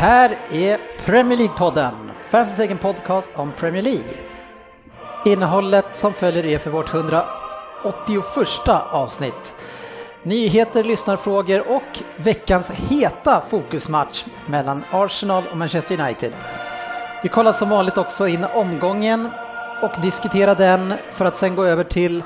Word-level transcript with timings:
Här 0.00 0.38
är 0.52 0.78
Premier 1.04 1.38
League-podden, 1.38 1.92
fansens 2.30 2.58
egen 2.58 2.78
podcast 2.78 3.30
om 3.34 3.52
Premier 3.52 3.82
League. 3.82 4.16
Innehållet 5.24 5.96
som 5.96 6.12
följer 6.12 6.46
är 6.46 6.58
för 6.58 6.70
vårt 6.70 6.94
181 6.94 8.68
avsnitt. 8.90 9.54
Nyheter, 10.22 10.84
lyssnarfrågor 10.84 11.68
och 11.68 12.02
veckans 12.16 12.70
heta 12.70 13.42
fokusmatch 13.50 14.24
mellan 14.46 14.84
Arsenal 14.90 15.42
och 15.50 15.56
Manchester 15.56 16.00
United. 16.00 16.32
Vi 17.22 17.28
kollar 17.28 17.52
som 17.52 17.68
vanligt 17.68 17.98
också 17.98 18.28
in 18.28 18.44
omgången 18.54 19.30
och 19.82 20.00
diskuterar 20.02 20.54
den 20.54 20.94
för 21.12 21.24
att 21.24 21.36
sen 21.36 21.54
gå 21.54 21.64
över 21.64 21.84
till 21.84 22.22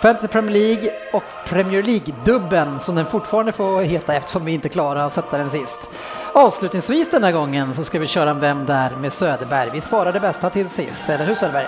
Fantasy 0.00 0.28
Premier 0.28 0.52
League 0.52 0.90
och 1.12 1.22
Premier 1.46 1.82
League-dubben 1.82 2.78
som 2.78 2.94
den 2.94 3.06
fortfarande 3.06 3.52
får 3.52 3.82
heta 3.82 4.14
eftersom 4.14 4.44
vi 4.44 4.52
inte 4.52 4.68
klarar 4.68 5.06
att 5.06 5.12
sätta 5.12 5.38
den 5.38 5.50
sist. 5.50 5.90
Avslutningsvis 6.32 7.10
den 7.10 7.24
här 7.24 7.32
gången 7.32 7.74
så 7.74 7.84
ska 7.84 7.98
vi 7.98 8.06
köra 8.06 8.30
en 8.30 8.40
Vem 8.40 8.66
där 8.66 8.90
med 8.90 9.12
Söderberg. 9.12 9.70
Vi 9.72 9.80
sparar 9.80 10.12
det 10.12 10.20
bästa 10.20 10.50
till 10.50 10.68
sist, 10.68 11.08
eller 11.08 11.24
hur 11.24 11.34
Söderberg? 11.34 11.66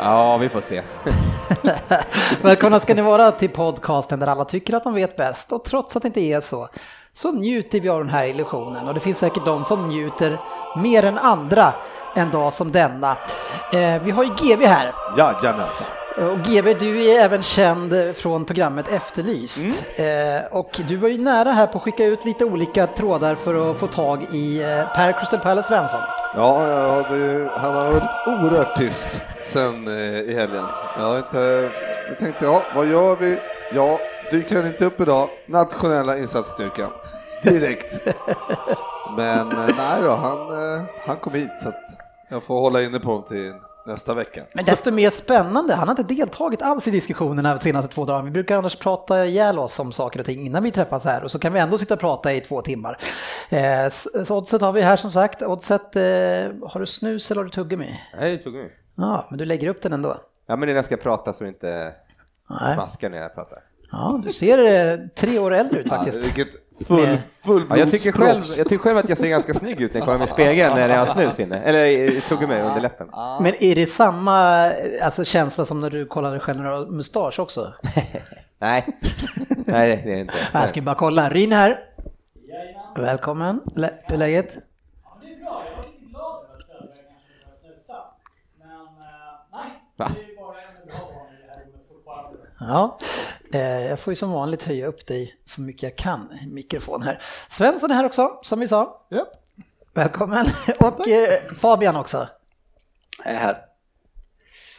Ja, 0.00 0.36
vi 0.36 0.48
får 0.48 0.60
se. 0.60 0.82
Välkomna 2.42 2.80
ska 2.80 2.94
ni 2.94 3.02
vara 3.02 3.30
till 3.30 3.50
podcasten 3.50 4.20
där 4.20 4.26
alla 4.26 4.44
tycker 4.44 4.74
att 4.74 4.84
de 4.84 4.94
vet 4.94 5.16
bäst 5.16 5.52
och 5.52 5.64
trots 5.64 5.96
att 5.96 6.02
det 6.02 6.06
inte 6.06 6.20
är 6.20 6.40
så 6.40 6.68
så 7.12 7.32
njuter 7.32 7.80
vi 7.80 7.88
av 7.88 7.98
den 7.98 8.10
här 8.10 8.24
illusionen 8.24 8.88
och 8.88 8.94
det 8.94 9.00
finns 9.00 9.18
säkert 9.18 9.44
de 9.44 9.64
som 9.64 9.88
njuter 9.88 10.40
mer 10.76 11.04
än 11.04 11.18
andra 11.18 11.72
en 12.14 12.30
dag 12.30 12.52
som 12.52 12.72
denna. 12.72 13.16
Eh, 13.72 14.02
vi 14.02 14.10
har 14.10 14.24
ju 14.24 14.30
GV 14.30 14.66
här. 14.66 14.94
Jajamensan. 15.18 16.05
Och 16.18 16.38
GB, 16.38 16.74
du 16.74 17.04
är 17.04 17.20
även 17.20 17.42
känd 17.42 18.16
från 18.16 18.44
programmet 18.44 18.88
Efterlyst. 18.88 19.84
Eh, 19.96 20.56
och 20.58 20.80
du 20.88 20.96
var 20.96 21.08
ju 21.08 21.18
nära 21.18 21.52
här 21.52 21.66
på 21.66 21.78
att 21.78 21.84
skicka 21.84 22.04
ut 22.04 22.24
lite 22.24 22.44
olika 22.44 22.86
trådar 22.86 23.34
för 23.34 23.70
att 23.70 23.76
få 23.76 23.86
tag 23.86 24.22
i 24.32 24.62
eh, 24.62 24.92
Per 24.94 25.12
Crystal 25.18 25.40
Palace 25.40 25.68
Svensson. 25.68 26.00
Ja, 26.34 26.68
ja 26.68 27.06
det, 27.10 27.50
han 27.56 27.74
har 27.74 27.92
varit 27.92 28.10
oerhört 28.26 28.76
tyst 28.76 29.20
sen 29.44 29.88
eh, 29.88 30.20
i 30.20 30.34
helgen. 30.34 30.64
Jag, 30.96 31.04
har 31.04 31.18
inte, 31.18 31.70
jag 32.08 32.18
tänkte, 32.18 32.44
ja, 32.44 32.62
vad 32.74 32.86
gör 32.86 33.16
vi? 33.16 33.38
Ja, 33.74 33.98
dyker 34.30 34.56
han 34.56 34.66
inte 34.66 34.84
upp 34.84 35.00
idag? 35.00 35.28
Nationella 35.46 36.18
insatsstyrkan. 36.18 36.90
Direkt. 37.42 38.06
Men 39.16 39.52
eh, 39.52 39.74
nej 39.78 40.02
då, 40.02 40.10
han, 40.10 40.38
eh, 40.38 40.84
han 41.06 41.16
kom 41.16 41.34
hit 41.34 41.50
så 41.62 41.68
att 41.68 41.84
jag 42.28 42.42
får 42.42 42.60
hålla 42.60 42.82
inne 42.82 43.00
på 43.00 43.08
honom 43.08 43.24
till 43.28 43.52
nästa 43.86 44.14
vecka. 44.14 44.42
Men 44.54 44.64
desto 44.64 44.90
mer 44.90 45.10
spännande, 45.10 45.74
han 45.74 45.88
har 45.88 45.92
inte 46.00 46.14
deltagit 46.14 46.62
alls 46.62 46.88
i 46.88 46.90
diskussionerna 46.90 47.54
de 47.54 47.60
senaste 47.60 47.94
två 47.94 48.04
dagarna. 48.04 48.24
Vi 48.24 48.30
brukar 48.30 48.56
annars 48.56 48.76
prata 48.76 49.26
ihjäl 49.26 49.58
oss 49.58 49.78
om 49.78 49.92
saker 49.92 50.20
och 50.20 50.26
ting 50.26 50.46
innan 50.46 50.62
vi 50.62 50.70
träffas 50.70 51.04
här 51.04 51.24
och 51.24 51.30
så 51.30 51.38
kan 51.38 51.52
vi 51.52 51.60
ändå 51.60 51.78
sitta 51.78 51.94
och 51.94 52.00
prata 52.00 52.32
i 52.34 52.40
två 52.40 52.62
timmar. 52.62 52.98
Eh, 53.48 53.88
så 54.24 54.36
Oddset 54.36 54.60
har 54.60 54.72
vi 54.72 54.82
här 54.82 54.96
som 54.96 55.10
sagt. 55.10 55.42
Oddset, 55.42 55.96
eh, 55.96 56.02
har 56.68 56.80
du 56.80 56.86
snus 56.86 57.30
eller 57.30 57.40
har 57.40 57.44
du 57.44 57.50
tuggummi? 57.50 58.00
Nej, 58.18 58.42
mig. 58.46 58.72
Ja, 58.94 59.26
men 59.30 59.38
du 59.38 59.44
lägger 59.44 59.68
upp 59.68 59.82
den 59.82 59.92
ändå. 59.92 60.20
Ja, 60.46 60.56
men 60.56 60.60
det 60.60 60.64
är 60.64 60.66
när 60.66 60.74
jag 60.74 60.84
ska 60.84 60.96
prata 60.96 61.32
så 61.32 61.44
det 61.44 61.48
inte 61.48 61.94
Nej. 62.60 62.74
smaskar 62.74 63.10
när 63.10 63.18
jag 63.18 63.34
pratar. 63.34 63.58
Ja, 63.92 64.20
du 64.24 64.32
ser 64.32 64.58
eh, 64.58 64.98
tre 65.16 65.38
år 65.38 65.54
äldre 65.54 65.80
ut 65.80 65.88
faktiskt. 65.88 66.26
Vilket 66.26 66.48
full, 66.84 67.18
full 67.44 67.64
Ja, 67.70 67.76
jag, 67.76 67.90
tycker 67.90 68.12
själv, 68.12 68.44
jag 68.58 68.68
tycker 68.68 68.78
själv 68.78 68.98
att 68.98 69.08
jag 69.08 69.18
ser 69.18 69.28
ganska 69.28 69.54
snygg 69.54 69.80
ut 69.80 69.92
när 69.92 70.00
jag 70.00 70.04
kollar 70.04 70.18
mig 70.18 70.28
i 70.28 70.30
spegeln 70.30 70.74
när 70.74 70.88
jag 70.88 71.06
har 71.06 71.14
snus 71.14 71.40
inne, 71.40 71.58
eller 71.58 72.20
tuggar 72.20 72.46
mig 72.46 72.62
under 72.62 72.80
läppen. 72.80 73.06
Men 73.40 73.54
är 73.60 73.74
det 73.74 73.86
samma 73.86 74.70
alltså, 75.02 75.24
känsla 75.24 75.64
som 75.64 75.80
när 75.80 75.90
du 75.90 76.06
kollar 76.06 76.30
dig 76.30 76.40
själv 76.40 76.60
när 76.60 76.70
du 76.70 76.76
har 76.76 76.86
mustasch 76.86 77.40
också? 77.40 77.72
Nej, 78.58 78.86
nej 79.48 80.02
det 80.04 80.10
är 80.10 80.14
det 80.14 80.20
inte. 80.20 80.34
Jag 80.52 80.68
ska 80.68 80.82
bara 80.82 80.94
kolla. 80.94 81.30
Ryn 81.30 81.52
här. 81.52 81.78
Välkommen. 82.96 83.60
Lä 83.74 83.90
hur 84.04 84.14
är 84.14 84.18
läget? 84.18 84.56
Ja, 85.04 85.18
det 85.22 85.32
är 85.32 85.40
bra. 85.40 85.62
Jag 85.66 85.76
var 85.76 85.84
lite 85.84 86.04
glad 86.04 86.44
över 86.44 86.56
att 86.56 86.62
Söderberg 86.62 87.04
kanske 87.10 87.28
ville 87.32 87.52
snusa. 87.52 87.96
Men 88.60 88.70
eh, 88.80 89.32
nej, 89.52 89.70
det 89.96 90.04
är 90.04 90.36
bara 90.40 90.60
en 90.62 90.86
bra 90.86 90.98
barn 90.98 91.34
i 91.34 91.36
det 91.42 91.52
här 91.52 91.60
rummet 91.64 91.84
fortfarande. 91.88 92.38
Ja, 92.60 92.98
eh, 93.00 93.15
jag 93.58 94.00
får 94.00 94.10
ju 94.10 94.16
som 94.16 94.32
vanligt 94.32 94.62
höja 94.62 94.86
upp 94.86 95.06
dig 95.06 95.34
så 95.44 95.60
mycket 95.60 95.82
jag 95.82 95.96
kan 95.96 96.32
i 96.42 96.46
mikrofon 96.46 97.02
här. 97.02 97.22
Svensson 97.48 97.90
är 97.90 97.94
här 97.94 98.04
också, 98.04 98.38
som 98.42 98.60
vi 98.60 98.68
sa. 98.68 99.06
Ja. 99.08 99.26
Välkommen. 99.94 100.46
Och 100.80 101.08
eh, 101.08 101.40
Fabian 101.58 101.96
också. 101.96 102.28
Jag 103.24 103.34
är 103.34 103.38
här. 103.38 103.58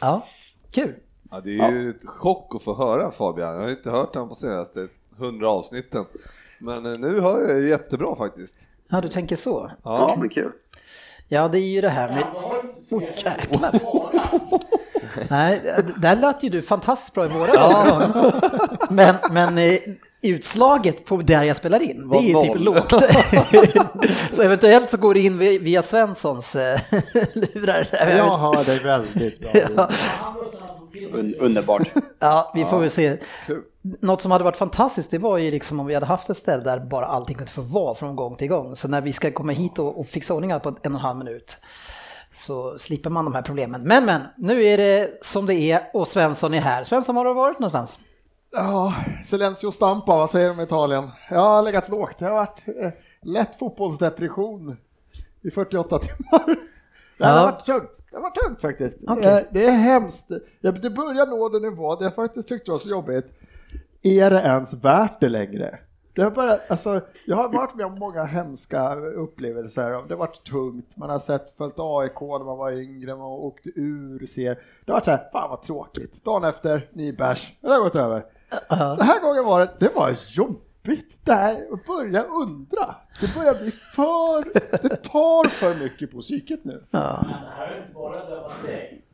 Ja, 0.00 0.26
kul. 0.70 0.94
Ja, 1.30 1.40
det 1.40 1.58
är 1.58 1.70
ju 1.70 1.90
ett 1.90 2.06
chock 2.06 2.54
att 2.54 2.62
få 2.62 2.74
höra 2.74 3.10
Fabian. 3.10 3.54
Jag 3.54 3.62
har 3.62 3.70
inte 3.70 3.90
hört 3.90 4.14
honom 4.14 4.28
på 4.28 4.34
senaste 4.34 4.88
hundra 5.16 5.48
avsnitten. 5.50 6.04
Men 6.60 6.86
eh, 6.86 6.98
nu 6.98 7.20
hör 7.20 7.48
jag 7.48 7.60
ju 7.60 7.68
jättebra 7.68 8.16
faktiskt. 8.16 8.56
Ja, 8.88 9.00
du 9.00 9.08
tänker 9.08 9.36
så. 9.36 9.70
Ja, 9.84 10.16
men 10.20 10.28
kul. 10.28 10.52
Ja, 11.28 11.48
det 11.48 11.58
är 11.58 11.68
ju 11.68 11.80
det 11.80 11.88
här 11.88 12.08
med... 12.08 12.24
Jäklar. 13.16 13.80
Nej, 15.30 15.60
där 15.96 16.16
lät 16.16 16.42
ju 16.42 16.48
du 16.48 16.62
fantastiskt 16.62 17.14
bra 17.14 17.24
i 17.24 17.28
våra 17.28 17.52
öron. 17.52 18.32
Men, 18.90 19.14
men 19.30 19.58
utslaget 20.22 21.04
på 21.04 21.16
där 21.16 21.42
jag 21.42 21.56
spelar 21.56 21.82
in, 21.82 22.08
det 22.08 22.16
är 22.18 22.22
ju 22.22 22.32
Var 22.32 22.42
typ 22.42 22.60
lågt. 22.60 22.92
så 24.34 24.42
eventuellt 24.42 24.90
så 24.90 24.96
går 24.96 25.14
det 25.14 25.20
in 25.20 25.38
vi- 25.38 25.58
via 25.58 25.82
Svenssons 25.82 26.56
eh, 26.56 26.80
lurar. 27.32 27.88
Jag 28.16 28.38
hör 28.38 28.64
dig 28.64 28.78
väldigt 28.78 29.40
bra. 29.40 29.50
Ja, 29.76 29.90
var 31.12 31.18
Un 31.18 31.34
underbart. 31.40 31.82
ja, 32.18 32.52
vi 32.54 32.64
får 32.64 32.78
väl 32.80 32.90
se. 32.90 33.16
Något 34.00 34.20
som 34.20 34.30
hade 34.30 34.44
varit 34.44 34.56
fantastiskt, 34.56 35.10
det 35.10 35.18
var 35.18 35.38
ju 35.38 35.50
liksom 35.50 35.80
om 35.80 35.86
vi 35.86 35.94
hade 35.94 36.06
haft 36.06 36.30
ett 36.30 36.36
ställe 36.36 36.62
där 36.62 36.78
bara 36.78 37.06
allting 37.06 37.36
kunde 37.36 37.52
få 37.52 37.60
vara 37.60 37.94
från 37.94 38.16
gång 38.16 38.36
till 38.36 38.48
gång. 38.48 38.76
Så 38.76 38.88
när 38.88 39.00
vi 39.00 39.12
ska 39.12 39.30
komma 39.30 39.52
hit 39.52 39.78
och, 39.78 40.00
och 40.00 40.06
fixa 40.06 40.34
ordning 40.34 40.52
här 40.52 40.58
på 40.58 40.68
en 40.68 40.74
och 40.76 40.86
en 40.86 40.94
halv 40.94 41.18
minut 41.18 41.56
så 42.32 42.78
slipper 42.78 43.10
man 43.10 43.24
de 43.24 43.34
här 43.34 43.42
problemen. 43.42 43.80
Men 43.84 44.04
men, 44.04 44.20
nu 44.36 44.64
är 44.64 44.78
det 44.78 45.18
som 45.24 45.46
det 45.46 45.54
är 45.54 45.90
och 45.94 46.08
Svensson 46.08 46.54
är 46.54 46.60
här. 46.60 46.84
Svensson, 46.84 47.14
var 47.14 47.24
har 47.24 47.28
du 47.34 47.34
varit 47.34 47.58
någonstans? 47.58 48.00
Ja, 48.52 48.94
Silencio 49.24 49.70
Stampa, 49.70 50.16
vad 50.16 50.30
säger 50.30 50.48
de 50.48 50.60
i 50.60 50.62
Italien? 50.62 51.10
Jag 51.30 51.38
har 51.40 51.62
legat 51.62 51.88
lågt, 51.88 52.18
det 52.18 52.24
har 52.24 52.32
varit 52.34 52.64
eh, 52.82 52.90
lätt 53.22 53.58
fotbollsdepression 53.58 54.76
i 55.42 55.50
48 55.50 55.98
timmar. 55.98 56.56
Det 57.18 57.24
har 57.26 57.36
Ja. 57.36 57.42
varit 57.42 57.64
tungt, 57.66 58.04
det 58.10 58.16
har 58.16 58.22
varit 58.22 58.34
tungt 58.44 58.60
faktiskt. 58.60 58.96
Okej. 59.08 59.26
Eh, 59.38 59.40
Det 59.50 59.64
är 59.66 59.70
hemskt. 59.70 60.28
Det 60.60 60.72
börjar 60.90 61.26
nå 61.26 61.48
den 61.48 61.62
nivå 61.62 61.96
där 61.96 62.04
jag 62.04 62.14
faktiskt 62.14 62.48
tyckte 62.48 62.64
det 62.66 62.72
var 62.72 62.78
så 62.78 62.88
jobbigt. 62.88 63.26
Är 64.02 64.30
det 64.30 64.40
ens 64.40 64.72
värt 64.74 65.20
det 65.20 65.28
längre? 65.28 65.78
Det 66.18 66.24
har 66.24 66.30
bara, 66.30 66.58
alltså, 66.68 67.00
jag 67.26 67.36
har 67.36 67.48
varit 67.48 67.74
med 67.74 67.86
om 67.86 67.98
många 67.98 68.24
hemska 68.24 68.94
upplevelser. 68.94 69.90
Det 69.90 70.14
har 70.14 70.16
varit 70.16 70.44
tungt, 70.44 70.96
man 70.96 71.10
har 71.10 71.18
sett 71.18 71.50
följt 71.50 71.74
AIK 71.78 72.20
när 72.20 72.44
man 72.44 72.58
var 72.58 72.72
yngre, 72.72 73.16
man 73.16 73.26
åkte 73.26 73.70
ur, 73.74 74.26
ser. 74.26 74.54
Det 74.54 74.92
har 74.92 74.94
varit 74.94 75.04
så 75.04 75.10
här, 75.10 75.28
fan 75.32 75.50
vad 75.50 75.62
tråkigt. 75.62 76.24
Dagen 76.24 76.44
efter, 76.44 76.88
ny 76.92 77.12
bärs, 77.12 77.52
det 77.60 77.68
har 77.68 77.80
gått 77.80 77.96
över. 77.96 78.24
Den 78.68 79.00
här 79.00 79.20
gången 79.20 79.44
var 79.44 79.60
det, 79.60 79.70
det 79.78 79.94
var 79.94 80.16
jobbigt. 80.28 81.18
Det 81.24 81.32
här, 81.32 81.56
jag 81.70 81.80
börjar 81.86 82.24
undra. 82.42 82.94
Det 83.20 83.34
börjar 83.34 83.62
bli 83.62 83.70
för, 83.70 84.44
det 84.88 84.96
tar 84.96 85.48
för 85.48 85.74
mycket 85.74 86.10
på 86.12 86.20
psyket 86.20 86.64
nu. 86.64 86.82
Ja. 86.90 87.18
Men 87.22 87.42
det 87.42 87.50
här 87.56 87.68
är 87.68 87.78
inte 87.78 87.94
bara 87.94 88.24
döva 88.30 88.50
steg. 88.50 89.04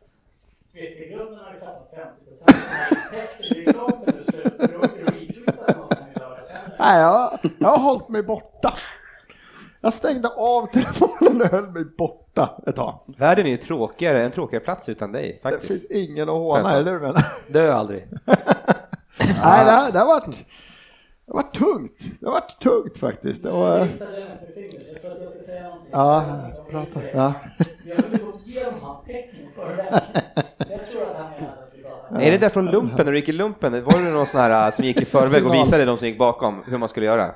Twittergruppen 0.73 1.39
har 1.39 1.55
ju 1.55 1.61
tappat 1.61 1.91
50 1.95 2.25
procent 2.25 2.51
av 2.51 2.61
sina 2.61 2.89
intäkter. 2.91 3.55
Det 3.55 3.69
är 3.69 3.73
klart 3.73 3.99
sen 4.05 4.15
du 4.19 4.33
slutar. 4.33 4.69
Du 4.69 4.77
har 4.77 4.85
inte 4.85 5.11
retweetat 5.11 5.77
något 5.77 5.99
sen 5.99 6.09
i 6.17 6.19
lördags 6.19 6.51
heller. 6.51 6.73
Nej, 6.85 7.01
jag, 7.01 7.31
jag 7.59 7.69
har 7.69 7.79
hållit 7.79 8.09
mig 8.09 8.23
borta. 8.23 8.75
Jag 9.81 9.93
stängde 9.93 10.29
av 10.29 10.67
telefonen 10.67 11.43
och 11.43 11.49
höll 11.49 11.71
mig 11.71 11.85
borta 11.85 12.63
ett 12.67 12.77
tag. 12.77 13.01
Världen 13.19 13.47
är 13.47 13.51
ju 13.51 13.57
tråkigare, 13.57 14.23
en 14.25 14.31
tråkigare 14.33 14.65
plats 14.65 14.89
utan 14.89 15.13
dig 15.13 15.41
Det 15.43 15.51
faktiskt. 15.51 15.73
finns 15.73 15.85
ingen 16.09 16.23
att 16.29 16.35
håna, 16.35 16.73
är 16.73 16.77
det 16.79 16.85
det 16.85 16.91
du 16.99 17.01
menar? 17.01 17.25
Dö 17.49 17.73
aldrig. 17.75 18.09
Nej, 19.19 19.65
det, 19.65 19.71
har- 19.71 19.93
det 19.93 19.99
har 19.99 20.07
varit, 20.07 20.25
det 21.27 21.33
varit 21.35 21.55
tungt. 21.55 21.99
Det 22.21 22.27
har 22.27 22.33
varit 22.33 22.59
tungt 22.61 22.99
faktiskt. 22.99 23.43
Det 23.43 23.51
var, 23.51 23.79
Jag 23.79 23.79
jag 23.79 23.89
jag 25.55 25.73
ja, 25.91 26.25
Jag 26.55 26.69
prata. 26.71 26.87
inte- 26.87 27.11
Ja. 27.15 27.33
Vi 27.85 27.91
har 27.91 27.97
inte 28.05 28.25
gått 28.25 28.47
igenom 28.47 28.75
hans 28.83 29.05
det 29.77 29.83
här. 29.83 30.03
Så 30.67 30.73
jag 30.73 30.85
tror 30.85 31.03
att 31.03 31.17
han 31.17 31.27
att 31.27 31.39
pratar. 31.39 31.74
Är 32.21 32.31
det 32.31 32.39
där 32.39 32.49
från 32.49 32.71
lumpen, 32.71 33.07
när 33.07 33.13
du 33.13 33.19
gick 33.19 33.29
i 33.29 33.33
lumpen? 33.33 33.85
Var 33.85 33.93
det 33.93 33.99
någon 34.11 34.27
sån 34.27 34.41
här 34.41 34.67
äh, 34.67 34.73
som 34.75 34.85
gick 34.85 35.01
i 35.01 35.05
förväg 35.05 35.47
och 35.47 35.55
visade 35.55 35.85
de 35.85 35.97
som 35.99 36.07
gick 36.07 36.19
bakom 36.19 36.63
hur 36.67 36.79
man 36.79 36.89
skulle 36.89 37.07
göra? 37.07 37.31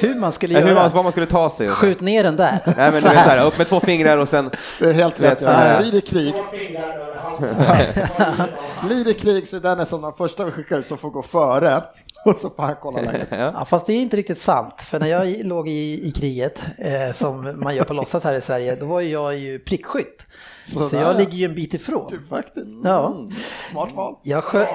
hur 0.00 0.14
man 0.14 0.32
skulle 0.32 0.54
Hur 0.54 0.60
man, 0.64 0.74
göra. 0.74 0.88
vad 0.88 1.04
man 1.04 1.12
skulle 1.12 1.26
ta 1.26 1.50
sig. 1.50 1.68
Skjut 1.68 2.00
ner 2.00 2.24
den 2.24 2.36
där. 2.36 2.58
Nej 2.64 2.74
men 2.76 2.92
Så 2.92 3.08
du 3.08 3.14
vet 3.14 3.22
här. 3.24 3.46
upp 3.46 3.58
med 3.58 3.68
två 3.68 3.80
fingrar 3.80 4.18
och 4.18 4.28
sen... 4.28 4.50
Det 4.80 4.86
är 4.88 4.92
helt 4.92 5.22
rätt. 5.22 5.40
så 5.40 5.46
här. 5.46 5.80
Blir 5.80 5.92
det 5.92 6.00
krig, 6.00 6.34
blir 8.86 9.04
det 9.04 9.14
krig 9.14 9.48
så 9.48 9.56
är 9.56 9.60
den 9.60 9.80
är 9.80 9.84
som 9.84 10.02
den 10.02 10.12
första 10.12 10.44
vi 10.44 10.50
skickar 10.50 10.78
ut 10.78 10.86
som 10.86 10.98
får 10.98 11.10
gå 11.10 11.22
före. 11.22 11.82
Och 12.30 12.36
så 12.36 12.50
får 12.50 12.62
han 12.62 12.74
kolla 12.82 13.00
läget. 13.00 13.28
Ja. 13.30 13.64
Fast 13.64 13.86
det 13.86 13.92
är 13.92 14.00
inte 14.02 14.16
riktigt 14.16 14.38
sant, 14.38 14.82
för 14.82 15.00
när 15.00 15.06
jag 15.06 15.28
låg 15.44 15.68
i, 15.68 16.08
i 16.08 16.12
kriget, 16.12 16.66
eh, 16.78 17.12
som 17.12 17.60
man 17.62 17.74
gör 17.76 17.84
på 17.84 17.94
låtsas 17.94 18.24
här 18.24 18.34
i 18.34 18.40
Sverige, 18.40 18.76
då 18.76 18.86
var 18.86 19.00
jag 19.00 19.36
ju 19.38 19.58
prickskytt. 19.58 20.26
Så, 20.72 20.82
Sådär. 20.82 21.02
jag 21.02 21.16
ligger 21.16 21.32
ju 21.32 21.44
en 21.44 21.54
bit 21.54 21.74
ifrån. 21.74 22.08
Typ 22.10 22.28
faktiskt. 22.28 22.66
Ja, 22.84 23.16
Smart 23.70 23.92
val. 23.92 24.16
jag 24.22 24.44
skö- 24.44 24.66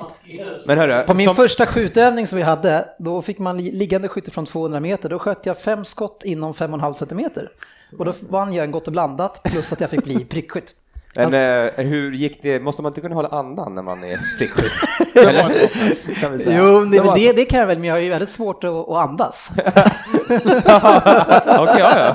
Maskerad. 0.00 0.60
Men 0.66 0.78
hörru, 0.78 1.06
på 1.06 1.14
min 1.14 1.26
som, 1.26 1.36
första 1.36 1.66
skjutövning 1.66 2.26
som 2.26 2.36
vi 2.36 2.42
hade, 2.42 2.88
då 2.98 3.22
fick 3.22 3.38
man 3.38 3.56
li- 3.58 3.72
liggande 3.72 4.08
skytte 4.08 4.30
från 4.30 4.46
200 4.46 4.80
meter, 4.80 5.08
då 5.08 5.18
sköt 5.18 5.46
jag 5.46 5.58
fem 5.58 5.84
skott 5.84 6.22
inom 6.24 6.52
5,5 6.54 6.94
centimeter. 6.94 7.50
Och 7.98 8.04
då 8.04 8.12
vann 8.28 8.52
jag 8.52 8.64
en 8.64 8.70
gott 8.70 8.86
och 8.86 8.92
blandat, 8.92 9.42
plus 9.42 9.72
att 9.72 9.80
jag 9.80 9.90
fick 9.90 10.04
bli 10.04 10.24
prickskytt. 10.30 10.74
Men, 11.16 11.34
eh, 11.34 11.84
hur 11.86 12.12
gick 12.12 12.42
det? 12.42 12.60
Måste 12.60 12.82
man 12.82 12.90
inte 12.90 13.00
kunna 13.00 13.14
hålla 13.14 13.28
andan 13.28 13.74
när 13.74 13.82
man 13.82 14.04
är 14.04 14.18
prickskytt? 14.38 14.72
Det 16.06 16.14
kan 16.20 16.32
vi 16.32 16.38
säga. 16.38 16.58
Jo, 16.58 16.84
det, 16.84 16.96
är 16.96 17.00
väl 17.00 17.08
var- 17.08 17.16
det, 17.18 17.32
det 17.32 17.44
kan 17.44 17.60
jag 17.60 17.66
väl, 17.66 17.78
men 17.78 17.88
jag 17.88 17.94
har 17.94 18.00
ju 18.00 18.08
väldigt 18.10 18.28
svårt 18.28 18.64
att, 18.64 18.70
att 18.70 19.08
andas. 19.08 19.50
Okej, 19.56 19.66
ja, 21.78 22.14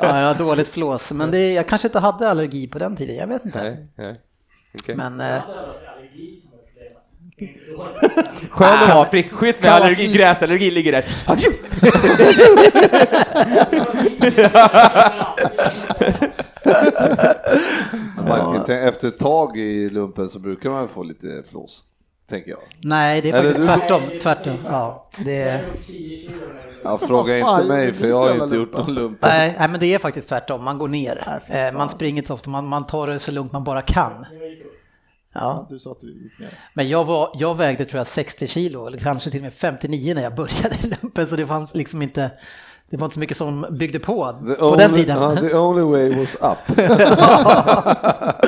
Ja, 0.00 0.20
jag 0.20 0.26
har 0.26 0.34
dåligt 0.34 0.68
flås, 0.68 1.12
men 1.12 1.30
det, 1.30 1.52
jag 1.52 1.66
kanske 1.68 1.88
inte 1.88 1.98
hade 1.98 2.30
allergi 2.30 2.68
på 2.68 2.78
den 2.78 2.96
tiden, 2.96 3.16
jag 3.16 3.26
vet 3.26 3.44
inte. 3.44 3.62
Nej, 3.62 3.86
nej. 3.98 4.20
Okej. 4.82 4.94
Men 4.96 5.20
eh, 5.20 5.26
Det 5.26 5.32
är 5.32 5.38
allergi 5.96 6.36
som 6.36 6.52
är 6.52 6.62
problemet. 6.66 7.02
Det 7.38 7.44
är 7.44 7.48
inte 7.48 7.60
dåligt. 7.70 8.50
Skön 8.50 8.68
att 8.88 8.94
vara 8.94 9.04
prickskytt 9.04 9.62
med 9.62 9.72
allergi, 9.72 10.12
gräsallergi 10.12 10.70
ligger 10.70 10.92
där. 10.92 11.04
Man, 18.28 18.64
kan- 18.64 18.76
Efter 18.76 19.08
ett 19.08 19.18
tag 19.18 19.56
i 19.58 19.90
lumpen 19.90 20.28
så 20.28 20.38
brukar 20.38 20.70
man 20.70 20.88
få 20.88 21.02
lite 21.02 21.42
flås, 21.50 21.84
tänker 22.28 22.50
jag. 22.50 22.60
nej, 22.84 23.20
det 23.20 23.28
är 23.30 23.32
Eller 23.32 23.42
faktiskt 23.52 23.68
du- 23.68 23.74
tvärtom. 23.74 24.02
tvärtom. 24.22 24.56
Ja, 24.70 25.08
det 25.24 25.42
är, 25.42 25.64
10 25.86 26.16
kilo 26.18 26.32
nu. 26.32 26.60
Ja, 26.84 26.98
fråga 26.98 27.38
inte 27.38 27.64
mig 27.68 27.92
för 27.92 28.08
jag 28.08 28.18
har 28.18 28.44
inte 28.44 28.56
gjort 28.56 28.72
någon 28.72 28.94
lumpen. 28.94 29.28
nej, 29.32 29.54
nej, 29.58 29.68
men 29.68 29.80
det 29.80 29.94
är 29.94 29.98
faktiskt 29.98 30.28
tvärtom. 30.28 30.64
Man 30.64 30.78
går 30.78 30.88
ner. 30.88 31.40
Nej, 31.48 31.66
Eh. 31.68 31.74
Man 31.74 31.88
springer 31.88 32.16
inte 32.16 32.28
så 32.28 32.34
ofta, 32.34 32.50
man, 32.50 32.66
man 32.68 32.86
tar 32.86 33.06
det 33.06 33.18
så 33.18 33.30
lugnt 33.32 33.52
man 33.52 33.64
bara 33.64 33.82
kan. 33.82 34.26
Ja. 35.34 35.66
Du 35.70 35.78
sa 35.78 35.90
att 35.92 36.00
du 36.00 36.22
gick 36.22 36.38
ner. 36.38 36.48
Men 36.74 36.88
jag, 36.88 37.04
var, 37.04 37.30
jag 37.34 37.56
vägde 37.56 37.84
tror 37.84 37.98
jag 37.98 38.06
60 38.06 38.46
kilo, 38.46 38.86
eller 38.86 38.98
kanske 38.98 39.30
till 39.30 39.40
och 39.40 39.44
med 39.44 39.52
59 39.52 40.14
när 40.14 40.22
jag 40.22 40.34
började 40.34 40.74
i 40.82 40.94
lumpen, 41.02 41.26
så 41.26 41.36
det 41.36 41.46
fanns 41.46 41.74
liksom 41.74 42.02
inte, 42.02 42.30
det 42.90 42.96
var 42.96 43.04
inte 43.06 43.14
så 43.14 43.20
mycket 43.20 43.36
som 43.36 43.66
byggde 43.70 43.98
på 43.98 44.32
The 44.48 44.54
på 44.54 44.64
only- 44.70 44.76
den 44.78 44.92
tiden. 44.94 45.16
ja, 45.22 45.36
the 45.36 45.54
only 45.56 45.82
way 45.82 46.18
was 46.20 46.34
up. 46.34 46.78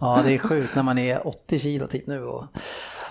Ja, 0.00 0.20
det 0.24 0.34
är 0.34 0.38
sjukt 0.38 0.74
när 0.74 0.82
man 0.82 0.98
är 0.98 1.26
80 1.28 1.58
kilo 1.58 1.86
typ 1.86 2.06
nu. 2.06 2.24
Och, 2.24 2.44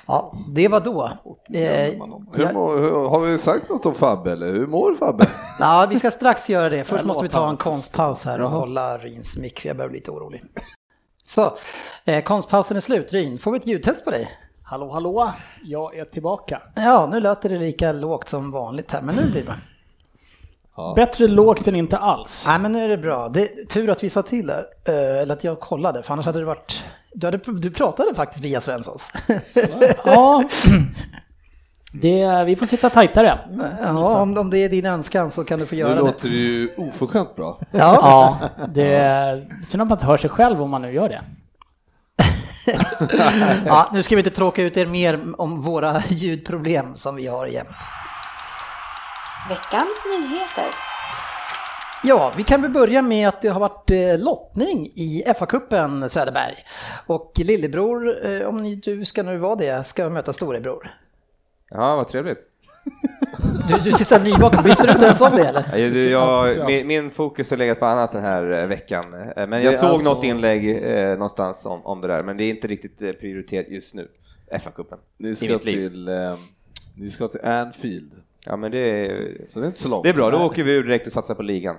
ja, 0.08 0.34
det 0.50 0.68
var 0.68 0.80
då. 0.80 1.06
Eh, 1.06 1.94
Hur 2.34 2.54
mår, 2.54 2.78
hur, 2.78 3.10
har 3.10 3.20
vi 3.20 3.38
sagt 3.38 3.70
något 3.70 3.86
om 3.86 3.94
Fabbe 3.96 4.32
eller 4.32 4.48
hur 4.52 4.68
mår 4.68 4.96
Fabbe? 4.96 5.28
ja, 5.60 5.88
vi 5.90 6.00
ska 6.00 6.12
strax 6.12 6.50
göra 6.50 6.70
det. 6.70 6.84
Först 6.84 7.06
måste 7.06 7.24
vi 7.24 7.30
ta 7.30 7.50
en 7.50 7.58
konstpaus 7.58 8.26
här 8.26 8.42
och 8.42 8.50
hålla 8.50 8.98
Ryns 8.98 9.38
mick, 9.38 9.60
för 9.60 9.68
jag 9.68 9.78
börjar 9.78 9.90
bli 9.90 9.98
lite 10.00 10.12
orolig. 10.12 10.44
Så, 11.24 11.52
eh, 12.06 12.24
konstpausen 12.24 12.78
är 12.78 12.82
slut. 12.82 13.14
Ryn, 13.14 13.40
får 13.40 13.52
vi 13.52 13.58
ett 13.58 13.68
ljudtest 13.68 14.06
på 14.06 14.12
dig? 14.12 14.30
Hallå, 14.64 14.92
hallå, 14.94 15.32
jag 15.64 15.96
är 15.98 16.06
tillbaka. 16.06 16.62
Ja, 16.76 17.08
nu 17.12 17.20
låter 17.20 17.50
det 17.50 17.58
lika 17.60 17.92
lågt 17.92 18.30
som 18.30 18.52
vanligt 18.52 18.92
här, 18.92 19.02
men 19.02 19.16
nu 19.16 19.22
blir 19.32 19.44
det 19.44 19.54
bra. 20.76 20.94
Bättre 20.94 21.28
lågt 21.28 21.68
än 21.68 21.76
inte 21.76 21.98
alls. 21.98 22.46
Nej, 22.48 22.60
men 22.60 22.72
nu 22.72 22.84
är 22.84 22.90
det 22.90 22.98
bra. 22.98 23.30
Det 23.30 23.42
är 23.42 23.66
tur 23.66 23.90
att 23.90 24.04
vi 24.04 24.10
sa 24.10 24.22
till 24.22 24.48
där, 24.48 24.66
eh, 24.88 25.22
eller 25.22 25.34
att 25.34 25.44
jag 25.44 25.60
kollade, 25.60 26.04
för 26.04 26.14
annars 26.14 26.26
hade 26.26 26.40
det 26.40 26.46
varit... 26.46 26.84
Du, 27.14 27.28
hade, 27.28 27.38
du 27.38 27.72
pratade 27.72 28.16
faktiskt 28.16 28.46
via 28.46 28.62
Svenssons. 28.62 29.14
Ja, 30.06 30.44
det, 32.02 32.44
vi 32.46 32.56
får 32.56 32.66
sitta 32.66 32.90
tajtare. 32.90 33.40
ja, 33.82 34.22
om, 34.22 34.38
om 34.38 34.50
det 34.50 34.58
är 34.58 34.70
din 34.70 34.86
önskan 34.86 35.32
så 35.32 35.44
kan 35.44 35.60
du 35.60 35.66
få 35.66 35.76
Nu 35.76 35.82
göra 35.82 35.96
det. 35.96 36.02
låter 36.02 36.30
det 36.30 36.36
ju 36.36 36.70
oförskämt 36.78 37.36
bra. 37.36 37.60
Ja, 37.72 37.98
Ja, 38.02 38.66
det 38.68 39.48
synd 39.66 39.82
att 39.82 39.90
man 39.90 39.96
inte 39.98 40.06
hör 40.06 40.18
sig 40.18 40.30
själv 40.30 40.62
om 40.62 40.70
man 40.70 40.82
nu 40.82 40.94
gör 40.94 41.10
det. 41.10 41.22
ja, 43.66 43.90
nu 43.94 44.04
ska 44.04 44.16
vi 44.16 44.20
inte 44.20 44.30
tråka 44.36 44.64
ut 44.64 44.78
er 44.78 44.86
mer 44.86 45.20
om 45.38 45.62
våra 45.62 46.02
ljudproblem 46.10 46.96
som 46.96 47.16
vi 47.16 47.28
har 47.28 47.48
jämt. 47.48 47.68
Veckans 49.50 50.04
nyheter. 50.06 50.76
Ja, 52.04 52.32
vi 52.38 52.44
kan 52.44 52.62
väl 52.62 52.72
börja 52.72 53.02
med 53.02 53.28
att 53.28 53.42
det 53.42 53.48
har 53.48 53.60
varit 53.60 53.92
eh, 53.92 54.20
lottning 54.20 54.86
i 54.96 55.24
FA-cupen 55.28 56.08
Söderberg. 56.08 56.56
Och 57.08 57.32
lillebror, 57.36 58.26
eh, 58.26 58.48
om 58.48 58.64
ni, 58.64 58.76
du 58.76 59.06
ska 59.06 59.24
nu 59.24 59.38
vara 59.38 59.56
det, 59.56 59.84
ska 59.84 60.10
möta 60.10 60.34
storebror. 60.34 60.92
Ja, 61.70 61.96
vad 61.96 62.08
trevligt. 62.08 62.40
Du, 63.68 63.78
du 63.84 63.92
ser 63.92 64.06
så 64.06 64.24
nyvaken, 64.24 64.64
visste 64.64 64.86
du 64.86 64.92
inte 64.92 65.06
ens 65.06 65.22
om 65.22 65.36
det 65.36 65.46
eller? 65.48 65.66
Ja, 65.78 65.90
du, 65.90 66.10
jag, 66.10 66.40
entusiasm. 66.42 66.68
min, 66.68 66.88
min 66.88 67.12
fokus 67.12 67.50
har 67.50 67.58
legat 67.58 67.80
på 67.80 67.86
annat 67.86 68.12
den 68.12 68.22
här 68.24 68.52
eh, 68.52 68.68
veckan. 68.68 69.04
Men 69.36 69.64
jag 69.64 69.76
såg 69.76 69.90
alltså- 69.90 70.14
något 70.14 70.24
inlägg 70.24 70.84
eh, 70.84 71.10
någonstans 71.10 71.66
om, 71.66 71.86
om 71.86 72.02
det 72.02 72.08
där, 72.08 72.24
men 72.24 72.38
det 72.38 72.44
är 72.44 72.50
inte 72.50 72.68
riktigt 72.68 73.02
eh, 73.02 73.12
prioritet 73.12 73.70
just 73.70 73.94
nu. 73.94 74.08
FA-cupen. 74.52 74.98
Ni 75.18 75.36
ska 75.36 75.60
till, 75.60 76.08
eh, 76.08 76.36
ni 76.98 77.10
ska 77.12 77.28
till 77.28 77.46
Anfield, 77.46 78.12
Ja, 78.46 78.58
men 78.58 78.72
det 78.72 78.78
är, 78.78 79.38
så 79.50 79.60
det 79.60 79.66
är 79.66 79.68
inte 79.68 79.80
så 79.80 79.88
långt. 79.90 80.04
det 80.04 80.10
är 80.10 80.14
bra. 80.14 80.30
Då 80.30 80.38
åker 80.38 80.64
vi 80.64 80.72
ur 80.72 80.84
direkt 80.84 81.08
och 81.08 81.14
satsar 81.14 81.36
på 81.36 81.42
ligan. 81.44 81.76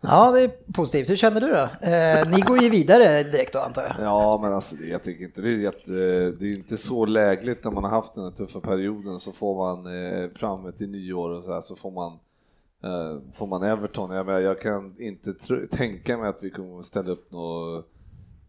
Ja, 0.00 0.30
det 0.30 0.40
är 0.40 0.50
positivt. 0.72 1.10
Hur 1.10 1.16
känner 1.16 1.40
du 1.40 1.46
då? 1.48 1.88
Eh, 1.90 2.28
ni 2.30 2.40
går 2.40 2.62
ju 2.62 2.68
vidare 2.68 3.22
direkt 3.22 3.52
då 3.52 3.58
antar 3.58 3.82
jag. 3.82 3.94
Ja, 4.06 4.38
men 4.42 4.52
alltså 4.52 4.76
jag 4.76 5.02
tycker 5.02 5.24
inte 5.24 5.40
det 5.42 5.48
är 5.48 5.56
jätte, 5.56 5.90
det 6.30 6.46
är 6.46 6.56
inte 6.56 6.76
så 6.76 7.04
lägligt 7.06 7.64
när 7.64 7.70
man 7.70 7.84
har 7.84 7.90
haft 7.90 8.14
den 8.14 8.24
här 8.24 8.30
tuffa 8.30 8.60
perioden 8.60 9.20
så 9.20 9.32
får 9.32 9.56
man 9.56 9.86
eh, 9.86 10.30
framme 10.34 10.72
till 10.72 10.90
nyår 10.90 11.30
och 11.30 11.44
så 11.44 11.52
här 11.52 11.60
så 11.60 11.76
får 11.76 11.90
man 11.90 12.12
eh, 12.84 13.18
får 13.34 13.46
man 13.46 13.62
Everton. 13.62 14.10
Jag, 14.10 14.26
menar, 14.26 14.40
jag 14.40 14.60
kan 14.60 14.94
inte 14.98 15.34
tro, 15.34 15.66
tänka 15.70 16.18
mig 16.18 16.28
att 16.28 16.42
vi 16.42 16.50
kommer 16.50 16.82
ställa 16.82 17.10
upp 17.10 17.32
något 17.32 17.86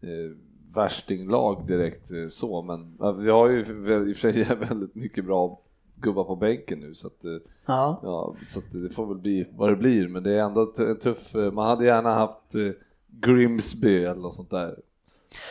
eh, 0.00 0.36
värstinglag 0.74 1.66
direkt 1.66 2.10
eh, 2.10 2.26
så, 2.30 2.62
men 2.62 2.98
eh, 3.02 3.12
vi 3.12 3.30
har 3.30 3.48
ju 3.48 3.60
i 3.60 3.62
och 3.62 4.16
för 4.16 4.32
sig 4.32 4.44
väldigt 4.68 4.94
mycket 4.94 5.24
bra 5.24 5.60
gubbar 6.02 6.24
på 6.24 6.36
bänken 6.36 6.80
nu 6.80 6.94
så 6.94 7.06
att 7.06 7.24
eh, 7.24 7.30
Ja. 7.66 8.00
Ja, 8.02 8.34
så 8.46 8.58
att 8.58 8.64
det 8.72 8.90
får 8.94 9.06
väl 9.06 9.18
bli 9.18 9.48
vad 9.56 9.70
det 9.70 9.76
blir, 9.76 10.08
men 10.08 10.22
det 10.22 10.32
är 10.38 10.44
ändå 10.44 10.72
en 10.78 10.98
tuff, 10.98 11.34
eh, 11.34 11.52
man 11.52 11.66
hade 11.68 11.84
gärna 11.84 12.14
haft 12.14 12.54
eh, 12.54 12.60
Grimsby 13.20 14.04
eller 14.04 14.20
något 14.20 14.34
sånt 14.34 14.50
där. 14.50 14.76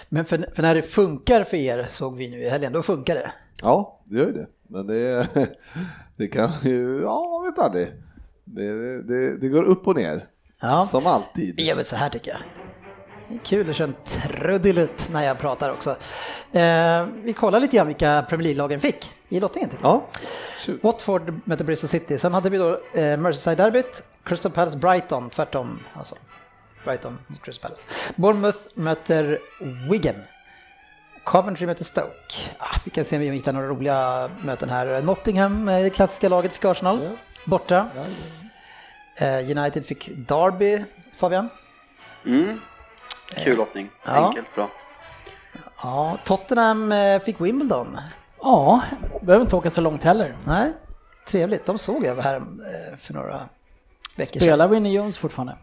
Men 0.10 0.26
för, 0.26 0.46
för 0.56 0.62
när 0.62 0.76
det 0.76 0.82
funkar 0.82 1.44
för 1.44 1.58
er, 1.58 1.88
såg 1.92 2.18
vi 2.18 2.30
nu 2.30 2.38
i 2.44 2.50
helgen, 2.50 2.74
då 2.74 2.82
funkar 2.82 3.16
det. 3.16 3.32
Ja, 3.62 4.00
det 4.06 4.18
gör 4.18 4.26
ju 4.26 4.32
det, 4.34 4.48
men 4.68 4.88
det, 4.88 5.28
det 6.18 6.28
kan 6.28 6.50
ju, 6.64 7.02
ja 7.02 7.44
vet 7.50 7.64
aldrig. 7.66 7.92
Det, 8.44 9.02
det, 9.02 9.38
det 9.38 9.48
går 9.50 9.64
upp 9.64 9.88
och 9.88 9.96
ner, 9.96 10.28
Ja. 10.62 10.88
som 10.92 11.08
alltid. 11.08 11.60
Gör 11.60 11.76
väl 11.76 11.86
så 11.86 11.96
här 11.96 12.10
tycker 12.10 12.32
jag. 12.32 12.40
Det 13.30 13.38
kul 13.44 13.74
köra 13.74 13.88
en 13.88 13.96
trudelutt 14.06 15.10
när 15.14 15.24
jag 15.24 15.40
pratar 15.40 15.72
också. 15.72 15.90
Eh, 16.52 17.06
vi 17.24 17.34
kollar 17.34 17.60
lite 17.60 17.78
grann 17.78 17.88
vilka 17.88 18.26
Premier 18.30 18.44
League-lagen 18.44 18.80
fick 18.80 19.06
i 19.32 19.40
lottningen. 19.40 19.70
Tycker 19.70 19.84
jag. 19.86 20.02
Ja. 20.68 20.74
Watford 20.82 21.40
möter 21.46 21.66
Bristol 21.66 21.88
City. 21.88 22.18
Sen 22.18 22.34
hade 22.34 22.50
vi 22.50 22.58
då 22.58 22.70
eh, 22.94 23.18
Merseyside-derbyt, 23.18 24.04
Crystal 24.24 24.52
Palace 24.52 24.78
Brighton, 24.78 25.30
tvärtom 25.30 25.80
alltså. 25.94 26.16
Brighton 26.86 27.18
mot 27.28 27.42
Crystal 27.42 27.62
Palace. 27.62 27.88
Bournemouth 28.16 28.60
möter 28.74 29.40
Wigan. 29.90 30.16
Coventry 31.24 31.66
möter 31.66 31.84
Stoke. 31.84 32.36
Ah, 32.58 32.76
vi 32.86 32.92
kan 32.92 33.06
se 33.06 33.16
om 33.16 33.22
vi 33.22 33.30
hittar 33.30 33.54
några 33.54 33.68
roliga 33.68 34.30
möten 34.44 34.70
här. 34.70 35.02
Nottingham, 35.02 35.70
eh, 35.70 35.84
det 35.84 35.90
klassiska 35.90 36.30
laget, 36.30 36.52
fick 36.54 36.66
Arsenal. 36.66 37.02
Yes. 37.02 37.46
Borta. 37.46 37.88
Ja, 37.96 38.02
Eh, 39.16 39.58
United 39.58 39.86
fick 39.86 40.10
Derby, 40.16 40.84
Fabian. 41.16 41.50
Mm. 42.26 42.62
Kul 43.44 43.58
lottning. 43.58 43.90
Ja. 44.06 44.28
Enkelt, 44.28 44.56
bra. 44.56 44.70
Ja, 45.84 46.18
Tottenham 46.24 46.92
eh, 46.92 47.20
fick 47.22 47.42
Wimbledon. 47.42 47.98
Ja, 48.42 48.82
behöver 49.22 49.46
inte 49.46 49.56
åka 49.56 49.70
så 49.70 49.82
långt 49.82 50.04
heller. 50.04 50.36
Nej, 50.48 50.72
trevligt. 51.28 51.66
De 51.66 51.78
såg 51.78 52.06
jag 52.06 52.16
här 52.16 52.36
eh, 52.36 52.98
för 52.98 53.14
några 53.14 53.50
veckor 54.18 54.40
sedan. 54.40 54.42
Spelar 54.42 54.68
Winnie 54.68 54.94
Jones 54.94 55.18
fortfarande? 55.18 55.56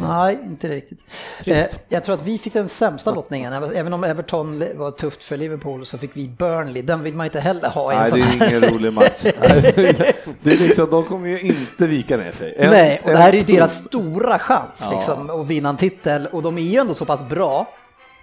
Nej, 0.00 0.38
inte 0.44 0.68
riktigt. 0.68 0.98
Eh, 1.46 1.64
jag 1.88 2.04
tror 2.04 2.14
att 2.14 2.22
vi 2.22 2.38
fick 2.38 2.52
den 2.52 2.68
sämsta 2.68 3.10
lottningen. 3.14 3.52
Även 3.52 3.92
om 3.92 4.04
Everton 4.04 4.64
var 4.74 4.90
tufft 4.90 5.24
för 5.24 5.36
Liverpool 5.36 5.86
så 5.86 5.98
fick 5.98 6.10
vi 6.14 6.28
Burnley. 6.28 6.82
Den 6.82 7.02
vill 7.02 7.14
man 7.14 7.26
inte 7.26 7.40
heller 7.40 7.68
ha 7.68 7.92
i 7.92 7.96
en 7.96 8.00
Nej, 8.02 8.10
sån 8.10 8.18
det 8.20 8.24
här. 8.24 8.46
är 8.46 8.48
ingen 8.58 8.70
rolig 8.70 8.92
match. 8.92 9.22
det 9.22 10.52
är 10.52 10.58
liksom, 10.58 10.90
de 10.90 11.04
kommer 11.04 11.28
ju 11.28 11.40
inte 11.40 11.86
vika 11.86 12.16
ner 12.16 12.32
sig. 12.32 12.54
En- 12.58 12.70
Nej, 12.70 13.00
och 13.04 13.10
det 13.10 13.16
här 13.16 13.28
är 13.32 13.36
ju 13.36 13.42
deras 13.42 13.76
stora 13.78 14.38
chans 14.38 14.82
Ja. 14.84 14.90
liksom, 14.96 15.30
att 15.30 15.46
vinna 15.46 15.68
en 15.68 15.76
titel. 15.76 16.26
Och 16.26 16.42
de 16.42 16.58
är 16.58 16.62
ju 16.62 16.78
ändå 16.78 16.94
så 16.94 17.04
pass 17.04 17.28
bra, 17.28 17.68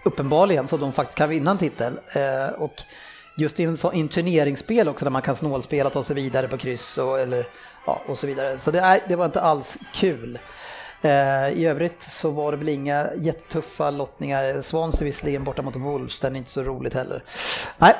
uppenbarligen, 0.03 0.67
så 0.67 0.77
de 0.77 0.91
faktiskt 0.93 1.17
kan 1.17 1.29
vinna 1.29 1.51
en 1.51 1.57
titel. 1.57 1.99
Eh, 2.13 2.53
och 2.61 2.73
just 3.35 3.59
i 3.59 3.63
en, 3.63 3.77
så, 3.77 3.93
i 3.93 4.07
turneringsspel 4.07 4.89
också 4.89 5.05
där 5.05 5.11
man 5.11 5.21
kan 5.21 5.35
snålspela 5.35 5.87
och 5.87 5.93
ta 5.93 6.03
sig 6.03 6.15
vidare 6.15 6.47
på 6.47 6.57
kryss 6.57 6.97
och, 6.97 7.19
eller, 7.19 7.47
ja, 7.85 8.01
och 8.07 8.17
så 8.17 8.27
vidare. 8.27 8.57
Så 8.57 8.71
det, 8.71 9.01
det 9.07 9.15
var 9.15 9.25
inte 9.25 9.41
alls 9.41 9.77
kul. 9.93 10.39
Eh, 11.01 11.49
I 11.49 11.65
övrigt 11.65 12.03
så 12.03 12.31
var 12.31 12.51
det 12.51 12.57
väl 12.57 12.69
inga 12.69 13.09
jättetuffa 13.15 13.91
lottningar. 13.91 14.61
Swansea 14.61 15.05
visserligen 15.05 15.43
borta 15.43 15.61
mot 15.61 15.75
Wolves, 15.75 16.19
den 16.19 16.35
är 16.35 16.37
inte 16.37 16.51
så 16.51 16.63
roligt 16.63 16.93
heller. 16.93 17.23
Nej, 17.77 17.95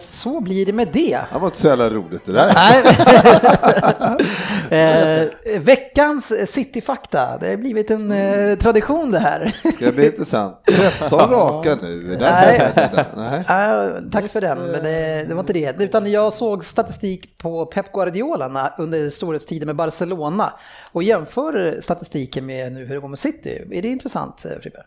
så 0.00 0.40
blir 0.40 0.66
det 0.66 0.72
med 0.72 0.88
det. 0.92 1.20
Det 1.32 1.38
var 1.38 1.46
inte 1.46 1.58
så 1.58 1.68
jävla 1.68 1.90
roligt 1.90 2.22
det 2.24 2.32
där. 2.32 2.50
Eh, 4.70 5.28
veckans 5.60 6.52
Cityfakta, 6.52 7.38
det 7.40 7.48
har 7.48 7.56
blivit 7.56 7.90
en 7.90 8.12
eh, 8.12 8.58
tradition 8.58 9.10
det 9.10 9.18
här. 9.18 9.56
Ska 9.74 9.84
det 9.84 9.92
bli 9.92 10.06
intressant. 10.06 10.56
13 10.98 11.30
raka 11.30 11.78
nu. 11.82 12.16
Nej. 12.20 12.72
Nej. 13.16 13.44
Ja, 13.48 13.98
tack 14.12 14.30
för 14.30 14.40
den, 14.40 14.58
men 14.58 14.82
det, 14.82 15.24
det 15.28 15.34
var 15.34 15.40
inte 15.40 15.52
det. 15.52 15.82
Utan 15.82 16.10
jag 16.10 16.32
såg 16.32 16.64
statistik 16.64 17.38
på 17.38 17.66
Pep 17.66 17.92
Guardiola 17.92 18.74
under 18.78 19.10
storhetstiden 19.10 19.66
med 19.66 19.76
Barcelona 19.76 20.52
och 20.92 21.02
jämför 21.02 21.76
statistiken 21.80 22.46
med 22.46 22.72
nu 22.72 22.86
hur 22.86 22.94
det 22.94 23.00
går 23.00 23.08
med 23.08 23.18
City. 23.18 23.62
Är 23.70 23.82
det 23.82 23.88
intressant, 23.88 24.44
eh, 24.44 24.60
Frippe? 24.62 24.82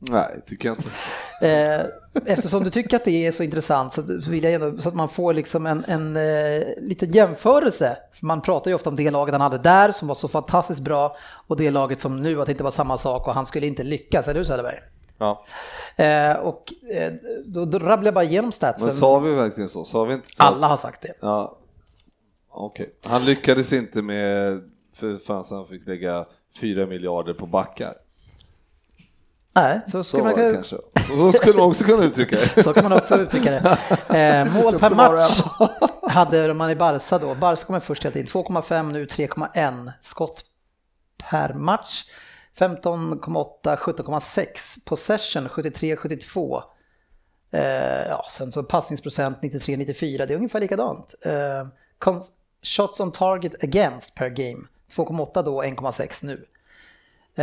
Nej, 0.00 0.40
tycker 0.46 0.68
jag 0.68 0.76
inte. 0.76 0.90
Eh, 1.46 1.86
Eftersom 2.24 2.64
du 2.64 2.70
tycker 2.70 2.96
att 2.96 3.04
det 3.04 3.26
är 3.26 3.32
så 3.32 3.42
intressant 3.42 3.92
så 3.92 4.02
vill 4.30 4.44
jag 4.44 4.52
ändå, 4.52 4.78
så 4.78 4.88
att 4.88 4.94
man 4.94 5.08
får 5.08 5.34
liksom 5.34 5.66
en, 5.66 5.84
en 5.84 6.16
eh, 6.16 6.62
liten 6.78 7.10
jämförelse. 7.10 7.96
För 8.12 8.26
man 8.26 8.42
pratar 8.42 8.70
ju 8.70 8.74
ofta 8.74 8.90
om 8.90 8.96
det 8.96 9.10
laget 9.10 9.32
han 9.32 9.40
hade 9.40 9.58
där 9.58 9.92
som 9.92 10.08
var 10.08 10.14
så 10.14 10.28
fantastiskt 10.28 10.80
bra 10.80 11.16
och 11.46 11.56
det 11.56 11.70
laget 11.70 12.00
som 12.00 12.22
nu 12.22 12.40
att 12.40 12.46
det 12.46 12.52
inte 12.52 12.64
var 12.64 12.70
samma 12.70 12.96
sak 12.96 13.28
och 13.28 13.34
han 13.34 13.46
skulle 13.46 13.66
inte 13.66 13.82
lyckas, 13.82 14.28
eller 14.28 14.40
hur 14.40 14.44
Söderberg? 14.44 14.78
Ja. 15.18 15.44
Eh, 15.96 16.36
och 16.36 16.72
eh, 16.90 17.12
då, 17.44 17.64
då 17.64 17.78
rabblar 17.78 18.06
jag 18.06 18.14
bara 18.14 18.24
igenom 18.24 18.52
statsen. 18.52 18.86
Men 18.86 18.96
sa 18.96 19.18
vi 19.18 19.34
verkligen 19.34 19.68
så? 19.68 19.84
Sa 19.84 20.04
vi 20.04 20.14
inte 20.14 20.28
så? 20.28 20.42
Alla 20.42 20.66
har 20.66 20.76
sagt 20.76 21.02
det. 21.02 21.12
Ja. 21.20 21.58
Okej. 22.50 22.94
Han 23.04 23.24
lyckades 23.24 23.72
inte 23.72 24.02
med, 24.02 24.60
för 24.94 25.16
fan 25.16 25.44
så 25.44 25.56
han 25.56 25.66
fick 25.66 25.86
lägga 25.86 26.26
4 26.60 26.86
miljarder 26.86 27.34
på 27.34 27.46
backar. 27.46 27.94
Nej, 29.52 29.80
så 29.86 30.04
Så 30.04 30.18
man, 30.18 30.34
kunna- 30.34 30.52
kanske. 30.52 30.76
Så 31.08 31.32
skulle 31.32 31.54
man 31.58 31.68
också 31.68 31.84
kunna 31.84 32.04
uttrycka 32.04 32.36
det. 32.36 32.62
så 32.64 32.72
kan 32.72 32.82
man 32.84 32.92
också 32.92 33.16
uttrycka 33.16 33.50
det. 33.50 33.78
Eh, 34.18 34.62
mål 34.62 34.78
per 34.78 34.90
match 34.90 35.40
hade 36.02 36.54
man 36.54 36.70
i 36.70 36.76
Barca 36.76 37.18
då. 37.18 37.34
Barca 37.34 37.64
kommer 37.64 37.80
först 37.80 38.04
hela 38.04 38.12
tiden. 38.12 38.26
2,5 38.26 38.92
nu 38.92 39.04
3,1 39.06 39.92
skott 40.00 40.44
per 41.30 41.54
match. 41.54 42.04
15,8, 42.58 43.76
17,6 43.76 44.84
possession 44.84 45.48
73-72. 45.48 46.62
Eh, 47.52 47.62
ja, 48.08 48.26
sen 48.30 48.52
så 48.52 48.62
passningsprocent 48.62 49.40
93-94, 49.42 50.26
det 50.26 50.34
är 50.34 50.36
ungefär 50.36 50.60
likadant. 50.60 51.14
Eh, 51.22 51.66
shots 52.62 53.00
on 53.00 53.12
target 53.12 53.64
against 53.64 54.14
per 54.14 54.28
game 54.28 54.62
2,8 54.96 55.42
då 55.42 55.62
1,6 55.62 56.24
nu. 56.24 56.46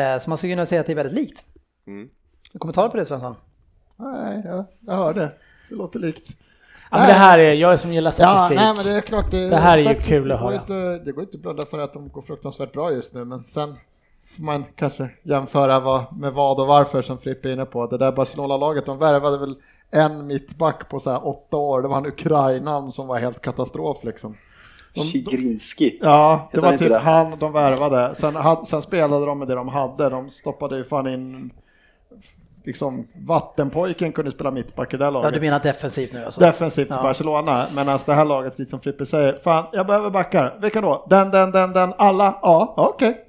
Eh, 0.02 0.20
så 0.20 0.30
man 0.30 0.38
skulle 0.38 0.54
kunna 0.54 0.66
säga 0.66 0.82
att 0.82 0.88
det 0.88 0.94
är 0.94 0.96
väldigt 0.96 1.20
likt. 1.20 1.44
Kommentarer 2.58 2.90
på 2.90 2.98
det 2.98 3.06
Svensson? 3.06 3.36
Nej, 3.96 4.42
jag, 4.46 4.66
jag 4.88 4.94
hör 4.96 5.14
det. 5.14 5.32
Det 5.70 5.76
låter 5.76 6.00
likt. 6.00 6.30
Ja, 6.92 6.98
men 6.98 7.08
det 7.08 7.14
här 7.14 7.40
är, 7.40 7.54
jag 7.54 7.80
som 7.80 7.94
gillar 7.94 8.10
Ja, 8.10 8.14
statistik. 8.14 8.58
nej 8.58 8.74
men 8.76 8.86
det 8.86 8.92
är 8.92 9.02
klart. 9.02 9.32
Det, 9.32 9.50
Det 9.50 9.58
här 9.58 9.78
är 9.78 9.94
ju 9.94 10.00
kul 10.00 10.32
att 10.32 10.40
höra. 10.40 10.56
Inte, 10.56 10.98
det 11.06 11.12
går 11.12 11.24
inte 11.24 11.38
att 11.38 11.42
blunda 11.42 11.66
för 11.66 11.80
att 11.80 11.94
de 11.94 12.10
går 12.10 12.22
fruktansvärt 12.22 12.74
bra 12.74 12.92
just 12.92 13.14
nu, 13.14 13.26
men 13.26 13.40
sen 13.40 13.76
får 14.36 14.44
man 14.44 14.66
kanske 14.76 15.10
jämföra 15.24 15.80
vad, 15.80 16.18
med 16.20 16.34
vad 16.34 16.60
och 16.60 16.68
varför 16.68 17.02
som 17.02 17.18
Frippe 17.18 17.50
är 17.50 17.54
inne 17.54 17.66
på. 17.66 17.88
Det 17.88 17.98
där 17.98 18.12
Barcelona-laget, 18.12 18.86
de 18.86 18.98
värvade 18.98 19.38
väl 19.38 19.56
en 19.92 20.28
mittback 20.28 20.90
på 20.90 21.00
så 21.00 21.10
här 21.12 21.28
åtta 21.28 21.58
år. 21.58 21.82
Det 21.82 21.88
var 21.88 21.98
en 21.98 22.06
Ukrainan 22.06 22.92
som 22.92 23.08
var 23.08 23.20
helt 23.20 23.42
katastrof 23.42 24.04
liksom. 24.04 24.38
Chigrinski. 25.12 26.00
Ja, 26.02 26.50
det 26.54 26.60
var 26.62 26.78
typ 26.78 26.90
det? 26.90 26.98
han 27.00 27.40
de 27.40 27.54
värvade. 27.54 28.16
Sen, 28.16 28.36
had, 28.36 28.68
sen 28.68 28.82
spelade 28.82 29.26
de 29.26 29.40
med 29.40 29.48
det 29.48 29.56
de 29.56 29.68
hade. 29.68 30.10
De 30.10 30.30
stoppade 30.30 30.78
ju 30.78 30.84
fan 30.84 31.08
in 31.08 31.52
liksom 32.68 33.08
vattenpojken 33.28 34.12
kunde 34.12 34.32
spela 34.32 34.52
mittback 34.52 34.94
i 34.94 34.98
det 34.98 35.04
Ja, 35.04 35.10
laget. 35.10 35.34
du 35.34 35.40
menar 35.42 35.60
defensivt 35.60 36.14
nu 36.14 36.26
alltså? 36.26 36.42
Defensivt 36.42 36.88
Ja. 36.90 37.02
Barcelona, 37.02 37.66
men 37.76 37.90
alltså 37.90 38.12
det 38.12 38.16
här 38.18 38.26
laget, 38.26 38.60
lite 38.60 38.72
som 38.72 38.80
Frippe 38.80 39.06
säger, 39.06 39.40
fan 39.44 39.66
jag 39.74 39.88
behöver 39.88 40.10
backar. 40.10 40.58
Vilka 40.62 40.82
då? 40.82 41.06
Den, 41.10 41.32
den, 41.32 41.52
den, 41.52 41.74
den, 41.74 41.94
alla? 41.98 42.40
Ja, 42.42 42.74
okej. 42.78 43.24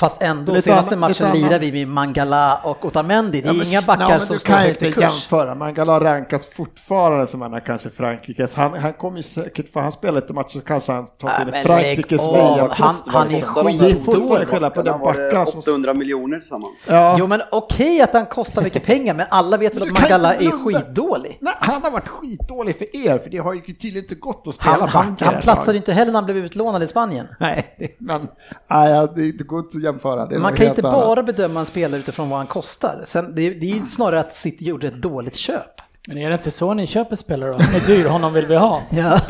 Fast 0.00 0.22
ändå, 0.22 0.52
Lite 0.52 0.62
senaste 0.62 0.94
annan- 0.94 1.10
matchen 1.10 1.32
lirar 1.32 1.58
vi 1.58 1.72
med 1.72 1.88
Mangala 1.88 2.60
och 2.64 2.84
Otamendi. 2.84 3.40
Det 3.40 3.48
är 3.48 3.52
Ja, 3.52 3.58
men 3.58 3.66
inga 3.66 3.82
backar 3.82 4.08
men 4.08 4.20
som 4.20 4.38
står 4.38 4.52
helt 4.54 4.82
i 4.82 4.86
inte 4.86 5.00
kurs. 5.00 5.12
jämföra. 5.12 5.54
Mangala 5.54 6.00
rankas 6.00 6.46
fortfarande 6.46 7.26
som 7.26 7.42
en 7.42 7.54
av 7.54 7.60
kanske 7.60 7.90
Frankrikes. 7.90 8.54
Han, 8.54 8.78
han 8.78 8.92
kommer 8.92 9.16
ju 9.16 9.22
säkert, 9.22 9.72
för 9.72 9.80
han 9.80 9.92
spelar 9.92 10.20
lite 10.20 10.32
matcher 10.32 10.60
kanske 10.66 10.92
han 10.92 11.06
tar 11.06 11.28
sig 11.30 11.42
in 11.42 11.48
i 11.48 11.50
Nej, 11.50 11.64
Frankrikes. 11.64 12.26
VM. 12.26 12.68
Han, 12.70 12.94
han 13.06 13.26
är 13.26 13.30
Det 13.30 13.36
är 13.36 13.40
fortfarande 13.40 13.94
skitdålig. 13.94 14.48
skillnad 14.48 14.74
på 14.74 14.82
den 14.82 15.46
som... 15.46 15.58
800 15.58 15.94
miljoner 15.94 16.38
tillsammans. 16.38 16.86
Ja. 16.88 17.16
Jo 17.18 17.26
men 17.26 17.42
okej 17.52 18.02
att 18.02 18.12
han 18.12 18.26
kostar 18.26 18.62
mycket 18.62 18.84
pengar, 18.84 19.14
men 19.14 19.26
alla 19.30 19.56
vet 19.56 19.74
väl 19.76 19.82
att 19.82 19.92
Mangala 19.92 20.34
är 20.34 20.50
skitdålig. 20.50 21.38
Nej, 21.40 21.54
han 21.60 21.82
har 21.82 21.90
varit 21.90 22.08
skitdålig 22.08 22.78
för 22.78 22.96
er, 23.06 23.18
för 23.18 23.30
det 23.30 23.38
har 23.38 23.54
ju 23.54 23.60
tydligen 23.60 23.98
inte 24.04 24.14
gått 24.14 24.44
att 24.48 24.54
spela 24.54 24.72
Han, 24.76 24.88
han, 24.88 25.16
han 25.20 25.42
platsade 25.42 25.76
inte 25.76 25.92
heller 25.92 26.12
när 26.12 26.18
han 26.20 26.24
blev 26.24 26.36
utlånad 26.36 26.82
i 26.82 26.86
Spanien. 26.86 27.26
Nej, 27.40 27.76
men 27.98 28.28
nej, 28.70 29.08
det, 29.16 29.44
går 29.44 29.58
inte 29.60 29.78
jämföra. 29.92 30.26
Det 30.26 30.38
Man 30.38 30.50
något 30.50 30.58
kan 30.58 30.66
inte 30.68 30.88
annat. 30.88 30.92
bara 30.92 31.22
bedöma 31.22 31.60
en 31.60 31.66
spelare 31.66 32.00
utifrån 32.00 32.28
vad 32.30 32.38
han 32.38 32.46
kostar. 32.46 33.02
Sen, 33.04 33.34
det, 33.34 33.50
det 33.50 33.70
är 33.70 33.74
ju 33.74 33.80
snarare 33.80 34.20
att 34.20 34.34
City 34.34 34.64
gjorde 34.64 34.86
ett 34.86 35.02
dåligt 35.02 35.36
köp. 35.36 35.80
Men 36.08 36.18
är 36.18 36.28
det 36.30 36.34
inte 36.34 36.50
så 36.50 36.74
ni 36.74 36.86
köper 36.86 37.16
spelare 37.16 37.50
då? 37.50 37.56
Han 37.56 37.74
är 37.74 37.86
dyr, 37.86 38.08
honom 38.08 38.32
vill 38.32 38.46
vi 38.46 38.56
ha. 38.56 38.82
Ja, 38.90 39.20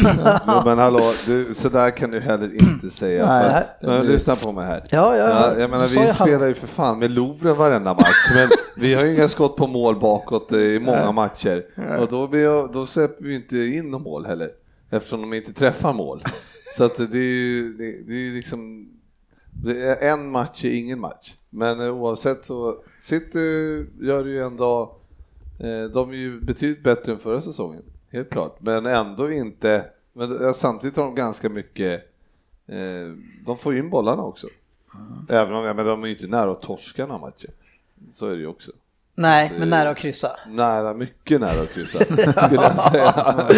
Jo, 0.46 0.62
men 0.64 0.78
hallå, 0.78 1.12
du, 1.26 1.54
så 1.54 1.68
där 1.68 1.90
kan 1.90 2.10
du 2.10 2.20
heller 2.20 2.54
inte 2.62 2.90
säga. 2.90 3.26
Nej. 3.26 3.64
För, 3.80 3.86
men, 3.86 4.06
lyssna 4.06 4.36
på 4.36 4.52
mig 4.52 4.66
här. 4.66 4.84
ja, 4.90 5.16
ja. 5.16 5.28
Ja, 5.28 5.60
jag 5.60 5.70
menar, 5.70 5.86
vi 5.86 6.06
spelar 6.08 6.46
ju 6.46 6.54
för 6.54 6.66
fan 6.66 6.98
med 6.98 7.10
Louvre 7.10 7.52
varenda 7.52 7.94
match, 7.94 8.30
men 8.34 8.48
vi 8.76 8.94
har 8.94 9.04
ju 9.04 9.14
inga 9.14 9.28
skott 9.28 9.56
på 9.56 9.66
mål 9.66 10.00
bakåt 10.00 10.52
eh, 10.52 10.58
i 10.58 10.78
många 10.78 11.12
matcher. 11.12 11.64
Och 12.00 12.08
då, 12.08 12.26
blir 12.26 12.44
jag, 12.44 12.72
då 12.72 12.86
släpper 12.86 13.24
vi 13.24 13.34
inte 13.34 13.56
in 13.58 13.90
någon 13.90 14.02
mål 14.02 14.26
heller, 14.26 14.50
eftersom 14.90 15.20
de 15.20 15.34
inte 15.34 15.52
träffar 15.52 15.92
mål. 15.92 16.24
Så 16.76 16.84
att 16.84 16.96
det 16.96 17.18
är 17.18 17.22
ju, 17.22 17.72
det, 17.72 17.84
det 17.84 18.12
är 18.12 18.18
ju 18.18 18.34
liksom, 18.34 18.88
en 20.00 20.30
match 20.30 20.64
är 20.64 20.72
ingen 20.74 21.00
match. 21.00 21.34
Men 21.50 21.80
eh, 21.80 21.94
oavsett 21.94 22.44
så, 22.44 22.82
City 23.00 23.38
gör 24.00 24.24
ju 24.24 24.42
ändå, 24.42 24.96
eh, 25.58 25.84
de 25.84 26.10
är 26.10 26.16
ju 26.16 26.40
betydligt 26.40 26.82
bättre 26.82 27.12
än 27.12 27.18
förra 27.18 27.40
säsongen, 27.40 27.82
helt 28.10 28.30
klart. 28.30 28.56
Men 28.60 28.86
ändå 28.86 29.32
inte, 29.32 29.84
men 30.12 30.44
eh, 30.44 30.52
samtidigt 30.52 30.96
har 30.96 31.04
de 31.04 31.14
ganska 31.14 31.48
mycket 31.48 32.06
de 33.46 33.58
får 33.58 33.76
in 33.76 33.90
bollarna 33.90 34.22
också. 34.22 34.46
Även 35.28 35.54
om 35.54 35.76
men 35.76 35.86
de 35.86 36.02
är 36.02 36.06
ju 36.06 36.14
inte 36.14 36.26
nära 36.26 36.52
att 36.52 36.62
torska 36.62 37.06
några 37.06 37.20
matcher. 37.20 37.50
Så 38.12 38.26
är 38.26 38.30
det 38.30 38.36
ju 38.36 38.46
också. 38.46 38.72
Nej, 39.14 39.52
men 39.58 39.70
nära 39.70 39.88
att 39.90 39.98
kryssa. 39.98 40.36
Nära, 40.46 40.94
mycket 40.94 41.40
nära 41.40 41.60
att 41.62 41.74
kryssa, 41.74 42.04
skulle 42.04 42.22
jag 42.50 42.80
säga. 42.80 43.14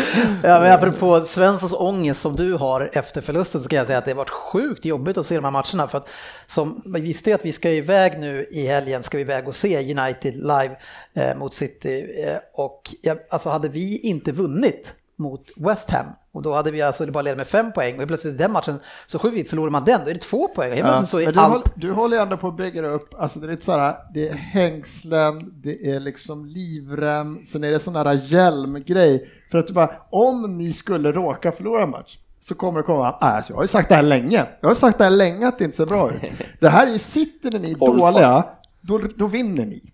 Ja, 0.42 0.60
men 0.60 0.72
apropå 0.72 1.20
Svenssons 1.20 1.72
ångest 1.72 2.20
som 2.20 2.36
du 2.36 2.54
har 2.54 2.90
efter 2.92 3.20
förlusten 3.20 3.60
så 3.60 3.68
kan 3.68 3.76
jag 3.76 3.86
säga 3.86 3.98
att 3.98 4.04
det 4.04 4.10
har 4.10 4.16
varit 4.16 4.30
sjukt 4.30 4.84
jobbigt 4.84 5.16
att 5.16 5.26
se 5.26 5.34
de 5.34 5.44
här 5.44 5.50
matcherna. 5.50 5.88
För 5.88 5.98
att 5.98 6.08
som, 6.46 6.82
vi 6.84 7.00
visste 7.00 7.34
att 7.34 7.44
vi 7.44 7.52
ska 7.52 7.70
iväg 7.70 8.18
nu 8.18 8.48
i 8.50 8.66
helgen, 8.66 9.02
ska 9.02 9.16
vi 9.16 9.20
iväg 9.20 9.48
och 9.48 9.54
se 9.54 9.94
United 9.94 10.34
live 10.34 10.76
eh, 11.14 11.36
mot 11.36 11.54
City. 11.54 12.22
Eh, 12.26 12.36
och 12.54 12.94
ja, 13.02 13.16
alltså 13.30 13.48
hade 13.50 13.68
vi 13.68 13.98
inte 13.98 14.32
vunnit 14.32 14.94
mot 15.22 15.50
West 15.56 15.90
Ham 15.90 16.06
och 16.32 16.42
då 16.42 16.54
hade 16.54 16.70
vi 16.70 16.82
alltså 16.82 17.06
bara 17.06 17.22
ledat 17.22 17.38
med 17.38 17.46
fem 17.46 17.72
poäng 17.72 18.00
och 18.00 18.08
plötsligt 18.08 18.34
i 18.34 18.36
den 18.36 18.52
matchen 18.52 18.80
så 19.06 19.18
sju 19.18 19.44
förlorar 19.44 19.70
man 19.70 19.84
den, 19.84 20.00
då 20.04 20.10
är 20.10 20.14
det 20.14 20.20
två 20.20 20.48
poäng. 20.48 20.80
Plötsligt 20.80 21.08
så 21.08 21.18
du, 21.18 21.26
allt... 21.40 21.52
håll, 21.52 21.62
du 21.74 21.92
håller 21.92 22.20
ändå 22.22 22.36
på 22.36 22.48
att 22.48 22.56
bygga 22.56 22.86
upp, 22.86 23.14
alltså 23.18 23.38
det 23.38 23.46
är 23.46 23.50
lite 23.50 23.64
såhär, 23.64 23.94
det 24.14 24.28
är 24.28 24.34
hängslen, 24.34 25.52
det 25.62 25.90
är 25.90 26.00
liksom 26.00 26.46
livrem, 26.46 27.44
sen 27.44 27.64
är 27.64 27.70
det 27.70 27.80
sån 27.80 27.96
här 27.96 28.12
hjälmgrej. 28.12 29.30
För 29.50 29.58
att 29.58 29.66
du 29.66 29.72
bara, 29.72 29.90
om 30.10 30.56
ni 30.56 30.72
skulle 30.72 31.12
råka 31.12 31.52
förlora 31.52 31.82
en 31.82 31.90
match 31.90 32.18
så 32.40 32.54
kommer 32.54 32.78
det 32.80 32.86
komma, 32.86 33.16
"Ah, 33.20 33.26
alltså 33.26 33.52
jag 33.52 33.56
har 33.56 33.64
ju 33.64 33.68
sagt 33.68 33.88
det 33.88 33.94
här 33.94 34.02
länge, 34.02 34.46
jag 34.60 34.68
har 34.68 34.74
sagt 34.74 34.98
det 34.98 35.04
här 35.04 35.10
länge 35.10 35.48
att 35.48 35.58
det 35.58 35.64
inte 35.64 35.76
ser 35.76 35.86
bra 35.86 36.10
ut. 36.12 36.20
Det 36.60 36.68
här 36.68 36.86
är 36.86 36.90
ju, 36.90 36.98
sitter 36.98 37.58
ni 37.58 37.74
dåliga, 37.74 38.44
då, 38.80 39.00
då 39.16 39.26
vinner 39.26 39.66
ni. 39.66 39.92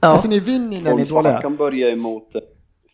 Ja. 0.00 0.08
Alltså 0.08 0.28
ni 0.28 0.40
vinner 0.40 0.80
när 0.80 0.94
ni 0.94 1.02
är 1.02 1.06
dåliga. 1.06 1.06
Formsvackan 1.06 1.56
börjar 1.56 1.90
ju 1.90 1.96
mot 1.96 2.28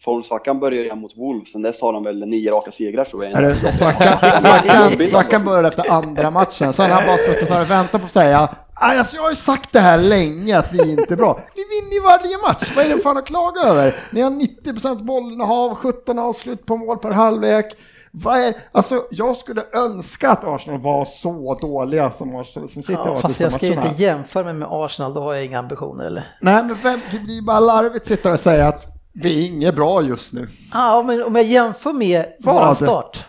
Formsvackan 0.04 0.60
börjar 0.60 0.84
ju 0.84 0.94
mot 0.94 1.16
Wolves, 1.16 1.52
sen 1.52 1.62
dess 1.62 1.82
har 1.82 1.92
de 1.92 2.02
väl 2.04 2.26
nio 2.26 2.50
raka 2.50 2.70
segrar 2.70 3.04
tror 3.04 3.24
jag. 3.24 3.32
Är 3.32 3.42
det, 3.42 3.72
svackan, 3.72 4.18
svackan, 4.42 5.06
svackan 5.06 5.44
började 5.44 5.68
efter 5.68 5.90
andra 5.90 6.30
matchen, 6.30 6.72
sen 6.72 6.90
har 6.90 6.96
han 6.96 7.06
bara 7.06 7.18
suttit 7.18 7.48
här 7.48 7.60
och 7.60 7.70
väntat 7.70 8.00
på 8.00 8.04
att 8.06 8.12
säga 8.12 8.48
"Aj, 8.74 8.98
alltså 8.98 9.16
jag 9.16 9.22
har 9.22 9.30
ju 9.30 9.36
sagt 9.36 9.72
det 9.72 9.80
här 9.80 9.98
länge 9.98 10.58
att 10.58 10.72
vi 10.72 10.90
inte 10.90 11.14
är 11.14 11.16
bra. 11.16 11.40
Ni 11.56 11.62
vinner 11.80 11.94
ju 11.94 12.00
varje 12.00 12.38
match, 12.48 12.72
vad 12.76 12.84
är 12.86 12.96
det 12.96 13.02
fan 13.02 13.16
att 13.18 13.26
klaga 13.26 13.60
över? 13.60 13.96
Ni 14.10 14.20
har 14.20 14.30
90% 14.30 15.02
bollinnehav, 15.04 15.74
17 15.74 16.18
avslut 16.18 16.66
på 16.66 16.76
mål 16.76 16.98
per 16.98 17.10
halvlek. 17.10 17.66
Vad 18.12 18.36
är, 18.38 18.54
alltså 18.72 19.02
jag 19.10 19.36
skulle 19.36 19.64
önska 19.72 20.30
att 20.30 20.44
Arsenal 20.44 20.80
var 20.80 21.04
så 21.04 21.54
dåliga 21.60 22.10
som 22.10 22.36
Arsenal 22.36 22.68
som 22.68 22.82
sitter 22.82 23.02
Ja, 23.04 23.10
och 23.10 23.20
fast 23.20 23.40
jag 23.40 23.52
ska 23.52 23.66
ju 23.66 23.72
inte 23.72 23.94
jämföra 24.02 24.44
mig 24.44 24.54
med 24.54 24.68
Arsenal, 24.70 25.14
då 25.14 25.20
har 25.20 25.34
jag 25.34 25.44
inga 25.44 25.58
ambitioner 25.58 26.04
eller? 26.04 26.24
Nej 26.40 26.54
men 26.62 26.74
vem, 26.82 27.00
det 27.12 27.18
blir 27.18 27.42
bara 27.42 27.60
larvigt 27.60 27.96
att 28.02 28.08
sitta 28.08 28.32
och 28.32 28.40
säga 28.40 28.68
att 28.68 28.99
Vi 29.12 29.44
är 29.44 29.48
inget 29.48 29.74
bra 29.74 30.02
just 30.02 30.32
nu. 30.34 30.48
Ja, 30.72 31.02
men 31.06 31.22
om 31.24 31.34
jag 31.36 31.44
jämför 31.44 31.92
med 31.92 32.24
Vad? 32.38 32.54
våran 32.54 32.74
start. 32.74 33.26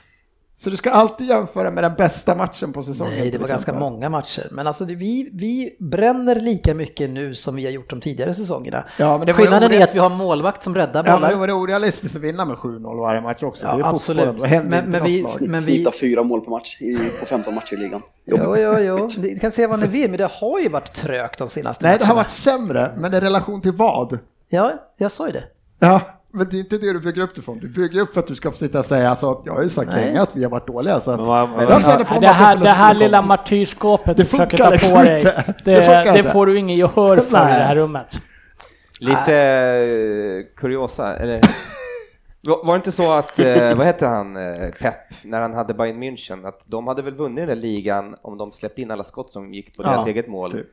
Så 0.57 0.69
du 0.69 0.77
ska 0.77 0.91
alltid 0.91 1.27
jämföra 1.27 1.71
med 1.71 1.83
den 1.83 1.93
bästa 1.97 2.35
matchen 2.35 2.73
på 2.73 2.83
säsongen. 2.83 3.13
Nej, 3.19 3.31
det 3.31 3.38
var 3.38 3.47
ganska 3.47 3.73
många 3.73 4.09
matcher. 4.09 4.47
Men 4.51 4.67
alltså 4.67 4.85
vi, 4.85 5.29
vi 5.33 5.75
bränner 5.79 6.35
lika 6.35 6.73
mycket 6.75 7.09
nu 7.09 7.35
som 7.35 7.55
vi 7.55 7.65
har 7.65 7.71
gjort 7.71 7.89
de 7.89 8.01
tidigare 8.01 8.33
säsongerna. 8.33 8.83
Ja, 9.00 9.17
men 9.17 9.27
det 9.27 9.33
Skillnaden 9.33 9.71
är 9.71 9.83
att 9.83 9.95
vi 9.95 10.00
har 10.00 10.09
en 10.09 10.17
målvakt 10.17 10.63
som 10.63 10.75
räddar 10.75 11.03
Ja, 11.05 11.11
men 11.11 11.21
det 11.21 11.27
bollar. 11.27 11.39
var 11.39 11.47
det 11.47 11.53
orealistiskt 11.53 12.15
att 12.15 12.21
vinna 12.21 12.45
med 12.45 12.55
7-0 12.57 13.00
varje 13.00 13.21
match 13.21 13.43
också. 13.43 13.65
Ja, 13.65 13.75
det 13.75 13.83
är 13.83 13.89
absolut. 13.89 14.39
Men- 14.39 14.67
men 14.91 15.03
vi- 15.03 15.21
lag. 15.21 15.31
men 15.41 15.61
vi- 15.61 15.75
Snittar 15.75 15.91
fyra 15.91 16.23
mål 16.23 16.41
per 16.41 16.50
match 16.50 16.77
i, 16.81 16.97
på 17.19 17.25
15 17.25 17.55
matcher 17.55 17.73
i 17.73 17.77
ligan. 17.77 18.01
Jo, 18.25 18.55
jo, 18.57 18.79
jo. 18.79 19.09
Ni 19.17 19.39
kan 19.39 19.51
säga 19.51 19.67
vad 19.67 19.79
ni 19.79 19.88
vill, 19.88 20.09
men 20.09 20.17
det 20.17 20.29
har 20.31 20.59
ju 20.59 20.69
varit 20.69 20.93
trögt 20.93 21.39
de 21.39 21.47
senaste 21.47 21.85
Nej, 21.85 21.97
det 21.97 22.05
har 22.05 22.13
matcherna. 22.15 22.23
varit 22.23 22.31
sämre, 22.31 22.91
men 22.97 23.13
i 23.13 23.19
relation 23.19 23.61
till 23.61 23.71
vad? 23.73 24.19
Ja, 24.50 24.73
jag 24.97 25.11
sa 25.11 25.25
ju 25.27 25.31
det. 25.33 25.43
Ja, 25.81 26.01
men 26.31 26.47
det 26.50 26.55
är 26.55 26.59
inte 26.59 26.77
det 26.77 26.93
du 26.93 27.00
bygger 27.00 27.21
upp 27.21 27.35
det 27.35 27.41
från. 27.41 27.59
Du 27.59 27.67
bygger 27.69 28.01
upp 28.01 28.13
för 28.13 28.19
att 28.19 28.27
du 28.27 28.35
ska 28.35 28.51
få 28.51 28.57
sitta 28.57 28.79
och 28.79 28.85
säga, 28.85 29.09
alltså, 29.09 29.41
jag 29.45 29.53
har 29.53 29.63
ju 29.63 29.69
sagt 29.69 29.91
Nej. 29.91 30.05
länge 30.05 30.21
att 30.21 30.35
vi 30.35 30.43
har 30.43 30.51
varit 30.51 30.67
dåliga. 30.67 31.00
Så 31.00 31.11
att, 31.11 31.19
Men 31.19 31.27
man- 31.27 31.50
men- 31.51 31.69
jag 31.69 32.07
på 32.07 32.19
det, 32.19 32.27
här, 32.27 32.55
det 32.55 32.69
här 32.69 32.93
lilla 32.93 33.21
martyrskapet 33.21 34.17
Det 34.17 34.23
du 34.23 34.29
försöker 34.29 34.50
funkar 34.57 34.65
ta 34.65 34.69
liksom 34.71 34.97
på 34.97 35.03
dig, 35.03 35.17
inte. 35.17 35.43
det, 35.65 35.75
Det 35.75 36.03
det, 36.13 36.17
inte. 36.19 36.31
får 36.31 36.45
du 36.45 36.59
ingen 36.59 36.77
gehör 36.77 37.17
för 37.17 37.38
i 37.38 37.41
Nej. 37.43 37.57
det 37.59 37.63
här 37.63 37.75
rummet. 37.75 38.21
Lite 39.00 39.35
eh, 39.35 40.55
kuriosa, 40.55 41.15
eller 41.15 41.41
var 42.41 42.65
var 42.65 42.73
det 42.73 42.77
inte 42.77 42.91
så 42.91 43.11
att, 43.13 43.39
eh, 43.39 43.75
vad 43.75 43.85
heter 43.85 44.07
han, 44.07 44.38
eh, 44.38 44.69
Pep, 44.69 44.95
när 45.23 45.41
han 45.41 45.53
hade 45.53 45.73
Bayern 45.73 46.03
München, 46.03 46.47
att 46.47 46.61
de 46.65 46.88
hade 46.88 47.01
väl 47.01 47.15
vunnit 47.15 47.38
den 47.38 47.47
där 47.47 47.55
ligan 47.55 48.15
om 48.21 48.38
de 48.38 48.51
släppte 48.51 48.81
in 48.81 48.91
alla 48.91 49.03
skott 49.03 49.31
som 49.33 49.53
gick 49.53 49.77
på 49.77 49.83
Ja, 49.83 49.89
deras 49.89 50.07
eget 50.07 50.27
mål 50.27 50.51
typ. 50.51 50.67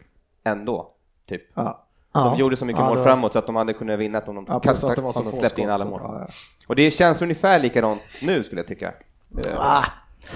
ändå, 0.45 0.91
typ. 1.29 1.43
Ja, 1.55 1.85
Ja. 2.25 2.31
De 2.31 2.39
gjorde 2.39 2.57
så 2.57 2.65
mycket 2.65 2.81
Ja, 2.81 2.89
mål 2.89 2.99
framåt 2.99 3.33
så 3.33 3.39
att 3.39 3.47
de 3.47 3.57
hade 3.57 3.73
kunnat 3.73 3.99
vinna 3.99 4.21
om 4.27 4.35
de, 4.35 4.45
ja 4.49 4.61
kastade, 4.61 4.93
att 4.93 4.97
det 4.97 5.03
var 5.03 5.13
så 5.13 5.19
om 5.21 5.31
de 5.31 5.39
släppte 5.39 5.61
in 5.61 5.71
alla 5.71 5.85
mål. 5.85 6.01
ja, 6.05 6.17
ja. 6.21 6.27
Och 6.67 6.77
det 6.77 6.91
känns 6.91 7.23
ungefär 7.23 7.59
likadant 7.61 8.01
nu 8.23 8.45
skulle 8.45 8.61
jag 8.61 8.69
tycka. 8.69 8.93
Ah, 9.59 9.85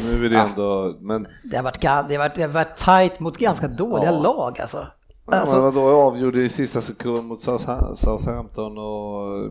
Nu 0.05 0.27
är 0.27 0.31
det 0.31 0.39
ändå, 0.39 0.97
men 1.01 1.27
det, 1.45 1.57
har 1.57 1.65
varit, 1.65 1.81
det, 1.81 1.89
har 1.89 2.19
varit, 2.19 2.35
det 2.35 2.43
har 2.43 2.49
varit 2.49 2.77
tight 2.77 3.21
mot 3.21 3.39
ganska 3.39 3.69
dåliga 3.69 4.11
lag 4.11 4.61
alltså. 4.61 4.77
alltså, 4.79 4.87
alltså 5.31 5.55
men 5.57 5.65
vadå, 5.65 6.01
avgjorde 6.01 6.43
i 6.43 6.49
sista 6.49 6.81
sekund 6.81 7.25
mot 7.29 7.41
South- 7.41 7.95
Southampton 7.95 8.79
och 8.79 9.51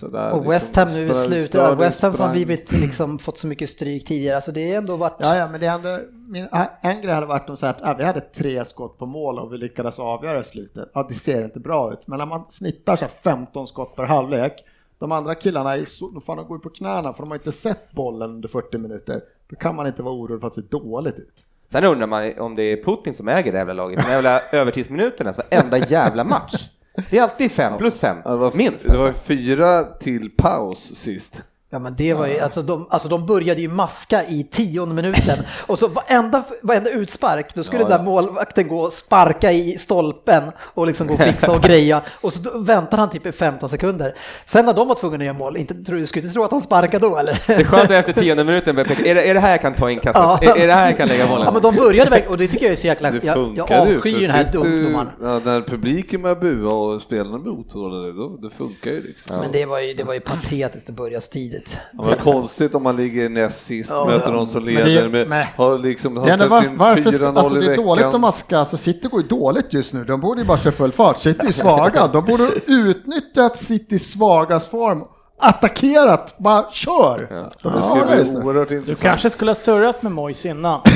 sådär. 0.00 0.32
och 0.32 0.52
West 0.52 0.76
Ham 0.76 0.88
nu 0.92 1.08
i 1.08 1.14
slutet, 1.14 1.78
West 1.78 2.02
Ham 2.02 2.12
som 2.12 2.24
har 2.24 2.32
blivit 2.32 2.72
liksom 2.72 3.18
fått 3.18 3.38
så 3.38 3.46
mycket 3.46 3.70
stryk 3.70 4.04
tidigare, 4.04 4.36
alltså 4.36 4.52
det 4.52 4.70
har 4.70 4.76
ändå 4.76 4.96
varit... 4.96 5.16
Ja, 5.18 5.36
ja, 5.36 5.48
men 5.48 5.60
det 5.60 5.66
hade, 5.66 6.04
min, 6.28 6.48
en 6.80 7.00
grej 7.02 7.14
hade 7.14 7.26
varit 7.26 7.50
att 7.50 7.58
säga 7.58 7.70
att 7.70 7.80
ja, 7.82 7.94
vi 7.98 8.04
hade 8.04 8.20
tre 8.20 8.64
skott 8.64 8.98
på 8.98 9.06
mål 9.06 9.38
och 9.38 9.52
vi 9.52 9.58
lyckades 9.58 9.98
avgöra 9.98 10.40
i 10.40 10.44
slutet. 10.44 10.90
Ja, 10.94 11.06
det 11.08 11.14
ser 11.14 11.44
inte 11.44 11.60
bra 11.60 11.92
ut, 11.92 12.06
men 12.06 12.18
när 12.18 12.26
man 12.26 12.44
snittar 12.48 12.96
så 12.96 13.04
här 13.04 13.12
15 13.22 13.66
skott 13.66 13.96
per 13.96 14.04
halvlek, 14.04 14.64
de 14.98 15.12
andra 15.12 15.34
killarna 15.34 15.76
är 15.76 15.84
så, 15.84 16.10
de 16.10 16.20
fan, 16.20 16.36
de 16.36 16.46
går 16.46 16.58
på 16.58 16.70
knäna 16.70 17.12
för 17.12 17.22
de 17.22 17.30
har 17.30 17.36
inte 17.36 17.52
sett 17.52 17.92
bollen 17.92 18.30
under 18.30 18.48
40 18.48 18.78
minuter. 18.78 19.20
Då 19.50 19.56
kan 19.56 19.74
man 19.76 19.86
inte 19.86 20.02
vara 20.02 20.14
orolig 20.14 20.40
för 20.40 20.48
att 20.48 20.54
det 20.54 20.62
ser 20.62 20.68
dåligt 20.68 21.18
ut. 21.18 21.44
Sen 21.68 21.84
undrar 21.84 22.06
man 22.06 22.38
om 22.38 22.54
det 22.54 22.62
är 22.62 22.84
Putin 22.84 23.14
som 23.14 23.28
äger 23.28 23.52
det 23.52 23.58
jävla 23.58 23.72
laget, 23.72 24.04
de 24.04 24.10
jävla 24.12 24.40
övertidsminuterna, 24.52 25.32
så 25.32 25.42
varenda 25.50 25.78
jävla 25.78 26.24
match. 26.24 26.68
Det 27.10 27.18
är 27.18 27.22
alltid 27.22 27.52
fem 27.52 27.78
plus 27.78 28.00
fem, 28.00 28.16
Ja, 28.24 28.30
det 28.30 28.36
var, 28.36 28.52
minst. 28.54 28.84
det 28.84 28.96
var 28.96 29.06
alltså. 29.08 29.22
fyra 29.24 29.82
till 29.82 30.30
paus 30.30 30.78
sist. 30.96 31.42
Ja 31.70 31.78
men 31.78 31.94
det 31.96 32.14
var 32.14 32.26
ju, 32.26 32.40
alltså 32.40 32.62
de, 32.62 32.86
alltså 32.90 33.08
de 33.08 33.26
började 33.26 33.60
ju 33.60 33.68
maska 33.68 34.24
i 34.24 34.44
tionde 34.44 34.94
minuten 34.94 35.38
och 35.66 35.78
så 35.78 35.88
varenda, 35.88 36.42
varenda 36.62 36.90
utspark, 36.90 37.54
då 37.54 37.64
skulle 37.64 37.82
Ja, 37.82 37.88
den 37.88 37.98
där 37.98 38.04
målvakten 38.04 38.68
gå 38.68 38.78
och 38.80 38.92
sparka 38.92 39.52
i 39.52 39.78
stolpen 39.78 40.42
och 40.60 40.86
liksom 40.86 41.06
gå 41.06 41.14
och 41.14 41.20
fixa 41.20 41.52
och 41.52 41.62
greja 41.62 42.02
och 42.20 42.32
så 42.32 42.40
då 42.42 42.58
väntade 42.58 43.02
han 43.02 43.10
typ 43.10 43.26
i 43.26 43.32
15 43.32 43.68
sekunder. 43.68 44.14
Sen 44.44 44.64
när 44.66 44.74
de 44.74 44.88
var 44.88 44.94
tvungna 44.94 45.16
att 45.16 45.24
göra 45.24 45.36
mål, 45.36 45.56
inte, 45.56 45.74
tror 45.74 45.98
du 45.98 46.06
skulle 46.06 46.22
inte 46.22 46.34
tro 46.34 46.42
att 46.42 46.50
han 46.50 46.60
sparkade 46.60 47.08
då 47.08 47.16
eller? 47.18 47.42
Det 47.46 47.54
är 47.54 47.64
skönt 47.64 47.84
att 47.84 47.90
efter 47.90 48.12
tionde 48.12 48.44
minuten 48.44 48.74
börja 48.76 48.88
peka, 48.88 49.04
är 49.10 49.14
det, 49.14 49.22
är 49.30 49.34
det 49.34 49.40
här 49.40 49.50
jag 49.50 49.62
kan 49.62 49.74
ta 49.74 49.90
inkastet? 49.90 50.22
Ja. 50.22 50.38
Är, 50.42 50.56
är 50.62 50.66
det 50.66 50.72
här 50.74 50.86
jag 50.86 50.96
kan 50.96 51.08
lägga 51.08 51.26
bollen? 51.26 51.44
Ja 51.46 51.52
men 51.52 51.62
de 51.62 51.74
började 51.76 52.10
verkligen, 52.10 52.32
och 52.32 52.38
det 52.38 52.48
tycker 52.48 52.64
jag 52.66 52.72
är 52.72 52.76
så 52.76 52.86
jäkla, 52.86 53.10
Det 53.10 53.24
jag, 53.24 53.34
funkar 53.34 53.74
jag 53.76 53.96
avskyr 53.96 54.20
den 54.20 54.30
här 54.30 54.44
sitter 54.44 54.64
ju- 54.64 54.84
domaren. 54.84 55.08
Ja, 55.22 55.40
när 55.44 55.60
publiken 55.62 56.22
börjar 56.22 56.36
bua 56.36 56.72
och 56.72 57.02
spelarna 57.02 57.38
blir 57.38 57.52
otåliga, 57.52 58.12
då 58.12 58.36
det 58.36 58.50
funkar 58.50 58.90
ju 58.90 59.02
liksom. 59.02 59.36
Men 59.40 59.52
det 59.52 59.66
var 59.66 59.78
ju, 59.80 59.94
det 59.94 60.04
var 60.04 60.14
ju 60.14 60.20
patetiskt 60.20 60.90
att 60.90 60.96
börja 60.96 61.20
så 61.20 61.30
tidigt. 61.58 61.78
Ja, 61.98 62.04
men 62.04 62.16
konstigt 62.18 62.74
om 62.74 62.82
man 62.82 62.96
ligger 62.96 63.28
näst 63.28 63.66
sist, 63.66 63.90
Ja, 63.90 64.04
möter 64.04 64.26
ja. 64.26 64.30
någon 64.36 64.46
som 64.46 64.64
Men 64.64 64.74
det- 64.74 64.84
leder 64.84 65.08
med, 65.08 65.28
men- 65.28 65.46
har 65.56 65.78
liksom, 65.78 66.16
har 66.16 66.26
släppt 66.26 66.50
var, 66.50 66.64
in 66.64 66.76
varför, 66.76 67.02
4-0 67.10 67.38
alltså 67.38 67.56
i 67.62 67.66
det 67.66 67.72
är 67.72 67.76
dåligt 67.76 68.04
att 68.04 68.08
veckan. 68.10 68.20
maska, 68.20 68.58
alltså 68.58 68.76
City 68.76 69.08
går 69.08 69.20
ju 69.20 69.26
dåligt 69.28 69.72
just 69.72 69.92
nu, 69.94 70.04
de 70.04 70.20
borde 70.20 70.40
ju 70.40 70.46
bara 70.46 70.58
köra 70.58 70.72
full 70.72 70.92
fart, 70.92 71.18
City 71.18 71.46
är 71.46 71.52
svaga, 71.52 72.06
de 72.06 72.24
borde 72.24 72.50
utnyttjat 72.66 73.58
Citys 73.58 74.12
svagas 74.12 74.66
form, 74.68 75.04
attackerat, 75.40 76.38
bara 76.38 76.70
kör! 76.70 77.28
Ja, 77.62 77.78
ska 77.78 77.94
oerhört 77.94 78.86
Du 78.86 78.94
kanske 78.94 79.30
skulle 79.30 79.50
ha 79.50 79.54
surrat 79.54 80.02
med 80.02 80.12
Moise 80.12 80.48
innan. 80.48 80.80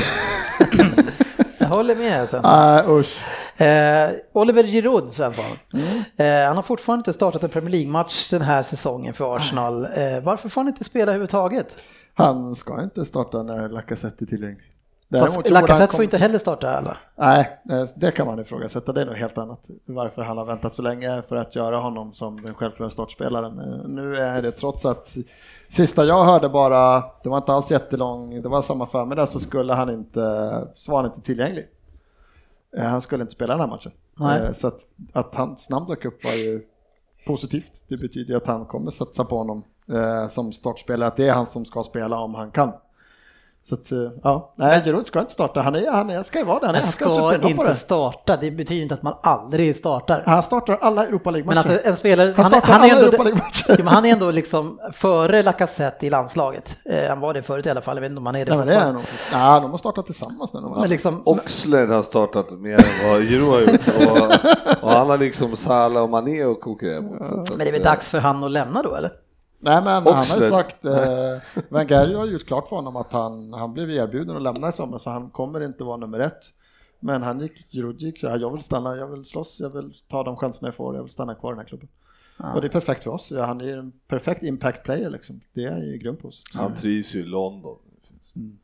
Jag 1.57 1.67
håller 1.67 1.95
med 1.95 2.29
Svensson. 2.29 2.51
Nej 2.53 2.83
usch. 2.87 3.17
Eh, 3.61 4.09
Oliver 4.33 4.63
Giroud, 4.63 5.09
Svensson. 5.09 5.57
Eh, 6.17 6.47
han 6.47 6.55
har 6.55 6.63
fortfarande 6.63 6.99
inte 6.99 7.13
startat 7.13 7.43
en 7.43 7.49
Premier 7.49 7.71
League-match 7.71 8.29
den 8.29 8.41
här 8.41 8.63
säsongen 8.63 9.13
för 9.13 9.35
Arsenal. 9.35 9.85
Eh, 9.85 10.19
varför 10.23 10.49
får 10.49 10.61
han 10.61 10.67
inte 10.67 10.83
spela 10.83 11.03
överhuvudtaget? 11.03 11.77
Han 12.13 12.55
ska 12.55 12.83
inte 12.83 13.05
starta 13.05 13.43
när 13.43 13.69
Lacazette 13.69 14.23
är 14.23 14.27
tillgänglig. 14.27 14.65
Fast 15.19 15.49
Lacazette 15.49 15.95
får 15.95 16.03
inte 16.03 16.17
heller 16.17 16.37
starta 16.37 16.77
alla. 16.77 16.97
Nej, 17.15 17.59
eh, 17.71 17.83
det 17.95 18.11
kan 18.11 18.27
man 18.27 18.39
ifrågasätta. 18.39 18.93
Det 18.93 19.01
är 19.01 19.05
nog 19.05 19.15
helt 19.15 19.37
annat. 19.37 19.59
Varför 19.85 20.21
han 20.21 20.37
har 20.37 20.45
väntat 20.45 20.73
så 20.73 20.81
länge 20.81 21.21
för 21.29 21.35
att 21.35 21.55
göra 21.55 21.77
honom 21.77 22.13
som 22.13 22.41
den 22.41 22.53
självklara 22.53 22.89
startspelaren. 22.89 23.59
Eh, 23.59 23.87
Nu 23.89 24.15
är 24.15 24.41
det 24.41 24.51
trots 24.51 24.85
att 24.85 25.15
sista 25.69 26.05
jag 26.05 26.23
hörde 26.23 26.49
bara, 26.49 27.03
det 27.23 27.29
var 27.29 27.37
inte 27.37 27.53
alls 27.53 27.71
jättelång, 27.71 28.41
det 28.41 28.49
var 28.49 28.61
samma 28.61 28.85
förmiddag 28.85 29.27
så 29.27 29.39
skulle 29.39 29.73
han 29.73 29.89
inte, 29.89 30.21
så 30.75 30.91
var 30.91 30.97
han 31.01 31.05
inte 31.05 31.21
tillgänglig. 31.21 31.67
Eh, 32.77 32.83
Han 32.83 33.01
skulle 33.01 33.21
inte 33.21 33.33
spela 33.33 33.53
den 33.53 33.61
här 33.61 33.67
matchen. 33.67 33.91
Nej. 34.19 34.41
Eh, 34.41 34.51
Så 34.51 34.67
att, 34.67 34.79
att 35.13 35.35
hans 35.35 35.69
namn 35.69 35.85
dök 35.87 36.05
upp 36.05 36.23
var 36.23 36.31
ju 36.33 36.61
positivt. 37.27 37.71
Det 37.87 37.97
betyder 37.97 38.35
att 38.35 38.47
han 38.47 38.65
kommer 38.65 38.91
satsa 38.91 39.25
på 39.25 39.37
honom 39.37 39.63
eh, 39.93 40.27
som 40.27 40.53
startspelare, 40.53 41.07
att 41.07 41.15
det 41.15 41.27
är 41.27 41.33
han 41.33 41.45
som 41.45 41.65
ska 41.65 41.83
spela 41.83 42.19
om 42.19 42.35
han 42.35 42.51
kan. 42.51 42.71
Så 43.63 43.75
att, 43.75 43.91
eh, 43.91 43.97
ja, 44.23 44.53
nej, 44.57 44.81
Giroud 44.85 45.07
ska 45.07 45.19
inte 45.19 45.31
starta. 45.33 45.61
Han, 45.61 45.75
är, 45.75 45.91
han 45.91 46.09
är, 46.09 46.23
ska 46.23 46.39
ju 46.39 46.45
vara 46.45 46.59
där. 46.59 46.65
Han, 46.67 46.75
är, 46.75 46.79
Han 46.81 46.91
ska, 46.91 47.09
ska 47.09 47.47
inte 47.47 47.73
starta, 47.73 48.37
det 48.37 48.51
betyder 48.51 48.81
inte 48.81 48.93
att 48.93 49.03
man 49.03 49.13
aldrig 49.23 49.75
startar. 49.75 50.23
Han 50.25 50.43
startar 50.43 50.77
alla 50.81 51.05
Europa 51.07 51.31
Men 51.31 51.33
League-matcher. 51.33 51.57
alltså 51.57 51.87
en 51.89 51.95
spelare, 51.95 52.33
han 52.37 52.51
han, 52.53 52.61
han, 52.63 52.89
är 52.89 53.05
ändå, 53.05 53.17
ja, 53.67 53.75
men 53.77 53.87
han 53.87 54.05
är 54.05 54.13
ändå 54.13 54.31
liksom 54.31 54.79
före 54.93 55.41
Lacazette 55.41 56.05
i 56.07 56.09
landslaget. 56.09 56.77
Eh, 56.85 57.09
han 57.09 57.19
var 57.19 57.33
det 57.33 57.41
förut 57.43 57.65
i 57.65 57.69
alla 57.69 57.81
fall, 57.81 57.97
jag 57.97 58.01
vet 58.01 58.09
inte 58.09 58.19
om 58.19 58.25
han 58.25 58.35
är 58.35 58.45
det 58.45 58.49
Nej, 58.51 58.57
men 58.57 58.67
det 58.67 58.73
är 58.73 58.77
fortfarande. 58.77 58.99
nog. 58.99 59.43
Ja, 59.55 59.59
de 59.59 59.71
har 59.71 59.77
startat 59.77 60.05
tillsammans 60.05 60.53
nu. 60.53 60.59
Men 60.79 60.89
liksom, 60.89 61.21
Oxlade 61.25 61.93
har 61.93 62.03
startat 62.03 62.51
mer 62.51 62.73
än 62.75 63.11
vad 63.11 63.21
Giroud 63.21 63.49
har 63.53 63.61
gjort 63.61 63.81
och, 64.81 64.83
och 64.83 64.91
han 64.91 65.09
har 65.09 65.17
liksom 65.17 65.55
Salah 65.57 66.03
och 66.03 66.09
Mané 66.09 66.43
att 66.43 66.61
konkurrera 66.61 67.01
mot. 67.01 67.29
Så 67.29 67.41
att- 67.41 67.49
men 67.49 67.57
det 67.57 67.67
är 67.67 67.71
väl 67.71 67.83
dags 67.83 68.09
för 68.09 68.19
han 68.19 68.43
att 68.43 68.51
lämna 68.51 68.81
då 68.81 68.95
eller? 68.95 69.11
Nej, 69.63 69.83
men 69.83 69.93
han 69.93 70.03
har 70.03 70.35
ju 70.35 70.49
sagt, 70.49 70.85
eh, 70.85 70.93
Wenger 71.69 72.15
har 72.15 72.25
gjort 72.25 72.45
klart 72.45 72.67
för 72.67 72.75
honom 72.75 72.95
att 72.95 73.13
han, 73.13 73.53
han 73.53 73.73
blev 73.73 73.91
erbjuden 73.91 74.35
att 74.35 74.41
lämna 74.41 74.69
i 74.69 74.71
sommar, 74.71 74.97
så 74.97 75.09
han 75.09 75.29
kommer 75.29 75.63
inte 75.63 75.83
vara 75.83 75.97
nummer 75.97 76.19
ett. 76.19 76.53
Men 76.99 77.21
han 77.21 77.39
gick, 77.39 77.73
gick 77.99 78.19
så 78.19 78.29
här, 78.29 78.39
jag 78.39 78.51
vill 78.51 78.61
stanna, 78.61 78.95
jag 78.95 79.07
vill 79.07 79.25
slåss, 79.25 79.59
jag 79.59 79.69
vill 79.69 79.93
ta 80.07 80.23
de 80.23 80.35
chanserna 80.35 80.67
jag 80.67 80.75
får, 80.75 80.95
jag 80.95 81.03
vill 81.03 81.11
stanna 81.11 81.35
kvar 81.35 81.51
i 81.51 81.53
den 81.53 81.59
här 81.59 81.67
klubben. 81.67 81.89
Och 82.55 82.61
det 82.61 82.67
är 82.67 82.71
perfekt 82.71 83.03
för 83.03 83.11
oss, 83.11 83.31
ja, 83.31 83.45
han 83.45 83.61
är 83.61 83.77
en 83.77 83.91
perfekt 84.07 84.43
impact 84.43 84.83
player 84.83 85.09
liksom. 85.09 85.41
Det 85.53 85.63
är 85.63 85.83
ju 85.83 85.97
grym 85.97 86.17
på 86.17 86.27
oss. 86.27 86.43
Han 86.53 86.75
trivs 86.75 87.15
ju 87.15 87.19
i 87.19 87.23
London. 87.23 87.77
Mm. 88.35 88.57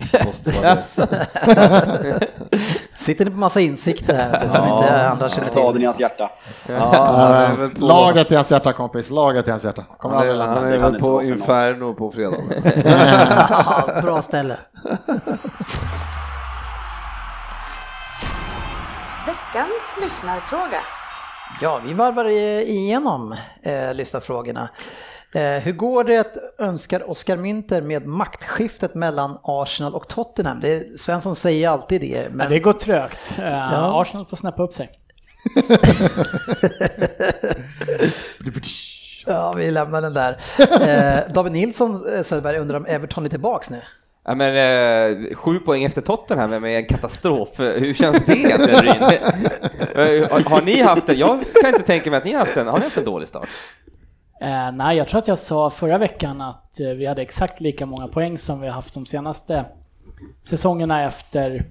Måste 0.24 0.50
vara 0.50 0.74
det. 0.74 2.28
Sitter 2.98 3.24
ni 3.24 3.30
på 3.30 3.36
massa 3.36 3.60
insikter 3.60 4.14
här 4.14 4.48
som 4.48 4.68
inte 4.68 5.08
andra 5.08 5.28
känner 5.28 5.46
Staden 5.46 5.72
till? 5.72 5.82
i 5.82 5.86
hans 5.86 6.00
hjälta. 6.00 6.30
Ja, 6.66 6.74
han 7.16 7.32
är 7.32 7.56
väl 7.56 7.70
på, 7.70 7.80
Laget 7.80 8.32
i 8.32 8.34
hans 8.34 8.50
hjärta 8.50 8.72
kompis, 8.72 9.10
laget 9.10 9.48
i 9.48 9.50
hans 9.50 9.64
hjärta. 9.64 9.84
Kommer 9.98 10.16
han 10.16 10.28
är, 10.28 10.40
han 10.40 10.62
Det 10.64 10.74
är 10.74 10.78
väl 10.78 11.00
på. 11.00 11.22
Inferno 11.22 11.94
på 11.94 12.10
fredag. 12.10 12.36
Ja, 12.84 14.00
Bra 14.02 14.22
ställe. 14.22 14.56
Veckans 19.26 19.96
lyssnarfråga. 20.00 20.80
Ja, 21.60 21.80
vi 21.86 21.94
varvar 21.94 22.28
igenom 22.28 23.36
eh, 23.62 23.94
lyssnarfrågorna. 23.94 24.68
Eh, 25.34 25.42
hur 25.62 25.72
går 25.72 26.04
det, 26.04 26.36
önskar 26.58 27.10
Oskar 27.10 27.36
Mynter 27.36 27.80
med 27.82 28.06
maktskiftet 28.06 28.94
mellan 28.94 29.38
Arsenal 29.42 29.94
och 29.94 30.08
Tottenham? 30.08 30.60
Det, 30.60 31.00
Svensson 31.00 31.36
säger 31.36 31.68
alltid 31.68 32.00
det, 32.00 32.28
men 32.28 32.36
Men 32.36 32.50
det 32.50 32.58
går 32.58 32.72
trögt. 32.72 33.38
Eh, 33.38 33.44
Ja. 33.48 34.00
Arsenal 34.00 34.26
får 34.26 34.36
snäppa 34.36 34.62
upp 34.62 34.72
sig. 34.72 34.90
ja, 39.26 39.52
vi 39.52 39.70
lämnar 39.70 40.02
den 40.02 40.14
där. 40.14 40.36
Eh, 40.58 41.32
David 41.32 41.52
Nilsson 41.52 41.96
Söderberg 42.24 42.58
undrar 42.58 42.76
om 42.76 42.86
Everton 42.86 43.24
är 43.24 43.28
tillbaks 43.28 43.70
nu? 43.70 43.80
Ja, 44.24 44.34
men, 44.34 44.56
eh, 44.56 45.34
sju 45.36 45.58
poäng 45.58 45.84
efter 45.84 46.00
Tottenham 46.00 46.50
med 46.50 46.76
en 46.76 46.86
katastrof. 46.86 47.48
Hur 47.56 47.94
känns 47.94 48.24
det? 48.24 48.32
Ryn? 48.34 49.02
Har, 50.30 50.48
har 50.50 50.62
ni 50.62 50.82
haft 50.82 51.08
en? 51.08 51.18
Jag 51.18 51.38
kan 51.62 51.70
inte 51.70 51.82
tänka 51.82 52.10
mig 52.10 52.16
att 52.18 52.24
ni 52.24 52.32
har 52.32 52.38
haft 52.38 52.56
en. 52.56 52.66
Har 52.66 52.78
ni 52.78 52.84
haft 52.84 52.96
en 52.96 53.04
dålig 53.04 53.28
start? 53.28 53.48
Eh, 54.40 54.72
nej, 54.72 54.96
jag 54.96 55.08
tror 55.08 55.18
att 55.18 55.28
jag 55.28 55.38
sa 55.38 55.70
förra 55.70 55.98
veckan 55.98 56.40
att 56.40 56.80
eh, 56.80 56.88
vi 56.88 57.06
hade 57.06 57.22
exakt 57.22 57.60
lika 57.60 57.86
många 57.86 58.08
poäng 58.08 58.38
som 58.38 58.60
vi 58.60 58.66
har 58.66 58.74
haft 58.74 58.94
de 58.94 59.06
senaste 59.06 59.64
säsongerna 60.42 61.02
efter 61.04 61.64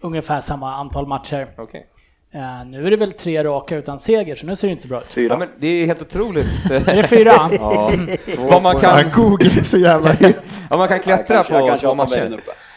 ungefär 0.00 0.40
samma 0.40 0.74
antal 0.74 1.06
matcher. 1.06 1.48
Okej. 1.58 1.86
Eh, 2.30 2.64
nu 2.66 2.86
är 2.86 2.90
det 2.90 2.96
väl 2.96 3.12
tre 3.12 3.44
raka 3.44 3.76
utan 3.76 4.00
seger, 4.00 4.34
så 4.34 4.46
nu 4.46 4.56
ser 4.56 4.68
det 4.68 4.72
inte 4.72 4.82
så 4.82 4.88
bra 4.88 4.98
ut. 4.98 5.04
Ja, 5.08 5.14
Fyra. 5.14 5.38
men 5.38 5.48
det 5.56 5.66
är 5.66 5.86
helt 5.86 6.02
otroligt. 6.02 6.46
Är 6.70 6.96
det 6.96 7.02
fyra? 7.02 7.50
Ja, 7.52 7.92
vad 8.38 8.62
man 8.62 8.80
kan, 8.80 9.10
Google 9.14 9.46
är 9.46 9.62
så 9.62 9.78
jävla 9.78 10.12
hit. 10.12 10.36
ja, 10.70 10.76
man 10.76 10.88
kan 10.88 10.96
Jag 10.96 11.04
klättra 11.04 11.34
kanske, 11.34 11.52
jag 11.54 11.60
på 11.60 11.68
kanske 11.68 11.86
två 11.86 11.94
har 11.94 12.06
tabellen 12.06 12.32
matcher. 12.32 12.68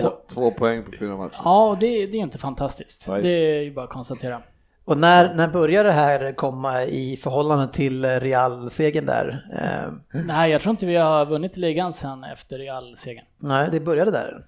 Två, 0.00 0.12
två 0.34 0.50
poäng 0.50 0.82
på 0.84 0.92
fyra 0.98 1.16
matcher. 1.16 1.40
Ja, 1.44 1.76
det, 1.80 1.86
det 1.86 2.12
är 2.12 2.16
ju 2.16 2.22
inte 2.22 2.38
fantastiskt. 2.38 3.08
Nej. 3.08 3.22
Det 3.22 3.28
är 3.28 3.62
ju 3.62 3.74
bara 3.74 3.84
att 3.84 3.90
konstatera. 3.90 4.42
Och 4.90 4.98
när, 4.98 5.34
när 5.34 5.48
börjar 5.48 5.84
det 5.84 5.92
här 5.92 6.32
komma 6.32 6.84
i 6.84 7.16
förhållande 7.16 7.68
till 7.68 8.04
Real-segern 8.04 9.06
där? 9.06 9.46
Eh, 9.52 10.20
Nej, 10.26 10.50
jag 10.50 10.60
tror 10.60 10.70
inte 10.70 10.86
vi 10.86 10.96
har 10.96 11.26
vunnit 11.26 11.56
ligan 11.56 11.92
sen 11.92 12.24
efter 12.24 12.58
Real-segern. 12.58 13.24
nej, 13.38 13.68
det 13.72 13.80
började 13.80 14.10
där. 14.10 14.44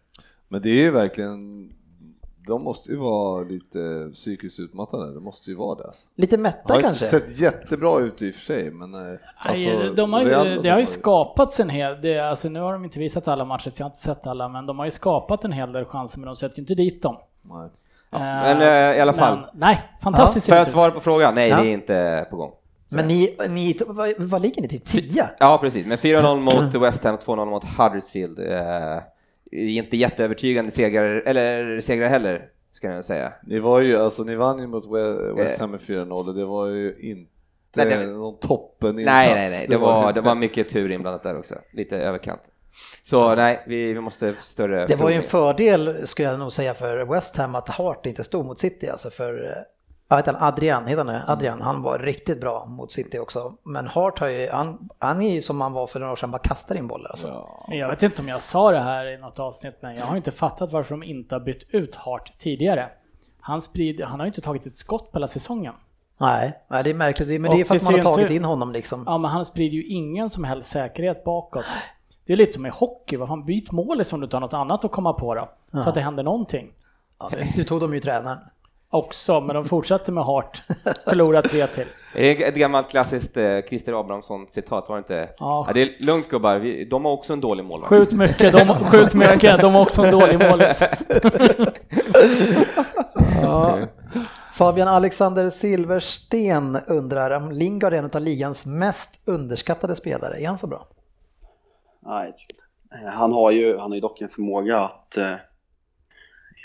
Men 0.49 0.63
det 0.63 0.69
är 0.69 0.81
ju 0.83 0.91
verkligen, 0.91 1.71
de 2.47 2.63
måste 2.63 2.91
ju 2.91 2.97
vara 2.99 3.43
lite 3.43 4.11
psykiskt 4.15 4.61
utmattade, 4.61 5.15
det 5.15 5.21
måste 5.21 5.51
ju 5.51 5.57
vara 5.57 5.75
det. 5.79 5.85
Alltså. 5.85 6.07
Lite 6.17 6.37
Det 6.37 6.43
mätta 6.43 6.75
har 6.75 6.81
kanske? 6.81 7.05
inte 7.17 7.27
sett 7.27 7.39
jättebra 7.41 8.01
ut 8.01 8.23
i 8.23 8.31
och 8.31 8.35
för 8.35 8.41
sig, 8.45 8.71
men 8.71 8.95
eh, 8.95 9.19
alltså, 9.37 9.69
Nej, 9.69 9.95
de 9.97 10.13
har 10.13 10.23
ju, 10.23 10.29
Real, 10.29 10.47
det 10.47 10.63
de 10.63 10.71
har 10.71 10.79
ju 10.79 10.87
skapats 10.87 11.61
en 11.61 11.71
hel 11.71 12.01
det, 12.01 12.19
alltså 12.19 12.49
nu 12.49 12.61
har 12.61 12.73
de 12.73 12.85
inte 12.85 12.99
visat 12.99 13.29
alla 13.29 13.45
matcher, 13.45 13.71
så 13.71 13.81
jag 13.83 13.85
har 13.85 13.91
inte 13.91 14.01
sett 14.03 14.27
alla, 14.27 14.49
men 14.49 14.67
de 14.67 14.79
har 14.79 14.85
ju 14.87 14.91
skapat 14.91 15.45
en 15.45 15.53
hel 15.53 15.73
del 15.73 15.85
chanser, 15.85 16.19
men 16.19 16.27
de 16.27 16.37
sätter 16.37 16.57
ju 16.59 16.63
inte 16.63 16.75
dit 16.75 17.03
dem. 17.03 17.17
Nej. 17.43 17.69
Eh, 18.13 18.21
men, 18.21 18.61
eh, 18.63 18.97
i 18.99 19.01
alla 19.01 19.13
fall. 19.13 19.37
Men, 19.37 19.49
nej, 19.55 19.83
fantastiskt 20.03 20.47
det 20.47 20.61
att 20.61 20.69
ut. 20.69 20.73
svara 20.73 20.91
på 20.91 21.01
frågan, 21.01 21.35
nej 21.35 21.49
Ja. 21.49 21.57
det 21.63 21.69
är 21.69 21.73
inte 21.73 22.27
på 22.31 22.37
gång. 22.37 22.53
Men 22.91 23.07
ni, 23.09 23.37
ni 23.49 23.77
vad, 23.87 24.13
vad 24.19 24.43
ligger 24.43 24.63
ni 24.63 24.69
typ 24.69 24.85
10? 24.85 25.29
Ja, 25.39 25.59
precis. 25.61 25.87
Men 25.87 25.99
4-0 25.99 26.41
mot 26.41 26.75
West 26.83 27.05
Ham, 27.05 27.17
2-0 27.19 27.47
mot 27.51 27.65
Huddersfield. 27.65 28.39
Eh, 28.39 28.99
inte 29.53 29.97
jätteövertygande 29.97 30.71
segrar, 30.71 31.23
eller 31.27 31.81
segrar 31.81 32.09
heller, 32.09 32.43
ska 32.73 32.89
jag 32.91 33.05
säga. 33.05 33.33
Ni 33.43 33.59
var 33.59 33.81
ju, 33.81 33.97
alltså 33.99 34.23
ni 34.23 34.35
vann 34.35 34.59
ju 34.59 34.67
mot 34.67 34.85
We- 34.87 35.37
West 35.37 35.57
Eh. 35.57 35.61
Ham 35.61 35.71
med 35.71 35.81
4-0 35.81 36.29
och 36.29 36.35
det 36.35 36.45
var 36.45 36.67
ju 36.67 36.97
inte 37.01 37.31
Nej, 37.77 37.87
det- 37.87 38.07
någon 38.07 38.39
toppen 38.39 38.95
Nej, 38.97 39.05
nej, 39.35 39.51
nej. 39.51 39.67
Det 39.69 39.77
var, 39.77 40.13
det 40.13 40.21
var 40.21 40.35
mycket 40.35 40.69
tur 40.69 40.91
inblandat 40.93 41.23
där 41.23 41.39
också. 41.39 41.55
Lite 41.73 41.97
överkant. 41.97 42.41
Så 43.03 43.35
nej, 43.35 43.65
vi, 43.67 43.93
vi 43.93 44.01
måste 44.01 44.35
större... 44.41 44.87
Det 44.87 44.97
var 44.97 45.11
ju 45.11 45.17
en 45.17 45.23
fördel, 45.23 46.07
skulle 46.07 46.29
jag 46.29 46.39
nog 46.39 46.53
säga, 46.53 46.75
för 46.75 47.05
West 47.05 47.37
Ham 47.37 47.55
att 47.55 47.69
Hart 47.69 48.07
inte 48.07 48.25
stod 48.25 48.47
mot 48.47 48.59
City. 48.59 48.89
Alltså 48.89 49.11
för, 49.11 49.65
jag 50.09 50.17
vet 50.17 50.27
inte, 50.27 50.41
Adrian, 50.41 50.87
heter 50.87 51.05
han? 51.05 51.23
Adrian, 51.27 51.61
han 51.61 51.83
var 51.83 51.99
riktigt 51.99 52.41
bra 52.41 52.67
mot 52.67 52.93
City 52.93 53.19
också. 53.19 53.55
Men 53.63 53.87
Hart 53.87 54.19
har 54.19 54.29
ju, 54.29 54.49
han, 54.51 54.89
han 54.99 55.23
är 55.23 55.35
ju 55.35 55.43
som 55.43 55.61
han 55.61 55.73
var 55.73 55.87
för 55.87 56.01
några 56.01 56.13
år 56.13 56.17
sedan, 56.17 56.31
bara 56.31 56.39
kastar 56.39 56.75
in 56.75 56.87
bollar. 56.87 57.11
Alltså. 57.11 57.27
Ja. 57.29 57.75
Jag 57.75 57.89
vet 57.89 58.03
inte 58.03 58.23
om 58.23 58.29
jag 58.29 58.43
sa 58.43 58.71
det 58.71 58.81
här 58.81 59.07
i 59.07 59.19
något 59.19 59.39
avsnitt, 59.39 59.75
men 59.81 59.97
jag 59.97 60.05
har 60.05 60.17
inte 60.17 60.31
fattat 60.31 60.73
varför 60.73 60.95
de 60.95 61.03
inte 61.03 61.35
har 61.35 61.41
bytt 61.41 61.65
ut 61.71 61.95
Hart 61.95 62.33
tidigare. 62.39 62.89
Han, 63.41 63.61
sprider, 63.61 64.05
han 64.05 64.21
har 64.21 64.27
ju 64.27 64.31
inte 64.31 64.41
tagit 64.41 64.67
ett 64.67 64.77
skott 64.77 65.13
på 65.13 65.19
hela 65.19 65.29
säsongen. 65.29 65.75
Nej, 66.19 66.63
nej, 66.69 66.85
det 66.85 66.91
är 66.91 66.95
märkligt. 66.95 67.41
Men 67.41 67.51
Och 67.51 67.57
det 67.57 67.61
är 67.61 67.65
för 67.65 67.75
det 67.75 67.81
att 67.81 67.85
man 67.85 67.95
har 67.95 68.15
tagit 68.15 68.31
in 68.31 68.45
honom 68.45 68.73
liksom. 68.73 69.05
Ja, 69.07 69.19
men 69.19 69.31
han 69.31 69.45
sprider 69.45 69.77
ju 69.77 69.85
ingen 69.87 70.31
som 70.31 70.45
helst 70.45 70.71
säkerhet 70.71 71.25
bakåt. 71.25 71.65
Det 72.27 72.33
är 72.33 72.37
lite 72.37 72.53
som 72.53 72.67
i 72.67 72.71
hockey, 72.71 73.17
vad 73.17 73.29
fan, 73.29 73.45
byt 73.45 73.73
mål 73.73 74.03
om 74.13 74.21
du 74.21 74.25
inte 74.25 74.37
har 74.37 74.41
något 74.41 74.55
annat 74.55 74.85
att 74.85 74.93
komma 74.93 75.13
på 75.13 75.35
då. 75.35 75.49
Så 75.83 75.89
att 75.89 75.95
det 75.95 76.01
händer 76.01 76.23
någonting. 76.23 76.73
Ja, 77.19 77.31
nu 77.57 77.65
tog 77.65 77.81
de 77.81 77.95
ju 77.95 78.01
tränaren. 78.01 78.39
Också, 78.91 79.41
men 79.41 79.55
de 79.57 79.65
fortsätter 79.65 80.13
med 80.13 80.25
Hart. 80.25 80.63
Förlorar 81.09 81.43
tre 81.43 81.67
till. 81.67 81.87
Är 82.15 82.23
det 82.23 82.45
ett 82.45 82.55
gammalt 82.55 82.91
klassiskt 82.91 83.37
eh, 83.37 83.59
Christer 83.69 84.01
Abrahamsson-citat, 84.01 84.89
var 84.89 84.97
det 84.97 84.99
inte? 84.99 85.29
Ja. 85.39 85.71
det 85.75 85.83
är 85.83 86.07
lugnt 86.07 86.29
gubbar, 86.29 86.59
vi, 86.59 86.85
de 86.85 87.05
har 87.05 87.13
också 87.13 87.33
en 87.33 87.41
dålig 87.41 87.65
målvakt. 87.65 87.89
Skjut 87.89 88.13
mycket, 88.13 88.53
de, 88.53 88.67
skjut 88.91 89.15
mycket, 89.15 89.61
de 89.61 89.75
har 89.75 89.83
också 89.83 90.03
en 90.03 90.13
dålig 90.13 90.39
målis. 90.51 90.83
Ja. 93.43 93.79
Fabian 94.53 94.89
Alexander 94.89 95.51
Silversten 95.51 96.79
undrar 96.87 97.31
om 97.31 97.53
Lingard 97.53 97.93
är 97.93 97.99
en 97.99 98.11
av 98.15 98.21
ligans 98.21 98.67
mest 98.67 99.21
underskattade 99.25 99.97
spelare. 99.97 100.41
Är 100.41 100.47
han 100.47 100.59
så 100.59 100.67
bra? 100.67 100.87
Nej, 102.03 102.27
jag 102.27 102.37
tycker 102.37 102.55
inte. 102.55 102.65
Eh, 103.07 103.13
Han 103.13 103.33
har 103.33 103.51
ju, 103.51 103.79
han 103.79 103.91
har 103.91 103.95
ju 103.95 104.01
dock 104.01 104.21
en 104.21 104.29
förmåga 104.29 104.79
att 104.79 105.17
eh, 105.17 105.35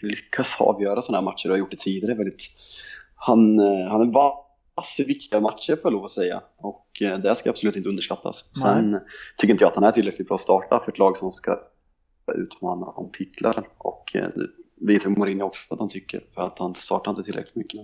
lyckas 0.01 0.61
avgöra 0.61 1.01
sådana 1.01 1.17
här 1.17 1.25
matcher 1.25 1.47
och 1.49 1.53
har 1.53 1.59
gjort 1.59 1.71
det 1.71 1.79
tidigare 1.79 2.15
väldigt. 2.15 2.41
Han, 3.15 3.59
eh, 3.59 3.87
han 3.87 4.01
är 4.01 4.13
vass 4.13 4.99
i 4.99 5.03
viktiga 5.03 5.39
matcher 5.39 5.75
får 5.75 5.81
jag 5.83 5.93
lov 5.93 6.03
att 6.03 6.11
säga 6.11 6.41
och 6.57 7.01
eh, 7.01 7.19
det 7.19 7.35
ska 7.35 7.49
absolut 7.49 7.75
inte 7.75 7.89
underskattas. 7.89 8.51
Sen 8.61 8.99
tycker 9.37 9.51
inte 9.51 9.63
jag 9.63 9.69
att 9.69 9.75
han 9.75 9.83
är 9.83 9.91
tillräckligt 9.91 10.27
bra 10.27 10.35
att 10.35 10.41
starta 10.41 10.79
för 10.79 10.91
ett 10.91 10.97
lag 10.97 11.17
som 11.17 11.31
ska 11.31 11.59
utmana 12.35 12.85
om 12.85 13.11
titlar 13.13 13.67
och 13.77 14.15
eh, 14.15 14.27
det 14.35 14.47
visar 14.93 15.09
Mourinho 15.09 15.45
också 15.45 15.73
att 15.73 15.79
han 15.79 15.89
tycker 15.89 16.23
för 16.35 16.41
att 16.41 16.59
han 16.59 16.75
startar 16.75 17.11
inte 17.11 17.23
tillräckligt 17.23 17.55
mycket. 17.55 17.81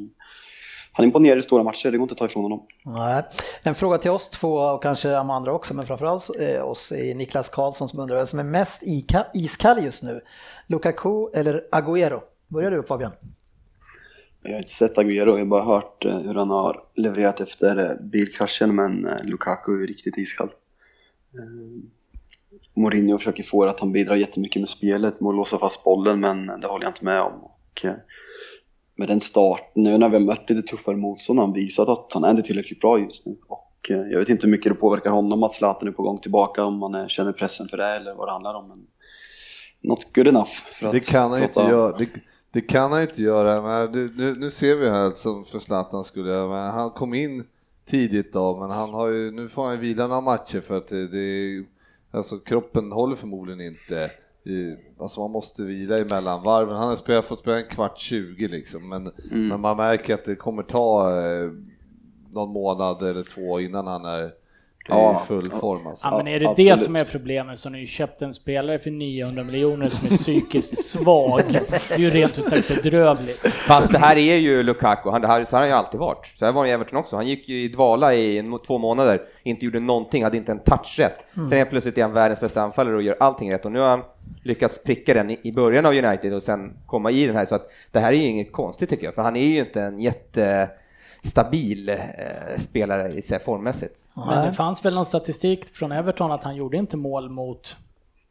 Han 0.95 1.05
imponerar 1.05 1.37
i 1.37 1.41
stora 1.41 1.63
matcher, 1.63 1.91
det 1.91 1.97
går 1.97 2.03
inte 2.03 2.13
att 2.13 2.17
ta 2.17 2.25
ifrån 2.25 2.43
honom. 2.43 2.67
Nej. 2.85 3.23
En 3.63 3.75
fråga 3.75 3.97
till 3.97 4.11
oss 4.11 4.29
två 4.29 4.53
och 4.53 4.83
kanske 4.83 5.09
de 5.09 5.29
andra 5.29 5.53
också, 5.53 5.73
men 5.73 5.85
framförallt 5.85 6.29
eh, 6.39 6.63
oss 6.63 6.91
är 6.91 7.15
Niklas 7.15 7.49
Karlsson 7.49 7.89
som 7.89 7.99
undrar 7.99 8.15
vem 8.15 8.25
som 8.25 8.39
är 8.39 8.43
mest 8.43 8.83
iskall 9.33 9.83
just 9.83 10.03
nu. 10.03 10.21
Lukaku 10.67 11.29
eller 11.33 11.63
Agüero? 11.71 12.21
Börjar 12.47 12.71
du 12.71 12.83
Fabian? 12.83 13.11
Jag 14.41 14.51
har 14.51 14.59
inte 14.59 14.73
sett 14.73 14.97
Agüero, 14.97 15.29
jag 15.29 15.37
har 15.37 15.45
bara 15.45 15.63
hört 15.63 16.05
eh, 16.05 16.19
hur 16.19 16.35
han 16.35 16.49
har 16.49 16.83
levererat 16.95 17.41
efter 17.41 17.77
eh, 17.77 18.01
bilkraschen, 18.01 18.75
men 18.75 19.07
eh, 19.07 19.23
Lukaku 19.23 19.83
är 19.83 19.87
riktigt 19.87 20.17
iskall. 20.17 20.49
Mourinho 22.73 23.17
försöker 23.17 23.43
få 23.43 23.65
det 23.65 23.71
att 23.71 23.79
han 23.79 23.91
bidrar 23.91 24.15
jättemycket 24.15 24.59
med 24.59 24.69
spelet, 24.69 25.21
med 25.21 25.29
att 25.29 25.35
låsa 25.35 25.59
fast 25.59 25.83
bollen, 25.83 26.19
men 26.19 26.47
det 26.47 26.67
håller 26.67 26.85
jag 26.85 26.91
inte 26.91 27.05
med 27.05 27.21
om. 27.21 27.43
Och, 27.43 27.85
med 28.95 29.07
den 29.07 29.21
start, 29.21 29.71
nu 29.75 29.97
när 29.97 30.09
vi 30.09 30.17
har 30.17 30.25
mött 30.25 30.49
lite 30.49 30.61
tuffare 30.61 30.95
motstånd, 30.95 31.39
har 31.39 31.45
han 31.45 31.53
visat 31.53 31.89
att 31.89 32.13
han 32.13 32.23
är 32.23 32.41
tillräckligt 32.41 32.79
bra 32.79 32.99
just 32.99 33.25
nu. 33.25 33.37
Och 33.47 33.91
eh, 33.91 33.97
jag 33.97 34.19
vet 34.19 34.29
inte 34.29 34.45
hur 34.45 34.51
mycket 34.51 34.71
det 34.71 34.79
påverkar 34.79 35.09
honom 35.09 35.43
att 35.43 35.53
Zlatan 35.53 35.87
är 35.87 35.91
på 35.91 36.03
gång 36.03 36.17
tillbaka, 36.17 36.63
om 36.63 36.81
han 36.81 37.09
känner 37.09 37.31
pressen 37.31 37.67
för 37.67 37.77
det 37.77 37.87
eller 37.87 38.13
vad 38.13 38.27
det 38.27 38.31
handlar 38.31 38.53
om. 38.53 38.67
Men 38.67 38.87
not 39.81 40.15
good 40.15 40.27
enough. 40.27 40.51
För 40.79 40.91
Det 40.91 40.99
kan 40.99 41.31
han 41.31 41.43
inte 41.43 41.59
göra. 41.59 41.97
Det, 41.97 42.09
det 42.51 42.61
kan 42.61 42.91
han 42.91 43.01
inte 43.01 43.21
göra. 43.21 43.61
Men 43.61 43.91
nu, 44.17 44.35
nu, 44.39 44.51
ser 44.51 44.75
vi 44.75 44.89
här 44.89 45.11
som 45.11 45.45
för 45.45 45.59
Zlatan 45.59 46.03
skulle 46.03 46.31
jag, 46.31 46.49
men 46.49 46.71
han 46.71 46.91
kom 46.91 47.13
in 47.13 47.43
tidigt 47.85 48.33
då, 48.33 48.57
men 48.59 48.71
han 48.71 48.89
har 48.89 49.07
ju, 49.09 49.31
nu 49.31 49.49
får 49.49 49.63
han 49.63 49.73
ju 49.73 49.79
vila 49.79 50.07
några 50.07 50.21
matcher 50.21 50.61
för 50.61 50.75
att 50.75 50.87
det, 50.87 51.07
det 51.07 51.63
alltså 52.11 52.39
kroppen 52.39 52.91
håller 52.91 53.15
förmodligen 53.15 53.61
inte. 53.61 54.11
I, 54.45 54.75
alltså 54.99 55.19
man 55.19 55.31
måste 55.31 55.63
vila 55.63 55.97
emellan 55.99 56.43
varven. 56.43 56.75
Han 56.75 56.87
har 56.87 56.95
spelat, 56.95 57.25
fått 57.25 57.39
spela 57.39 57.57
en 57.57 57.67
kvart 57.69 57.99
20 57.99 58.47
liksom, 58.47 58.89
men, 58.89 59.11
Mm. 59.31 59.47
men 59.47 59.59
man 59.61 59.77
märker 59.77 60.13
att 60.13 60.25
det 60.25 60.35
kommer 60.35 60.63
ta 60.63 61.09
eh, 61.09 61.51
någon 62.31 62.49
månad 62.49 63.01
eller 63.01 63.23
två 63.23 63.59
innan 63.59 63.87
han 63.87 64.05
är 64.05 64.31
Ja. 64.87 65.21
i 65.23 65.27
full 65.27 65.51
form. 65.51 65.87
Alltså. 65.87 66.07
Ja, 66.07 66.17
men 66.17 66.27
är 66.27 66.39
det 66.39 66.49
absolut. 66.49 66.71
det 66.71 66.77
som 66.77 66.95
är 66.95 67.03
problemet 67.03 67.59
så 67.59 67.69
har 67.69 67.71
ni 67.71 67.79
ju 67.79 67.87
köpt 67.87 68.21
en 68.21 68.33
spelare 68.33 68.79
för 68.79 68.91
900 68.91 69.43
miljoner 69.43 69.89
som 69.89 70.07
är 70.07 70.17
psykiskt 70.17 70.85
svag. 70.89 71.41
Det 71.87 71.93
är 71.93 71.99
ju 71.99 72.09
rent 72.09 72.39
ut 72.39 72.49
sagt 72.49 72.67
bedrövligt. 72.67 73.47
Fast 73.47 73.91
det 73.91 73.97
här 73.97 74.17
är 74.17 74.35
ju 74.35 74.63
Lukaku, 74.63 75.09
han, 75.09 75.21
det 75.21 75.27
här, 75.27 75.45
så 75.45 75.55
har 75.55 75.59
han 75.59 75.69
ju 75.69 75.75
alltid 75.75 75.99
varit. 75.99 76.33
Så 76.35 76.45
här 76.45 76.51
var 76.51 76.61
han 76.61 76.69
i 76.69 76.71
Everton 76.71 76.99
också. 76.99 77.15
Han 77.15 77.27
gick 77.27 77.49
ju 77.49 77.63
i 77.63 77.67
dvala 77.67 78.13
i 78.13 78.37
en, 78.37 78.59
två 78.67 78.77
månader, 78.77 79.21
inte 79.43 79.65
gjorde 79.65 79.79
någonting, 79.79 80.23
hade 80.23 80.37
inte 80.37 80.51
en 80.51 80.59
touch 80.59 80.95
rätt. 80.99 81.25
Sen 81.31 81.57
helt 81.57 81.69
plötsligt 81.69 81.97
är 81.97 82.01
han 82.01 82.13
världens 82.13 82.39
bästa 82.39 82.61
anfallare 82.61 82.95
och 82.95 83.01
gör 83.01 83.17
allting 83.19 83.53
rätt. 83.53 83.65
Och 83.65 83.71
nu 83.71 83.79
har 83.79 83.89
han 83.89 84.03
lyckats 84.43 84.83
pricka 84.83 85.13
den 85.13 85.31
i, 85.31 85.51
början 85.51 85.85
av 85.85 85.93
United 85.93 86.33
och 86.33 86.43
sen 86.43 86.73
komma 86.85 87.11
i 87.11 87.25
den 87.27 87.35
här. 87.35 87.45
Så 87.45 87.55
att 87.55 87.71
det 87.91 87.99
här 87.99 88.13
är 88.13 88.17
ju 88.17 88.23
inget 88.23 88.51
konstigt 88.51 88.89
tycker 88.89 89.05
jag, 89.05 89.15
för 89.15 89.21
han 89.21 89.35
är 89.35 89.45
ju 89.45 89.59
inte 89.59 89.81
en 89.81 89.99
jättestabil 91.23 91.89
eh, 91.89 91.97
spelare 92.57 93.09
i 93.13 93.21
sig 93.21 93.39
formmässigt. 93.39 93.99
Men 94.15 94.45
det 94.45 94.53
fanns 94.53 94.85
väl 94.85 94.95
någon 94.95 95.05
statistik 95.05 95.65
från 95.65 95.91
Everton 95.91 96.31
att 96.31 96.43
han 96.43 96.55
gjorde 96.55 96.77
inte 96.77 96.97
mål 96.97 97.29
mot 97.29 97.77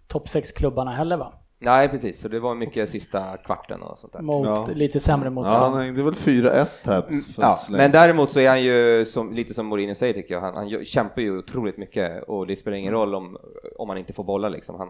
topp 0.09 0.27
6-klubbarna 0.27 0.91
heller 0.91 1.17
va? 1.17 1.33
Nej, 1.59 1.89
precis. 1.89 2.21
Så 2.21 2.29
det 2.29 2.41
var 2.41 2.55
mycket 2.55 2.91
sista 2.91 3.37
kvarten 3.37 3.83
och 3.83 3.99
sånt 3.99 4.13
där. 4.13 4.21
Mot 4.23 4.47
Ja. 4.47 4.69
lite 4.75 5.01
sämre 5.01 5.25
Ja, 5.25 5.31
han 5.31 5.35
motstånd. 5.35 5.77
hängde 5.77 6.03
väl 6.03 6.15
4-1 6.15 6.67
här. 6.85 7.05
Ja, 7.39 7.59
men 7.71 7.91
däremot 7.91 8.33
så 8.33 8.41
är 8.41 8.49
han 8.49 8.63
ju 8.63 9.05
som, 9.05 9.33
lite 9.33 9.55
som 9.55 9.67
Mourinho 9.67 9.95
säger 9.95 10.15
tycker 10.15 10.35
jag, 10.35 10.41
han, 10.41 10.55
han 10.57 10.85
kämpar 10.85 11.23
ju 11.23 11.39
otroligt 11.39 11.79
mycket 11.79 12.23
och 12.23 12.47
det 12.47 12.57
spelar 12.57 12.77
ingen 12.77 12.93
roll 12.93 13.15
om, 13.15 13.37
om 13.79 13.89
han 13.89 13.99
inte 13.99 14.13
får 14.13 14.25
bollar 14.25 14.51
liksom. 14.51 14.75
Han, 14.79 14.89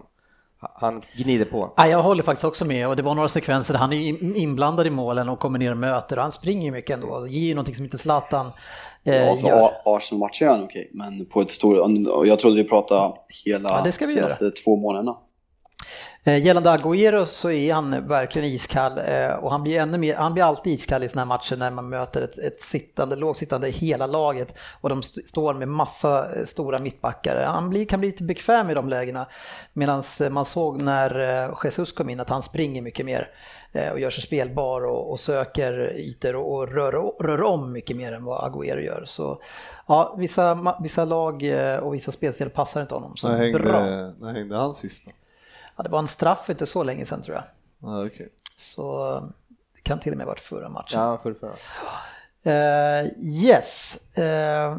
han 0.74 1.02
gnider 1.16 1.44
på. 1.44 1.72
Ja, 1.76 1.86
jag 1.88 2.02
håller 2.02 2.22
faktiskt 2.22 2.44
också 2.44 2.64
med 2.64 2.88
och 2.88 2.96
det 2.96 3.02
var 3.02 3.14
några 3.14 3.28
sekvenser 3.28 3.74
där 3.74 3.78
han 3.80 3.92
är 3.92 3.96
in- 3.96 4.36
inblandad 4.36 4.86
i 4.86 4.90
målen 4.90 5.28
och 5.28 5.38
kommer 5.38 5.58
ner 5.58 5.70
och 5.70 5.76
möter 5.76 6.16
och 6.16 6.22
han 6.22 6.32
springer 6.32 6.64
ju 6.64 6.70
mycket 6.70 6.94
ändå 6.94 7.06
och 7.08 7.28
ger 7.28 7.40
ju 7.48 7.54
någonting 7.54 7.74
som 7.74 7.84
inte 7.84 7.98
Zlatan 7.98 8.46
eh, 9.04 9.16
Ja, 9.16 9.30
alltså, 9.30 9.46
gör. 9.46 9.70
Arsenal-matchen 9.84 10.48
är 10.48 10.52
han 10.52 10.64
okej, 10.64 10.90
men 10.92 11.26
på 11.26 11.40
ett 11.40 11.50
stort... 11.50 11.76
Jag 12.26 12.38
trodde 12.38 12.56
vi 12.56 12.68
pratade 12.68 13.14
hela 13.44 13.68
Ja, 13.68 13.80
det 13.84 13.92
ska 13.92 14.04
vi 14.04 14.14
senaste 14.14 14.50
två 14.50 14.76
månaderna. 14.76 15.16
Eh, 16.24 16.38
Gällande 16.46 16.70
Agüero 16.70 17.24
så 17.24 17.50
är 17.50 17.74
han 17.74 18.08
verkligen 18.08 18.48
iskall 18.48 18.98
eh, 19.06 19.32
och 19.32 19.50
han 19.50 19.62
blir 19.62 19.78
ännu 19.78 19.98
mer, 19.98 20.16
han 20.16 20.32
blir 20.34 20.44
alltid 20.44 20.72
iskall 20.72 21.02
i 21.02 21.08
sådana 21.08 21.22
här 21.24 21.38
matcher 21.38 21.56
när 21.56 21.70
man 21.70 21.88
möter 21.88 22.22
ett, 22.22 22.38
ett 22.38 22.60
sittande, 22.62 23.16
lågsittande 23.16 23.68
hela 23.68 24.06
laget 24.06 24.58
och 24.80 24.88
de 24.88 25.00
st- 25.00 25.26
står 25.26 25.54
med 25.54 25.68
massa 25.68 26.34
eh, 26.36 26.44
stora 26.44 26.78
mittbackar. 26.78 27.44
Han 27.44 27.70
blir, 27.70 27.84
kan 27.84 28.00
bli 28.00 28.08
lite 28.08 28.24
bekväm 28.24 28.70
i 28.70 28.74
de 28.74 28.88
lägena 28.88 29.26
medan 29.72 30.02
man 30.30 30.44
såg 30.44 30.82
när 30.82 31.54
Jesus 31.64 31.92
kom 31.92 32.10
in 32.10 32.20
att 32.20 32.28
han 32.30 32.42
springer 32.42 32.82
mycket 32.82 33.06
mer 33.06 33.28
och 33.92 34.00
gör 34.00 34.10
sig 34.10 34.22
spelbar 34.22 34.86
och, 34.86 35.10
och 35.10 35.20
söker 35.20 35.92
ytor 35.96 36.36
och, 36.36 36.54
och 36.54 36.68
rör, 36.72 36.92
rör 37.22 37.42
om 37.42 37.72
mycket 37.72 37.96
mer 37.96 38.12
än 38.12 38.24
vad 38.24 38.52
Agüero 38.52 38.78
gör. 38.80 39.02
Så 39.06 39.42
ja, 39.86 40.14
vissa, 40.18 40.76
vissa 40.80 41.04
lag 41.04 41.44
och 41.82 41.94
vissa 41.94 42.12
spelstil 42.12 42.50
passar 42.50 42.82
inte 42.82 42.94
honom 42.94 43.16
så 43.16 43.28
När 43.28 43.36
hängde, 43.36 43.58
bra. 43.58 43.80
när 44.20 44.32
hängde 44.32 44.56
han 44.56 44.74
sist 44.74 45.04
då? 45.04 45.10
Ja, 45.76 45.82
det 45.82 45.88
var 45.88 45.98
en 45.98 46.08
straff 46.08 46.50
inte 46.50 46.66
så 46.66 46.82
länge 46.82 47.04
sedan 47.04 47.22
tror 47.22 47.36
jag. 47.36 47.44
Ja, 47.78 48.06
okej. 48.06 48.28
Så 48.56 49.20
det 49.74 49.80
kan 49.82 50.00
till 50.00 50.12
och 50.12 50.18
med 50.18 50.26
varit 50.26 50.40
förra 50.40 50.68
matchen. 50.68 51.00
Ja, 51.00 51.18
för, 51.22 51.34
för. 51.34 51.52
Eh, 52.50 53.06
yes. 53.18 53.96
Eh, 54.18 54.76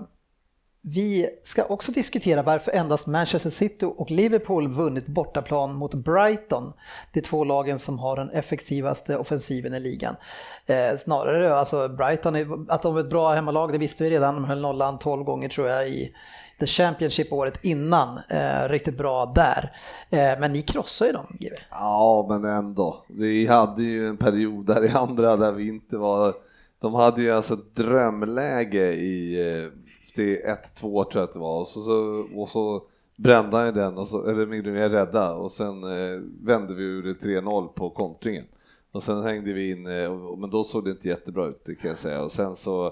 vi 0.86 1.30
ska 1.44 1.64
också 1.64 1.92
diskutera 1.92 2.42
varför 2.42 2.72
endast 2.72 3.08
Manchester 3.08 3.50
City 3.50 3.86
och 3.98 4.12
Liverpool 4.12 4.68
vunnit 4.68 5.08
bortaplan 5.08 5.76
mot 5.76 5.94
Brighton. 5.94 6.74
De 7.14 7.22
två 7.22 7.44
lagen 7.44 7.80
som 7.80 8.00
har 8.00 8.16
den 8.16 8.30
effektivaste 8.30 9.18
offensiven 9.18 9.74
i 9.74 9.80
ligan. 9.80 10.16
Eh, 10.66 10.98
snarare 10.98 11.56
alltså 11.56 11.88
Brighton, 11.88 12.36
är, 12.36 12.72
att 12.72 12.82
de 12.82 12.96
är 12.96 13.00
ett 13.00 13.10
bra 13.10 13.34
hemmalag, 13.34 13.72
det 13.72 13.78
visste 13.78 14.04
vi 14.04 14.10
redan. 14.10 14.36
De 14.36 14.46
höll 14.46 14.62
nollan 14.62 15.00
12 15.00 15.24
gånger 15.24 15.50
tror 15.50 15.68
jag 15.68 15.88
i 15.88 16.14
The 16.60 16.68
Championship 16.68 17.34
året 17.34 17.60
innan. 17.62 18.20
Eh, 18.30 18.70
riktigt 18.70 18.98
bra 18.98 19.26
där. 19.36 19.72
Eh, 20.10 20.40
men 20.40 20.54
ni 20.54 20.62
krossar 20.62 21.06
ju 21.06 21.12
dem, 21.12 21.26
GW. 21.30 21.56
Ja, 21.70 22.26
men 22.30 22.46
ändå. 22.46 23.06
Vi 23.08 23.48
hade 23.48 23.84
ju 23.84 24.08
en 24.08 24.18
period 24.18 24.66
där 24.66 24.86
i 24.86 24.90
andra 24.90 25.38
där 25.38 25.52
vi 25.52 25.68
inte 25.68 25.98
var... 25.98 26.34
De 26.82 26.94
hade 26.94 27.22
ju 27.22 27.32
alltså 27.32 27.54
ett 27.54 27.76
drömläge 27.76 28.92
i 28.94 29.42
eh, 29.48 29.83
eh, 30.20 30.26
det 30.26 30.46
1-2 30.76 30.80
tror 30.82 31.08
jag 31.14 31.24
att 31.24 31.34
det 31.34 31.40
var 31.40 31.60
och 31.60 31.68
så, 31.68 31.82
så, 31.82 32.28
och 32.36 32.50
så 32.50 32.84
brände 33.16 33.58
han 33.58 33.74
den 33.74 33.98
och 33.98 34.08
så, 34.08 34.26
eller 34.26 34.46
Mignolet 34.46 34.92
rädda 34.92 35.36
och 35.36 35.52
sen 35.52 35.84
eh, 35.84 36.20
vände 36.42 36.74
vi 36.74 36.84
ur 36.84 37.04
det 37.04 37.14
3-0 37.14 37.68
på 37.68 37.90
kontringen. 37.90 38.46
Och 38.92 39.04
sen 39.04 39.22
hängde 39.22 39.54
vi 39.54 39.72
in, 39.72 39.88
eh, 39.88 40.12
och, 40.12 40.38
men 40.38 40.50
då 40.50 40.64
såg 40.64 40.86
det 40.86 40.92
inte 40.92 41.08
jättebra 41.08 41.46
ut 41.46 41.66
det 41.66 41.76
kan 41.76 41.90
jag 41.90 41.98
säga 41.98 42.24
och 42.24 42.32
sen 42.32 42.56
så 42.56 42.86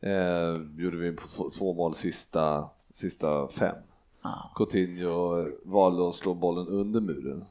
eh, 0.00 0.60
gjorde 0.76 0.96
vi 0.96 1.12
på 1.12 1.28
två, 1.28 1.50
två 1.50 1.74
mål 1.74 1.94
sista, 1.94 2.68
sista 2.90 3.48
fem. 3.48 3.76
Coutinho 4.54 5.46
valde 5.62 6.08
att 6.08 6.14
slå 6.14 6.34
bollen 6.34 6.68
under 6.68 7.00
muren. 7.00 7.44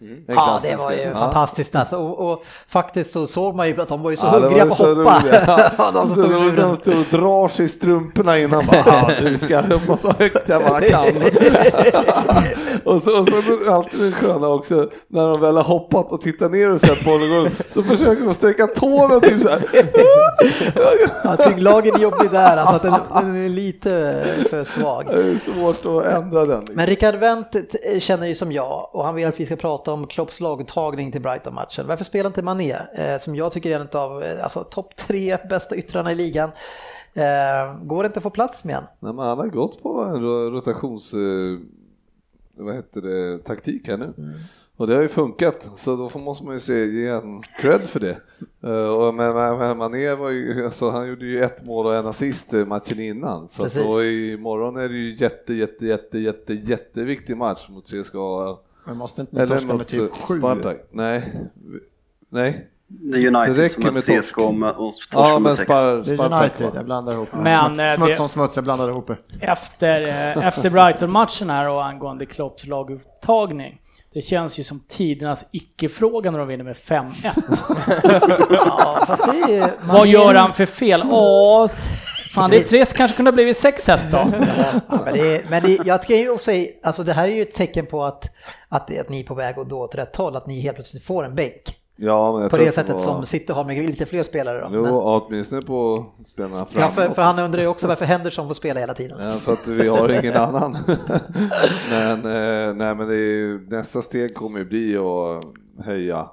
En 0.00 0.24
Ja, 0.26 0.60
det 0.62 0.76
var 0.76 0.92
ju 0.92 0.98
Ja. 0.98 1.12
fantastiskt 1.18 1.76
alltså. 1.76 1.96
Och, 1.96 2.32
och 2.32 2.42
faktiskt 2.68 3.12
så 3.12 3.26
såg 3.26 3.54
man 3.56 3.68
ju 3.68 3.80
att 3.80 3.88
de 3.88 4.02
var 4.02 4.10
ju 4.10 4.16
så 4.16 4.26
Ja, 4.26 4.30
det 4.38 4.40
hungriga 4.40 4.66
på 4.66 4.72
att 4.72 4.96
hoppa. 4.96 5.22
Ja, 5.78 5.90
de 5.94 6.08
Så 6.08 6.14
stod 6.14 6.56
de, 6.56 6.76
stod 6.76 6.94
och 6.98 7.04
drar 7.10 7.48
sig 7.48 7.64
i 7.64 7.68
strumporna 7.68 8.38
innan 8.38 8.66
bara, 8.66 9.08
nu 9.22 9.38
ska 9.38 9.54
jag 9.54 9.62
hoppa 9.62 9.96
så 9.96 10.12
högt 10.18 10.48
jag 10.48 10.62
bara 10.62 10.80
kan. 10.80 11.06
och, 12.84 13.02
så, 13.02 13.20
och 13.20 13.28
så 13.28 13.72
alltid 13.72 14.00
det 14.00 14.12
sköna 14.12 14.48
också, 14.48 14.90
när 15.08 15.28
de 15.28 15.40
väl 15.40 15.56
har 15.56 15.64
hoppat 15.64 16.12
och 16.12 16.20
tittar 16.20 16.48
ner 16.48 16.70
och 16.72 16.80
sett 16.80 17.04
bollen 17.04 17.28
gå 17.44 17.50
så 17.74 17.82
försöker 17.82 18.24
de 18.24 18.34
sträcka 18.34 18.66
tårna 18.66 19.20
typ 19.20 19.42
så 19.42 19.48
här. 19.48 19.62
Ja, 21.24 21.36
tyngdlagen 21.36 21.94
är 21.94 21.98
jobbig 21.98 22.30
där, 22.30 22.56
alltså 22.56 22.74
att 22.74 22.82
den, 22.82 22.94
den 23.14 23.44
är 23.44 23.48
lite 23.48 24.24
för 24.50 24.64
svag. 24.64 25.06
Det 25.06 25.12
är 25.30 25.34
svårt 25.74 25.98
att 25.98 26.04
ändra 26.14 26.46
den. 26.46 26.58
liksom. 26.60 26.76
Men 26.76 26.86
Rickard 26.86 27.14
Wendt 27.14 27.56
känner 27.98 28.26
ju 28.26 28.34
som 28.34 28.52
jag 28.52 28.88
och 28.92 29.04
han 29.04 29.14
vill 29.14 29.26
att 29.26 29.40
vi 29.40 29.46
ska 29.46 29.56
prata 29.56 29.89
om 29.92 30.06
Klopps 30.06 30.40
laguttagning 30.40 31.12
till 31.12 31.20
Brighton-matchen. 31.22 31.86
Varför 31.86 32.04
spelar 32.04 32.26
inte 32.30 32.42
Mané, 32.42 32.72
eh, 32.94 33.18
som 33.20 33.36
jag 33.36 33.52
tycker 33.52 33.70
är 33.70 33.80
en 33.80 33.88
av 34.00 34.22
eh, 34.22 34.42
alltså, 34.42 34.64
topp 34.64 34.96
tre 34.96 35.38
bästa 35.48 35.76
yttrarna 35.76 36.12
i 36.12 36.14
ligan? 36.14 36.50
Eh, 37.14 37.76
går 37.82 38.02
det 38.02 38.06
inte 38.06 38.18
att 38.18 38.22
få 38.22 38.30
plats 38.30 38.64
med? 38.64 38.82
Nej, 39.00 39.12
men 39.12 39.26
han 39.26 39.38
har 39.38 39.46
gått 39.46 39.82
på 39.82 40.00
en 40.02 40.22
ro- 40.22 40.50
rotations... 40.50 41.14
eh, 41.14 41.58
Vad 42.54 42.74
heter 42.74 43.00
det? 43.00 43.38
Taktik 43.38 43.88
här 43.88 43.96
nu. 43.96 44.12
Och 44.76 44.86
det 44.86 44.94
har 44.94 45.02
ju 45.02 45.08
funkat, 45.08 45.70
så 45.76 45.96
då 45.96 46.18
måste 46.18 46.44
man 46.44 46.54
ju 46.54 46.60
se, 46.60 46.84
ge 46.84 47.08
en 47.08 47.42
cred 47.60 47.80
för 47.82 48.00
det. 48.00 48.16
Och 48.96 49.14
men, 49.14 49.34
men, 49.34 49.78
Mané 49.78 50.14
var 50.14 50.30
ju, 50.30 50.64
alltså, 50.64 50.90
han 50.90 51.08
gjorde 51.08 51.24
ju 51.26 51.44
ett 51.44 51.64
mål 51.64 51.86
och 51.86 51.94
en 51.96 52.06
assist 52.06 52.52
matchen 52.52 53.00
innan. 53.00 53.48
Så 53.48 53.66
då 53.82 54.04
imorgon 54.04 54.76
är 54.76 54.88
det 54.88 54.94
ju 54.94 55.14
jätte, 55.14 55.54
jätte, 55.54 55.86
jätte, 55.86 56.18
jätte, 56.18 56.54
jätteviktig 56.54 57.36
match 57.36 57.68
mot 57.68 57.84
CSKA. 57.90 58.56
Men 58.86 58.96
måste 58.96 59.20
inte 59.20 59.36
Eller 59.36 59.46
torska 59.56 59.74
med 59.74 59.86
typ 59.86 60.00
eh, 60.00 60.26
sju? 60.26 60.38
Spartak. 60.38 60.76
Nej. 60.92 61.34
Nej. 62.32 62.66
Det 62.92 63.18
är 63.18 63.26
United 63.36 63.56
Det 63.56 63.62
räcker 63.62 63.82
som 63.82 63.94
med. 64.14 64.24
CSKA 64.24 64.42
och 64.42 64.54
med- 64.54 64.70
och 64.70 64.76
torskar 64.94 65.20
Ja, 65.20 65.32
med 65.32 65.42
men 65.42 65.52
sex. 65.52 65.64
Spar, 65.64 65.84
Det 65.84 66.14
är 66.22 66.42
United, 66.42 66.70
jag 66.74 66.84
blandar 66.84 67.12
ihop. 67.12 67.28
Men, 67.32 67.66
smuts, 67.76 67.82
eh, 67.82 67.94
smuts 67.96 68.08
det- 68.10 68.14
som 68.16 68.28
smuts, 68.28 68.56
jag 68.56 68.64
blandar 68.64 68.88
ihop 68.88 69.06
det. 69.06 69.16
Efter, 69.40 70.06
eh, 70.36 70.46
efter 70.46 70.70
Brighton-matchen 70.70 71.50
här 71.50 71.68
och 71.68 71.84
angående 71.86 72.26
Klopps 72.26 72.66
laguttagning. 72.66 73.80
Det 74.12 74.20
känns 74.22 74.58
ju 74.58 74.64
som 74.64 74.80
tidernas 74.88 75.44
icke-fråga 75.52 76.30
när 76.30 76.38
de 76.38 76.48
vinner 76.48 76.64
med 76.64 76.76
5-1. 76.76 77.62
Ja, 78.50 79.04
fast 79.06 79.24
det 79.46 79.56
är, 79.56 79.72
Vad 79.80 80.06
gör 80.06 80.34
han 80.34 80.52
för 80.52 80.66
fel? 80.66 81.02
Åh, 81.10 81.70
fan 82.34 82.50
det 82.50 82.56
är 82.58 82.62
trist, 82.62 82.94
kanske 82.96 83.16
kunde 83.16 83.30
ha 83.30 83.34
blivit 83.34 83.56
6-1 83.64 83.98
då. 84.10 84.16
Ja, 84.88 85.02
men 85.04 85.14
det, 85.14 85.50
men 85.50 85.62
det, 85.62 85.78
jag 85.84 86.02
kan 86.02 86.16
ju 86.16 86.38
säga, 86.38 86.70
alltså 86.82 87.02
det 87.02 87.12
här 87.12 87.28
är 87.28 87.32
ju 87.32 87.42
ett 87.42 87.54
tecken 87.54 87.86
på 87.86 88.02
att, 88.04 88.30
att, 88.68 88.98
att 88.98 89.08
ni 89.08 89.20
är 89.20 89.24
på 89.24 89.34
väg 89.34 89.58
att 89.58 89.68
gå 89.68 89.76
åt 89.80 89.94
rätt 89.94 90.16
håll, 90.16 90.36
att 90.36 90.46
ni 90.46 90.60
helt 90.60 90.74
plötsligt 90.74 91.04
får 91.04 91.24
en 91.24 91.34
bänk. 91.34 91.76
Ja, 92.02 92.48
På 92.50 92.56
det 92.56 92.72
sättet 92.74 92.94
var- 92.94 93.00
som 93.00 93.26
City 93.26 93.52
har 93.52 93.64
med 93.64 93.76
lite 93.86 94.06
fler 94.06 94.22
spelare. 94.22 94.60
Då. 94.60 94.68
Jo, 94.72 94.82
Men, 94.82 94.92
åtminstone 94.94 95.62
på 95.62 96.06
spelarna 96.26 96.58
ja, 96.58 96.64
framåt. 96.80 96.94
för, 96.94 97.08
för 97.10 97.22
han 97.22 97.38
undrar 97.38 97.60
ju 97.60 97.66
också 97.66 97.86
varför 97.86 98.04
Henderson 98.04 98.46
får 98.46 98.54
spela 98.54 98.80
hela 98.80 98.94
tiden. 98.94 99.18
Ja, 99.30 99.32
för 99.38 99.52
att 99.52 99.66
vi 99.66 99.88
har 99.88 100.08
ingen 100.08 100.36
annan. 100.36 100.76
men, 101.90 102.18
eh, 102.26 102.74
nej, 102.74 102.94
men 102.94 103.08
det 103.08 103.14
är, 103.14 103.36
ju- 103.36 103.66
nästa 103.70 104.02
steg 104.02 104.34
kommer 104.34 104.58
ju 104.58 104.64
bli 104.64 104.96
att 104.96 105.44
höja 105.86 106.28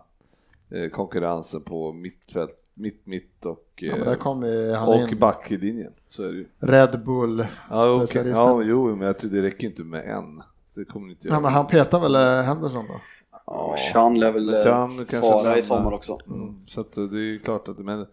eh, 0.71 0.89
konkurrensen 0.89 1.61
på 1.63 1.93
mittfält, 1.93 2.51
mitt, 2.73 3.01
mitt 3.07 3.45
och, 3.45 3.57
Ja, 3.81 3.95
eh, 3.95 4.03
där 4.03 4.15
ju 4.15 4.73
han 4.73 4.87
och 4.87 5.09
in. 5.09 5.19
backlinjen. 5.19 5.91
Så 6.09 6.23
är 6.23 6.27
det 6.27 6.33
ju. 6.37 6.45
Red 6.59 7.03
Bull 7.05 7.45
Ja, 7.69 7.89
okay. 8.03 8.29
ja, 8.29 8.61
jo, 8.63 8.95
men 8.95 9.07
jag 9.07 9.19
tror 9.19 9.31
det 9.31 9.41
räcker 9.41 9.67
inte 9.67 9.83
med 9.83 10.05
en. 10.05 10.43
Det 10.75 10.85
kommer 10.85 11.09
inte 11.09 11.27
Ja, 11.27 11.31
göra. 11.31 11.41
men 11.41 11.51
han 11.53 11.67
petar 11.67 11.99
väl 11.99 12.15
eh, 12.15 12.41
Henderson 12.41 12.85
då? 12.87 13.01
Ja, 13.45 13.75
Chan 13.93 14.19
lär 14.19 14.31
väl 14.31 14.53
eh, 14.53 14.63
Can 14.63 14.97
kanske 14.97 15.19
fara 15.31 15.57
i 15.57 15.61
sommar 15.61 15.91
också. 15.93 16.19
Mm, 16.27 16.55
så 16.67 16.81
att 16.81 16.91
det 16.93 17.01
är 17.01 17.31
ju 17.31 17.39
klart 17.39 17.67
att, 17.67 17.77
men, 17.79 18.05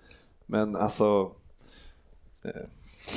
men 0.46 0.77
alltså, 0.77 1.31
eh, 2.44 2.50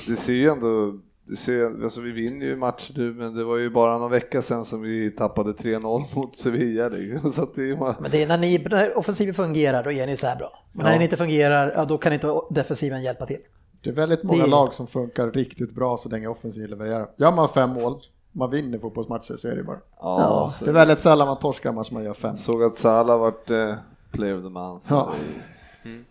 det 0.08 0.16
ser 0.16 0.34
ju 0.34 0.50
ändå, 0.50 0.98
det 1.30 1.36
ser, 1.36 1.84
alltså 1.84 2.02
vi 2.02 2.12
vinner 2.12 2.46
ju 2.46 2.56
matcher 2.56 2.94
nu, 2.96 3.14
men 3.14 3.34
det 3.36 3.44
var 3.44 3.58
ju 3.58 3.70
bara 3.70 3.98
någon 3.98 4.12
vecka 4.12 4.42
sedan 4.42 4.66
som 4.66 4.82
vi 4.82 5.12
tappade 5.12 5.52
3-0 5.52 6.06
mot 6.16 6.38
Sevilla. 6.38 6.90
Så 7.32 7.42
att 7.44 7.56
det 7.56 7.70
är 7.70 8.02
Men 8.02 8.12
det 8.12 8.24
är 8.24 8.28
när, 8.28 8.38
ni, 8.38 8.66
när 8.72 8.98
offensiven 8.98 9.34
fungerar, 9.34 9.84
då 9.84 9.92
är 9.92 10.08
ni 10.08 10.18
så 10.18 10.28
här 10.28 10.36
bra. 10.36 10.64
Men 10.74 10.84
när 10.84 10.92
Ja. 10.92 10.94
den 10.96 11.04
inte 11.04 11.18
fungerar, 11.18 11.74
ja, 11.76 11.86
då 11.86 11.98
kan 11.98 12.14
inte 12.14 12.42
defensiven 12.50 13.04
hjälpa 13.04 13.26
till. 13.26 13.40
Det 13.84 13.90
är 13.90 13.94
väldigt 13.94 14.24
många 14.24 14.44
Det- 14.44 14.50
lag 14.50 14.74
som 14.74 14.88
funkar 14.88 15.32
riktigt 15.32 15.76
bra 15.76 15.98
så 15.98 16.10
länge 16.10 16.28
offensiv 16.28 16.70
levererar. 16.70 17.10
Gör 17.18 17.32
man 17.32 17.50
fem 17.50 17.70
mål, 17.70 18.00
man 18.32 18.52
vinner 18.52 18.80
fotbollsmatcher 18.80 19.36
så 19.38 19.48
är 19.48 19.56
det 19.56 19.64
bara. 19.64 19.80
ja, 20.00 20.54
Det 20.64 20.70
är 20.70 20.74
väldigt 20.74 21.00
sällan 21.00 21.28
man 21.28 21.40
torskar 21.40 21.72
matcher 21.72 21.94
man 21.94 22.04
gör 22.04 22.14
fem. 22.14 22.38
såg 22.38 22.64
att 22.64 22.78
Salah 22.78 23.20
vart 23.20 23.50
eh, 23.50 23.74
player 24.12 24.38
of 24.38 24.44
the 24.44 24.50
month. 24.50 24.86
Ja. 24.90 25.14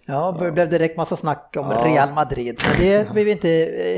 Ja, 0.07 0.37
det 0.41 0.53
blev 0.53 0.69
direkt 0.69 0.97
massa 0.97 1.17
snack 1.17 1.55
om 1.57 1.71
Ja. 1.71 1.77
Real 1.85 2.13
Madrid. 2.13 2.61
Men 2.71 2.81
det 2.87 3.07
vill 3.15 3.25
vi 3.25 3.31
inte 3.31 3.49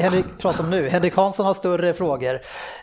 Henrik 0.02 0.24
prata 0.38 0.62
om 0.62 0.70
nu. 0.70 0.88
Henrik 0.88 1.16
Hansson 1.16 1.46
har 1.46 1.54
större 1.54 1.94
frågor. 1.94 2.38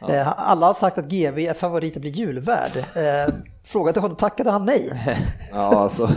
Eh, 0.10 0.34
Alla 0.50 0.66
har 0.66 0.74
sagt 0.74 0.98
att 0.98 1.06
GV 1.06 1.40
är 1.40 1.54
favorit 1.54 1.96
att 1.96 2.02
bli 2.02 2.10
julvärd. 2.10 2.72
Eh, 2.78 3.34
Fråga 3.68 3.94
till 3.94 4.02
honom, 4.02 4.18
tackade 4.18 4.52
han 4.52 4.66
nej? 4.66 5.18
Ja, 5.54 5.80
alltså, 5.80 6.10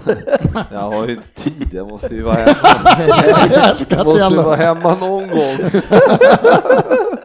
jag 0.73 0.79
har 0.81 1.07
ju 1.07 1.13
inte 1.15 1.29
tid, 1.43 1.69
jag 1.73 1.89
måste 1.91 2.15
ju 2.15 2.23
vara 2.23 2.35
hemma. 2.97 3.77
Jag 3.89 4.07
måste 4.07 4.25
ju 4.35 4.37
vara 4.43 4.57
hemma 4.57 4.95
någon 4.95 5.29
gång. 5.29 5.57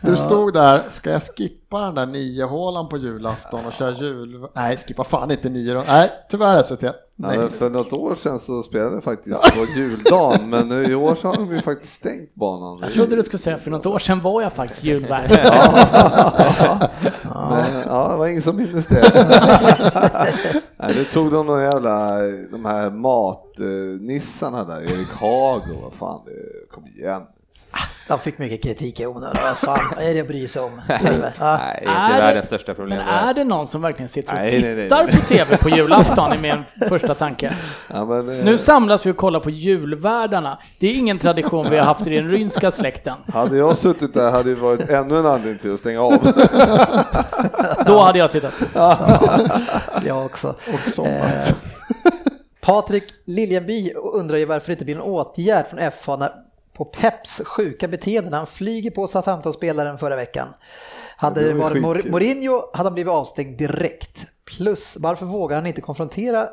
Du 0.00 0.16
stod 0.16 0.54
där, 0.54 0.82
ska 0.88 1.10
jag 1.10 1.22
skippa 1.22 1.80
den 1.80 1.94
där 1.94 2.06
nio 2.06 2.44
hålan 2.44 2.88
på 2.88 2.96
julafton 2.96 3.60
och 3.66 3.72
köra 3.72 3.90
jul... 3.90 4.46
Nej, 4.54 4.76
skippa 4.76 5.04
fan 5.04 5.30
inte 5.30 5.48
nio 5.48 5.74
då. 5.74 5.84
Nej, 5.86 6.10
tyvärr 6.30 6.62
SVT. 6.62 6.82
Ja, 6.82 6.92
Nej. 7.16 7.38
men 7.38 7.50
för 7.50 7.70
något 7.70 7.92
år 7.92 8.14
sedan 8.14 8.38
så 8.38 8.62
spelade 8.62 8.94
jag 8.94 9.04
faktiskt 9.04 9.42
på 9.42 9.64
juldagen, 9.76 10.50
men 10.50 10.68
nu 10.68 10.84
i 10.84 10.94
år 10.94 11.14
så 11.14 11.28
har 11.28 11.36
de 11.36 11.54
ju 11.54 11.60
faktiskt 11.60 11.94
stängt 11.94 12.34
banan. 12.34 12.78
Jag 12.82 12.92
trodde 12.92 13.16
du 13.16 13.22
skulle 13.22 13.38
säga 13.38 13.56
för 13.56 13.70
något 13.70 13.86
år 13.86 13.98
sedan 13.98 14.20
var 14.20 14.42
jag 14.42 14.52
faktiskt 14.52 14.84
julvärd. 14.84 15.30
Men, 17.50 17.82
ja, 17.86 18.08
det 18.10 18.16
var 18.16 18.26
ingen 18.26 18.42
som 18.42 18.56
minns 18.56 18.86
det. 18.86 19.02
Nej, 20.76 20.94
nu 20.94 21.04
tog 21.04 21.32
de 21.32 21.46
de 21.46 21.62
jävla, 21.62 22.18
de 22.50 22.64
här 22.64 22.90
matnissarna 22.90 24.64
där, 24.64 24.80
Erik 24.82 25.12
Haag 25.20 25.62
och 25.76 25.82
vad 25.82 25.92
fan, 25.92 26.20
det 26.26 26.70
kom 26.74 26.86
igen. 26.86 27.22
De 28.08 28.18
fick 28.18 28.38
mycket 28.38 28.62
kritik 28.62 29.00
i 29.00 29.06
onödan. 29.06 29.36
Vad 29.42 29.56
fan 29.56 29.98
är 29.98 30.14
det 30.14 30.20
att 30.20 30.28
bry 30.28 30.48
sig 30.48 30.62
om? 30.62 30.80
Silver? 30.98 31.34
Ja. 31.38 31.56
Nej, 31.56 31.82
det 31.84 31.90
är 31.90 31.94
Är 31.96 32.04
inte 32.06 32.16
det- 32.16 32.22
världens 32.22 32.46
största 32.46 32.74
problem. 32.74 32.98
Men 32.98 33.08
är 33.08 33.34
det 33.34 33.44
någon 33.44 33.66
som 33.66 33.82
verkligen 33.82 34.08
sitter 34.08 34.32
och 34.32 34.38
Nej, 34.38 34.62
nej, 34.62 34.74
nej, 34.74 34.84
tittar 34.84 35.04
nej. 35.04 35.16
på 35.20 35.26
TV 35.26 35.56
på 35.56 35.68
julafton 35.68 36.32
är 36.32 36.38
min 36.38 36.88
första 36.88 37.14
tanke. 37.14 37.54
Ja, 37.88 38.04
men, 38.04 38.38
eh, 38.38 38.44
Nu 38.44 38.58
samlas 38.58 39.06
vi 39.06 39.10
och 39.10 39.16
kollar 39.16 39.40
på 39.40 39.50
julvärdarna. 39.50 40.58
Det 40.78 40.86
är 40.86 40.94
ingen 40.94 41.18
tradition 41.18 41.66
vi 41.70 41.76
har 41.78 41.84
haft 41.84 42.06
i 42.06 42.10
den 42.10 42.28
rynska 42.30 42.70
släkten. 42.70 43.14
hade 43.32 43.56
jag 43.56 43.76
suttit 43.76 44.14
där 44.14 44.30
hade 44.30 44.54
det 44.54 44.60
varit 44.60 44.90
ännu 44.90 45.18
en 45.18 45.26
anledning 45.26 45.58
till 45.58 45.72
att 45.72 45.78
stänga 45.80 46.00
av. 46.02 46.12
Då 47.86 48.00
hade 48.00 48.18
jag 48.18 48.32
tittat. 48.32 48.54
Jag 50.06 50.24
också. 50.26 50.54
Och. 50.98 51.06
Eh, 51.06 51.48
Patrik 52.60 53.04
Liljenby 53.26 53.92
undrar 53.94 54.36
ju 54.36 54.44
varför 54.44 54.66
det 54.66 54.72
inte 54.72 54.84
blir 54.84 54.94
någon 54.94 55.04
åtgärd 55.10 55.66
från 55.66 55.90
FA 56.00 56.16
när, 56.16 56.30
på 56.74 56.84
Peps 56.84 57.42
sjuka 57.44 57.88
beteende 57.88 58.30
när 58.30 58.38
han 58.38 58.46
flyger 58.46 58.90
på 58.90 59.06
Southampton-spelaren 59.06 59.98
förra 59.98 60.16
veckan. 60.16 60.48
Hade 61.16 61.40
det 61.40 61.48
det 61.48 61.54
varit 61.54 61.82
Mor-. 61.82 62.10
Mourinho 62.10 62.70
hade 62.72 62.86
han 62.88 62.94
blivit 62.94 63.12
avstängd 63.12 63.58
direkt. 63.58 64.26
Plus, 64.44 64.96
varför 65.00 65.26
vågar 65.26 65.56
han 65.56 65.66
inte 65.66 65.80
konfrontera 65.80 66.48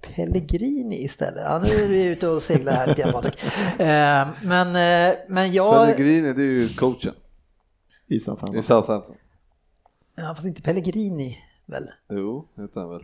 Pellegrini 0.00 1.04
istället? 1.04 1.42
Ja, 1.44 1.58
nu 1.58 1.68
är 1.68 1.88
vi 1.88 2.04
ute 2.04 2.28
och 2.28 2.42
seglar 2.42 2.72
här 2.72 2.86
lite 2.86 3.02
grann 3.02 3.12
Patrik. 3.12 3.44
Eh, 3.78 4.28
men, 4.42 4.68
eh, 4.68 5.18
men 5.28 5.52
jag... 5.52 5.86
Pellegrini, 5.86 6.32
det 6.32 6.42
är 6.42 6.56
ju 6.56 6.68
coachen 6.68 7.14
I 8.06 8.20
Southampton. 8.20 8.58
i 8.58 8.62
Southampton. 8.62 9.16
Ja, 10.14 10.34
fast 10.34 10.46
inte 10.46 10.62
Pellegrini 10.62 11.38
väl? 11.66 11.90
Jo, 12.08 12.48
heter 12.56 12.80
han 12.80 12.90
väl. 12.90 13.02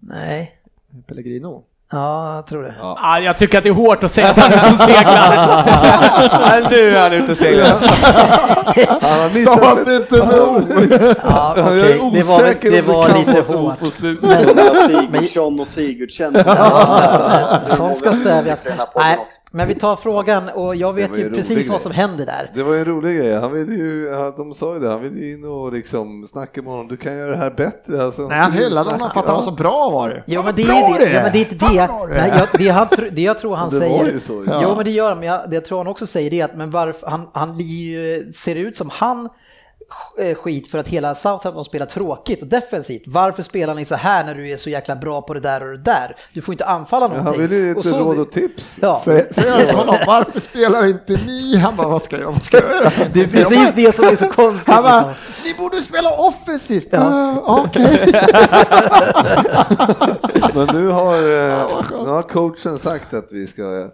Nej. 0.00 0.58
Pellegrino. 1.06 1.64
Ja, 1.92 2.34
jag 2.34 2.46
tror 2.46 2.62
det. 2.62 2.74
Ja. 2.80 2.98
Ah, 3.02 3.18
jag 3.18 3.38
tycker 3.38 3.58
att 3.58 3.64
det 3.64 3.70
är 3.70 3.74
hårt 3.74 4.04
att 4.04 4.12
säga 4.12 4.30
att 4.30 4.38
han 4.38 4.52
är 4.52 4.56
ute 4.56 4.68
och 4.70 4.76
seglar. 4.76 5.64
Nej, 6.48 6.64
nu 6.70 6.96
är 6.96 7.00
han 7.02 7.12
ute 7.12 7.32
och 7.32 7.38
seglar. 7.38 7.78
Stavas 9.46 9.78
det 9.86 9.96
inte 9.96 10.26
med 10.26 10.40
O? 10.40 10.60
Ja, 11.24 11.54
Jag 11.56 11.66
okej. 11.66 11.80
är 11.92 11.94
Det 11.94 12.22
var, 12.22 12.34
osäker 12.38 12.70
det 12.70 12.80
om 12.80 12.86
du 12.86 12.92
var 12.92 13.08
kan 13.08 13.18
lite 13.18 13.40
hårt. 13.52 13.78
på 13.80 13.86
slutet. 13.86 14.30
Sigurdsson 14.86 15.60
och 15.60 15.66
Sigurdsen. 15.66 16.36
Ja, 16.46 17.60
sånt 17.66 17.96
ska 17.96 18.12
stävjas. 18.12 18.62
Nej, 18.96 19.18
men 19.52 19.68
vi 19.68 19.74
tar 19.74 19.96
frågan 19.96 20.48
och 20.48 20.76
jag 20.76 20.94
Det 20.96 21.00
vet 21.00 21.10
var 21.10 21.16
ju 21.18 21.30
precis 21.34 21.68
vad 21.68 21.80
som 21.80 21.92
händer 21.92 22.26
där. 22.26 22.50
Det 22.54 22.62
var 22.62 22.72
ju 22.74 22.78
en 22.78 22.84
rolig 22.84 23.18
grej. 23.18 23.40
Han 23.40 23.52
ville 23.52 23.74
ju, 23.74 24.08
ja, 24.12 24.34
de 24.36 24.54
sa 24.54 24.74
ju 24.74 24.80
det, 24.80 24.88
han 24.88 25.02
ville 25.02 25.20
ju 25.26 25.32
in 25.34 25.44
och 25.44 25.72
liksom 25.72 26.26
snacka 26.26 26.62
med 26.62 26.70
honom. 26.70 26.88
Du 26.88 26.96
kan 26.96 27.16
göra 27.18 27.30
det 27.30 27.36
här 27.36 27.50
bättre. 27.50 28.04
Alltså, 28.04 28.22
Nej, 28.22 28.38
han 28.38 28.52
hyllade 28.52 28.90
honom 28.90 29.10
för 29.14 29.20
att 29.20 29.26
han 29.26 29.34
var 29.36 29.42
så 29.42 29.50
bra 29.50 29.90
var 29.90 30.08
det. 30.08 30.22
Jo 30.26 30.42
men 30.42 30.54
det 30.54 30.62
är 30.62 30.88
ju 30.88 30.98
det. 31.06 31.12
Ja, 31.12 31.22
men 31.22 31.32
det 31.32 31.38
är 31.38 31.52
inte 31.52 31.66
det. 31.66 31.81
Det. 31.88 32.14
Nej, 32.14 32.32
jag, 32.38 32.48
det, 32.60 32.68
han, 32.68 32.86
det 33.12 33.22
jag 33.22 33.38
tror 33.38 33.56
han 33.56 33.68
Det 33.68 33.74
var 33.74 33.80
säger. 33.80 34.12
ju 34.12 34.20
så. 34.20 34.44
Ja. 34.46 34.60
Jo 34.62 34.74
men 34.76 34.84
det 34.84 34.90
gör 34.90 35.08
han, 35.08 35.18
men 35.18 35.28
jag, 35.28 35.50
det 35.50 35.56
jag 35.56 35.64
tror 35.64 35.78
han 35.78 35.86
också 35.86 36.06
säger 36.06 36.30
det 36.30 36.40
är 36.40 36.44
att 36.44 36.56
men 36.56 36.70
varför, 36.70 37.06
han, 37.06 37.28
han 37.34 37.58
ser 38.34 38.54
ut 38.56 38.76
som 38.76 38.90
han 38.92 39.28
skit 40.36 40.70
för 40.70 40.78
att 40.78 40.88
hela 40.88 41.14
Southampton 41.14 41.64
spelar 41.64 41.86
tråkigt 41.86 42.42
och 42.42 42.48
defensivt. 42.48 43.02
Varför 43.06 43.42
spelar 43.42 43.74
ni 43.74 43.84
så 43.84 43.94
här 43.94 44.24
när 44.24 44.34
du 44.34 44.48
är 44.48 44.56
så 44.56 44.70
jäkla 44.70 44.96
bra 44.96 45.22
på 45.22 45.34
det 45.34 45.40
där 45.40 45.62
och 45.62 45.68
det 45.78 45.82
där? 45.82 46.16
Du 46.32 46.40
får 46.40 46.54
inte 46.54 46.64
anfalla 46.64 47.08
någonting. 47.08 47.26
han 47.32 47.40
ville 47.40 47.56
ju 47.56 47.74
Och 47.74 47.84
lite 47.84 47.98
råd 47.98 48.18
och 48.18 48.32
tips. 48.32 48.76
Ja, 48.80 49.00
Säger 49.04 49.32
säger 49.32 49.50
jag 49.58 49.68
till 49.68 49.76
honom, 49.76 49.96
varför 50.06 50.40
spelar 50.40 50.86
inte 50.86 51.12
ni? 51.26 51.56
Han 51.56 51.76
bara, 51.76 51.88
vad 51.88 52.02
ska 52.02 52.20
jag, 52.20 52.32
vad 52.32 52.42
ska 52.42 52.56
jag 52.56 52.70
göra? 52.70 52.92
det 53.12 53.20
är 53.20 53.26
precis 53.26 53.68
det 53.76 53.96
som 53.96 54.04
är 54.04 54.16
så 54.16 54.28
konstigt. 54.28 54.74
Han 54.74 54.82
bara, 54.82 54.96
liksom. 54.96 55.14
ni 55.44 55.54
borde 55.54 55.82
spela 55.82 56.10
offensivt. 56.16 56.88
Ja. 56.90 57.42
Ja. 57.46 57.64
Okej. 57.66 58.12
Men 60.54 60.66
nu 60.66 60.88
har, 60.88 61.14
eh, 61.14 61.66
nu 62.04 62.10
har 62.10 62.22
coachen 62.22 62.78
sagt 62.78 63.14
att 63.14 63.32
vi 63.32 63.46
ska 63.46 63.62
eh, 63.80 63.86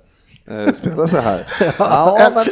spela 0.75 1.07
så 1.09 1.17
här. 1.17 1.47
Ja, 1.79 2.31
men 2.35 2.45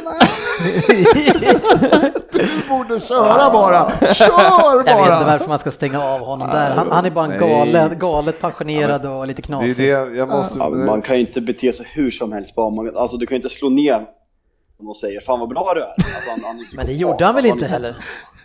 Du 2.33 2.49
borde 2.69 3.01
köra 3.01 3.51
bara. 3.53 3.91
Kör 4.15 4.27
Jag 4.27 4.79
vet 4.79 4.89
inte 4.89 4.95
bara. 4.95 5.25
varför 5.25 5.49
man 5.49 5.59
ska 5.59 5.71
stänga 5.71 6.03
av 6.05 6.21
honom 6.21 6.49
där. 6.49 6.71
Han, 6.77 6.91
han 6.91 7.05
är 7.05 7.11
bara 7.11 7.25
en 7.25 7.31
Nej. 7.31 7.39
galet, 7.41 7.99
galet 7.99 8.41
pensionerad 8.41 9.07
och 9.07 9.27
lite 9.27 9.43
det 9.43 9.47
knasig. 9.47 9.91
är 9.91 10.07
det 10.07 10.17
jag 10.17 10.29
måste... 10.29 10.59
Ja, 10.59 10.69
man 10.71 11.03
kan 11.03 11.15
ju 11.17 11.21
inte 11.21 11.41
bete 11.41 11.73
sig 11.73 11.87
hur 11.95 12.11
som 12.11 12.33
helst. 12.33 12.55
Bara 12.55 12.71
man, 12.71 12.97
alltså, 12.97 13.17
du 13.17 13.27
kan 13.27 13.35
ju 13.35 13.43
inte 13.43 13.55
slå 13.55 13.69
ner 13.69 13.93
honom 13.93 14.89
och 14.91 14.97
säga 14.97 15.21
fan 15.21 15.41
vad 15.41 15.49
bra 15.49 15.73
du 15.75 15.81
är. 15.81 15.87
Alltså, 15.87 16.31
han, 16.31 16.41
han 16.45 16.57
är. 16.59 16.77
Men 16.77 16.87
det 16.87 16.93
gjorde 16.93 17.25
han 17.25 17.35
väl 17.35 17.47
inte 17.47 17.59
liksom- 17.59 17.73
heller? 17.73 17.97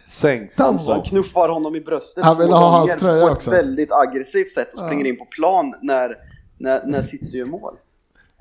Sänkte 0.07 0.63
han 0.63 0.79
Så 0.79 0.91
han 0.91 1.01
knuffar 1.01 1.49
honom 1.49 1.75
i 1.75 1.81
bröstet 1.81 2.23
Han 2.25 2.37
ville 2.37 2.49
två 2.51 2.57
ha 2.57 2.69
hans 2.69 2.91
tröja 2.99 3.25
på 3.27 3.31
också. 3.33 3.49
ett 3.51 3.57
väldigt 3.57 3.91
aggressivt 3.91 4.51
sätt 4.51 4.73
och 4.73 4.79
springer 4.79 5.05
in 5.05 5.17
på 5.17 5.25
plan 5.25 5.73
när, 5.81 6.15
när, 6.57 6.85
när 6.85 7.01
City 7.01 7.37
gör 7.37 7.45
mål. 7.45 7.73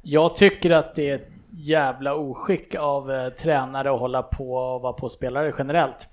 Jag 0.03 0.37
tycker 0.37 0.71
att 0.71 0.95
det 0.95 1.11
är 1.11 1.15
ett 1.15 1.29
jävla 1.51 2.15
oskick 2.15 2.75
av 2.75 3.11
eh, 3.13 3.29
tränare 3.29 3.93
att 3.95 4.01
hålla 4.01 4.23
på 4.23 4.53
och 4.55 4.81
vara 4.81 4.93
på 4.93 5.09
spelare 5.09 5.53
generellt. 5.59 6.07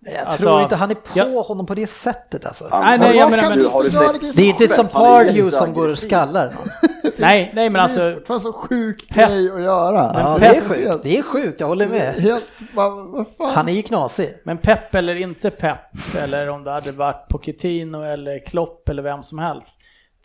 Jag 0.00 0.14
Alltså, 0.26 0.42
tror 0.42 0.62
inte 0.62 0.76
han 0.76 0.90
är 0.90 0.94
på 0.94 1.10
ja. 1.14 1.42
honom 1.42 1.66
på 1.66 1.74
det 1.74 1.86
sättet 1.86 2.46
alltså. 2.46 2.68
Nej, 2.70 2.98
nej, 2.98 3.16
jag 3.16 3.30
menar, 3.30 3.48
men, 3.48 3.58
du 3.58 3.66
har 3.68 3.82
du 3.82 3.90
sett- 3.90 4.20
det 4.20 4.36
Det 4.36 4.42
är 4.42 4.48
inte 4.48 4.68
som 4.68 4.88
Pardew 4.88 5.50
som 5.50 5.72
går 5.72 5.88
och 5.88 5.98
skallar. 5.98 6.54
nej, 7.16 7.50
nej, 7.54 7.70
men 7.70 7.72
Det 7.72 7.78
är 8.02 8.16
alltså, 8.16 8.38
så 8.40 8.52
sjuk 8.52 9.06
Pep- 9.10 9.26
grej 9.28 9.50
att 9.52 9.62
göra. 9.62 10.10
Ja, 10.14 10.36
det 10.40 10.46
är 10.46 10.60
sjukt. 10.60 11.02
Det 11.02 11.18
är 11.18 11.22
sjukt, 11.22 11.60
jag 11.60 11.66
håller 11.66 11.86
med. 11.86 12.14
Helt, 12.14 12.44
vad, 12.74 12.92
vad 13.10 13.26
fan. 13.38 13.54
Han 13.54 13.68
är 13.68 13.72
ju 13.72 13.82
knasig. 13.82 14.38
men 14.44 14.58
pepp 14.58 14.94
eller 14.94 15.14
inte 15.14 15.50
pepp, 15.50 16.16
eller 16.18 16.48
om 16.48 16.64
det 16.64 16.70
hade 16.70 16.92
varit 16.92 17.28
Pochettino 17.28 18.02
eller 18.02 18.38
Klopp 18.46 18.88
eller 18.88 19.02
vem 19.02 19.22
som 19.22 19.38
helst. 19.38 19.78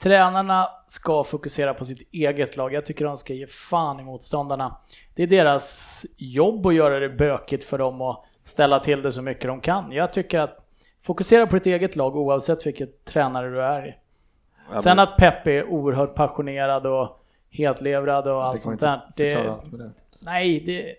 Tränarna 0.04 0.70
ska 0.86 1.24
fokusera 1.24 1.74
på 1.74 1.86
sitt 1.86 2.10
eget 2.12 2.58
lag. 2.58 2.74
Jag 2.74 2.86
tycker 2.86 3.06
de 3.06 3.18
ska 3.18 3.34
ge 3.34 3.48
fan 3.48 4.00
i 4.00 4.04
motståndarna. 4.04 4.78
Det 5.16 5.24
är 5.24 5.28
deras 5.28 6.06
jobb 6.18 6.66
att 6.68 6.76
göra 6.76 7.00
det 7.00 7.10
bökigt 7.10 7.64
för 7.64 7.78
dem 7.78 8.02
och 8.02 8.26
ställa 8.44 8.80
till 8.80 9.02
det 9.02 9.12
så 9.12 9.22
mycket 9.22 9.44
de 9.48 9.62
kan. 9.62 9.92
Jag 9.92 10.14
tycker 10.14 10.40
att 10.40 10.58
fokusera 11.02 11.48
på 11.48 11.56
ditt 11.56 11.66
eget 11.66 11.96
lag 11.96 12.16
oavsett 12.16 12.66
vilket 12.68 13.06
tränare 13.06 13.50
du 13.50 13.64
är 13.64 13.88
i. 13.88 13.96
Ja, 14.74 14.82
Sen 14.82 14.96
men- 14.98 15.00
att 15.00 15.18
Pep 15.18 15.48
är 15.48 15.66
oerhört 15.66 16.16
passionerad 16.16 16.86
och 16.88 17.24
helt 17.50 17.82
levrad 17.82 18.28
och 18.28 18.44
allt 18.46 18.62
sånt 18.62 18.80
där. 18.80 19.02
Det, 19.16 19.36
allt 19.36 19.72
med 19.72 19.80
det. 19.80 19.92
nej, 20.20 20.64
det... 20.66 20.96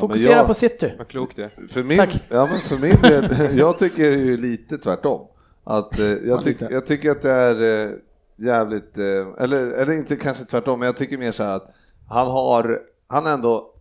Fokusera 0.00 0.36
jag- 0.36 0.46
på 0.46 0.54
city. 0.54 0.92
Vad 0.98 1.08
klokt 1.08 1.36
det 1.36 1.42
är. 1.44 1.66
För 1.68 1.82
min, 1.82 1.98
Tack. 1.98 2.22
ja, 2.28 2.46
men 2.50 2.58
för 2.58 2.78
min 2.78 3.00
del, 3.02 3.58
jag 3.58 3.78
tycker 3.78 4.02
ju 4.02 4.36
lite 4.36 4.78
tvärtom. 4.78 5.26
Att, 5.64 5.98
eh, 5.98 6.06
jag, 6.06 6.44
tyck, 6.44 6.56
jag 6.70 6.86
tycker 6.86 7.10
att 7.10 7.22
det 7.22 7.30
är 7.30 7.84
eh, 7.86 7.90
jävligt, 8.38 8.98
eh, 8.98 9.26
eller, 9.38 9.70
eller 9.70 9.92
inte 9.92 10.16
kanske 10.16 10.44
tvärtom, 10.44 10.78
men 10.78 10.86
jag 10.86 10.96
tycker 10.96 11.18
mer 11.18 11.32
så 11.32 11.42
här 11.42 11.56
att 11.56 11.74
han 12.08 12.28
har, 12.28 12.80
han 13.06 13.26
ändå, 13.26 13.74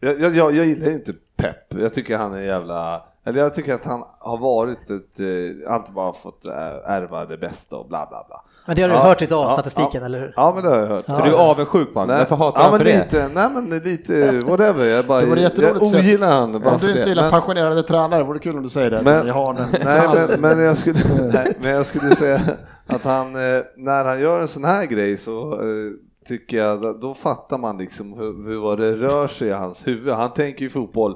jag, 0.00 0.20
jag, 0.20 0.54
jag 0.54 0.66
gillar 0.66 0.90
inte 0.90 1.12
Pep, 1.36 1.74
jag 1.80 1.94
tycker 1.94 2.18
han 2.18 2.34
är 2.34 2.40
jävla, 2.40 3.04
eller 3.24 3.40
jag 3.40 3.54
tycker 3.54 3.74
att 3.74 3.84
han 3.84 4.04
har 4.18 4.38
varit 4.38 4.90
ett, 4.90 5.20
eh, 5.20 5.72
alltid 5.72 5.94
bara 5.94 6.12
fått 6.12 6.46
eh, 6.46 6.90
ärva 6.90 7.26
det 7.26 7.38
bästa 7.38 7.76
och 7.76 7.88
bla 7.88 8.06
bla 8.10 8.24
bla. 8.28 8.44
Men 8.66 8.76
det 8.76 8.82
har 8.82 8.88
du 8.88 8.94
Ja, 8.94 9.00
hört 9.02 9.20
ja, 9.30 9.50
statistiken, 9.52 10.00
ja. 10.00 10.06
eller 10.06 10.20
hur? 10.20 10.32
Ja 10.36 10.52
men 10.54 10.64
det 10.64 10.70
har 10.70 10.76
jag 10.76 10.86
hört. 10.86 11.04
Ja. 11.08 11.16
Så 11.18 11.22
du 11.24 11.28
är 11.30 11.34
avundsjuk 11.34 11.92
på 11.94 12.00
honom? 12.00 12.16
Varför 12.18 12.36
hatar 12.36 12.60
ja, 12.60 12.62
han 12.62 12.70
men 12.72 12.80
för 12.80 12.86
det? 12.86 13.04
lite, 13.04 13.28
Nej 13.34 13.48
men 13.54 13.78
lite, 13.78 14.40
whatever, 14.46 14.84
jag 14.86 15.06
bara, 15.06 15.20
Det 15.20 15.40
jag 15.40 15.46
att 15.76 15.88
se- 15.88 15.98
ogillar 15.98 16.32
han 16.32 16.52
bara 16.60 16.74
Om 16.74 16.78
du 16.80 16.88
inte 16.88 17.02
det. 17.02 17.08
gillar 17.08 17.22
Men- 17.22 17.30
passionerade 17.30 17.82
tränare, 17.82 18.22
vore 18.24 18.38
det 18.38 18.42
kul 18.42 18.56
om 18.56 18.62
du 18.62 18.68
säger 18.68 18.90
det. 18.90 19.02
Men- 19.02 19.26
jag 19.26 19.34
har 19.34 19.54
den. 19.54 19.66
Nej, 19.84 20.08
men, 20.40 20.40
men, 20.40 20.64
jag 20.64 20.78
skulle, 20.78 20.98
nej, 21.32 21.56
men 21.62 21.70
jag 21.70 21.86
skulle 21.86 22.14
säga 22.16 22.40
att 22.86 23.04
han, 23.04 23.26
eh, 23.26 23.62
när 23.76 24.04
han 24.04 24.20
gör 24.20 24.40
en 24.40 24.48
sån 24.48 24.64
här 24.64 24.86
grej 24.86 25.16
så 25.16 25.52
eh, 25.54 25.92
tycker 26.28 26.56
jag, 26.56 27.00
då- 27.00 27.14
fattar 27.14 27.58
man 27.58 27.78
liksom 27.78 28.12
hur, 28.12 28.46
hur 28.48 28.58
vad 28.60 28.78
det 28.78 28.96
rör 28.96 29.26
sig 29.26 29.48
i 29.48 29.52
hans 29.52 29.86
huvud. 29.86 30.12
Han 30.14 30.32
tänker 30.32 30.62
ju 30.62 30.70
fotboll, 30.70 31.14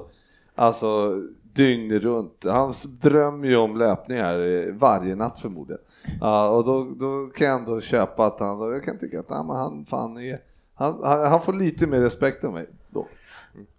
alltså 0.55 1.11
dygnet 1.53 2.01
runt. 2.03 2.43
Han 2.45 2.73
drömmer 3.01 3.47
ju 3.47 3.57
om 3.57 3.77
löpningar 3.77 4.33
eh, 4.33 4.73
varje 4.73 5.15
natt 5.15 5.39
förmodligen. 5.39 5.81
Ja, 6.21 6.49
och 6.49 6.65
då, 6.65 6.87
då 6.99 7.29
kan 7.35 7.47
jag 7.47 7.59
ändå 7.59 7.81
köpa 7.81 8.25
att 8.25 8.39
han, 8.39 8.71
jag 8.71 8.83
kan 8.83 8.97
tycka 8.97 9.19
att 9.19 9.25
ja, 9.29 9.43
men 9.43 9.55
han 9.55 9.85
fan 9.85 10.17
är, 10.17 10.39
han, 10.73 10.99
han, 11.03 11.27
han 11.31 11.41
får 11.41 11.53
lite 11.53 11.87
mer 11.87 11.99
respekt 12.01 12.43
av 12.43 12.53
mig 12.53 12.69
då. 12.89 13.07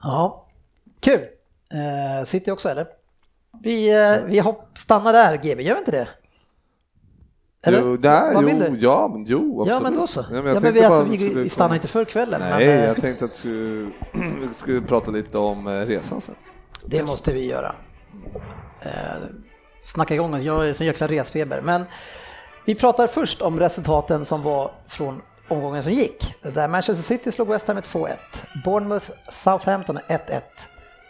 Ja, 0.03 0.47
kul. 1.01 1.21
Eh, 1.71 2.25
City 2.25 2.51
också 2.51 2.69
eller? 2.69 2.87
Vi, 3.63 3.91
eh, 4.03 4.25
vi 4.27 4.39
hopp, 4.39 4.79
stannar 4.79 5.13
där 5.13 5.37
GB, 5.37 5.63
gör 5.63 5.75
vi 5.75 5.79
inte 5.79 5.91
det? 5.91 6.09
Eller? 7.63 7.81
Jo, 7.81 7.99
nej, 8.03 8.35
Vad 8.35 8.45
vill 8.45 8.65
jo, 8.69 8.73
du? 8.75 8.79
ja, 8.79 9.11
men 9.13 9.25
jo, 9.25 9.65
Ja 9.67 9.75
absolut. 9.75 9.83
men 9.83 10.01
då 10.01 10.07
så. 10.07 10.21
Ja, 10.21 10.27
Ja, 10.37 10.49
jag 10.49 10.63
men 10.63 10.75
vi, 10.75 10.85
alltså, 10.85 11.03
vi, 11.05 11.49
stannar 11.49 11.75
inte 11.75 11.89
för 11.89 12.05
kvällen. 12.05 12.41
Nej, 12.41 12.67
men, 12.67 12.79
eh, 12.79 12.85
jag 12.85 12.97
tänkte 12.97 13.25
att 13.25 13.31
vi 13.31 13.39
skulle, 13.39 14.49
skulle 14.55 14.81
prata 14.81 15.11
lite 15.11 15.39
om 15.39 15.67
eh, 15.67 15.71
resan 15.73 16.21
sen. 16.21 16.35
Det 16.85 17.03
måste 17.03 17.33
vi 17.33 17.45
göra. 17.47 17.75
Eh, 18.81 18.91
snacka 19.89 20.15
igång 20.15 20.35
oss, 20.35 20.43
jag 20.43 20.69
är 20.69 20.73
sån 20.73 20.87
jäkla 20.87 21.07
resfeber. 21.07 21.61
Men 21.61 21.85
vi 22.65 22.75
pratar 22.75 23.07
först 23.07 23.43
om 23.43 23.61
resultaten 23.61 24.25
som 24.25 24.43
var 24.43 24.71
från 24.89 25.23
omgången 25.49 25.83
som 25.83 25.93
gick. 25.93 26.35
Där 26.43 26.69
Manchester 26.69 27.03
City 27.03 27.33
slog 27.33 27.49
West 27.49 27.69
Ham 27.69 27.75
med 27.75 27.85
2-1. 27.85 28.17
Bournemouth 28.65 29.11
Southampton 29.29 29.99
1-1. 30.09 30.41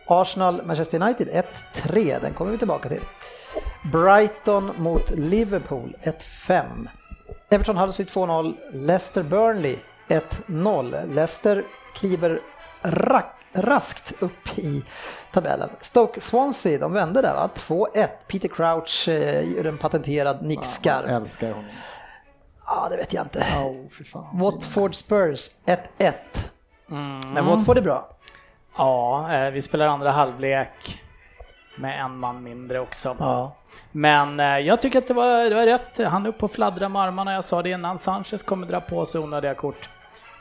Arsenal 0.06 0.62
Manchester 0.66 1.02
United 1.02 1.44
1-3, 1.74 2.20
den 2.20 2.34
kommer 2.34 2.50
vi 2.50 2.58
tillbaka 2.58 2.88
till. 2.88 3.02
Brighton 3.92 4.72
mot 4.76 5.10
Liverpool 5.10 5.96
1-5. 6.02 6.88
Everton 7.50 7.76
Huddersfield 7.76 8.10
2-0. 8.10 8.54
Leicester 8.72 9.22
Burnley 9.22 9.76
1-0. 10.08 11.14
Leicester 11.14 11.64
kliver 11.94 12.40
rack 12.82 13.38
raskt 13.53 14.12
upp 14.18 14.59
i 14.59 14.84
tabellen. 15.32 15.70
Stoke 15.80 16.20
Swansea, 16.20 16.78
de 16.78 16.92
vände 16.92 17.22
där 17.22 17.34
va? 17.34 17.51
2-1. 17.55 18.09
Peter 18.26 18.49
Crouch 18.49 19.09
eh, 19.09 19.53
gör 19.57 19.64
en 19.64 19.78
patenterad 19.78 20.42
nickskarv. 20.42 21.09
Jag 21.09 21.16
älskar 21.16 21.49
honom. 21.49 21.64
Ja, 22.66 22.88
det 22.90 22.96
vet 22.96 23.12
jag 23.12 23.24
inte. 23.24 23.38
Oh. 23.38 24.40
Watford 24.40 24.94
Spurs 24.94 25.51
1-1. 25.66 26.12
Mm. 26.90 27.20
Men 27.32 27.46
Watford 27.46 27.78
är 27.78 27.82
bra. 27.82 28.09
Ja, 28.76 29.32
eh, 29.32 29.51
vi 29.51 29.62
spelar 29.62 29.86
andra 29.86 30.11
halvlek 30.11 31.03
med 31.76 32.01
en 32.05 32.18
man 32.18 32.42
mindre 32.42 32.80
också. 32.80 33.16
Ja. 33.18 33.57
Men 33.92 34.40
eh, 34.40 34.59
jag 34.59 34.80
tycker 34.80 34.99
att 34.99 35.09
det 35.09 35.14
var, 35.14 35.44
det 35.51 35.55
var 35.55 35.66
rätt. 35.66 35.99
Han 36.07 36.24
är 36.24 36.28
uppe 36.28 36.44
och 36.44 36.51
fladdrar 36.51 36.88
med 36.88 37.03
armarna. 37.03 37.32
Jag 37.32 37.44
sa 37.44 37.62
det 37.62 37.70
innan. 37.70 37.99
Sanchez 37.99 38.42
kommer 38.42 38.66
dra 38.66 38.80
på 38.80 39.07
sig 39.07 39.20
onödiga 39.20 39.55
kort. 39.55 39.90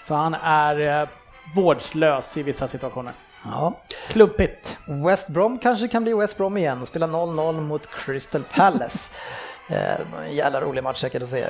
För 0.05 0.15
han 0.15 0.33
är 0.33 1.01
eh, 1.01 1.07
vårdslös 1.55 2.37
i 2.37 2.43
vissa 2.43 2.67
situationer. 2.67 3.13
ja. 3.43 3.73
Klumpigt. 4.09 4.77
West 5.05 5.27
Brom 5.27 5.59
kanske 5.59 5.87
kan 5.87 6.03
bli 6.03 6.13
West 6.13 6.37
Brom 6.37 6.57
igen 6.57 6.81
och 6.81 6.87
spela 6.87 7.07
0-0 7.07 7.61
mot 7.61 7.87
Crystal 7.89 8.43
Palace. 8.43 9.13
eh, 9.69 10.33
jävla 10.33 10.61
rolig 10.61 10.83
match 10.83 11.01
säkert 11.01 11.23
att 11.23 11.29
se. 11.29 11.45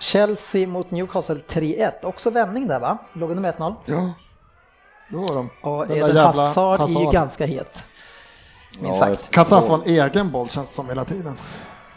Chelsea 0.00 0.66
mot 0.68 0.90
Newcastle 0.90 1.34
3-1. 1.48 1.92
Också 2.02 2.30
vändning 2.30 2.66
där 2.66 2.80
va? 2.80 2.98
Låg 3.12 3.30
under 3.30 3.42
med 3.42 3.54
1-0. 3.54 3.74
Ja, 3.84 4.12
det 5.10 5.16
var 5.16 5.34
de. 5.34 5.50
Och 5.62 5.86
Den 5.86 5.96
Eden 5.96 6.06
jävla 6.08 6.22
Hazard, 6.24 6.80
är 6.80 6.86
ju 6.88 6.94
Hazard. 6.94 7.12
ganska 7.12 7.46
het. 7.46 7.84
Minst 8.80 9.00
Ja, 9.00 9.06
sagt. 9.06 9.30
Kan 9.30 9.44
inte 9.44 9.54
han 9.54 9.66
få 9.66 9.74
en 9.74 9.82
egen 9.84 10.30
boll 10.32 10.48
känns 10.48 10.68
det 10.68 10.74
som 10.74 10.88
hela 10.88 11.04
tiden. 11.04 11.38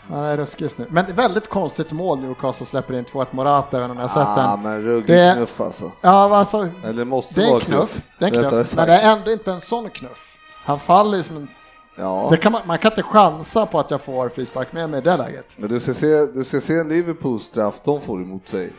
Han 0.09 0.23
är 0.23 0.37
ruskig 0.37 0.61
just 0.65 0.77
nu. 0.77 0.85
Men 0.89 1.05
väldigt 1.15 1.49
konstigt 1.49 1.91
mål 1.91 2.19
Newcastle 2.19 2.65
släpper 2.65 2.93
in 2.93 3.05
2-1 3.05 3.25
Morata, 3.31 3.77
även 3.77 3.91
om 3.91 3.99
jag 3.99 4.11
sett 4.11 4.27
Ah, 4.27 4.51
den. 4.51 4.61
men 4.63 4.81
ruggig 4.81 5.15
Det- 5.15 5.33
knuff 5.37 5.61
alltså. 5.61 5.91
Ja, 6.01 6.35
alltså, 6.37 6.67
Eller 6.85 7.05
måste 7.05 7.33
det 7.33 7.41
är 7.41 7.45
en 7.45 7.51
vara 7.51 7.61
knuff. 7.61 8.01
Det 8.19 8.25
är 8.25 8.43
en 8.43 8.49
knuff. 8.49 8.75
Men 8.75 8.87
det 8.87 8.93
är 8.93 9.13
ändå 9.17 9.31
inte 9.31 9.51
en 9.51 9.61
sån 9.61 9.89
knuff. 9.89 10.37
Han 10.65 10.79
faller 10.79 11.17
ju 11.17 11.23
som 11.23 11.35
en... 11.37 11.47
Ja, 11.97 12.29
kan 12.41 12.51
man, 12.51 12.61
man 12.67 12.77
kan 12.77 12.91
inte 12.91 13.03
chansa 13.03 13.65
på 13.65 13.79
att 13.79 13.91
jag 13.91 14.01
får 14.01 14.29
frispark 14.29 14.73
med 14.73 14.89
mig 14.89 14.99
i 14.99 15.03
det 15.03 15.17
läget. 15.17 15.45
men 15.57 15.69
du 15.69 15.79
ska 15.79 15.93
se, 15.93 16.25
du 16.25 16.43
ska 16.43 16.61
se 16.61 16.73
en 16.79 16.89
Liverpool 16.89 17.39
straff 17.39 17.81
de 17.83 18.01
får 18.01 18.21
emot 18.21 18.47
sig. 18.47 18.73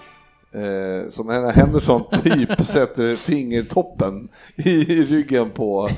Eh, 0.52 1.10
som 1.10 1.50
Henderson 1.54 2.04
typ 2.22 2.66
sätter 2.66 3.14
fingertoppen 3.16 4.28
i, 4.56 4.70
i 4.70 5.04
ryggen 5.04 5.50
på, 5.50 5.88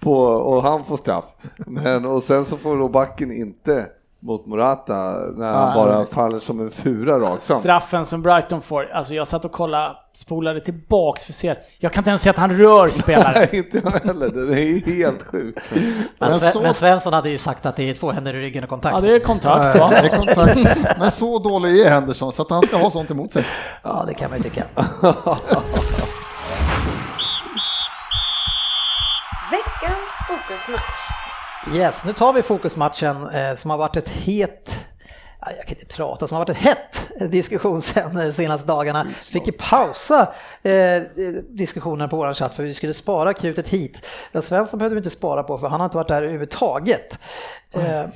på, 0.00 0.14
och 0.22 0.62
han 0.62 0.84
får 0.84 0.96
straff. 0.96 1.24
Men, 1.56 2.06
och 2.06 2.22
sen 2.22 2.44
så 2.44 2.56
får 2.56 2.78
då 2.78 2.88
backen 2.88 3.32
inte 3.32 3.86
mot 4.20 4.46
Morata 4.46 4.92
när 5.36 5.52
han 5.52 5.68
Ah, 5.70 5.74
bara 5.74 6.04
faller 6.06 6.38
som 6.40 6.60
en 6.60 6.70
fura 6.70 7.18
rakt 7.20 7.44
fram. 7.44 7.60
Straffen 7.60 8.06
som 8.06 8.22
Brighton 8.22 8.62
får, 8.62 8.90
alltså 8.92 9.14
jag 9.14 9.28
satt 9.28 9.44
och 9.44 9.52
kollade, 9.52 9.94
spolade 10.14 10.60
tillbaks 10.60 11.24
för 11.24 11.32
att 11.32 11.36
se. 11.36 11.54
Jag 11.78 11.92
kan 11.92 12.00
inte 12.00 12.10
ens 12.10 12.22
se 12.22 12.30
att 12.30 12.36
han 12.36 12.58
rör 12.58 12.88
spelaren. 12.88 13.32
Nej, 13.34 13.48
inte 13.52 13.80
jag 13.84 13.90
heller. 13.90 14.28
Den 14.28 14.50
är 14.52 14.86
helt 14.86 15.22
sjuk. 15.22 15.58
Men, 15.70 15.82
Men 16.18 16.30
Sve- 16.32 16.50
så- 16.50 16.60
men 16.62 16.74
Svensson 16.74 17.12
hade 17.12 17.28
ju 17.30 17.38
sagt 17.38 17.66
att 17.66 17.76
det 17.76 17.90
är 17.90 17.94
två 17.94 18.10
händer 18.10 18.34
i 18.34 18.40
ryggen 18.40 18.62
och 18.64 18.70
kontakt. 18.70 18.94
Ja, 18.94 19.00
det 19.08 19.14
är 19.14 19.20
kontakt 19.20 19.78
va? 19.80 19.88
det 19.90 19.96
är 19.96 20.16
kontakt. 20.16 20.58
Men 20.98 21.10
så 21.10 21.38
dålig 21.38 21.80
är 21.80 21.90
Henderson 21.90 22.32
så 22.32 22.42
att 22.42 22.50
han 22.50 22.62
ska 22.62 22.76
ha 22.76 22.90
sånt 22.90 23.10
emot 23.10 23.32
sig. 23.32 23.44
Ja, 23.82 24.04
det 24.06 24.14
kan 24.14 24.30
man 24.30 24.38
ju 24.38 24.42
tycka. 24.42 24.64
Veckans 29.50 30.10
fokusmatch. 30.28 31.00
Yes, 31.66 32.04
nu 32.04 32.12
tar 32.12 32.32
vi 32.32 32.42
fokusmatchen 32.42 33.28
eh, 33.28 33.54
som 33.54 33.70
har 33.70 33.78
varit 33.78 33.96
ett 33.96 34.08
het 34.08 34.86
ja, 35.40 35.50
jag 35.56 35.66
kan 35.66 35.76
inte 35.76 35.94
prata, 35.94 36.28
som 36.28 36.36
har 36.36 36.44
varit 36.44 36.56
ett 36.56 36.64
hett 36.64 37.30
diskussionsämne 37.30 38.24
de 38.24 38.32
senaste 38.32 38.66
dagarna. 38.66 39.06
Fick 39.08 39.46
ju 39.46 39.52
pausa 39.52 40.32
eh, 40.62 41.02
diskussionen 41.48 42.08
på 42.08 42.16
vår 42.16 42.34
chatt 42.34 42.54
för 42.54 42.62
vi 42.62 42.74
skulle 42.74 42.94
spara 42.94 43.34
krutet 43.34 43.68
hit. 43.68 44.06
Ja, 44.32 44.42
Svensson 44.42 44.78
behövde 44.78 44.94
vi 44.94 44.98
inte 44.98 45.10
spara 45.10 45.42
på 45.42 45.58
för 45.58 45.68
han 45.68 45.80
har 45.80 45.84
inte 45.84 45.96
varit 45.96 46.08
där 46.08 46.22
överhuvudtaget. 46.22 47.18
Eh, 47.74 48.06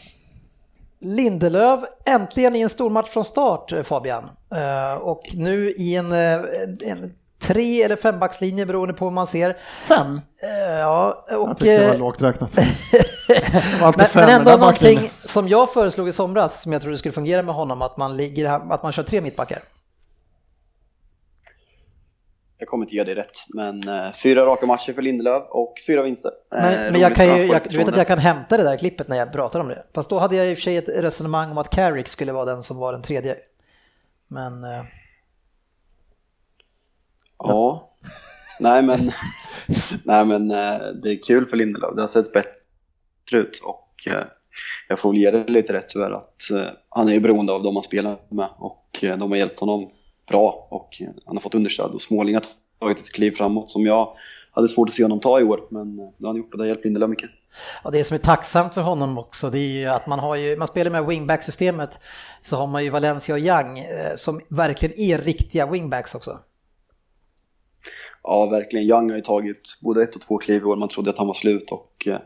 Lindelöf 1.01 1.81
äntligen 2.05 2.57
i 2.57 2.61
en 2.61 2.71
stor 2.71 2.91
match 2.91 3.09
från 3.09 3.25
start 3.25 3.73
eh, 3.73 3.83
Fabian. 3.83 4.31
Eh, 4.55 4.95
och 4.95 5.21
nu 5.35 5.71
i 5.71 5.97
en, 5.97 6.13
eh, 6.13 6.41
en 6.81 7.15
tre 7.43 7.83
eller 7.83 7.97
fembackslinje 7.97 8.67
beroende 8.67 8.95
på 8.95 9.05
hur 9.05 9.13
man 9.13 9.27
ser. 9.27 9.57
Fem? 9.85 10.21
Eh, 10.43 10.49
ja, 10.79 11.25
Jag 11.31 11.43
och, 11.43 11.49
tyckte 11.49 11.79
det 11.79 11.87
var 11.87 11.95
eh, 11.95 11.99
lågt 11.99 12.23
räknat. 12.23 12.57
Var 13.81 13.95
men, 13.97 14.07
fem 14.07 14.27
men 14.27 14.35
ändå 14.35 14.59
backlinjen. 14.59 14.97
någonting 15.01 15.11
som 15.25 15.49
jag 15.49 15.73
föreslog 15.73 16.09
i 16.09 16.13
somras 16.13 16.63
som 16.63 16.73
jag 16.73 16.83
trodde 16.83 16.99
skulle 16.99 17.13
fungera 17.13 17.43
med 17.43 17.55
honom, 17.55 17.83
att 17.83 17.97
man, 17.97 18.17
ligger, 18.17 18.73
att 18.73 18.83
man 18.83 18.93
kör 18.93 19.03
tre 19.03 19.21
mittbackar. 19.21 19.63
Jag 22.59 22.69
kommer 22.69 22.85
inte 22.87 22.97
göra 22.97 23.07
det 23.07 23.15
rätt, 23.15 23.45
men 23.49 23.89
eh, 23.89 24.13
fyra 24.13 24.47
raka 24.47 24.67
matcher 24.67 24.93
för 24.93 25.03
Lindelöf 25.03 25.43
och 25.51 25.75
fyra 25.87 26.03
vinster. 26.03 26.31
Eh, 26.55 26.63
Men, 26.63 27.01
jag 27.01 27.17
kan 27.17 27.27
ju, 27.27 27.47
jag, 27.47 27.63
du 27.71 27.79
vet 27.79 27.89
att 27.89 27.97
jag 27.97 28.07
kan 28.07 28.19
hämta 28.19 28.57
det 28.57 28.63
där 28.63 28.77
klippet 28.77 29.09
när 29.09 29.17
jag 29.17 29.33
pratar 29.33 29.61
om 29.61 29.69
det. 29.69 29.83
Fast 29.95 30.11
då 30.11 30.19
hade 30.19 30.37
jag 30.37 30.51
i 30.51 30.53
och 30.53 30.57
för 30.59 30.63
sig 30.63 30.77
ett 30.77 30.89
resonemang 30.89 31.51
om 31.51 31.59
att 31.59 31.71
Carrick 31.71 32.09
skulle 32.09 32.33
vara 32.33 32.45
den 32.45 32.63
som 32.63 32.77
var 32.77 32.93
den 32.93 33.03
tredje. 33.03 33.37
Men 34.29 34.65
eh, 34.65 34.85
Ja. 37.49 37.93
Nej 38.61 38.83
men, 38.83 39.13
nej, 40.05 40.25
men 40.25 40.51
eh, 40.51 40.79
det 41.03 41.11
är 41.11 41.23
kul 41.23 41.47
för 41.47 41.57
Lindelöf. 41.57 41.95
Det 41.95 42.01
har 42.01 42.09
sett 42.09 42.33
bättre 42.33 43.39
ut 43.39 43.61
och 43.65 44.07
eh, 44.07 44.25
jag 44.89 44.99
får 44.99 45.13
väl 45.13 45.21
ge 45.21 45.31
det 45.31 45.49
lite 45.49 45.73
rätt 45.73 45.89
tyvärr 45.89 46.11
att 46.11 46.51
eh, 46.51 46.67
han 46.89 47.09
är 47.09 47.13
ju 47.13 47.21
beroende 47.21 47.53
av 47.53 47.63
de 47.63 47.77
han 47.77 47.83
spelar 47.83 48.19
med 48.29 48.49
och 48.59 48.89
de 49.01 49.31
har 49.31 49.37
hjälpt 49.37 49.61
honom 49.61 49.91
bra 50.29 50.69
och 50.71 51.03
han 51.27 51.37
har 51.37 51.41
fått 51.41 51.55
understöd 51.55 51.91
och 51.91 52.03
Småling 52.03 52.35
har 52.35 52.45
tagit 52.81 52.99
ett 52.99 53.13
kliv 53.13 53.31
framåt 53.31 53.71
som 53.71 53.87
jag 53.87 54.17
hade 54.51 54.69
svårt 54.69 54.89
att 54.89 54.95
se 54.95 55.03
honom 55.03 55.21
ta 55.21 55.41
i 55.41 55.45
år 55.45 55.61
men 55.71 55.97
det 55.97 56.03
har 56.23 56.29
han 56.29 56.37
gjort 56.37 56.53
och 56.53 56.59
det 56.59 56.65
har 56.65 56.69
hjälpt 56.69 56.85
Lindelöf 56.85 57.11
mycket. 57.11 57.31
ja, 57.85 57.91
det 57.91 58.05
som 58.05 58.15
är 58.15 58.19
tacksamt 58.19 58.75
för 58.75 58.83
honom 58.83 59.19
också, 59.19 59.51
det 59.51 59.59
är 59.59 59.81
ju 59.81 59.87
att 59.87 60.07
man 60.07 60.19
har 60.19 60.37
ju, 60.37 60.57
man 60.57 60.69
spelar 60.69 60.91
med 60.91 61.07
wingback-systemet, 61.07 62.01
så 62.41 62.57
har 62.57 62.67
man 62.67 62.85
ju 62.85 62.91
Valencia 62.91 63.35
och 63.35 63.41
Young 63.41 63.85
som 64.17 64.41
verkligen 64.49 64.99
är 64.99 65.19
riktiga 65.19 65.67
wingbacks 65.67 66.15
också. 66.15 66.39
Ja, 68.23 68.47
verkligen. 68.47 68.87
Young 68.87 69.11
har 69.11 69.17
ju 69.17 69.23
tagit 69.23 69.79
både 69.81 70.03
ett 70.03 70.15
och 70.15 70.21
två 70.21 70.39
kliv 70.39 70.63
i 70.63 70.65
år. 70.65 70.77
Man 70.77 70.89
trodde 70.89 71.11
att 71.11 71.19
han 71.19 71.27
var 71.27 71.35
slut 71.35 71.71
och 71.71 72.07
eh, 72.07 72.19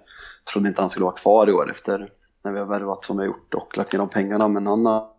trodde 0.53 0.69
inte 0.69 0.81
han 0.81 0.91
skulle 0.91 1.05
vara 1.05 1.17
kvar 1.17 1.49
i 1.49 1.53
år 1.53 1.71
efter 1.71 2.11
när 2.45 2.53
vi 2.53 2.59
har 2.59 2.67
värvat 2.67 3.05
som 3.05 3.17
vi 3.17 3.23
har 3.23 3.27
gjort 3.27 3.55
och 3.55 3.77
lagt 3.77 3.93
ner 3.93 3.99
de 3.99 4.09
pengarna. 4.09 4.49
Men 4.49 4.67
han 4.67 4.87
har 4.87 5.17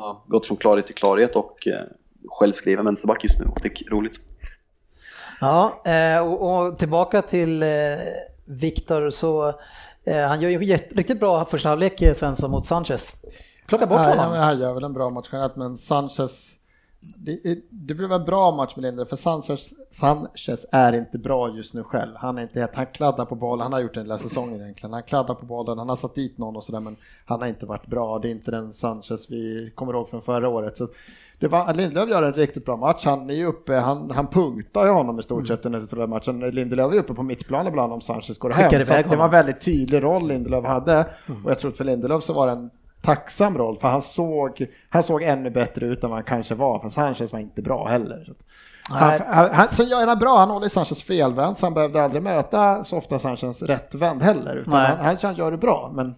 har 0.00 0.20
gått 0.26 0.46
från 0.46 0.56
klarhet 0.56 0.86
till 0.86 0.94
klarhet 0.94 1.36
och 1.36 1.66
eh, 1.66 1.82
självskriven 2.28 2.84
vänsterback 2.84 3.24
just 3.24 3.38
nu 3.38 3.46
och 3.46 3.58
det 3.62 3.68
är 3.68 3.90
roligt. 3.90 4.20
Ja, 5.40 5.82
eh, 5.84 6.18
och, 6.18 6.66
och 6.66 6.78
tillbaka 6.78 7.22
till 7.22 7.62
eh, 7.62 7.68
Viktor 8.44 9.10
så 9.10 9.48
eh, 10.04 10.26
han 10.26 10.40
gör 10.40 10.50
ju 10.50 10.58
riktigt 10.58 11.20
bra 11.20 11.44
första 11.44 11.68
halvlek 11.68 12.02
eh, 12.02 12.14
Svensson 12.14 12.50
mot 12.50 12.66
Sanchez. 12.66 13.14
Plocka 13.66 13.86
bort 13.86 14.06
honom. 14.06 14.32
Han 14.32 14.60
gör 14.60 14.74
väl 14.74 14.84
en 14.84 14.92
bra 14.92 15.10
match 15.10 15.28
men 15.54 15.76
Sanchez 15.76 16.56
det, 17.00 17.58
det 17.70 17.94
blev 17.94 18.12
en 18.12 18.24
bra 18.24 18.50
match 18.50 18.76
med 18.76 18.82
Lindelöf, 18.82 19.08
för 19.08 19.16
Sanchez, 19.16 19.74
Sanchez 19.90 20.66
är 20.72 20.92
inte 20.92 21.18
bra 21.18 21.56
just 21.56 21.74
nu 21.74 21.82
själv. 21.82 22.16
Han 22.16 22.38
är 22.38 22.42
inte 22.42 22.68
han 22.74 22.86
kladdar 22.86 23.24
på 23.24 23.34
bollen, 23.34 23.62
han 23.62 23.72
har 23.72 23.80
gjort 23.80 23.94
det 23.94 24.00
hela 24.00 24.18
säsongen 24.18 24.60
egentligen. 24.60 24.92
Han 24.92 25.02
kladdar 25.02 25.34
på 25.34 25.46
bollen, 25.46 25.78
han 25.78 25.88
har 25.88 25.96
satt 25.96 26.14
dit 26.14 26.38
någon 26.38 26.56
och 26.56 26.64
sådär, 26.64 26.80
men 26.80 26.96
han 27.24 27.40
har 27.40 27.48
inte 27.48 27.66
varit 27.66 27.86
bra. 27.86 28.18
Det 28.18 28.28
är 28.28 28.30
inte 28.30 28.50
den 28.50 28.72
Sanchez 28.72 29.30
vi 29.30 29.72
kommer 29.74 29.92
ihåg 29.92 30.08
från 30.08 30.22
förra 30.22 30.48
året. 30.48 30.78
Så 30.78 30.88
det 31.38 31.48
var, 31.48 31.74
Lindelöf 31.74 32.08
gör 32.10 32.22
en 32.22 32.32
riktigt 32.32 32.64
bra 32.64 32.76
match. 32.76 33.04
Han 33.04 33.30
är 33.30 33.46
uppe, 33.46 33.74
han, 33.74 34.10
han 34.10 34.26
punktar 34.26 34.86
ju 34.86 34.92
honom 34.92 35.20
i 35.20 35.22
stort 35.22 35.48
sett 35.48 35.66
under 35.66 35.96
den 35.96 36.10
matchen. 36.10 36.40
Lindelöf 36.40 36.92
är 36.92 36.98
uppe 36.98 37.14
på 37.14 37.22
mittplan 37.22 37.66
ibland 37.66 37.92
om 37.92 38.00
Sanchez 38.00 38.38
går 38.38 38.50
hem. 38.50 38.70
Så 38.70 38.92
det 39.10 39.16
var 39.16 39.24
en 39.24 39.30
väldigt 39.30 39.60
tydlig 39.60 40.02
roll 40.02 40.28
Lindelöf 40.28 40.64
hade 40.64 41.06
och 41.44 41.50
jag 41.50 41.58
tror 41.58 41.70
att 41.70 41.76
för 41.76 41.84
Lindelöf 41.84 42.22
så 42.22 42.32
var 42.32 42.46
det 42.46 42.52
en 42.52 42.70
tacksam 43.02 43.58
roll 43.58 43.78
för 43.78 43.88
han 43.88 44.02
såg, 44.02 44.66
han 44.88 45.02
såg 45.02 45.22
ännu 45.22 45.50
bättre 45.50 45.86
ut 45.86 46.04
än 46.04 46.10
vad 46.10 46.16
han 46.16 46.24
kanske 46.24 46.54
var 46.54 46.78
för 46.78 46.88
Sanchez 46.88 47.32
var 47.32 47.40
inte 47.40 47.62
bra 47.62 47.86
heller. 47.86 48.34
Han, 48.90 49.20
han, 49.26 49.50
han, 49.54 49.68
sen 49.70 49.88
gör 49.88 50.06
han 50.06 50.18
bra, 50.18 50.38
han 50.38 50.50
håller 50.50 50.68
Sanchez 50.68 51.02
felvänd 51.02 51.58
så 51.58 51.66
han 51.66 51.74
behövde 51.74 52.02
aldrig 52.02 52.22
möta 52.22 52.84
så 52.84 52.96
ofta 52.96 53.18
Sanchez 53.18 53.62
rättvänd 53.62 54.22
heller. 54.22 54.56
Utan 54.56 54.74
Nej. 54.74 54.96
han, 55.00 55.16
han, 55.22 55.34
gör 55.34 55.50
det 55.50 55.56
bra 55.56 55.90
men 55.94 56.14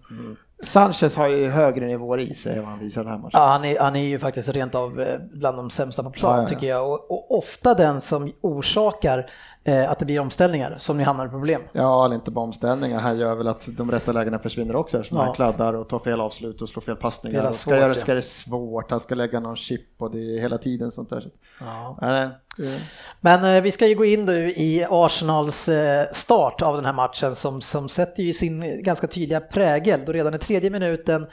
Sanchez 0.63 1.15
har 1.15 1.27
ju 1.27 1.49
högre 1.49 1.85
nivåer 1.87 2.17
i 2.17 2.35
sig 2.35 2.57
än 2.57 2.59
vad 2.59 2.69
han 2.69 2.79
visar 2.79 3.03
den 3.03 3.11
här 3.11 3.17
matchen. 3.17 3.31
Ja, 3.33 3.47
han 3.47 3.65
är, 3.65 3.79
han 3.79 3.95
är 3.95 4.03
ju 4.03 4.19
faktiskt 4.19 4.49
rent 4.49 4.75
av 4.75 5.01
eh, 5.01 5.19
bland 5.33 5.57
de 5.57 5.69
sämsta 5.69 6.03
på 6.03 6.09
plan 6.09 6.31
Ja, 6.31 6.37
ja, 6.37 6.43
ja. 6.43 6.47
tycker 6.47 6.67
jag. 6.67 6.91
Och, 6.91 7.11
och 7.11 7.37
ofta 7.37 7.73
den 7.73 8.01
som 8.01 8.31
orsakar 8.41 9.29
att 9.89 9.99
det 9.99 10.05
blir 10.05 10.19
omställningar 10.19 10.75
som 10.77 10.97
ni 10.97 11.03
hamnar 11.03 11.25
i 11.25 11.29
problem. 11.29 11.61
Ja, 11.71 12.05
eller 12.05 12.15
inte 12.15 12.31
bara 12.31 12.41
omställningar. 12.45 12.99
Han 12.99 13.17
gör 13.17 13.35
väl 13.35 13.47
att 13.47 13.67
de 13.77 13.91
rätta 13.91 14.11
lägena 14.11 14.39
försvinner 14.39 14.75
också 14.75 14.97
eftersom 14.97 15.17
Ja. 15.17 15.23
han 15.23 15.33
kladdar 15.33 15.73
och 15.73 15.89
tar 15.89 15.99
fel 15.99 16.21
avslut 16.21 16.61
och 16.61 16.69
slår 16.69 16.81
fel 16.81 16.95
passningar. 16.95 17.37
Spelar 17.37 17.49
och 17.49 17.55
ska, 17.55 17.69
svårt, 17.71 17.79
göra, 17.79 17.93
ska 17.93 18.13
det 18.13 18.21
svårt, 18.21 18.91
han 18.91 18.99
ska 18.99 19.15
lägga 19.15 19.39
någon 19.39 19.55
chip 19.55 19.81
och 20.01 20.11
det 20.11 20.37
är 20.37 20.41
hela 20.41 20.57
tiden 20.57 20.91
sånt 20.91 21.09
där. 21.09 21.27
Ja. 21.59 21.97
Ja, 22.01 22.29
Men 23.21 23.55
eh, 23.55 23.61
vi 23.61 23.71
ska 23.71 23.87
ju 23.87 23.95
gå 23.95 24.05
in 24.05 24.25
nu 24.25 24.51
i 24.51 24.85
Arsenals 24.89 25.69
eh, 25.69 26.07
start 26.11 26.61
av 26.61 26.75
den 26.75 26.85
här 26.85 26.93
matchen 26.93 27.35
som, 27.35 27.61
som 27.61 27.89
sätter 27.89 28.23
ju 28.23 28.33
sin 28.33 28.83
ganska 28.83 29.07
tydliga 29.07 29.39
prägel. 29.39 29.99
Då 30.05 30.11
redan 30.11 30.33
i 30.33 30.37
tredje 30.37 30.69
minuten 30.69 31.27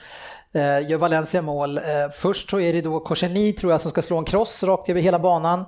eh, 0.53 0.89
gör 0.91 0.97
Valencia 0.97 1.43
mål. 1.43 1.78
Eh, 1.78 1.85
först 2.14 2.51
så 2.51 2.61
är 2.61 2.72
det 2.72 2.81
då 2.81 3.01
Korselny 3.01 3.53
tror 3.53 3.72
jag 3.72 3.81
som 3.81 3.91
ska 3.91 4.03
slå 4.03 4.18
en 4.18 4.24
cross 4.24 4.62
rakt 4.62 4.89
över 4.89 5.01
hela 5.01 5.18
banan. 5.18 5.64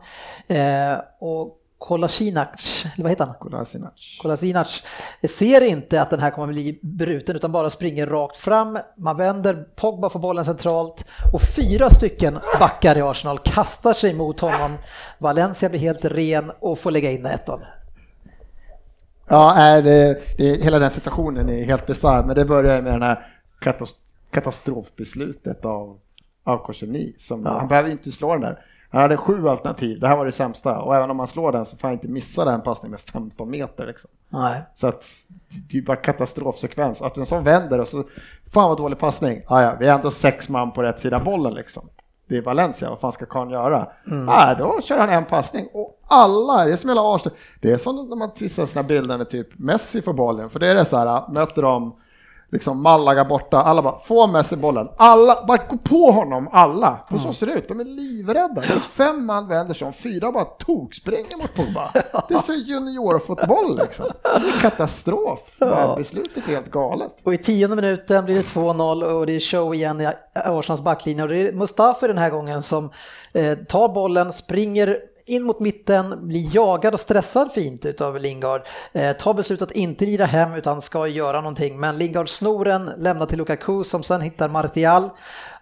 Eh, 0.48 0.94
och 1.20 1.58
Kolasinac, 1.82 2.84
eller 2.94 3.02
vad 3.02 3.10
heter 3.10 3.26
han? 3.26 3.34
Kolasinac. 3.34 4.18
Kolasinac 4.22 4.82
ser 5.28 5.60
inte 5.60 6.02
att 6.02 6.10
den 6.10 6.20
här 6.20 6.30
kommer 6.30 6.46
bli 6.46 6.78
bruten 6.82 7.36
utan 7.36 7.52
bara 7.52 7.70
springer 7.70 8.06
rakt 8.06 8.36
fram. 8.36 8.78
Man 8.96 9.16
vänder, 9.16 9.54
Pogba 9.76 10.08
får 10.08 10.20
bollen 10.20 10.44
centralt 10.44 11.04
och 11.32 11.40
fyra 11.56 11.90
stycken 11.90 12.38
backar 12.58 12.98
i 12.98 13.02
Arsenal 13.02 13.38
kastar 13.38 13.92
sig 13.92 14.14
mot 14.14 14.40
honom. 14.40 14.78
Valencia 15.18 15.68
blir 15.68 15.80
helt 15.80 16.04
ren 16.04 16.52
och 16.60 16.78
får 16.78 16.90
lägga 16.90 17.10
in 17.10 17.26
1 17.26 17.48
Ja, 19.28 19.80
det, 19.80 20.20
det, 20.38 20.64
hela 20.64 20.78
den 20.78 20.90
situationen 20.90 21.48
är 21.48 21.64
helt 21.64 21.86
bisarr, 21.86 22.24
men 22.24 22.36
det 22.36 22.44
börjar 22.44 22.82
med 22.82 22.92
den 22.92 23.02
här 23.02 23.26
katastrofbeslutet 24.30 25.64
av, 25.64 25.98
av 26.44 26.58
Korseni. 26.58 27.14
Som, 27.18 27.42
Ja. 27.44 27.58
Han 27.58 27.68
behöver 27.68 27.90
inte 27.90 28.10
slå 28.10 28.32
den 28.32 28.40
där. 28.40 28.58
Han 28.92 29.02
hade 29.02 29.16
sju 29.16 29.48
alternativ, 29.48 30.00
det 30.00 30.08
här 30.08 30.16
var 30.16 30.24
det 30.24 30.32
sämsta. 30.32 30.80
Och 30.80 30.96
även 30.96 31.10
om 31.10 31.16
man 31.16 31.26
slår 31.26 31.52
den 31.52 31.66
så 31.66 31.76
får 31.76 31.88
han 31.88 31.92
inte 31.92 32.08
missa 32.08 32.44
den 32.44 32.60
passningen 32.60 32.90
med 32.90 33.00
15 33.00 33.50
meter. 33.50 33.86
Liksom. 33.86 34.10
Nej. 34.28 34.62
Så 34.74 34.86
att 34.86 35.04
det 35.70 35.78
är 35.78 35.82
bara 35.82 35.96
katastrofsekvens. 35.96 37.02
Att 37.02 37.16
en 37.16 37.26
sån 37.26 37.44
vänder 37.44 37.78
och 37.78 37.88
så, 37.88 38.04
fan 38.52 38.68
vad 38.68 38.78
dålig 38.78 38.98
passning. 38.98 39.42
Ah, 39.46 39.62
ja, 39.62 39.76
vi 39.80 39.86
är 39.86 39.94
ändå 39.94 40.10
sex 40.10 40.48
man 40.48 40.72
på 40.72 40.82
rätt 40.82 41.00
sida 41.00 41.18
bollen 41.18 41.54
liksom. 41.54 41.88
Det 42.28 42.36
är 42.36 42.42
Valencia, 42.42 42.90
vad 42.90 43.00
fan 43.00 43.12
ska 43.12 43.26
karln 43.26 43.50
göra? 43.50 43.86
Ah, 44.28 44.54
då 44.54 44.80
kör 44.82 44.98
han 44.98 45.08
en 45.08 45.24
passning 45.24 45.68
och 45.72 45.98
alla, 46.08 46.64
det 46.64 46.72
är 46.72 46.76
som 46.76 46.88
hela 46.88 47.14
Arsenal. 47.14 47.38
Det 47.60 47.72
är 47.72 47.78
som 47.78 48.08
när 48.08 48.16
man 48.16 48.30
visar 48.38 48.66
sina 48.66 48.82
bilder 48.82 49.18
när 49.18 49.24
typ 49.24 49.58
Messi 49.58 50.02
får 50.02 50.12
bollen, 50.12 50.50
för 50.50 50.58
det 50.58 50.68
är 50.68 50.74
det 50.74 50.84
så 50.84 50.96
här, 50.96 51.32
möter 51.32 51.62
de 51.62 51.96
liksom 52.52 52.82
Malaga 52.82 53.24
borta, 53.24 53.62
alla 53.62 53.82
bara 53.82 53.98
få 53.98 54.26
Messi 54.26 54.56
bollen, 54.56 54.88
alla, 54.96 55.44
bara 55.46 55.56
gå 55.56 55.76
på 55.76 56.10
honom 56.10 56.48
alla, 56.52 56.98
för 57.10 57.18
så 57.18 57.32
ser 57.32 57.46
det 57.46 57.52
ut, 57.52 57.68
de 57.68 57.80
är 57.80 57.84
livrädda. 57.84 58.60
Det 58.60 58.72
är 58.72 58.78
fem 58.78 59.26
man 59.26 59.48
vänder 59.48 59.74
sig 59.74 59.86
om, 59.86 59.92
fyra 59.92 60.32
bara 60.32 60.44
tokspringer 60.44 61.36
mot 61.36 61.54
Pogba. 61.54 61.92
Det 62.28 62.34
är 62.34 62.38
så 62.38 62.52
juniorfotboll 62.52 63.76
liksom. 63.76 64.06
Det 64.22 64.30
är 64.30 64.60
katastrof, 64.60 65.56
ja. 65.58 65.94
beslutet 65.96 66.48
är 66.48 66.52
helt 66.52 66.70
galet. 66.70 67.16
Och 67.24 67.34
i 67.34 67.38
tionde 67.38 67.76
minuten 67.76 68.24
blir 68.24 68.34
det 68.34 68.42
2-0 68.42 69.02
och 69.02 69.26
det 69.26 69.32
är 69.32 69.40
show 69.40 69.74
igen 69.74 70.00
i 70.00 70.08
Arsenals 70.34 70.82
backlinje 70.82 71.22
och 71.22 71.28
det 71.28 71.48
är 71.48 71.52
Mustafi 71.52 72.06
den 72.06 72.18
här 72.18 72.30
gången 72.30 72.62
som 72.62 72.90
eh, 73.32 73.58
tar 73.58 73.88
bollen, 73.88 74.32
springer 74.32 74.98
in 75.26 75.42
mot 75.42 75.60
mitten, 75.60 76.28
blir 76.28 76.54
jagad 76.54 76.94
och 76.94 77.00
stressad 77.00 77.52
fint 77.52 77.86
utav 77.86 78.18
Lingard. 78.18 78.62
Eh, 78.92 79.12
tar 79.16 79.34
beslutet 79.34 79.70
att 79.70 79.76
inte 79.76 80.06
lira 80.06 80.26
hem 80.26 80.54
utan 80.54 80.82
ska 80.82 81.06
göra 81.06 81.40
någonting. 81.40 81.80
Men 81.80 81.98
Lingard 81.98 82.28
snor 82.28 82.64
den, 82.64 82.90
lämnar 82.96 83.26
till 83.26 83.38
Lukaku 83.38 83.84
som 83.84 84.02
sen 84.02 84.20
hittar 84.20 84.48
Martial. 84.48 85.10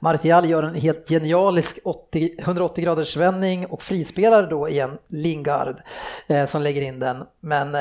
Martial 0.03 0.51
gör 0.51 0.63
en 0.63 0.75
helt 0.75 1.09
genialisk 1.09 1.79
80, 1.85 2.31
180 2.39 2.85
graders 2.85 3.17
vändning 3.17 3.67
och 3.67 3.83
frispelar 3.83 4.51
då 4.51 4.69
igen 4.69 4.99
Lingard 5.09 5.77
eh, 6.27 6.47
som 6.47 6.63
lägger 6.63 6.83
in 6.83 7.01
den. 7.01 7.25
Men 7.41 7.75
eh, 7.75 7.81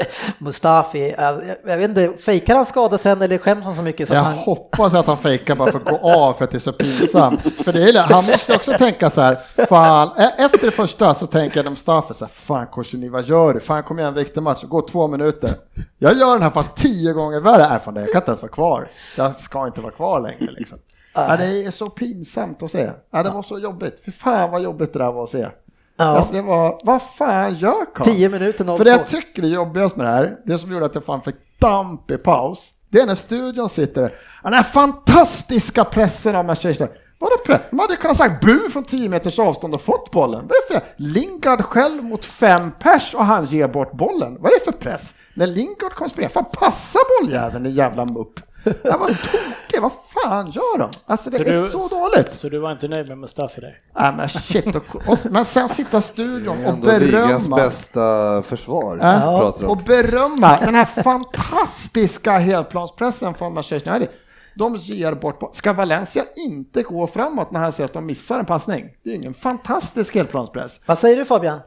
Mustafi, 0.38 1.14
alltså, 1.14 1.44
jag, 1.66 1.76
vet 1.76 1.88
inte, 1.88 2.12
fejkar 2.22 2.56
han 2.56 2.66
skada 2.66 2.98
sen 2.98 3.22
eller 3.22 3.38
skäms 3.38 3.64
han 3.64 3.74
så 3.74 3.82
mycket 3.82 4.08
så 4.08 4.14
Jag 4.14 4.20
han... 4.20 4.34
hoppas 4.34 4.94
att 4.94 5.06
han 5.06 5.18
fejkar 5.18 5.54
bara 5.54 5.72
för 5.72 5.78
att 5.78 5.84
gå 5.84 5.96
av 5.96 6.32
för 6.32 6.44
att 6.44 6.50
det 6.50 6.56
är 6.56 6.60
så 6.60 6.72
pinsamt. 6.72 7.64
För 7.64 7.72
det 7.72 7.82
är, 7.82 7.98
han 7.98 8.24
måste 8.24 8.56
också 8.56 8.72
tänka 8.72 9.10
så 9.10 9.20
här, 9.20 9.38
fan, 9.68 10.10
efter 10.38 10.58
det 10.66 10.70
första 10.70 11.14
så 11.14 11.26
tänker 11.26 11.62
jag 11.64 11.70
Mustafa 11.70 12.14
så 12.14 12.24
här, 12.24 12.32
fan 12.32 12.66
Korsini 12.66 13.08
vad 13.08 13.24
gör 13.24 13.54
du? 13.54 13.60
Fan 13.60 13.82
kom 13.82 13.98
igen, 13.98 14.14
viktig 14.14 14.42
match, 14.42 14.62
gå 14.62 14.82
två 14.82 15.08
minuter. 15.08 15.56
Jag 15.98 16.18
gör 16.18 16.32
den 16.32 16.42
här 16.42 16.50
fast 16.50 16.76
tio 16.76 17.12
gånger 17.12 17.40
värre, 17.40 17.74
äh, 17.74 17.82
fan, 17.82 17.96
jag 17.96 18.12
kan 18.12 18.22
inte 18.22 18.30
ens 18.30 18.42
vara 18.42 18.52
kvar. 18.52 18.90
Jag 19.16 19.36
ska 19.36 19.66
inte 19.66 19.80
vara 19.80 19.92
kvar 19.92 20.20
längre 20.20 20.52
liksom. 20.52 20.78
Ja, 21.16 21.36
det 21.36 21.64
är 21.64 21.70
så 21.70 21.90
pinsamt 21.90 22.62
att 22.62 22.70
se. 22.70 22.90
Ja, 23.10 23.22
det 23.22 23.30
var 23.30 23.42
så 23.42 23.58
jobbigt. 23.58 24.00
För 24.04 24.10
fan 24.12 24.50
vad 24.50 24.62
jobbigt 24.62 24.92
det 24.92 24.98
där 24.98 25.12
var 25.12 25.24
att 25.24 25.30
se. 25.30 25.48
Ja. 25.96 26.04
Alltså, 26.04 26.32
det 26.32 26.42
var, 26.42 26.78
vad 26.84 27.02
fan 27.02 27.54
gör 27.54 27.94
Karl? 27.94 28.06
10 28.06 28.28
minuter 28.28 28.64
0 28.64 28.78
För 28.78 28.84
det 28.84 28.90
jag 28.90 29.06
tycker 29.06 29.42
är 29.42 29.46
jobbigast 29.46 29.96
med 29.96 30.06
det 30.06 30.10
här, 30.10 30.36
det 30.44 30.58
som 30.58 30.72
gjorde 30.72 30.86
att 30.86 30.94
jag 30.94 31.04
fan 31.04 31.22
fick 31.22 31.36
damp 31.58 32.10
i 32.10 32.16
paus, 32.16 32.70
det 32.88 33.00
är 33.00 33.06
när 33.06 33.14
studion 33.14 33.68
sitter 33.68 34.02
där. 34.02 34.14
Den 34.42 34.52
här 34.52 34.62
fantastiska 34.62 35.84
pressen 35.84 36.36
av 36.36 36.44
Manchester. 36.44 36.88
Vadå 37.18 37.36
press? 37.46 37.60
De 37.70 37.78
hade 37.78 37.96
kunnat 37.96 38.16
sagt 38.16 38.44
bu 38.44 38.70
från 38.70 38.84
10 38.84 39.08
meters 39.08 39.38
avstånd 39.38 39.74
och 39.74 39.80
fått 39.80 40.10
bollen. 40.10 40.48
Vad 40.48 40.50
är 40.50 40.68
det 40.68 40.80
för 40.80 40.82
Lingard 40.96 41.64
själv 41.64 42.04
mot 42.04 42.24
fem 42.24 42.72
pers 42.80 43.14
och 43.14 43.24
han 43.24 43.44
ger 43.44 43.68
bort 43.68 43.92
bollen. 43.92 44.36
Vad 44.40 44.52
är 44.52 44.58
det 44.58 44.64
för 44.64 44.72
press? 44.72 45.14
När 45.34 45.46
Lingard 45.46 45.92
kommer 45.94 46.08
springa, 46.08 46.28
fan 46.28 46.44
passa 46.52 46.98
bolljäveln 47.20 47.66
i 47.66 47.70
jävla 47.70 48.04
mupp. 48.04 48.40
Jag 48.84 48.98
var 48.98 49.08
tokig, 49.08 49.82
vad 49.82 49.92
fan 50.14 50.50
gör 50.50 50.78
de? 50.78 50.90
Alltså 51.06 51.30
det 51.30 51.36
är 51.48 51.66
så 51.68 51.88
dåligt. 51.88 52.32
Så 52.32 52.48
du 52.48 52.58
var 52.58 52.72
inte 52.72 52.88
nöjd 52.88 53.08
med 53.08 53.18
Mustafi 53.18 53.60
där? 53.60 53.78
Nej 53.98 54.12
men 54.16 54.28
shit, 54.28 54.76
och, 54.76 54.96
och, 55.08 55.18
men 55.30 55.44
sen 55.44 55.68
sitta 55.68 55.98
i 55.98 56.02
studion 56.02 56.56
Det 56.62 56.66
är 56.68 56.72
och 56.72 56.78
berömma. 56.78 57.56
bästa 57.56 58.42
försvar. 58.42 58.98
Ja, 59.02 59.38
pratar 59.40 59.64
om. 59.64 59.70
och 59.70 59.76
berömma 59.76 60.56
den 60.60 60.74
här 60.74 60.84
fantastiska 60.84 62.38
helplanspressen 62.38 63.34
från 63.34 63.54
Manchester 63.54 63.90
United. 63.90 64.08
De 64.54 64.76
ger 64.76 65.12
bort 65.14 65.40
på. 65.40 65.50
Ska 65.52 65.72
Valencia 65.72 66.24
inte 66.36 66.82
gå 66.82 67.06
framåt 67.06 67.50
när 67.50 67.60
han 67.60 67.72
ser 67.72 67.84
att 67.84 67.92
de 67.92 68.06
missar 68.06 68.38
en 68.38 68.44
passning? 68.44 68.88
Det 69.04 69.10
är 69.10 69.14
ingen 69.14 69.34
fantastisk 69.34 70.14
helplanspress. 70.14 70.80
Vad 70.86 70.98
säger 70.98 71.16
du 71.16 71.24
Fabian? 71.24 71.60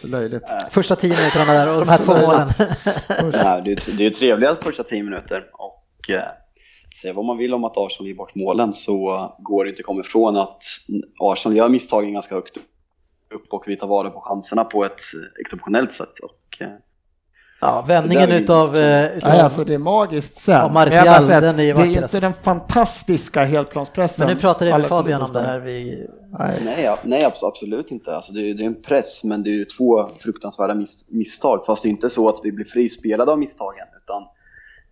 Så 0.00 0.06
löjligt. 0.06 0.42
Första 0.70 0.96
10 0.96 1.16
minuterna 1.16 1.52
där 1.52 1.74
och 1.74 1.80
de 1.86 1.88
här 1.90 1.98
två 1.98 2.12
målen. 2.14 2.48
Nej, 3.32 3.62
det, 3.64 3.72
är- 3.72 3.96
det 3.96 4.02
ju 4.04 4.10
trevligast 4.10 4.62
första 4.64 4.82
10 4.82 5.02
minuter 5.02 5.44
och 5.52 5.79
eh, 6.08 6.22
säga 7.02 7.12
vad 7.12 7.24
man 7.24 7.38
vill 7.38 7.54
om 7.54 7.64
att 7.64 7.76
Arsenal 7.76 8.08
ger 8.08 8.14
bort 8.14 8.34
målen 8.34 8.72
så 8.72 9.28
går 9.38 9.64
det 9.64 9.70
inte 9.70 9.80
att 9.80 9.86
komma 9.86 10.00
ifrån 10.00 10.36
att 10.36 10.62
Arsenal 11.18 11.56
gör 11.56 11.68
misstagen 11.68 12.12
ganska 12.12 12.34
högt 12.34 12.56
upp 13.34 13.52
och 13.52 13.64
vi 13.66 13.76
tar 13.76 13.86
vara 13.86 14.10
på 14.10 14.20
chanserna 14.20 14.64
på 14.64 14.84
ett 14.84 15.00
exceptionellt 15.40 15.92
sätt. 15.92 16.18
Och, 16.18 16.62
eh, 16.62 16.68
Ja, 17.62 17.84
vändningen 17.88 18.32
utav, 18.32 18.76
eh, 18.76 19.16
utav 19.16 19.30
Nej, 19.30 19.40
alltså 19.40 19.64
det 19.64 19.74
är 19.74 19.78
magiskt 19.78 20.38
sen. 20.38 20.54
Ja, 20.54 20.68
Martial, 20.68 21.06
jag 21.06 21.42
den 21.42 21.60
är 21.60 21.62
ju 21.62 21.72
det 21.72 21.80
är 21.80 21.86
inte 21.86 22.02
alltså. 22.02 22.20
den 22.20 22.34
fantastiska 22.34 23.44
helplanspressen. 23.44 24.26
Men 24.26 24.34
nu 24.36 24.40
pratar 24.40 24.66
alla 24.66 24.88
Fabian 24.88 25.22
om 25.22 25.32
det 25.32 25.40
här. 25.40 25.58
Vi... 25.58 26.06
Nej. 26.38 26.96
nej, 27.02 27.32
absolut 27.42 27.90
inte. 27.90 28.16
Alltså, 28.16 28.32
det, 28.32 28.40
är, 28.40 28.54
det 28.54 28.62
är 28.62 28.66
en 28.66 28.82
press, 28.82 29.24
men 29.24 29.42
det 29.42 29.50
är 29.50 29.54
ju 29.54 29.64
två 29.64 30.08
fruktansvärda 30.20 30.74
mis, 30.74 31.04
misstag. 31.08 31.66
Fast 31.66 31.82
det 31.82 31.88
är 31.88 31.90
inte 31.90 32.10
så 32.10 32.28
att 32.28 32.40
vi 32.42 32.52
blir 32.52 32.64
frispelade 32.64 33.32
av 33.32 33.38
misstagen, 33.38 33.86
utan 34.04 34.22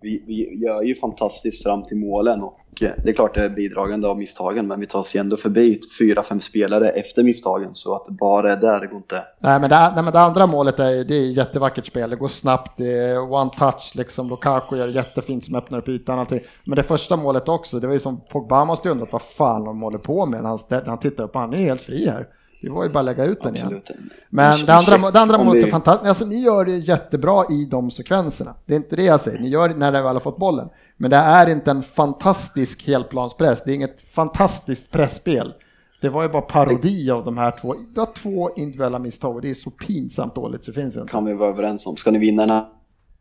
vi, 0.00 0.22
vi 0.26 0.64
gör 0.66 0.82
ju 0.82 0.94
fantastiskt 0.94 1.62
fram 1.62 1.84
till 1.84 1.96
målen 1.96 2.42
och 2.42 2.82
eh, 2.82 2.90
det 3.04 3.10
är 3.10 3.14
klart 3.14 3.34
det 3.34 3.44
är 3.44 3.48
bidragande 3.48 4.08
av 4.08 4.18
misstagen, 4.18 4.66
men 4.66 4.80
vi 4.80 4.86
tar 4.86 4.98
oss 4.98 5.16
ju 5.16 5.20
ändå 5.20 5.36
förbi 5.36 5.80
fyra, 5.98 6.22
fem 6.22 6.40
spelare 6.40 6.90
efter 6.90 7.22
misstagen, 7.22 7.74
så 7.74 7.94
att 7.94 8.08
bara 8.08 8.52
är 8.52 8.56
där 8.56 8.80
det 8.80 8.86
går 8.86 8.96
inte. 8.96 9.24
Nej 9.38 9.60
men, 9.60 9.70
det, 9.70 9.92
nej 9.94 10.04
men 10.04 10.12
det 10.12 10.20
andra 10.20 10.46
målet 10.46 10.78
är, 10.78 11.04
det 11.04 11.14
är 11.14 11.26
jättevackert 11.26 11.86
spel, 11.86 12.10
det 12.10 12.16
går 12.16 12.28
snabbt, 12.28 12.78
det 12.78 12.92
är 12.92 13.32
one 13.32 13.50
touch 13.58 13.92
liksom, 13.94 14.28
Lukaku 14.28 14.76
gör 14.76 14.88
jättefint 14.88 15.44
som 15.44 15.54
öppnar 15.54 15.78
upp 15.78 15.88
ytan 15.88 16.14
och 16.14 16.20
allting. 16.20 16.40
Men 16.64 16.76
det 16.76 16.82
första 16.82 17.16
målet 17.16 17.48
också, 17.48 17.80
det 17.80 17.86
var 17.86 17.94
ju 17.94 18.00
som 18.00 18.20
Pogba 18.20 18.64
måste 18.64 18.88
ju 18.88 18.92
undrat 18.92 19.12
vad 19.12 19.22
fan 19.22 19.64
de 19.64 19.82
håller 19.82 19.98
på 19.98 20.26
med 20.26 20.42
när 20.42 20.48
han, 20.48 20.58
när 20.68 20.86
han 20.86 20.98
tittar 20.98 21.24
upp, 21.24 21.34
han 21.34 21.52
är 21.52 21.58
helt 21.58 21.82
fri 21.82 22.08
här. 22.08 22.26
Det 22.60 22.68
var 22.70 22.84
ju 22.84 22.90
bara 22.90 22.98
att 22.98 23.04
lägga 23.04 23.24
ut 23.24 23.40
den 23.40 23.54
igen. 23.56 23.66
Absolut. 23.66 23.90
Men 24.28 24.66
det 24.66 24.74
andra, 24.74 25.10
det 25.10 25.20
andra 25.20 25.38
målet 25.38 25.62
är 25.62 25.66
vi- 25.66 25.70
fantastiskt, 25.70 26.08
alltså, 26.08 26.24
ni 26.24 26.40
gör 26.42 26.64
det 26.64 26.76
jättebra 26.76 27.44
i 27.50 27.64
de 27.64 27.90
sekvenserna. 27.90 28.54
Det 28.66 28.72
är 28.72 28.76
inte 28.76 28.96
det 28.96 29.02
jag 29.04 29.20
säger, 29.20 29.38
ni 29.38 29.48
gör 29.48 29.68
det 29.68 29.74
när 29.74 29.92
ni 29.92 30.02
väl 30.02 30.12
har 30.16 30.20
fått 30.20 30.38
bollen. 30.38 30.68
Men 30.96 31.10
det 31.10 31.16
är 31.16 31.48
inte 31.50 31.70
en 31.70 31.82
fantastisk 31.82 32.86
helplanspress, 32.86 33.62
det 33.64 33.70
är 33.72 33.74
inget 33.74 34.00
fantastiskt 34.00 34.90
pressspel. 34.90 35.54
Det 36.00 36.08
var 36.08 36.22
ju 36.22 36.28
bara 36.28 36.42
parodi 36.42 37.10
av 37.10 37.24
de 37.24 37.38
här 37.38 37.50
två, 37.60 37.74
det 37.94 38.00
var 38.00 38.08
två 38.14 38.50
individuella 38.56 38.98
misstag 38.98 39.34
och 39.36 39.42
det 39.42 39.50
är 39.50 39.54
så 39.54 39.70
pinsamt 39.70 40.34
dåligt 40.34 40.64
så 40.64 40.70
det 40.70 40.80
finns 40.80 40.96
ju 40.96 41.00
inte. 41.00 41.10
kan 41.10 41.24
vi 41.24 41.32
vara 41.34 41.48
överens 41.50 41.86
om. 41.86 41.96
Ska 41.96 42.10
ni 42.10 42.18
vinna 42.18 42.42
den 42.42 42.50
här 42.50 42.64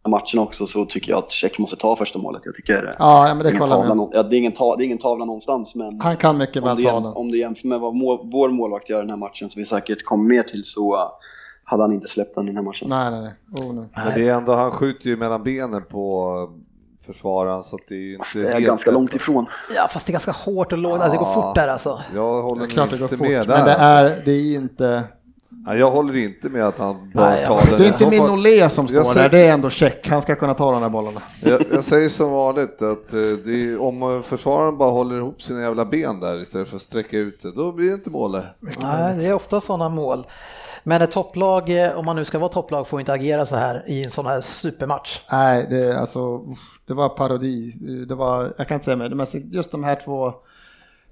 matchen 0.07 0.39
också 0.39 0.67
så 0.67 0.85
tycker 0.85 1.11
jag 1.11 1.17
att 1.19 1.31
Tjeck 1.31 1.59
måste 1.59 1.75
ta 1.75 1.95
första 1.95 2.19
målet. 2.19 2.41
Jag 2.45 2.55
tycker 2.55 2.95
Ja, 2.99 3.27
ja, 3.27 3.33
men 3.33 3.43
det 3.43 3.49
ingen 3.49 3.67
tavla, 3.67 4.07
ja, 4.13 4.23
det, 4.23 4.35
är 4.35 4.37
ingen 4.37 4.51
ta, 4.51 4.75
det 4.75 4.83
är 4.83 4.85
ingen 4.85 4.97
tavla 4.97 5.25
någonstans 5.25 5.75
men 5.75 6.01
Han 6.01 6.17
kan 6.17 6.37
mycket 6.37 6.63
om 6.63 6.75
väl 6.75 6.83
ta 6.85 6.93
den. 6.99 7.05
om 7.05 7.31
du 7.31 7.39
jämför 7.39 7.67
med 7.67 7.79
vad 7.79 7.95
må, 7.95 8.23
vår 8.23 8.49
målvakt 8.49 8.89
gör 8.89 8.97
i 8.97 9.01
den 9.01 9.09
här 9.09 9.17
matchen 9.17 9.49
som 9.49 9.59
vi 9.59 9.65
säkert 9.65 10.03
kommer 10.05 10.29
mer 10.29 10.43
till 10.43 10.63
så 10.63 10.95
uh, 10.95 11.01
hade 11.63 11.83
han 11.83 11.93
inte 11.93 12.07
släppt 12.07 12.35
den 12.35 12.43
i 12.43 12.47
den 12.47 12.55
här 12.57 12.63
matchen. 12.63 12.87
Nej, 12.89 13.11
nej, 13.11 13.21
nej. 13.21 13.67
Oh, 13.67 13.73
nej. 13.75 13.85
Men 13.95 14.13
det 14.15 14.29
är 14.29 14.33
ändå, 14.37 14.53
han 14.53 14.71
skjuter 14.71 15.09
ju 15.09 15.17
mellan 15.17 15.43
benen 15.43 15.83
på 15.89 16.33
försvararen 17.05 17.63
så 17.63 17.75
att 17.75 17.81
det 17.87 17.95
är 17.95 17.99
ju 17.99 18.13
inte 18.13 18.25
Det 18.35 18.51
är 18.53 18.59
ganska 18.59 18.91
långt 18.91 19.13
ifrån. 19.15 19.45
Ja, 19.75 19.87
fast 19.87 20.07
det 20.07 20.09
är 20.11 20.13
ganska 20.13 20.31
hårt 20.31 20.71
och 20.71 20.77
lågt, 20.77 20.93
alltså 21.01 21.11
det 21.11 21.17
går 21.17 21.27
Ja. 21.27 21.33
fort 21.41 21.55
där 21.55 21.67
alltså. 21.67 22.01
Jag 22.15 22.41
håller 22.41 22.61
Det 22.61 22.67
är 22.67 22.69
klart 22.69 22.89
det 22.89 22.97
går 22.97 23.05
inte 23.05 23.17
fort, 23.17 23.27
med 23.27 23.47
men 23.47 23.47
där. 23.47 23.65
det 23.65 23.75
alltså. 23.75 24.19
är, 24.21 24.25
det 24.25 24.31
är 24.31 24.55
inte... 24.55 25.03
Ja, 25.67 25.75
jag 25.75 25.91
håller 25.91 26.15
inte 26.17 26.49
med 26.49 26.63
att 26.67 26.77
han 26.77 27.11
bör 27.13 27.29
Nej, 27.29 27.45
ta 27.45 27.61
den. 27.61 27.77
Det 27.77 27.83
är 27.83 27.87
inte 27.87 27.99
fall- 27.99 28.09
Mignolet 28.09 28.73
som 28.73 28.87
står 28.87 29.03
säger- 29.03 29.29
där, 29.29 29.37
det 29.37 29.47
är 29.47 29.53
ändå 29.53 29.69
check. 29.69 30.07
Han 30.07 30.21
ska 30.21 30.35
kunna 30.35 30.53
ta 30.53 30.71
de 30.71 30.81
här 30.81 30.89
bollarna. 30.89 31.21
Jag, 31.43 31.65
jag 31.71 31.83
säger 31.83 32.09
som 32.09 32.31
vanligt 32.31 32.81
att 32.81 33.13
eh, 33.13 33.19
det 33.45 33.71
är, 33.71 33.81
om 33.81 34.23
försvararen 34.25 34.77
bara 34.77 34.91
håller 34.91 35.17
ihop 35.17 35.41
sina 35.41 35.61
jävla 35.61 35.85
ben 35.85 36.19
där 36.19 36.41
istället 36.41 36.67
för 36.67 36.75
att 36.75 36.81
sträcka 36.81 37.17
ut 37.17 37.41
det, 37.41 37.51
då 37.51 37.71
blir 37.71 37.87
det 37.87 37.93
inte 37.93 38.09
mål 38.09 38.31
där. 38.31 38.53
Nej, 38.59 39.15
det 39.17 39.25
är 39.25 39.33
ofta 39.33 39.59
sådana 39.59 39.89
mål. 39.89 40.23
Men 40.83 41.01
ett 41.01 41.11
topplag, 41.11 41.69
eh, 41.85 41.97
om 41.97 42.05
man 42.05 42.15
nu 42.15 42.25
ska 42.25 42.39
vara 42.39 42.49
topplag, 42.49 42.87
får 42.87 42.99
inte 42.99 43.13
agera 43.13 43.45
så 43.45 43.55
här 43.55 43.83
i 43.87 44.03
en 44.03 44.11
sån 44.11 44.25
här 44.25 44.41
supermatch. 44.41 45.19
Nej, 45.31 45.67
det, 45.69 45.99
alltså, 45.99 46.41
det 46.87 46.93
var 46.93 47.09
parodi. 47.09 47.71
Det 48.07 48.15
var, 48.15 48.53
jag 48.57 48.67
kan 48.67 48.75
inte 48.75 48.85
säga 48.85 48.97
mer, 48.97 49.27
just 49.55 49.71
de 49.71 49.83
här 49.83 49.95
två 50.05 50.33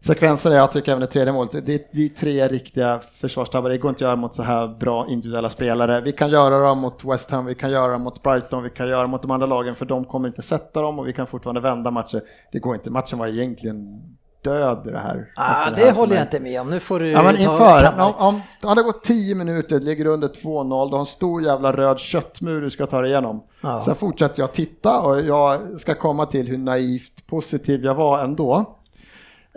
sekvensen 0.05 0.51
är, 0.51 0.55
jag 0.55 0.71
tycker 0.71 0.91
även 0.91 1.01
det 1.01 1.07
tredje 1.07 1.33
målet, 1.33 1.51
det, 1.51 1.91
det 1.91 2.05
är 2.05 2.09
tre 2.09 2.47
riktiga 2.47 2.99
försvarstabbar. 3.21 3.69
Det 3.69 3.77
går 3.77 3.89
inte 3.89 3.97
att 3.97 4.01
göra 4.01 4.15
mot 4.15 4.35
så 4.35 4.43
här 4.43 4.67
bra 4.67 5.07
individuella 5.09 5.49
spelare. 5.49 6.01
Vi 6.01 6.13
kan 6.13 6.29
göra 6.29 6.59
dem 6.59 6.79
mot 6.79 7.03
West 7.03 7.31
Ham, 7.31 7.45
vi 7.45 7.55
kan 7.55 7.71
göra 7.71 7.91
dem 7.91 8.01
mot 8.01 8.23
Brighton, 8.23 8.63
vi 8.63 8.69
kan 8.69 8.87
göra 8.87 9.01
dem 9.01 9.11
mot 9.11 9.21
de 9.21 9.31
andra 9.31 9.47
lagen 9.47 9.75
för 9.75 9.85
de 9.85 10.05
kommer 10.05 10.27
inte 10.27 10.41
sätta 10.41 10.81
dem 10.81 10.99
och 10.99 11.07
vi 11.07 11.13
kan 11.13 11.27
fortfarande 11.27 11.61
vända 11.61 11.91
matcher. 11.91 12.21
Det 12.51 12.59
går 12.59 12.75
inte, 12.75 12.91
matchen 12.91 13.19
var 13.19 13.27
egentligen 13.27 14.01
död 14.45 14.81
det 14.83 14.99
här. 14.99 15.31
Ah, 15.35 15.69
efter 15.69 15.81
det 15.81 15.87
här 15.87 15.95
håller 15.95 16.15
jag 16.15 16.23
inte 16.23 16.39
med 16.39 16.61
om. 16.61 16.69
Nu 16.69 16.79
får 16.79 16.99
du 16.99 17.11
Ja 17.11 17.23
men 17.23 17.37
inför, 17.37 17.99
om, 17.99 18.13
om 18.15 18.41
det 18.61 18.67
hade 18.67 18.81
gått 18.81 19.03
10 19.03 19.35
minuter, 19.35 19.79
ligger 19.79 20.05
under 20.05 20.27
2-0, 20.27 20.89
du 20.89 20.95
har 20.95 20.99
en 20.99 21.05
stor 21.05 21.43
jävla 21.43 21.71
röd 21.71 21.99
köttmur 21.99 22.61
du 22.61 22.69
ska 22.69 22.85
ta 22.85 23.01
dig 23.01 23.11
igenom. 23.11 23.43
Ja. 23.61 23.81
Sen 23.81 23.95
fortsätter 23.95 24.41
jag 24.41 24.53
titta 24.53 25.01
och 25.01 25.21
jag 25.21 25.79
ska 25.79 25.95
komma 25.95 26.25
till 26.25 26.47
hur 26.47 26.57
naivt 26.57 27.27
positiv 27.27 27.85
jag 27.85 27.95
var 27.95 28.19
ändå. 28.19 28.75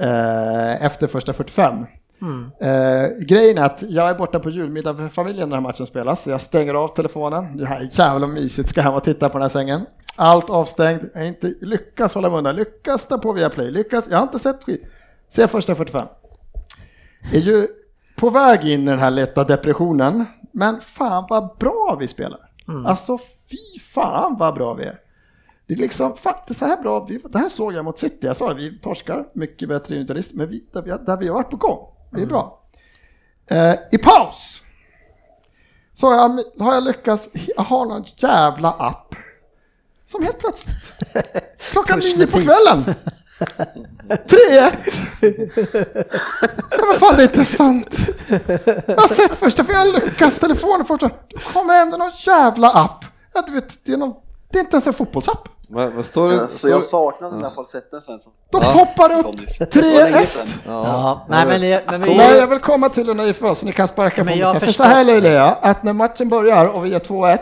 Eh, 0.01 0.84
efter 0.84 1.07
första 1.07 1.32
45. 1.32 1.86
Mm. 2.22 2.51
Eh, 2.61 3.26
grejen 3.26 3.59
är 3.59 3.64
att 3.64 3.82
jag 3.88 4.11
är 4.11 4.14
borta 4.14 4.38
på 4.40 4.51
julmiddag 4.51 4.94
för 4.94 5.09
familjen 5.09 5.49
när 5.49 5.57
den 5.57 5.64
här 5.64 5.72
matchen 5.72 5.86
spelas. 5.86 6.22
Så 6.22 6.30
jag 6.30 6.40
stänger 6.40 6.74
av 6.74 6.88
telefonen. 6.88 7.57
Det 7.57 7.66
här 7.66 7.80
är 7.80 7.88
jävla 7.92 8.26
mysigt, 8.26 8.68
ska 8.68 8.80
hem 8.80 8.94
och 8.94 9.05
titta 9.05 9.28
på 9.28 9.32
den 9.32 9.42
här 9.42 9.49
sängen. 9.49 9.80
Allt 10.16 10.51
avstängt, 10.51 11.03
jag 11.14 11.26
inte 11.26 11.55
lyckas 11.61 12.14
hålla 12.14 12.28
mig 12.28 12.38
undan, 12.38 12.57
lyckas 12.57 13.09
ta 13.09 13.18
på 13.18 13.32
via 13.32 13.51
play, 13.51 13.70
lyckas, 13.70 14.05
jag 14.11 14.18
har 14.18 14.22
inte 14.22 14.38
sett 14.38 14.64
skit. 14.64 14.84
Ser 15.34 15.46
första 15.46 15.74
45. 15.74 16.07
Är 17.32 17.38
ju 17.38 17.66
på 18.16 18.30
väg 18.30 18.64
in 18.64 18.82
i 18.82 18.86
den 18.86 18.99
här 18.99 19.11
lätta 19.11 19.44
depressionen, 19.44 20.24
men 20.53 20.80
fan 20.80 21.26
vad 21.28 21.57
bra 21.59 21.96
vi 22.01 22.09
spelar. 22.09 22.40
Alltså 22.86 23.18
fy 23.18 23.80
fan 23.94 24.36
vad 24.38 24.55
bra 24.55 24.74
vi 24.74 24.84
är. 24.84 24.96
Det 25.69 25.75
är 25.75 25.79
liksom, 25.79 26.16
är 26.47 26.55
så 26.55 26.64
här 26.64 26.83
bra, 26.83 27.05
vi, 27.05 27.19
det 27.19 27.39
här 27.39 27.49
såg 27.49 27.73
jag 27.73 27.85
mot 27.85 27.99
City, 27.99 28.27
jag 28.27 28.37
sa 28.37 28.49
det, 28.49 28.55
vi 28.55 28.79
torskar, 28.79 29.29
mycket 29.33 29.69
bättre 29.69 29.95
individualist, 29.95 30.31
men 30.35 30.49
vi, 30.49 30.64
där, 30.73 30.83
vi, 30.83 30.91
där 30.91 31.16
vi 31.16 31.29
har 31.29 31.35
varit 31.35 31.51
på 31.51 31.57
gång. 31.57 31.87
Det 32.11 32.23
är 32.23 32.27
bra. 32.27 32.61
Eh, 33.51 33.75
I 33.93 33.99
paus 33.99 34.62
så 35.95 36.12
jag, 36.12 36.64
har 36.64 36.75
jag 36.75 36.85
lyckats, 36.85 37.31
har 37.57 37.87
någon 37.87 38.05
jävla 38.16 38.71
app 38.71 39.14
som 40.07 40.23
helt 40.23 40.39
plötsligt, 40.39 40.77
klockan 41.71 41.99
nio 41.99 42.27
på 42.27 42.39
kvällen, 42.39 42.95
3-1. 44.09 44.73
Nej 45.21 46.81
men 46.91 46.99
fan 47.01 47.16
det 47.16 47.23
är 47.23 47.29
inte 47.29 47.45
sant. 47.45 47.97
Jag 48.87 48.97
har 48.97 49.14
sett 49.14 49.37
första, 49.37 49.64
för 49.64 49.73
jag 49.73 49.95
lyckats 49.95 50.39
telefonen 50.39 50.87
första, 50.87 51.09
då 51.09 51.39
kommer 51.53 51.83
ändå 51.83 51.97
någon 51.97 52.12
jävla 52.27 52.71
app. 52.71 53.05
Ja, 53.35 53.43
du 53.47 53.53
vet, 53.53 53.85
det 53.85 53.93
är, 53.93 53.97
någon, 53.97 54.14
det 54.51 54.59
är 54.59 54.61
inte 54.61 54.75
ens 54.75 54.87
en 54.87 54.95
fotbollsapp. 54.95 55.49
Men, 55.71 55.91
men 55.95 56.05
står 56.05 56.29
det... 56.29 56.49
Så 56.49 56.59
står 56.59 56.71
jag 56.71 56.83
saknar 56.83 57.31
den 57.31 57.41
där 57.41 57.51
falsetten 57.51 58.03
Svensson. 58.03 58.33
Då 58.53 58.61
poppar 58.61 59.12
upp 59.19 59.25
Tommy. 59.27 59.47
Det 59.59 59.77
var 59.77 59.83
länge 60.11 60.19
3-1. 60.19 60.27
sedan. 60.27 60.47
Ja, 60.66 61.27
nej 61.29 61.47
men, 61.47 61.61
det- 61.61 61.83
men 61.91 62.03
vi... 62.03 62.16
Nej, 62.16 62.37
jag 62.39 62.47
vill 62.47 62.59
komma 62.59 62.89
till 62.89 63.35
för 63.35 63.51
oss, 63.51 63.59
så 63.59 63.66
ni 63.66 63.73
kan 63.73 63.89
sparka 63.89 64.14
på 64.21 64.25
Men 64.25 64.27
mig 64.27 64.39
jag 64.39 64.51
sen. 64.51 64.61
För 64.61 64.66
förstår- 64.66 64.85
så 64.85 64.91
här 64.91 65.05
löjlig 65.05 65.31
är 65.31 65.35
jag, 65.35 65.57
att 65.62 65.83
när 65.83 65.93
matchen 65.93 66.29
börjar 66.29 66.66
och 66.66 66.85
vi 66.85 66.95
är 66.95 66.99
2-1, 66.99 67.39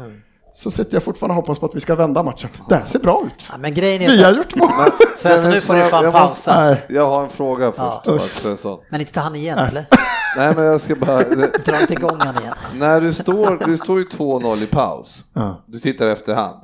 Mm. 0.00 0.20
så 0.54 0.70
sitter 0.70 0.94
jag 0.94 1.02
fortfarande 1.02 1.32
och 1.32 1.36
hoppas 1.36 1.58
på 1.58 1.66
att 1.66 1.74
vi 1.74 1.80
ska 1.80 1.94
vända 1.94 2.22
matchen. 2.22 2.50
Det 2.68 2.76
här 2.76 2.84
ser 2.84 2.98
bra 2.98 3.22
ut. 3.26 3.46
Ja, 3.50 3.56
men 3.58 3.74
grejen 3.74 4.02
är 4.02 4.08
Vi 4.08 4.18
så 4.18 4.24
har 4.24 4.32
gjort 4.32 4.54
mål. 4.54 4.68
Svensson 5.16 5.50
nu 5.50 5.60
får 5.60 5.74
du 5.74 5.82
fan 5.82 6.04
Jag 6.04 6.12
pausa. 6.12 6.28
måste- 6.28 6.52
alltså. 6.52 6.74
Nej. 6.88 6.96
Jag 6.96 7.06
har 7.06 7.22
en 7.22 7.28
fråga 7.28 7.66
först. 7.72 7.78
Ja. 7.78 8.00
bara, 8.04 8.20
Svensson. 8.34 8.78
Men 8.90 9.00
inte 9.00 9.12
ta 9.12 9.20
han 9.20 9.34
igen 9.36 9.58
eller? 9.58 9.84
Nej, 10.36 10.54
men 10.56 10.64
jag 10.64 10.80
ska 10.80 10.94
bara... 10.96 11.18
Dra 11.66 11.80
inte 11.80 11.92
igång 11.92 12.16
han 12.20 12.38
igen. 12.42 12.54
När 12.74 13.00
du 13.00 13.14
står, 13.14 13.66
du 13.66 13.78
står 13.78 13.98
ju 13.98 14.04
2-0 14.08 14.62
i 14.62 14.66
paus. 14.66 15.24
Ja. 15.34 15.62
Du 15.66 15.80
tittar 15.80 16.06
efterhand. 16.06 16.56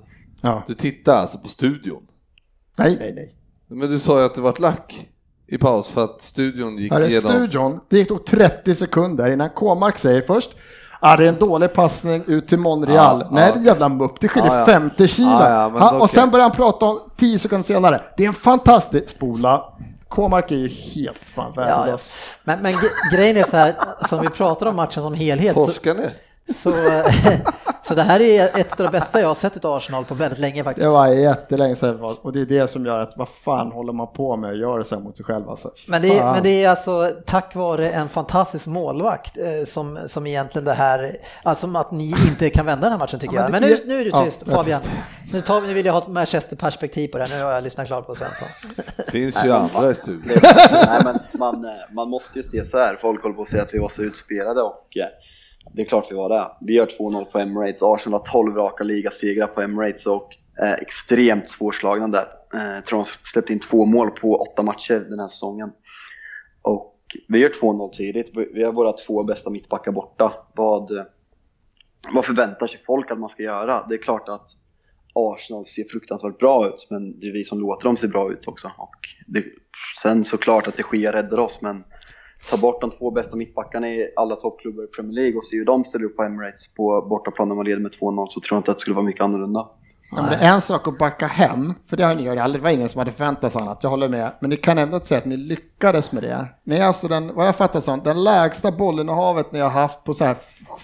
Ja. 0.44 0.62
Du 0.66 0.74
tittar 0.74 1.14
alltså 1.14 1.38
på 1.38 1.48
studion. 1.48 2.02
Nej, 2.76 2.96
nej, 3.00 3.12
nej. 3.14 3.34
Men 3.68 3.90
du 3.90 3.98
sa 3.98 4.18
ju 4.18 4.24
att 4.24 4.34
du 4.34 4.40
vart 4.40 4.58
lack 4.60 5.08
i 5.46 5.58
paus 5.58 5.88
för 5.88 6.04
att 6.04 6.22
studion 6.22 6.78
gick 6.78 6.92
Här 6.92 7.00
är 7.00 7.06
igenom. 7.06 7.30
studion. 7.32 7.80
Det 7.88 8.04
tog 8.04 8.24
30 8.26 8.74
sekunder 8.74 9.30
innan 9.30 9.50
K-mark 9.50 9.98
säger 9.98 10.22
först 10.22 10.50
Ah, 11.00 11.16
det 11.16 11.24
är 11.24 11.28
en 11.28 11.38
dålig 11.38 11.72
passning 11.72 12.24
ut 12.26 12.48
till 12.48 12.58
Monreal. 12.58 13.20
Ja, 13.20 13.28
Nej, 13.30 13.46
ja. 13.48 13.54
det 13.54 13.60
är 13.60 13.64
jävla 13.64 13.88
mupp. 13.88 14.20
Det 14.20 14.28
skiljer 14.28 14.50
Ja, 14.52 14.58
ja. 14.58 14.66
50 14.66 15.08
kilo. 15.08 15.28
Ja, 15.28 15.50
ja, 15.50 15.78
han, 15.78 15.96
och 15.96 16.02
okej. 16.02 16.14
sen 16.14 16.30
börjar 16.30 16.42
han 16.44 16.52
prata 16.56 16.86
om 16.86 17.00
10 17.16 17.38
sekunder 17.38 17.66
senare. 17.66 18.02
Det 18.16 18.24
är 18.24 18.28
en 18.28 18.34
fantastisk 18.34 19.08
spola. 19.08 19.64
K-mark 20.08 20.50
är 20.50 20.56
ju 20.56 20.68
helt 20.68 21.18
fan 21.18 21.52
Ja, 21.56 21.68
ja. 21.68 21.78
värdelös. 21.78 22.14
Men, 22.44 22.62
men 22.62 22.74
grejen 23.12 23.36
är 23.36 23.44
så 23.44 23.56
här, 23.56 23.74
som 24.08 24.20
vi 24.20 24.28
pratar 24.28 24.66
om 24.66 24.76
matchen 24.76 25.02
som 25.02 25.14
helhet, 25.14 25.54
Torskar 25.54 25.94
ni? 25.94 26.06
Så, 26.52 26.72
så 27.82 27.94
det 27.94 28.02
här 28.02 28.20
är 28.20 28.58
ett 28.60 28.80
av 28.80 28.86
de 28.86 28.98
bästa 28.98 29.20
jag 29.20 29.28
har 29.28 29.34
sett 29.34 29.64
av 29.64 29.72
Arsenal 29.76 30.04
på 30.04 30.14
väldigt 30.14 30.38
länge 30.38 30.64
faktiskt. 30.64 30.86
Det 30.86 30.92
var 30.92 31.06
jättelänge 31.06 31.76
sedan 31.76 32.00
och 32.22 32.32
det 32.32 32.40
är 32.40 32.44
det 32.46 32.70
som 32.70 32.86
gör 32.86 32.98
att 32.98 33.12
vad 33.16 33.28
fan 33.28 33.72
håller 33.72 33.92
man 33.92 34.06
på 34.12 34.36
med 34.36 34.50
att 34.50 34.58
göra 34.58 34.84
så 34.84 34.94
här 34.94 35.02
mot 35.02 35.16
sig 35.16 35.24
själv 35.26 35.48
alltså. 35.48 35.70
Men 35.88 36.02
det, 36.02 36.18
är, 36.18 36.32
men 36.32 36.42
det 36.42 36.64
är 36.64 36.70
alltså 36.70 37.10
tack 37.26 37.54
vare 37.54 37.90
en 37.90 38.08
fantastisk 38.08 38.66
målvakt 38.66 39.38
eh, 39.38 39.64
som, 39.64 39.98
som 40.06 40.26
egentligen 40.26 40.64
det 40.64 40.72
här, 40.74 41.16
alltså 41.42 41.76
att 41.76 41.90
ni 41.92 42.14
inte 42.28 42.50
kan 42.50 42.66
vända 42.66 42.82
den 42.82 42.92
här 42.92 42.98
matchen 42.98 43.18
tycker 43.20 43.34
Ja, 43.36 43.42
jag. 43.42 43.50
men 43.50 43.60
Men 43.60 43.70
det- 43.70 43.80
nu, 43.86 43.94
nu 43.94 44.00
är 44.00 44.04
du 44.04 44.10
Ja, 44.10 44.24
tyst 44.24 44.42
jag 44.46 44.52
är 44.52 44.56
Fabian. 44.56 44.80
tyst. 44.80 44.92
Nu, 45.32 45.40
tar, 45.40 45.60
vi- 45.60 45.68
nu 45.68 45.74
vill 45.74 45.86
jag 45.86 45.92
ha 45.92 46.00
ett 46.00 46.08
Manchester-perspektiv 46.08 47.08
på 47.08 47.18
det 47.18 47.24
här, 47.24 47.38
nu 47.38 47.44
har 47.44 47.52
jag 47.52 47.64
lyssnat 47.64 47.86
klart 47.86 48.06
på 48.06 48.14
Svensson. 48.14 48.48
finns 49.08 49.44
ju 49.44 49.52
andra 49.52 49.90
i 49.90 49.94
studion. 49.94 50.22
Det 50.28 50.40
Nej, 50.72 51.00
men 51.04 51.18
man, 51.32 51.64
eh, 51.64 51.70
man 51.94 52.08
måste 52.08 52.38
ju 52.38 52.42
se 52.42 52.64
så 52.64 52.78
här. 52.78 52.96
Folk 52.96 53.22
håller 53.22 53.34
på 53.34 53.42
att 53.42 53.48
säga 53.48 53.62
att 53.62 53.74
vi 53.74 53.78
var 53.78 53.88
så 53.88 54.02
utspelade 54.02 54.62
och 54.62 54.96
eh, 54.96 55.06
det 55.72 55.82
är 55.82 55.86
klart 55.86 56.06
vi 56.10 56.14
var 56.14 56.28
det. 56.28 56.50
Vi 56.60 56.74
gör 56.74 56.86
2-0 56.86 57.24
på 57.24 57.38
Emirates. 57.38 57.82
Arsenal 57.82 58.20
har 58.20 58.26
12 58.26 58.56
raka 58.56 58.84
ligasegrar 58.84 59.46
på 59.46 59.62
Emirates 59.62 60.06
och 60.06 60.28
är 60.56 60.82
extremt 60.82 61.48
svårslagna 61.48 62.08
där. 62.08 62.26
Jag 62.52 62.86
tror 62.86 62.98
de 62.98 63.04
släppte 63.04 63.52
in 63.52 63.60
två 63.60 63.84
mål 63.84 64.10
på 64.10 64.36
åtta 64.36 64.62
matcher 64.62 65.06
den 65.10 65.20
här 65.20 65.28
säsongen. 65.28 65.72
Och 66.62 66.94
vi 67.28 67.38
gör 67.38 67.48
2-0 67.48 67.90
tidigt. 67.90 68.30
Vi 68.54 68.64
har 68.64 68.72
våra 68.72 68.92
två 68.92 69.22
bästa 69.22 69.50
mittbackar 69.50 69.92
borta. 69.92 70.32
Vad, 70.54 71.06
vad 72.12 72.24
förväntar 72.24 72.66
sig 72.66 72.80
folk 72.86 73.10
att 73.10 73.18
man 73.18 73.28
ska 73.28 73.42
göra? 73.42 73.86
Det 73.88 73.94
är 73.94 73.98
klart 73.98 74.28
att 74.28 74.48
Arsenal 75.14 75.64
ser 75.64 75.84
fruktansvärt 75.84 76.38
bra 76.38 76.68
ut, 76.68 76.86
men 76.90 77.20
det 77.20 77.26
är 77.26 77.32
vi 77.32 77.44
som 77.44 77.60
låter 77.60 77.88
dem 77.88 77.96
se 77.96 78.08
bra 78.08 78.32
ut 78.32 78.48
också. 78.48 78.70
Och 78.78 78.96
det, 79.26 79.44
sen 80.02 80.24
såklart 80.24 80.66
att 80.66 80.76
det 80.76 80.82
sker 80.82 81.12
räddar 81.12 81.38
oss, 81.38 81.62
men 81.62 81.84
ta 82.50 82.56
bort 82.56 82.80
de 82.80 82.90
två 82.90 83.10
bästa 83.10 83.36
mittbackarna 83.36 83.88
i 83.88 84.12
alla 84.16 84.34
toppklubbar 84.34 84.84
i 84.84 84.86
Premier 84.86 85.14
League 85.14 85.36
och 85.36 85.44
se 85.44 85.56
hur 85.56 85.64
de 85.64 85.84
ställer 85.84 86.04
upp 86.04 86.16
på 86.16 86.22
Emirates 86.22 86.74
på 86.74 87.06
bortaplan 87.10 87.48
när 87.48 87.54
man 87.54 87.64
leder 87.64 87.80
med 87.80 87.92
2-0 87.92 88.26
så 88.26 88.40
tror 88.40 88.56
jag 88.56 88.60
inte 88.60 88.70
att 88.70 88.76
det 88.76 88.80
skulle 88.80 88.96
vara 88.96 89.06
mycket 89.06 89.20
annorlunda. 89.20 89.68
Ja, 90.10 90.22
men 90.22 90.30
det 90.30 90.36
är 90.36 90.54
en 90.54 90.60
sak 90.60 90.88
att 90.88 90.98
backa 90.98 91.26
hem, 91.26 91.74
för 91.86 91.96
det 91.96 92.04
har 92.04 92.14
ni 92.14 92.22
gjort 92.22 92.38
aldrig. 92.38 92.62
Det 92.62 92.64
var 92.64 92.70
ingen 92.70 92.88
som 92.88 92.98
hade 92.98 93.12
förväntat 93.12 93.52
sig 93.52 93.62
annat, 93.62 93.78
jag 93.82 93.90
håller 93.90 94.08
med. 94.08 94.30
Men 94.40 94.50
ni 94.50 94.56
kan 94.56 94.78
ändå 94.78 94.96
inte 94.96 95.08
säga 95.08 95.18
att 95.18 95.24
ni 95.24 95.36
lyckades 95.36 96.12
med 96.12 96.22
det. 96.22 96.46
Ni 96.64 96.76
är 96.76 96.84
alltså 96.84 97.08
den, 97.08 97.34
vad 97.34 97.46
jag 97.46 97.56
fattar 97.56 97.80
som, 97.80 98.00
den 98.04 98.24
lägsta 98.24 98.72
bollinnehavet 98.72 99.52
ni 99.52 99.60
har 99.60 99.70
haft 99.70 100.04
på 100.04 100.14
så 100.14 100.24
här 100.24 100.36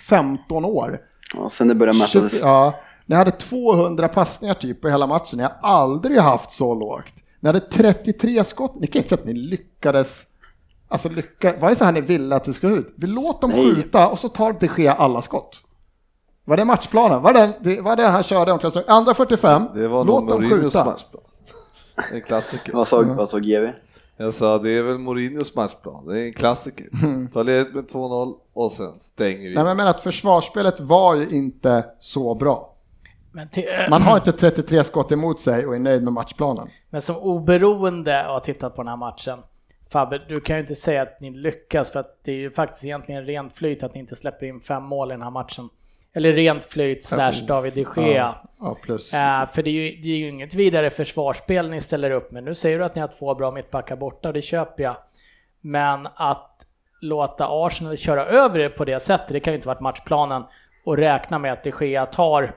15 0.09 0.65
år. 0.65 1.01
Och 1.37 1.53
sen 1.53 1.69
det 1.69 1.75
började 1.75 1.99
mätas. 1.99 2.13
24 2.13 2.47
Ja, 2.49 2.75
ni 3.07 3.17
hade 3.17 3.31
200 3.31 4.09
passningar 4.09 4.55
typ 4.55 4.81
på 4.81 4.89
hela 4.89 5.07
matchen. 5.07 5.37
Ni 5.37 5.43
har 5.43 5.53
aldrig 5.63 6.19
haft 6.19 6.53
så 6.53 6.75
lågt. 6.75 7.15
Ni 7.41 7.49
hade 7.49 7.61
33 7.61 8.45
skott. 8.45 8.75
Ni 8.81 8.87
kan 8.87 8.99
inte 8.99 9.09
säga 9.09 9.21
att 9.21 9.27
ni 9.27 9.33
lyckades. 9.35 10.23
Alltså 10.93 11.09
lycka, 11.09 11.55
var 11.61 11.69
det 11.69 11.77
så 11.77 11.85
här 11.85 11.93
ni 11.93 12.01
ville 12.01 12.37
att 12.37 12.45
det 12.45 12.53
skulle 12.53 12.75
ut? 12.77 12.95
Vi 12.97 13.07
låt 13.07 13.41
dem 13.41 13.51
Nej. 13.51 13.75
skjuta 13.75 14.09
och 14.09 14.19
så 14.19 14.29
tar 14.29 14.53
det 14.61 14.69
ske 14.69 14.89
alla 14.89 15.23
skott. 15.23 15.57
Var 16.45 16.57
det 16.57 16.65
matchplanen? 16.65 17.23
Var 17.23 17.33
det 17.33 17.53
det, 17.61 17.81
var 17.81 17.97
det 17.97 18.03
han 18.07 18.23
körde 18.23 18.53
omklädningsrummet? 18.53 18.91
Andra 18.91 19.15
45, 19.15 19.63
Det 19.75 19.89
var 19.89 20.05
låt 20.05 20.17
dem 20.29 20.41
Mourinhos 20.41 20.61
skjuta. 20.63 20.85
matchplan. 20.85 21.23
En 22.13 22.21
klassiker. 22.23 22.73
Vad 22.73 22.89
sa, 22.89 23.03
vad 23.03 23.29
sa 23.29 23.39
GV? 23.39 23.69
Jag 24.17 24.35
sa 24.35 24.59
det 24.59 24.71
är 24.71 24.83
väl 24.83 24.99
Mourinhos 24.99 25.55
matchplan, 25.55 26.07
det 26.09 26.21
är 26.21 26.27
en 26.27 26.33
klassiker. 26.33 26.87
Ta 27.33 27.43
ledigt 27.43 27.75
med 27.75 27.85
2-0 27.85 28.35
och 28.53 28.73
sen 28.73 28.95
stänger 28.95 29.39
vi. 29.39 29.45
Nej, 29.45 29.55
men 29.55 29.67
jag 29.67 29.77
menar 29.77 29.91
att 29.91 30.01
försvarsspelet 30.01 30.81
var 30.81 31.15
ju 31.15 31.29
inte 31.31 31.85
så 32.01 32.35
bra. 32.35 32.75
Men, 33.33 33.49
till, 33.49 33.65
Man 33.91 34.03
har 34.03 34.17
inte 34.17 34.33
33 34.33 34.85
skott 34.85 35.13
emot 35.13 35.41
sig 35.41 35.67
och 35.67 35.75
är 35.75 35.79
nöjd 35.79 36.03
med 36.05 36.13
matchplanen. 36.13 36.69
men 36.91 37.03
som 37.03 37.17
oberoende 37.17 38.21
av 38.29 38.37
att 38.37 38.47
ha 38.47 38.53
tittat 38.55 38.77
på 38.77 38.83
den 38.83 38.89
här 38.89 38.97
matchen, 38.97 39.39
Fabbe, 39.93 40.21
du 40.29 40.41
kan 40.41 40.57
ju 40.57 40.61
inte 40.61 40.75
säga 40.75 41.03
att 41.03 41.21
ni 41.21 41.31
lyckas 41.31 41.91
för 41.91 42.01
att 42.01 42.25
det 42.25 42.33
är 42.33 42.37
ju 42.37 42.51
faktiskt 42.51 42.85
egentligen 42.85 43.25
rent 43.25 43.57
flyt 43.57 43.83
att 43.83 43.95
ni 43.95 44.01
inte 44.01 44.17
släpper 44.17 44.47
in 44.47 44.61
fem 44.61 44.83
mål 44.83 45.11
i 45.11 45.15
den 45.15 45.23
här 45.23 45.31
matchen. 45.31 45.69
Eller 46.13 46.33
rent 46.33 46.65
flyt 46.65 47.05
slash 47.05 47.33
David 47.47 47.75
de 47.75 47.81
Gea. 47.81 48.15
Ja, 48.15 48.43
ja 48.61 48.77
plus. 48.83 49.15
Eh, 49.15 49.47
för 49.47 49.63
det 49.63 49.71
är, 49.71 49.73
ju, 49.73 50.03
det 50.03 50.09
är 50.09 50.17
ju 50.17 50.29
inget 50.29 50.55
vidare 50.55 50.91
försvarsspel 50.91 51.71
ni 51.71 51.81
ställer 51.81 52.11
upp 52.11 52.31
med. 52.31 52.45
Nu 52.45 52.55
säger 52.55 52.79
du 52.79 52.85
att 52.85 52.95
ni 52.95 53.01
har 53.01 53.09
två 53.09 53.35
bra 53.35 53.51
mittbackar 53.51 53.97
borta 53.97 54.29
och 54.29 54.35
det 54.35 54.43
köper 54.43 54.83
jag. 54.83 54.97
Men 55.61 56.09
att 56.15 56.67
låta 57.01 57.47
Arsenal 57.49 57.97
köra 57.97 58.27
över 58.27 58.59
er 58.59 58.69
på 58.69 58.85
det 58.85 59.01
sättet, 59.01 59.29
det 59.29 59.41
kan 59.41 59.53
ju 59.53 59.57
inte 59.57 59.69
varit 59.69 59.81
matchplanen. 59.81 60.43
Och 60.85 60.97
räkna 60.97 61.39
med 61.39 61.53
att 61.53 61.65
de 61.65 61.73
Gea 61.81 62.07
tar, 62.07 62.57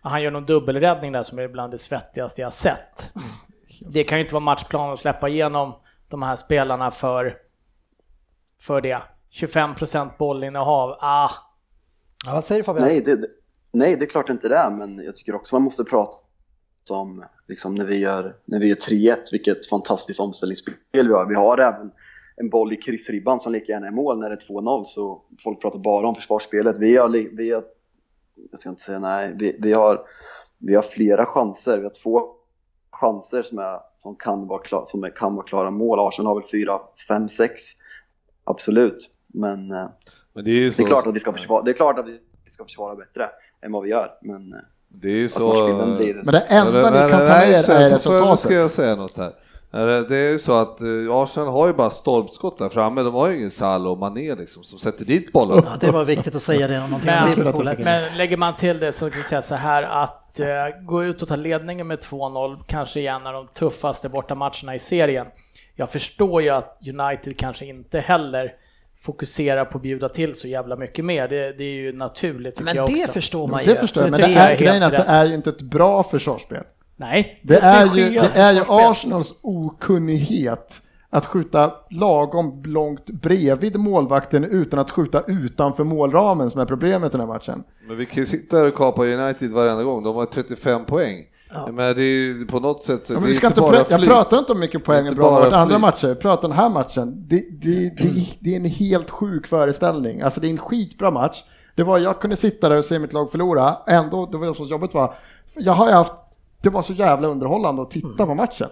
han 0.00 0.22
gör 0.22 0.30
någon 0.30 0.46
dubbelräddning 0.46 1.12
där 1.12 1.22
som 1.22 1.38
är 1.38 1.48
bland 1.48 1.72
det 1.72 1.78
svettigaste 1.78 2.40
jag 2.40 2.52
sett. 2.52 3.12
Det 3.80 4.04
kan 4.04 4.18
ju 4.18 4.24
inte 4.24 4.34
vara 4.34 4.44
matchplanen 4.44 4.92
att 4.92 5.00
släppa 5.00 5.28
igenom 5.28 5.74
de 6.14 6.22
här 6.22 6.36
spelarna 6.36 6.90
för, 6.90 7.36
för 8.60 8.80
det. 8.80 9.02
25% 9.40 10.10
bollinnehav, 10.18 10.96
ah, 11.00 11.30
Ja, 12.26 12.32
vad 12.32 12.44
säger 12.44 12.60
du 12.60 12.64
Fabian? 12.64 12.86
Nej 12.86 13.00
det, 13.00 13.20
nej, 13.72 13.96
det 13.96 14.04
är 14.04 14.08
klart 14.08 14.28
inte 14.28 14.48
det 14.48 14.56
är, 14.56 14.70
men 14.70 15.04
jag 15.04 15.16
tycker 15.16 15.34
också 15.34 15.54
man 15.54 15.62
måste 15.62 15.84
prata 15.84 16.16
som 16.84 17.24
liksom 17.48 17.74
när 17.74 17.84
vi 17.84 17.96
gör, 17.96 18.36
när 18.44 18.60
vi 18.60 18.68
gör 18.68 18.76
3-1, 18.76 19.16
vilket 19.32 19.68
fantastiskt 19.68 20.20
omställningsspel 20.20 20.74
vi 20.92 21.12
har. 21.12 21.26
Vi 21.26 21.34
har 21.34 21.58
även 21.58 21.90
en 22.36 22.50
boll 22.50 22.72
i 22.72 22.76
kryssribban 22.76 23.40
som 23.40 23.52
lika 23.52 23.72
gärna 23.72 23.86
är 23.86 23.90
mål 23.90 24.18
när 24.18 24.28
det 24.28 24.34
är 24.34 24.54
2-0 24.54 24.84
så 24.84 25.22
folk 25.44 25.62
pratar 25.62 25.78
bara 25.78 26.08
om 26.08 26.14
försvarsspelet. 26.14 26.78
Vi 26.78 26.96
har, 26.96 27.08
vi 27.36 27.50
har 27.50 27.64
jag 28.50 28.60
ska 28.60 28.68
inte 28.68 28.82
säga 28.82 28.98
nej, 28.98 29.34
vi, 29.38 29.56
vi, 29.58 29.72
har, 29.72 30.06
vi 30.58 30.74
har 30.74 30.82
flera 30.82 31.26
chanser. 31.26 31.76
Vi 31.76 31.82
har 31.82 32.02
två 32.02 32.22
chanser 33.00 33.42
som, 33.42 33.58
är, 33.58 33.78
som, 33.98 34.16
kan, 34.16 34.46
vara 34.48 34.58
klar, 34.62 34.82
som 34.84 35.04
är, 35.04 35.10
kan 35.10 35.34
vara 35.34 35.46
klara 35.46 35.70
mål. 35.70 35.98
Arsenal 36.08 36.26
har 36.34 36.34
väl 36.40 36.48
fyra, 36.50 36.78
fem, 37.08 37.28
sex. 37.28 37.60
Absolut. 38.44 39.10
Men 39.26 39.70
eh, 39.70 39.86
Men 40.34 40.44
det 40.44 40.50
är 40.50 40.54
ju 40.54 40.72
så, 40.72 40.76
det 40.76 40.82
är 40.82 40.86
klart 40.86 41.06
att 41.06 41.14
vi 41.14 41.20
ska 41.20 41.32
försvara, 41.32 41.62
det 41.62 41.70
är 41.70 41.74
klart 41.74 41.98
att 41.98 42.06
vi 42.06 42.18
ska 42.44 42.64
försvara 42.64 42.94
bättre 42.94 43.28
än 43.64 43.72
vad 43.72 43.82
vi 43.82 43.90
gör. 43.90 44.10
Men 44.22 44.52
eh, 44.52 44.58
det 44.88 45.08
är 45.08 45.12
ju 45.16 45.28
så... 45.28 45.34
försvarsbilden 45.34 45.96
blir 45.96 46.14
Men 46.14 46.34
det 46.34 46.40
enda 46.40 46.90
ni 46.90 47.10
kan 47.10 47.20
ta 47.20 47.26
så- 47.26 47.32
är 47.32 47.62
så 47.62 47.72
Nu 47.72 47.78
ska 47.88 47.94
resultatet. 47.94 48.56
jag 48.56 48.70
säga 48.70 48.96
något 48.96 49.16
här. 49.16 49.32
Är 49.72 49.86
det- 49.86 50.16
är 50.16 50.30
ju 50.32 50.38
så 50.38 50.52
att 50.52 50.80
eh, 50.80 50.86
Arsenal 51.10 51.48
har 51.48 51.66
ju 51.66 51.72
bara 51.72 51.90
stolpskott 51.90 52.58
där 52.58 52.68
framme, 52.68 53.02
de 53.02 53.14
har 53.14 53.28
ju 53.30 53.36
ingen 53.36 53.50
Salah 53.50 53.92
och 53.92 53.98
Mané 53.98 54.34
liksom 54.34 54.62
som 54.64 54.78
sätter 54.78 55.04
dit 55.04 55.32
bollen. 55.32 55.62
Ja, 55.66 55.76
det 55.80 55.90
var 55.90 56.04
viktigt 56.04 56.34
att 56.34 56.42
säga 56.42 56.68
det 56.68 56.78
om 56.80 56.90
någonting 56.90 57.10
Men, 57.64 57.84
men 57.84 58.16
lägger 58.16 58.36
man 58.36 58.56
till 58.56 58.78
det 58.80 58.92
så 58.92 59.10
kan 59.10 59.18
jag 59.18 59.26
säga 59.28 59.42
så 59.42 59.54
här 59.54 59.82
att 59.82 60.23
eh, 60.40 60.46
gå 60.82 61.04
ut 61.04 61.22
och 61.22 61.28
ta 61.28 61.36
ledningen 61.36 61.86
med 61.86 61.98
2-0 61.98 62.58
kanske 62.66 63.00
är 63.00 63.10
en 63.10 63.26
av 63.26 63.32
de 63.32 63.48
tuffaste 63.48 64.08
bortamatcherna 64.08 64.74
i 64.74 64.78
serien. 64.78 65.26
Jag 65.74 65.90
förstår 65.90 66.42
ju 66.42 66.48
att 66.50 66.78
United 66.88 67.38
kanske 67.38 67.66
inte 67.66 68.00
heller 68.00 68.52
fokuserar 69.00 69.64
på 69.64 69.76
att 69.78 69.82
bjuda 69.82 70.08
till 70.08 70.34
så 70.34 70.48
jävla 70.48 70.76
mycket 70.76 71.04
mer. 71.04 71.28
Det, 71.28 71.52
det 71.58 71.64
är 71.64 71.74
ju 71.74 71.92
naturligt 71.92 72.54
tycker 72.54 72.64
Men 72.64 72.76
jag 72.76 72.88
det 72.88 72.94
också. 72.94 73.12
förstår 73.12 73.48
man 73.48 73.64
ju. 73.64 73.74
Det 73.74 73.80
förstår 73.80 74.02
jag, 74.02 74.12
det 74.12 74.18
men 74.22 74.30
det 74.32 74.38
är, 74.40 74.52
är 74.52 74.56
grejen 74.56 74.82
är 74.82 74.86
att 74.86 74.92
det 74.92 75.12
är 75.12 75.24
ju 75.24 75.34
inte 75.34 75.50
ett 75.50 75.62
bra 75.62 76.02
försvarsspel. 76.02 76.64
Nej, 76.96 77.40
Det 77.42 77.56
är 77.58 77.84
ju, 77.96 78.08
sker 78.08 78.22
det 78.22 78.40
är 78.40 78.52
ju. 78.52 78.64
Arsenals 78.68 79.34
okunnighet 79.42 80.82
att 81.14 81.26
skjuta 81.26 81.72
lagom 81.90 82.62
långt 82.66 83.10
bredvid 83.10 83.80
målvakten 83.80 84.44
utan 84.44 84.78
att 84.78 84.90
skjuta 84.90 85.22
utanför 85.26 85.84
målramen 85.84 86.50
som 86.50 86.60
är 86.60 86.64
problemet 86.64 87.14
i 87.14 87.16
den 87.16 87.20
här 87.20 87.34
matchen. 87.34 87.64
Men 87.88 87.96
vi 87.96 88.06
kan 88.06 88.22
ju 88.22 88.26
sitta 88.26 88.56
här 88.56 88.66
och 88.66 88.74
kapa 88.74 89.04
United 89.04 89.50
varenda 89.50 89.82
gång, 89.82 90.04
de 90.04 90.16
har 90.16 90.26
35 90.26 90.84
poäng. 90.84 91.24
Men 91.66 91.76
det 91.76 92.02
är 92.02 92.34
ju 92.36 92.46
på 92.46 92.60
något 92.60 92.80
sätt, 92.80 93.00
Ja, 93.06 93.14
det 93.14 93.14
men 93.14 93.22
är 93.22 93.28
vi 93.28 93.34
ska 93.34 93.46
inte 93.46 93.60
bara 93.60 93.84
jag 93.88 94.04
pratar 94.04 94.38
inte 94.38 94.52
om 94.52 94.60
mycket 94.60 94.84
poäng 94.84 95.08
och 95.08 95.14
bra 95.14 95.44
andra 95.44 95.66
flyt. 95.66 95.80
matcher, 95.80 96.08
jag 96.08 96.20
pratar 96.20 96.44
om 96.44 96.50
den 96.50 96.58
här 96.58 96.68
matchen. 96.68 97.24
Det, 97.28 97.44
det, 97.50 97.96
det, 97.96 98.26
det 98.40 98.52
är 98.52 98.56
en 98.56 98.64
helt 98.64 99.10
sjuk 99.10 99.46
föreställning. 99.46 100.20
Alltså 100.20 100.40
det 100.40 100.46
är 100.46 100.50
en 100.50 100.58
skitbra 100.58 101.10
match. 101.10 101.42
Det 101.74 101.82
var, 101.82 101.98
jag 101.98 102.20
kunde 102.20 102.36
sitta 102.36 102.68
där 102.68 102.76
och 102.76 102.84
se 102.84 102.98
mitt 102.98 103.12
lag 103.12 103.30
förlora, 103.30 103.76
ändå, 103.86 104.26
det 104.32 104.38
var 104.38 104.54
som 104.54 104.66
jobbigt 104.66 104.94
var. 104.94 105.14
Jag 105.54 105.72
har 105.72 105.86
ju 105.86 105.92
haft, 105.92 106.12
det 106.62 106.70
var 106.70 106.82
så 106.82 106.92
jävla 106.92 107.28
underhållande 107.28 107.82
att 107.82 107.90
titta 107.90 108.26
på 108.26 108.34
matchen. 108.34 108.68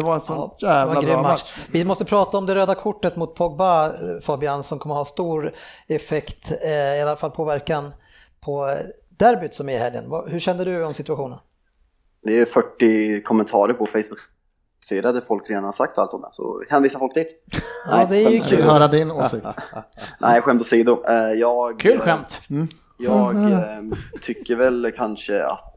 Det 0.00 0.06
var 0.06 0.14
en 0.14 0.20
sån 0.20 0.50
Ja, 0.58 0.68
jävla 0.78 0.98
en 1.00 1.04
bra 1.06 1.22
match. 1.22 1.28
match. 1.42 1.66
Vi 1.70 1.84
måste 1.84 2.04
prata 2.04 2.38
om 2.38 2.46
det 2.46 2.54
röda 2.54 2.74
kortet 2.74 3.16
mot 3.16 3.34
Pogba, 3.34 3.92
Fabian, 4.22 4.62
som 4.62 4.78
kommer 4.78 4.94
ha 4.94 5.04
stor 5.04 5.52
effekt, 5.88 6.52
eh, 6.64 6.70
i 6.96 7.00
alla 7.02 7.16
fall 7.16 7.30
påverkan 7.30 7.92
på 8.40 8.68
eh, 8.68 8.76
derbyt 9.08 9.54
som 9.54 9.68
är 9.68 9.72
i 9.72 9.78
helgen. 9.78 10.04
Hur 10.26 10.38
kände 10.40 10.64
du 10.64 10.84
om 10.84 10.94
situationen? 10.94 11.38
det 12.24 12.40
är 12.40 12.44
40 12.44 13.22
kommentarer 13.22 13.72
på 13.72 13.86
Facebook-sidan 13.86 15.14
där 15.14 15.20
folk 15.20 15.50
redan 15.50 15.64
har 15.64 15.72
sagt 15.72 15.98
allt 15.98 16.12
om 16.12 16.20
det. 16.20 16.28
Så 16.32 16.62
hänvisar 16.68 16.98
folk 16.98 17.14
dit. 17.14 17.28
Ja, 17.90 18.06
det 18.10 18.16
är 18.16 18.30
ju 18.30 18.36
Jag 18.36 18.44
kul. 18.46 18.62
höra 18.62 18.88
din 18.88 19.10
åsikt. 19.10 19.46
Nej, 20.20 20.40
skämt 20.40 20.60
åsido. 20.60 21.04
Eh, 21.08 21.14
Jag, 21.32 21.80
Kul 21.80 22.00
skämt. 22.00 22.40
Jag 22.98 23.36
eh, 23.52 23.80
tycker 24.22 24.56
väl 24.56 24.92
kanske 24.96 25.44
att... 25.44 25.72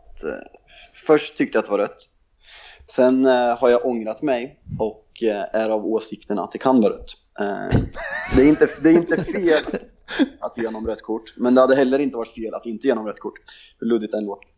Först 1.05 1.38
tyckte 1.38 1.57
jag 1.57 1.61
att 1.61 1.65
det 1.65 1.72
var 1.72 1.80
rött. 1.80 1.97
Sen 2.95 3.25
eh, 3.25 3.57
har 3.57 3.69
jag 3.69 3.85
ångrat 3.85 4.21
mig 4.21 4.59
och 4.79 5.05
eh, 5.23 5.45
är 5.61 5.69
av 5.69 5.85
åsikten 5.85 6.39
att 6.39 6.51
det 6.51 6.57
kan 6.57 6.81
vara 6.81 6.93
rött. 6.93 7.11
Eh, 7.39 7.79
Det 8.35 8.41
är 8.41 8.47
inte, 8.49 8.67
det 8.81 8.89
är 8.89 8.93
inte 8.93 9.23
fel 9.23 9.63
att 10.39 10.57
ge 10.57 10.65
honom 10.65 10.87
rött 10.87 11.01
kort, 11.01 11.33
men 11.37 11.55
det 11.55 11.61
hade 11.61 11.75
heller 11.75 11.99
inte 11.99 12.17
varit 12.17 12.33
fel 12.33 12.53
att 12.53 12.65
inte 12.65 12.87
ge 12.87 12.91
honom 12.93 13.07
rött 13.07 13.19
kort. 13.19 13.33
Hur 13.79 13.87
luddigt 13.87 14.11
den 14.11 14.25
låter. 14.25 14.49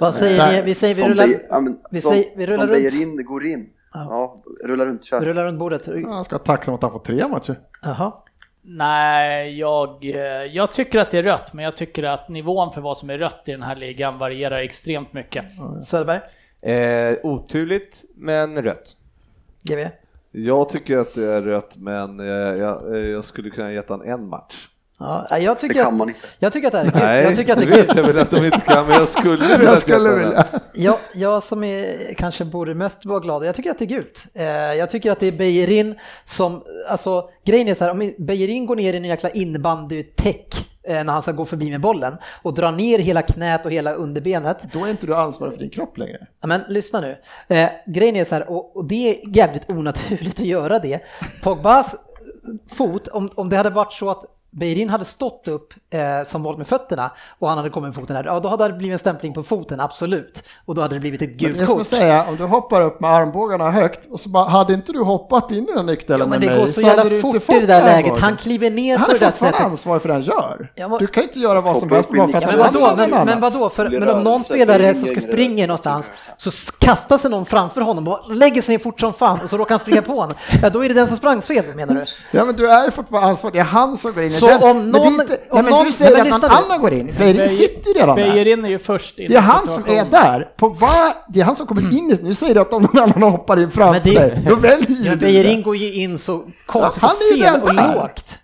Vad 0.00 0.14
säger 0.14 0.52
ni? 0.52 0.62
Vi 0.62 0.74
säger 0.74 0.94
vi 0.94 1.00
Som 1.00 1.08
rullar, 1.08 1.26
Bej- 1.26 1.46
ja, 1.50 1.60
men 1.60 1.78
vi 1.90 2.00
som, 2.00 2.10
säger- 2.12 2.36
vi 2.36 2.46
rullar 2.46 2.56
som 2.58 2.66
runt. 2.66 2.72
Beijer 2.72 3.02
in, 3.02 3.16
det 3.16 3.22
går 3.22 3.46
in. 3.46 3.68
Ja, 3.92 4.42
rulla 4.64 4.86
runt, 4.86 5.00
vi 5.02 5.06
kör. 5.06 5.20
rullar 5.20 5.44
runt 5.44 5.58
bordet. 5.58 5.86
Ja, 5.86 6.08
Han 6.08 6.24
ska 6.24 6.34
vara 6.36 6.44
tacksam 6.44 6.74
att 6.74 6.82
han 6.82 6.90
får 6.92 6.98
tre 6.98 7.28
matcher. 7.28 7.58
Jaha. 7.82 8.12
Nej, 8.62 9.58
jag, 9.58 10.04
jag 10.52 10.72
tycker 10.72 10.98
att 10.98 11.10
det 11.10 11.18
är 11.18 11.22
rött, 11.22 11.52
men 11.52 11.64
jag 11.64 11.76
tycker 11.76 12.02
att 12.02 12.28
nivån 12.28 12.72
för 12.72 12.80
vad 12.80 12.98
som 12.98 13.10
är 13.10 13.18
rött 13.18 13.42
i 13.46 13.50
den 13.50 13.62
här 13.62 13.76
ligan 13.76 14.18
varierar 14.18 14.58
extremt 14.58 15.12
mycket. 15.12 15.44
Söderberg, 15.84 16.20
Eh, 16.62 17.16
oturligt, 17.22 18.04
men 18.16 18.62
rött. 18.62 18.96
GV. 19.62 19.88
Jag 20.32 20.68
tycker 20.68 20.98
att 20.98 21.14
det 21.14 21.24
är 21.32 21.42
rött, 21.42 21.76
men 21.76 22.20
eh, 22.20 22.26
jag, 22.26 22.94
eh, 22.96 23.00
jag 23.10 23.24
skulle 23.24 23.50
kunna 23.50 23.72
ge 23.72 23.82
han 23.88 24.02
en 24.02 24.28
match. 24.28 24.66
Ja, 24.98 25.26
jag, 25.38 25.56
Det 25.56 25.60
tycker 25.60 25.80
att, 25.86 26.08
jag 26.38 26.52
tycker 26.52 26.66
att 26.66 26.72
det 26.72 26.78
här 26.78 26.84
är 26.86 26.90
kul. 26.90 27.00
Nej, 27.02 27.24
jag 27.24 27.36
tycker 27.36 27.52
att 27.52 27.58
det 27.58 27.64
är 27.64 27.70
vet 27.70 27.86
kul. 27.88 27.96
jag 27.96 28.04
väl 28.04 28.18
att 28.18 28.30
de 28.30 28.44
inte 28.44 28.60
kan, 28.66 28.86
men 28.86 28.94
jag 28.94 29.08
skulle 29.08 29.36
vilja 29.56 29.72
Jag 29.72 29.80
skulle 29.82 30.08
jag- 30.08 30.16
vilja. 30.16 30.44
Jag, 30.74 30.98
jag 31.14 31.42
som 31.42 31.64
är, 31.64 32.14
kanske 32.14 32.44
borde 32.44 32.74
mest 32.74 33.04
vara 33.04 33.20
glad, 33.20 33.44
jag 33.46 33.54
tycker 33.54 33.70
att 33.70 33.78
det 33.78 33.84
är 33.84 33.86
gult. 33.86 34.26
Eh, 34.34 34.44
jag 34.74 34.90
tycker 34.90 35.10
att 35.10 35.20
det 35.20 35.26
är 35.26 35.32
Beijerin 35.32 35.94
som, 36.24 36.62
alltså 36.88 37.28
grejen 37.44 37.68
är 37.68 37.74
så 37.74 37.84
här, 37.84 37.90
om 37.90 38.12
Beijerin 38.18 38.66
går 38.66 38.76
ner 38.76 38.94
i 38.94 38.96
en 38.96 39.04
jäkla 39.04 39.30
innebandy-täck 39.30 40.46
eh, 40.79 40.79
när 40.94 41.12
han 41.12 41.22
ska 41.22 41.32
gå 41.32 41.44
förbi 41.44 41.70
med 41.70 41.80
bollen 41.80 42.16
och 42.42 42.54
drar 42.54 42.72
ner 42.72 42.98
hela 42.98 43.22
knät 43.22 43.66
och 43.66 43.72
hela 43.72 43.92
underbenet. 43.92 44.72
Då 44.72 44.84
är 44.84 44.90
inte 44.90 45.06
du 45.06 45.14
ansvarig 45.14 45.52
för 45.54 45.60
din 45.60 45.70
kropp 45.70 45.98
längre. 45.98 46.26
Men 46.40 46.60
lyssna 46.68 47.00
nu. 47.00 47.16
Eh, 47.48 47.70
grejen 47.86 48.16
är 48.16 48.24
så 48.24 48.34
här, 48.34 48.50
och, 48.50 48.76
och 48.76 48.84
det 48.84 49.08
är 49.10 49.36
jävligt 49.36 49.70
onaturligt 49.70 50.40
att 50.40 50.46
göra 50.46 50.78
det. 50.78 51.00
Pogbas 51.42 51.96
fot, 52.68 53.08
om, 53.08 53.30
om 53.34 53.48
det 53.48 53.56
hade 53.56 53.70
varit 53.70 53.92
så 53.92 54.10
att 54.10 54.24
Beirin 54.52 54.88
hade 54.90 55.04
stått 55.04 55.48
upp 55.48 55.74
eh, 55.90 56.00
som 56.24 56.42
volt 56.42 56.58
med 56.58 56.66
fötterna 56.66 57.10
och 57.38 57.48
han 57.48 57.58
hade 57.58 57.70
kommit 57.70 57.88
med 57.88 57.94
foten 57.94 58.16
här, 58.16 58.24
ja 58.24 58.40
då 58.40 58.48
hade 58.48 58.68
det 58.68 58.72
blivit 58.72 58.92
en 58.92 58.98
stämpling 58.98 59.34
på 59.34 59.42
foten, 59.42 59.80
absolut. 59.80 60.42
Och 60.64 60.74
då 60.74 60.82
hade 60.82 60.94
det 60.96 61.00
blivit 61.00 61.22
ett 61.22 61.28
Men 61.28 61.36
gult 61.38 61.58
jag 61.58 61.68
skulle 61.68 61.78
kort. 61.78 61.86
säga, 61.86 62.24
om 62.28 62.36
du 62.36 62.44
hoppar 62.44 62.80
upp 62.82 63.00
med 63.00 63.10
armbågarna 63.10 63.70
högt 63.70 64.06
och 64.10 64.20
så 64.20 64.28
bara, 64.28 64.44
hade 64.48 64.72
inte 64.74 64.92
du 64.92 65.02
hoppat 65.02 65.50
in 65.50 65.68
i 65.68 65.72
den 65.74 65.86
nykterheten 65.86 66.18
Ja, 66.20 66.26
men 66.26 66.30
med 66.30 66.40
det 66.40 66.46
mig 66.46 66.58
går 66.60 66.66
så 66.66 66.86
hade 66.86 67.02
jävla 67.02 67.20
fort 67.20 67.50
i 67.56 67.60
det 67.60 67.66
där 67.66 67.84
läget. 67.84 68.18
Han 68.18 68.36
kliver 68.36 68.70
ner 68.70 68.96
Han 68.98 69.06
på 69.08 69.14
är 69.14 69.18
det 69.18 69.24
där 69.26 69.32
sättet. 69.32 69.60
ansvarig 69.60 70.02
för 70.02 70.08
det 70.08 70.14
han 70.14 70.22
gör. 70.22 70.72
Ja, 70.74 70.88
men- 70.88 70.98
Du 70.98 71.06
kan 71.06 71.22
inte 71.22 71.38
göra 71.40 71.60
vad 71.60 71.76
som 71.76 71.90
helst 71.90 72.08
bara 72.10 72.28
för 72.28 72.36
att 72.38 72.42
Ja, 72.42 72.48
han 72.50 72.58
men 72.58 72.66
är 72.66 72.72
vadå? 72.80 72.96
Men, 72.96 73.12
annan. 73.14 73.26
men 73.26 73.40
vadå? 73.40 73.68
För, 73.70 73.88
men 74.00 74.08
om 74.08 74.22
någon 74.24 74.44
spelare 74.44 74.94
som 74.94 75.08
ska 75.08 75.20
springa 75.20 75.66
någonstans 75.66 76.10
så 76.36 76.50
kastar 76.78 77.18
sig 77.18 77.30
någon 77.30 77.46
framför 77.46 77.80
honom 77.80 78.08
och 78.08 78.34
lägger 78.34 78.62
sig 78.62 78.74
ner 78.74 78.82
fort 78.82 79.00
som 79.00 79.12
fan 79.12 79.38
och 79.44 79.50
så 79.50 79.56
råkar 79.56 79.70
han 79.70 79.80
springa 79.80 80.02
på 80.02 80.12
honom. 80.20 80.36
Ja, 80.62 80.70
då 80.70 80.84
är 80.84 80.88
det 80.88 80.94
den 80.94 81.08
som 81.08 81.16
sprang 81.16 81.42
fel 81.42 81.64
menar 81.74 81.94
du? 81.94 82.04
Ja 82.38 82.44
men 82.44 82.56
du 82.56 82.70
är 82.70 82.90
fortfarande 82.90 83.28
ansvarig, 83.28 83.54
det 83.54 83.58
är 83.60 83.64
han 83.64 83.96
som 83.96 84.12
går 84.12 84.22
in 84.22 84.28
i 84.28 84.39
Så 84.40 84.46
den. 84.46 84.62
om 84.62 84.90
någon- 84.90 85.06
inte, 85.12 85.22
om 85.22 85.28
nej, 85.52 85.62
men 85.62 85.64
någon- 85.64 85.84
du 85.84 85.92
säger 85.92 86.12
nej, 86.12 86.24
men 86.24 86.32
att 86.32 86.42
någon 86.42 86.50
annan 86.50 86.80
går 86.80 86.92
in, 86.92 87.14
Beirin 87.18 87.48
sitter 87.48 87.88
ju 87.88 87.94
redan 88.00 88.16
där. 88.16 88.24
Beijerin 88.28 88.64
är 88.64 88.68
ju 88.68 88.78
först 88.78 89.18
in 89.18 89.28
Det 89.30 89.36
är 89.36 89.40
han 89.40 89.68
som 89.68 89.84
är 89.88 90.04
där. 90.04 90.48
Pogba, 90.56 90.86
det 91.28 91.40
är 91.40 91.44
han 91.44 91.56
som 91.56 91.66
kommer 91.66 91.82
in 91.82 92.10
i, 92.10 92.18
nu 92.22 92.34
säger 92.34 92.54
du 92.54 92.60
att 92.60 92.72
om 92.72 92.82
någon 92.82 92.98
annan 93.02 93.30
hoppar 93.30 93.60
in 93.60 93.70
framför 93.70 94.00
dig, 94.14 94.44
då 94.48 94.54
väljer 94.54 94.86
Ja, 95.04 95.10
du 95.10 95.16
Beijerin 95.16 95.56
det. 95.56 95.62
går 95.62 95.76
ju 95.76 95.94
in 95.94 96.18
så 96.18 96.42
konstigt 96.66 97.02
han 97.02 97.10
och 97.10 97.22
är 97.32 97.36
ju 97.36 97.42
fel 97.42 97.60
och 97.62 97.74
lågt. 97.74 98.38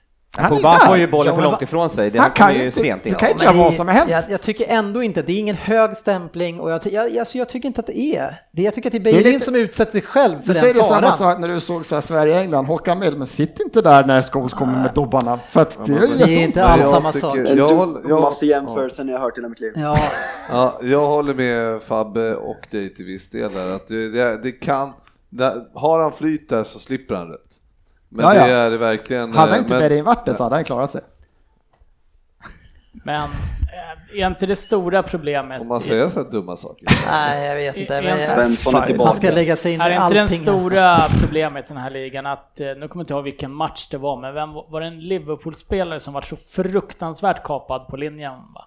Pogba 0.48 0.78
får 0.86 0.96
ju 0.96 1.06
bollen 1.06 1.34
för 1.34 1.42
långt 1.42 1.62
ifrån 1.62 1.90
sig, 1.90 2.10
det 2.10 2.18
Han 2.18 2.30
kan 2.30 2.54
ju 2.54 2.66
inte- 2.66 2.80
sent 2.80 3.04
du 3.04 3.14
kan 3.14 3.30
inte 3.30 3.44
göra 3.44 3.54
vad 3.56 3.72
det- 3.72 3.76
som 3.76 3.88
helst. 3.88 4.10
Jag, 4.10 4.24
jag 4.28 4.40
tycker 4.40 4.66
ändå 4.68 5.02
inte, 5.02 5.22
det 5.22 5.32
är 5.32 5.38
ingen 5.38 5.56
hög 5.56 5.96
stämpling 5.96 6.60
och 6.60 6.70
jag, 6.70 6.82
ty- 6.82 6.90
jag, 6.90 7.18
alltså, 7.18 7.38
jag 7.38 7.48
tycker 7.48 7.66
inte 7.68 7.80
att 7.80 7.86
det 7.86 7.98
är. 7.98 8.40
Det, 8.52 8.62
jag 8.62 8.74
tycker 8.74 8.88
att 8.88 8.92
det 9.04 9.10
är 9.10 9.22
Det 9.22 9.22
lite- 9.30 9.44
som 9.44 9.54
utsätter 9.54 9.92
sig 9.92 10.02
själv 10.02 10.40
för 10.40 10.48
Du 10.48 10.54
säger 10.54 10.74
den 10.74 10.82
det 10.82 10.88
samma 10.88 11.00
faran. 11.00 11.18
sak 11.18 11.38
när 11.38 11.48
du 11.48 11.60
såg 11.60 11.86
så 11.86 12.02
Sverige-England, 12.02 12.64
Håkan 12.66 12.98
Mild, 12.98 13.18
men 13.18 13.26
sitt 13.26 13.60
inte 13.60 13.82
där 13.82 14.04
när 14.04 14.22
Scholes 14.22 14.52
kommer 14.52 14.82
med 14.82 14.90
dobbarna. 14.94 15.36
För 15.50 15.62
att 15.62 15.78
det 15.86 15.92
är 15.92 16.00
ju 16.06 16.16
Det 16.16 16.24
är 16.24 16.42
inte 16.44 16.64
alls 16.64 16.82
jag 16.82 16.90
samma 16.90 17.12
sak. 17.12 17.36
Den 17.36 17.46
Jag 17.58 17.70
jag- 17.70 18.02
dummaste 18.08 18.46
jämförelsen 18.46 19.08
jag 19.08 19.18
har 19.18 19.24
hört 19.24 19.38
i 19.38 19.40
hela 19.40 19.48
mitt 19.48 19.60
liv. 19.60 19.72
Ja, 19.76 19.98
Ja, 20.50 20.78
jag 20.82 21.06
håller 21.06 21.34
med 21.34 21.82
Fabbe 21.82 22.34
och 22.34 22.66
dig 22.70 22.94
till 22.94 23.04
viss 23.04 23.30
del 23.30 23.52
där. 23.52 23.70
Att 23.74 23.88
det, 23.88 24.08
det, 24.10 24.42
det 24.42 24.52
kan, 24.52 24.92
där, 25.30 25.62
har 25.74 26.00
han 26.00 26.12
flyt 26.12 26.48
där 26.48 26.64
så 26.64 26.78
slipper 26.78 27.14
han 27.14 27.28
rätt. 27.28 27.45
Men 28.08 28.24
Ja, 28.24 28.34
ja. 28.34 28.46
det 28.46 28.52
är 28.52 28.70
det 28.70 28.78
verkligen. 28.78 29.32
Hade 29.32 29.52
eh, 29.52 29.58
inte 29.58 29.70
men- 29.70 29.80
Beirin 29.80 30.04
varit 30.04 30.26
det 30.26 30.34
så 30.34 30.42
hade 30.42 30.54
han 30.56 30.64
klarat 30.64 30.92
sig. 30.92 31.00
Men 33.04 33.22
eh, 34.12 34.22
är 34.22 34.26
inte 34.26 34.46
det 34.46 34.56
stora 34.56 35.02
problemet... 35.02 35.58
Får 35.58 35.64
man 35.64 35.80
säga 35.80 36.10
så 36.10 36.22
här 36.24 36.30
dumma 36.30 36.56
saker? 36.56 36.86
nej 37.10 37.46
jag 37.46 37.54
vet 37.54 37.76
inte. 37.76 37.94
Men 38.02 38.04
jag, 38.10 38.20
är 38.20 38.42
han 38.72 38.86
tillbaka. 38.86 39.12
ska 39.12 39.30
lägga 39.30 39.56
sig 39.56 39.74
in 39.74 39.80
Är 39.80 39.90
i 39.90 39.94
inte 39.94 40.14
den 40.14 40.22
allting. 40.22 40.42
stora 40.42 41.00
problemet 41.20 41.64
i 41.64 41.68
den 41.68 41.76
här 41.82 41.90
ligan 41.90 42.26
att, 42.26 42.60
eh, 42.60 42.66
nu 42.66 42.74
kommer 42.74 42.88
jag 42.88 43.02
inte 43.02 43.12
ihåg 43.14 43.24
vilken 43.24 43.52
match 43.52 43.88
det 43.90 43.98
var, 43.98 44.16
men 44.20 44.34
vem 44.34 44.52
var 44.52 44.64
var 44.68 44.80
det 44.80 44.86
en 44.86 45.00
Liverpool-spelare 45.00 46.00
som 46.00 46.14
var 46.14 46.22
så 46.22 46.36
fruktansvärt 46.36 47.42
kapad 47.44 47.86
på 47.88 47.96
linjen 47.96 48.32
va? 48.54 48.66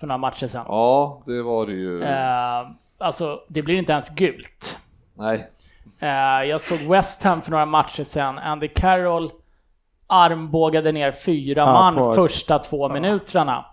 För 0.00 0.06
några 0.06 0.18
matcher 0.18 0.46
sedan. 0.46 0.64
Ja, 0.68 1.22
det 1.26 1.42
var 1.42 1.66
det 1.66 1.72
ju. 1.72 2.02
Eh, 2.02 2.66
alltså, 2.98 3.40
det 3.48 3.62
blir 3.62 3.74
inte 3.74 3.92
ens 3.92 4.08
gult. 4.08 4.76
Nej. 5.14 5.50
Eh, 6.00 6.44
jag 6.48 6.60
såg 6.60 6.78
West 6.90 7.22
Ham 7.22 7.42
för 7.42 7.50
några 7.50 7.66
matcher 7.66 8.04
sedan. 8.04 8.38
Andy 8.38 8.68
Carroll 8.68 9.30
armbågade 10.06 10.92
ner 10.92 11.12
fyra 11.12 11.60
Ja, 11.60 11.72
man 11.72 11.94
på- 11.94 12.12
första 12.12 12.58
två 12.58 12.88
minuterna. 12.88 13.64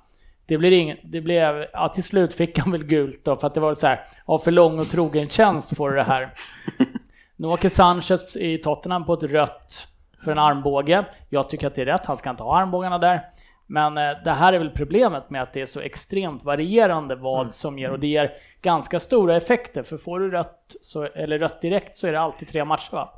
Det, 0.45 0.57
blir 0.57 0.71
ingen, 0.71 0.97
det 1.03 1.21
blev, 1.21 1.65
ja, 1.73 1.89
till 1.89 2.03
slut 2.03 2.33
fick 2.33 2.59
han 2.59 2.71
väl 2.71 2.83
gult 2.83 3.25
då 3.25 3.35
för 3.37 3.47
att 3.47 3.53
det 3.53 3.59
var 3.59 3.73
så 3.73 3.87
här, 3.87 3.99
ja, 4.27 4.37
för 4.37 4.51
lång 4.51 4.79
och 4.79 4.89
trogen 4.89 5.29
tjänst 5.29 5.77
får 5.77 5.89
du 5.89 5.95
det 5.95 6.03
här. 6.03 6.33
Nu 7.35 7.47
åker 7.47 7.69
Sanchez 7.69 8.37
i 8.37 8.57
Tottenham 8.57 9.05
på 9.05 9.13
ett 9.13 9.23
rött 9.23 9.87
för 10.23 10.31
en 10.31 10.39
armbåge. 10.39 11.05
Jag 11.29 11.49
tycker 11.49 11.67
att 11.67 11.75
det 11.75 11.81
är 11.81 11.85
rätt, 11.85 12.05
han 12.05 12.17
ska 12.17 12.29
inte 12.29 12.43
ha 12.43 12.59
armbågarna 12.59 12.97
där. 12.97 13.21
Men 13.71 13.97
eh, 13.97 14.03
det 14.23 14.31
här 14.31 14.53
är 14.53 14.59
väl 14.59 14.69
problemet 14.69 15.29
med 15.29 15.43
att 15.43 15.53
det 15.53 15.61
är 15.61 15.65
så 15.65 15.79
extremt 15.79 16.43
varierande 16.43 17.15
vad 17.15 17.55
som 17.55 17.79
ger 17.79 17.91
och 17.91 17.99
det 17.99 18.07
ger 18.07 18.31
ganska 18.61 18.99
stora 18.99 19.37
effekter. 19.37 19.83
För 19.83 19.97
får 19.97 20.19
du 20.19 20.29
rött, 20.31 20.75
så, 20.81 21.03
eller 21.03 21.39
rött 21.39 21.61
direkt 21.61 21.97
så 21.97 22.07
är 22.07 22.11
det 22.11 22.19
alltid 22.19 22.47
tre 22.47 22.65
matcher 22.65 22.91
va? 22.91 23.09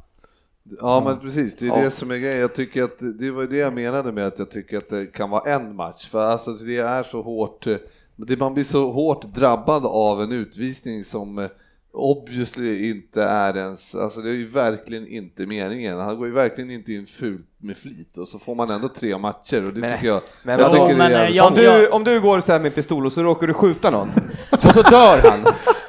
Ja 0.82 1.02
men 1.06 1.20
precis, 1.20 1.56
det 1.58 1.66
är 1.66 1.70
Ja. 1.70 1.76
det 1.84 1.92
som 1.92 2.12
är 2.12 2.18
grejen. 2.18 2.40
Jag 2.40 2.56
tycker 2.56 2.84
att 2.84 2.98
det 3.20 3.32
var 3.32 3.44
det 3.44 3.58
jag 3.58 3.74
menade 3.74 4.12
med 4.12 4.28
att 4.28 4.40
jag 4.40 4.52
tycker 4.52 4.78
att 4.78 4.90
det 4.90 5.06
kan 5.14 5.30
vara 5.30 5.54
en 5.56 5.76
match. 5.76 6.06
För 6.08 6.24
alltså 6.26 6.52
det 6.52 6.78
är 6.78 7.04
så 7.04 7.22
hårt, 7.22 7.68
det- 8.16 8.40
man 8.40 8.54
blir 8.54 8.64
så 8.64 8.92
hårt 8.92 9.34
drabbad 9.36 9.86
av 9.86 10.22
en 10.22 10.32
utvisning 10.32 11.04
som 11.04 11.40
eh, 11.40 11.50
obviously 11.94 12.90
inte 12.90 13.24
är 13.24 13.58
ens, 13.58 13.96
alltså 13.96 14.22
det 14.22 14.30
är 14.30 14.34
ju 14.34 14.48
verkligen 14.48 15.08
inte 15.08 15.46
meningen. 15.46 16.00
Han 16.00 16.18
går 16.18 16.28
ju 16.28 16.34
verkligen 16.34 16.72
inte 16.72 16.94
in 16.94 17.06
fult 17.06 17.46
med 17.58 17.78
flit 17.78 18.18
och 18.18 18.28
så 18.28 18.40
får 18.40 18.56
man 18.56 18.70
ändå 18.70 18.90
tre 18.90 19.18
matcher 19.18 19.66
och 19.68 19.74
det 19.74 19.80
Men- 19.80 19.92
tycker 19.92 20.08
jag, 20.08 20.22
men 20.44 20.60
jag 20.60 20.70
vadå, 20.70 20.86
tycker 20.86 20.98
men, 20.98 21.12
är 21.12 21.26
eh, 21.26 21.30
jag- 21.36 21.48
Om 21.48 21.54
du, 21.56 21.88
om 21.88 22.04
du 22.04 22.22
går 22.22 22.42
så 22.42 22.52
här 22.52 22.60
med 22.60 22.76
pistol 22.76 23.06
och 23.06 23.14
så 23.14 23.24
råkar 23.24 23.48
du 23.48 23.54
skjuta 23.54 23.90
någon 23.90 24.10
och 24.52 24.60
så 24.60 24.82
dör 24.82 25.30
han. 25.32 25.40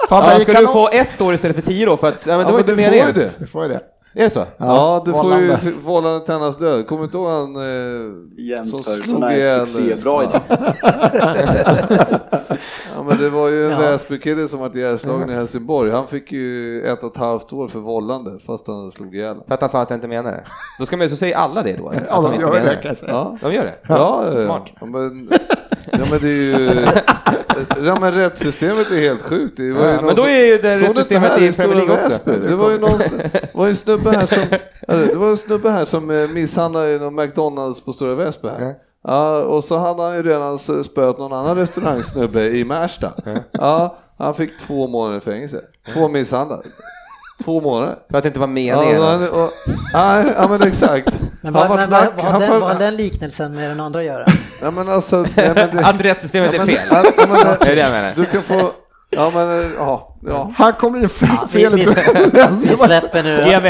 Fan, 0.09 0.31
Ja, 0.31 0.39
ska 0.41 0.53
du 0.61 0.67
få 0.67 0.89
ett 0.93 1.21
år 1.21 1.35
istället 1.35 1.57
för 1.57 1.63
tio 1.63 1.87
då? 1.87 1.97
För 1.97 2.09
att, 2.09 2.27
ja, 2.27 2.37
men 2.37 2.39
det 2.39 2.43
Ja, 2.43 2.45
var 2.45 2.53
men 2.53 2.61
inte 2.61 2.73
du 2.73 2.77
får 2.77 2.85
ju 2.85 2.91
meningen. 2.91 3.15
det. 3.15 3.33
Du 3.39 3.47
får 3.47 3.63
ju 3.63 3.69
det. 3.69 3.81
Är 4.15 4.25
det 4.25 4.31
så? 4.31 4.47
Ja, 4.57 5.03
du 5.07 5.13
får 5.13 5.39
ju 5.41 5.57
vållande 5.83 6.25
till 6.25 6.35
annans 6.35 6.59
död. 6.59 6.87
Kommer 6.87 7.05
inte 7.05 7.17
ihåg 7.17 7.29
han 7.29 7.57
eh, 7.57 7.63
som 7.63 8.31
Jämförelserna 8.39 9.05
slog 9.07 9.23
är 9.23 9.39
ihjäl... 9.39 9.67
succébra 9.67 10.23
idag. 10.23 10.41
Ja 12.97 13.03
men 13.03 13.19
det 13.19 13.29
var 13.29 13.49
ju 13.49 13.65
en 13.67 13.71
Ja. 13.73 13.79
Väsbykille 13.79 14.49
som 14.49 14.61
var 14.61 14.77
ihjälslagen 14.77 15.31
i 15.31 15.35
Helsingborg. 15.35 15.91
Han 15.91 16.07
fick 16.07 16.33
ju 16.33 16.83
ett 16.83 17.05
och 17.05 17.11
ett 17.11 17.17
halvt 17.17 17.53
år 17.53 17.69
för 17.69 17.79
vållande 17.79 18.39
fast 18.47 18.67
han 18.67 18.91
slog 18.91 19.17
ihjäl. 19.17 19.37
För 19.49 19.55
att 19.55 19.61
han 19.61 19.71
sa 19.71 19.81
att 19.83 19.89
han 19.89 19.97
inte 19.97 20.09
menar 20.09 20.31
det. 20.33 20.45
Då 20.79 20.87
ska 20.87 20.97
man 20.97 21.09
så 21.11 21.17
säger 21.17 21.37
alla 21.37 21.63
det 21.63 21.77
då? 21.77 21.89
Att 21.89 21.95
Ja, 22.09 22.21
de 22.21 22.41
gör 22.41 22.53
menar 22.53 22.65
det 22.71 22.75
kan 22.83 22.89
jag 22.89 22.97
säga. 22.97 23.13
Ja, 23.13 23.37
De 23.43 23.53
gör 23.55 23.65
det? 23.65 23.75
ja, 23.89 24.25
ja, 24.37 24.45
Smart. 24.45 24.71
ja, 24.81 24.87
men, 24.87 25.29
ja 25.93 25.99
men 26.11 26.19
det 26.21 26.29
är 26.29 26.59
ju... 26.59 26.87
Ja 27.85 27.97
men 28.01 28.13
rättssystemet 28.15 28.91
är 28.91 28.97
helt 29.01 29.23
sjukt. 29.23 29.57
Det 29.57 29.73
var 29.73 29.85
ju 29.87 29.91
Ja, 29.93 30.01
men 30.03 30.09
då 30.15 30.23
som- 30.23 30.25
är 30.31 30.45
ju 30.47 30.59
det 30.59 30.79
rättssystemet 30.81 31.39
i 31.39 31.53
Premier 31.53 31.77
League 31.77 31.95
också. 31.95 32.09
Väsby? 32.31 32.47
Det 32.49 32.55
var 32.57 32.71
ju 32.71 32.79
någon, 32.79 33.01
var 33.55 33.69
en 33.69 33.77
snubbe 33.77 34.11
här 34.11 34.27
som, 34.27 34.59
det 35.09 35.15
var 35.15 35.31
en 35.31 35.37
snubbe 35.37 35.71
här 35.71 35.85
som 35.85 36.11
eh, 36.11 36.29
misshandlade 36.29 36.99
någon 36.99 37.15
McDonalds 37.15 37.81
på 37.85 37.93
Stora 37.93 38.15
Väsby 38.15 38.49
här. 38.49 38.75
Ja. 39.05 39.35
Ja, 39.37 39.43
och 39.43 39.65
så 39.65 39.79
hade 39.79 40.03
han 40.03 40.15
ju 40.17 40.23
redan 40.23 40.59
spöat 40.59 41.19
någon 41.19 41.33
annan 41.33 41.57
restaurangsnubbe 41.57 42.43
i 42.49 42.65
Märsta. 42.65 43.13
Ja, 43.53 43.97
han 44.19 44.35
fick 44.35 44.59
två 44.59 44.87
månader 44.87 45.19
i 45.19 45.21
fängelse. 45.21 45.61
Två 45.93 46.09
misshandlar. 46.09 46.63
Två 47.45 47.61
månader. 47.61 47.99
För 48.11 48.19
att 48.19 48.23
det 48.23 48.29
inte 48.29 48.41
var 48.41 48.47
Ja, 48.47 48.53
meningen. 48.53 49.01
och 49.01 49.07
han, 49.07 49.29
och, 49.29 49.51
nej, 49.95 50.25
ja 50.37 50.49
men 50.49 50.63
exakt. 50.63 51.19
Men 51.41 51.55
Han 51.55 51.69
vad, 51.69 51.69
var 51.69 51.77
men 51.77 51.91
vad, 51.91 52.07
vad, 52.17 52.25
han 52.25 52.33
har 52.35 52.41
den, 52.41 52.61
vad 52.61 52.71
har 52.73 52.79
den 52.79 52.97
liknelsen 52.97 53.55
med 53.55 53.71
den 53.71 53.81
andra 53.81 53.99
att 54.01 54.05
göra? 54.07 54.25
Ja 54.63 54.71
men 54.71 54.89
alltså, 54.89 55.17
nej, 55.37 55.53
men 55.55 55.77
det, 55.77 55.81
Att 55.87 56.01
rättssystemet 56.01 56.55
är 56.55 56.59
ja, 56.59 56.65
men, 56.65 56.75
fel. 56.77 56.89
ja, 56.91 57.27
men, 57.29 57.39
Det 57.61 57.67
är 57.73 57.77
det 57.77 57.83
jag 57.83 57.91
menar. 57.91 58.13
Du 58.17 58.25
kan 58.25 58.43
få, 58.43 58.71
ja 59.11 59.31
men, 59.35 59.73
ja, 59.79 60.17
ja. 60.27 60.53
Han 60.57 60.73
kom 60.73 60.97
in 60.97 61.09
fel, 61.09 61.29
Ja, 61.33 61.49
vi, 61.53 61.67
vi, 61.69 61.85
vi 62.71 62.77
släpper 62.77 63.23
nu. 63.23 63.37
GV, 63.37 63.67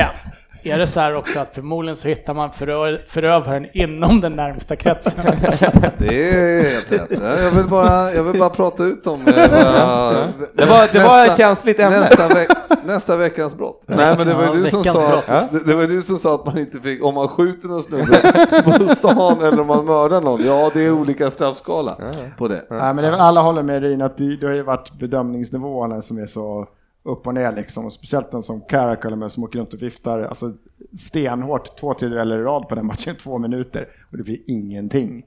är 0.62 0.78
det 0.78 0.86
så 0.86 1.00
här 1.00 1.16
också 1.16 1.40
att 1.40 1.54
förmodligen 1.54 1.96
så 1.96 2.08
hittar 2.08 2.34
man 2.34 2.50
förö 2.52 2.98
förövaren 3.06 3.66
inom 3.72 4.20
den 4.20 4.32
närmsta 4.36 4.76
kretsen? 4.76 5.12
Det 5.98 6.30
är 6.30 6.62
helt 6.62 6.92
rätt. 6.92 7.20
Jag 7.42 7.50
vill 7.50 7.66
bara, 7.68 8.12
jag 8.12 8.22
vill 8.24 8.38
bara 8.40 8.50
prata 8.50 8.84
ut 8.84 9.06
om 9.06 9.20
eh, 9.20 9.34
vad 9.34 9.60
jag- 9.60 10.28
Det 10.54 10.64
var, 10.66 10.92
det 10.92 10.98
var 11.04 11.22
ett 11.22 11.28
nästa- 11.28 11.36
känsligt 11.36 11.78
ämne. 11.80 12.00
Nästa, 12.00 12.28
veck, 12.28 12.48
nästa 12.84 13.16
veckans 13.16 13.54
brott. 13.54 13.82
Nej 13.86 14.14
men 14.18 14.26
det 14.26 14.34
var 14.34 14.44
Ja, 14.44 14.52
du 14.52 14.66
som 14.70 14.84
sa 14.84 15.08
brott. 15.10 15.24
att, 15.28 15.52
det, 15.52 15.60
det 15.64 15.74
var 15.74 15.86
du 15.86 16.02
som 16.02 16.18
sa 16.18 16.34
att 16.34 16.46
man 16.46 16.58
inte 16.58 16.80
fick, 16.80 17.04
om 17.04 17.14
man 17.14 17.28
skjuter 17.28 17.68
någon 17.68 17.82
snubbe 17.82 18.20
på 18.64 18.94
stan 18.94 19.42
eller 19.42 19.60
om 19.60 19.66
man 19.66 19.84
mördar 19.84 20.20
någon, 20.20 20.44
ja 20.46 20.70
det 20.74 20.80
är 20.84 20.90
olika 20.92 21.30
straffskala 21.30 21.96
på 22.38 22.48
det. 22.48 22.64
Nej, 22.70 22.94
men 22.94 22.96
det 22.96 23.16
alla 23.16 23.40
håller 23.40 23.62
med 23.62 23.82
Rin 23.82 24.02
att 24.02 24.16
det, 24.16 24.36
det 24.36 24.46
har 24.46 24.54
ju 24.54 24.62
varit 24.62 24.92
bedömningsnivåerna 24.98 26.02
som 26.02 26.18
är 26.18 26.26
så 26.26 26.66
upp 27.04 27.26
och 27.26 27.34
ner 27.34 27.52
liksom. 27.52 27.84
Och 27.84 27.92
speciellt 27.92 28.30
den 28.30 28.42
som 28.42 28.60
Caracal 28.60 29.16
med 29.16 29.32
som 29.32 29.44
åker 29.44 29.58
runt 29.58 29.72
och 29.74 29.82
viftar 29.82 30.22
alltså 30.22 30.52
stenhårt 30.98 31.76
två 31.76 31.94
tredjedelar 31.94 32.38
i 32.38 32.42
rad 32.42 32.68
på 32.68 32.74
den 32.74 32.86
matchen, 32.86 33.16
två 33.22 33.38
minuter 33.38 33.88
och 34.10 34.16
det 34.16 34.22
blir 34.22 34.38
ingenting. 34.46 35.24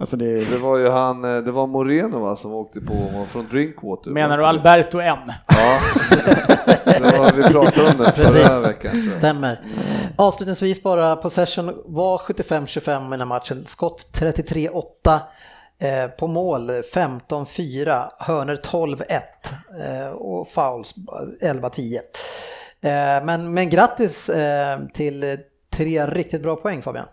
Alltså 0.00 0.16
det, 0.16 0.52
Det 0.52 0.58
var 0.58 0.78
ju 0.78 0.88
han, 0.88 1.24
eh, 1.24 1.42
det 1.42 1.52
var 1.52 1.66
Moreno 1.66 2.18
va, 2.18 2.36
som 2.36 2.52
åkte 2.52 2.80
på 2.80 3.26
från 3.28 3.46
Drinkwater. 3.48 4.10
Menar 4.10 4.38
du? 4.38 4.44
Alberto 4.44 5.00
M? 5.00 5.18
Ja, 5.46 5.78
det 6.84 7.18
var, 7.18 7.32
vi 7.32 7.42
pratade 7.42 7.90
om 7.90 7.98
det 7.98 8.12
förra 8.12 8.68
veckan. 8.68 9.10
Stämmer. 9.10 9.60
Avslutningsvis 10.16 10.82
bara, 10.82 11.16
possession 11.16 11.82
var 11.84 12.18
75-25 12.18 13.06
i 13.06 13.10
den 13.10 13.20
här 13.20 13.26
matchen. 13.26 13.64
Skott 13.64 14.08
33-8. 14.20 15.20
Eh, 15.80 16.10
på 16.10 16.26
mål 16.26 16.70
15-4, 16.70 18.10
hörner 18.18 18.56
12-1 18.56 19.04
eh, 19.80 20.08
och 20.08 20.48
fouls 20.48 20.94
11-10. 21.40 21.96
Eh, 22.80 23.24
men, 23.24 23.54
men 23.54 23.70
grattis 23.70 24.28
eh, 24.28 24.80
till 24.94 25.38
tre 25.70 26.06
riktigt 26.06 26.42
bra 26.42 26.56
poäng 26.56 26.82
Fabian. 26.82 27.06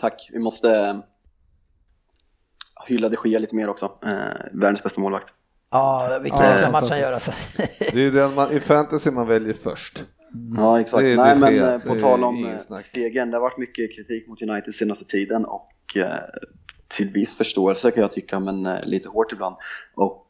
Tack, 0.00 0.28
vi 0.32 0.38
måste 0.38 0.70
eh, 0.70 0.96
hylla 2.86 3.08
de 3.08 3.16
Gia 3.24 3.38
lite 3.38 3.54
mer 3.54 3.68
också. 3.68 3.92
Eh, 4.04 4.10
världens 4.52 4.82
bästa 4.82 5.00
målvakt. 5.00 5.32
Ja, 5.70 6.18
vilken 6.22 6.44
Ja, 6.44 6.52
jäkla 6.52 6.70
match 6.70 6.90
han 6.90 7.00
gör 7.00 7.12
alltså. 7.12 7.32
Det 7.92 8.04
är 8.04 8.10
den 8.10 8.34
man, 8.34 8.52
i 8.52 8.60
fantasy 8.60 9.10
man 9.10 9.26
väljer 9.26 9.54
först. 9.54 10.04
Ja, 10.56 10.80
exakt. 10.80 11.02
Det 11.02 11.16
Nej, 11.16 11.34
de 11.34 11.40
men 11.40 11.80
på 11.80 11.94
det 11.94 12.00
tal 12.00 12.24
om 12.24 12.50
segern, 12.82 13.30
det 13.30 13.36
har 13.36 13.42
varit 13.42 13.58
mycket 13.58 13.96
kritik 13.96 14.28
mot 14.28 14.42
United 14.42 14.74
senaste 14.74 15.04
tiden 15.04 15.44
och 15.44 15.96
eh, 15.96 16.06
till 16.88 17.10
viss 17.10 17.36
förståelse 17.36 17.90
kan 17.90 18.02
jag 18.02 18.12
tycka, 18.12 18.40
men 18.40 18.66
eh, 18.66 18.80
lite 18.82 19.08
hårt 19.08 19.32
ibland. 19.32 19.56
Och 19.94 20.26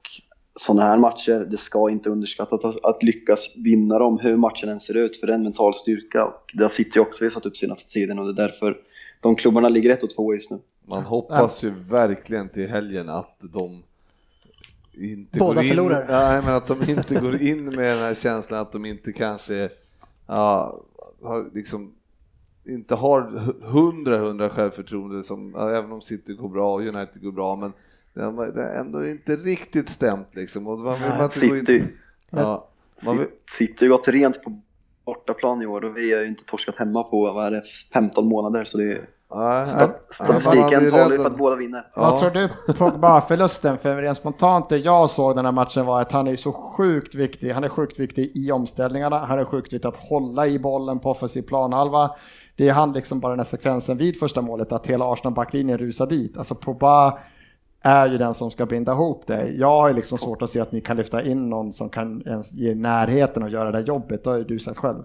sådana 0.57 0.83
här 0.83 0.97
matcher, 0.97 1.47
det 1.51 1.57
ska 1.57 1.91
inte 1.91 2.11
underskattas 2.11 2.65
att, 2.65 2.85
att 2.85 3.03
lyckas 3.03 3.57
vinna 3.57 3.99
dem, 3.99 4.19
hur 4.19 4.37
matchen 4.37 4.69
än 4.69 4.81
ser 4.81 4.97
ut, 4.97 5.17
för 5.17 5.27
det 5.27 5.33
är 5.33 5.35
en 5.35 5.43
mental 5.43 5.75
styrka. 5.75 6.25
Och 6.25 6.51
det 6.55 6.63
har 6.65 6.69
City 6.69 6.99
också 6.99 7.25
visat 7.25 7.47
upp 7.47 7.57
senaste 7.57 7.93
tiden 7.93 8.19
och 8.19 8.25
det 8.25 8.43
är 8.43 8.47
därför 8.47 8.77
de 9.21 9.37
klubbarna 9.37 9.69
ligger 9.69 9.91
ett 9.91 10.03
och 10.03 10.11
två 10.11 10.35
just 10.35 10.51
nu. 10.51 10.59
Man 10.87 11.03
hoppas 11.03 11.63
ju 11.63 11.71
verkligen 11.71 12.49
till 12.49 12.69
helgen 12.69 13.09
att 13.09 13.37
de 13.53 13.83
inte 14.95 15.39
Båda 15.39 15.55
går 15.55 15.65
in, 15.65 15.69
förlorar. 15.69 16.07
Nej, 16.09 16.43
men 16.43 16.55
att 16.55 16.67
de 16.67 16.91
inte 16.91 17.15
går 17.15 17.43
in 17.43 17.65
med 17.65 17.97
den 17.97 17.99
här 17.99 18.15
känslan 18.15 18.61
att 18.61 18.73
de 18.73 18.85
inte 18.85 19.13
kanske 19.13 19.71
ja, 20.27 20.81
har 21.23 21.55
liksom 21.55 21.95
inte 22.69 22.95
har 22.95 23.21
hundra 23.67 24.19
hundra 24.19 24.51
självförtroende 24.51 25.23
som, 25.23 25.55
även 25.55 25.93
om 25.93 26.01
City 26.01 26.35
går 26.35 26.49
bra 26.49 26.75
och 26.75 26.81
United 26.81 27.23
går 27.23 27.33
bra, 27.33 27.57
men 27.57 27.73
det 28.55 28.63
är 28.63 28.81
ändå 28.81 29.07
inte 29.07 29.37
riktigt 29.37 29.89
stämt 29.89 30.29
liksom. 30.35 30.67
Och 30.67 30.79
man 30.79 30.95
vill 30.95 31.11
man 31.19 31.25
inte 31.25 31.47
gå 31.49 31.57
in, 31.57 31.67
City, 31.67 31.85
ja, 32.31 32.69
man 33.07 33.19
vill, 33.19 33.27
City 33.51 33.75
har 33.79 33.85
ju 33.87 33.91
gått 33.91 34.09
rent 34.09 34.43
på 34.43 34.61
bortaplan 35.07 35.63
i 35.63 35.67
år 35.67 35.85
och 35.85 35.97
vi 35.97 36.13
har 36.15 36.21
ju 36.21 36.27
inte 36.29 36.45
torskat 36.45 36.77
hemma 36.77 37.03
på 37.03 37.33
vad 37.33 37.47
är 37.47 37.51
det, 37.51 37.63
15 37.93 38.29
månader 38.29 38.65
så 38.65 38.79
det 38.79 38.85
är, 38.93 39.09
nej, 39.35 39.67
statistiken 40.11 40.91
talar 40.91 41.11
ju 41.11 41.17
för 41.17 41.25
att- 41.27 41.33
att 41.33 41.39
båda 41.39 41.57
vinner. 41.57 41.87
Vad 41.97 42.07
Ja. 42.15 42.21
tror 42.21 42.31
du 42.31 42.49
Pogba-förlusten? 42.75 43.79
För 43.79 44.03
rent 44.03 44.17
spontant 44.19 44.69
det 44.69 44.79
jag 44.79 45.11
såg 45.11 45.37
den 45.37 45.45
här 45.45 45.53
matchen 45.53 45.87
var 45.87 46.01
att 46.01 46.13
han 46.13 46.27
är 46.29 46.37
så 46.37 46.53
sjukt 46.53 47.15
viktig. 47.15 47.51
Han 47.51 47.65
är 47.65 47.69
sjukt 47.69 47.99
viktig 47.99 48.33
i 48.35 48.53
omställningarna. 48.53 49.19
Han 49.19 49.39
är 49.39 49.45
sjukt 49.45 49.73
viktig 49.73 49.89
att 49.89 49.97
hålla 49.97 50.47
i 50.47 50.59
bollen 50.59 50.99
på 50.99 51.11
offensiv 51.11 51.43
planhalva. 51.43 52.11
Det 52.59 52.69
är 52.69 52.73
han 52.73 52.93
liksom 52.93 53.21
bara 53.21 53.33
den 53.33 53.39
här 53.39 53.47
sekvensen 53.47 53.97
vid 53.97 54.19
första 54.19 54.43
målet 54.43 54.73
att 54.73 54.87
hela 54.87 55.13
Arsenal 55.13 55.35
backlinjen 55.35 55.79
rusar 55.79 56.07
dit. 56.07 56.37
Alltså 56.39 56.55
Pogba 56.55 57.19
är 57.81 58.09
ju 58.09 58.19
den 58.19 58.35
som 58.35 58.51
ska 58.51 58.67
binda 58.67 58.93
ihop 58.93 59.27
det. 59.27 59.49
Jag 59.49 59.67
har 59.81 59.93
liksom 59.93 60.19
svårt 60.19 60.43
att 60.43 60.51
se 60.51 60.61
att 60.61 60.73
ni 60.73 60.81
kan 60.81 60.97
lyfta 60.97 61.23
in 61.23 61.51
någon 61.51 61.73
som 61.73 61.89
kan 61.91 62.23
ens 62.27 62.53
ge 62.53 62.75
närheten 62.75 63.43
och 63.43 63.51
göra 63.51 63.71
det 63.73 63.81
jobbet. 63.81 64.25
Det 64.25 64.31
har 64.31 64.37
ju 64.37 64.45
du 64.45 64.59
sett 64.59 64.77
själv. 64.77 65.05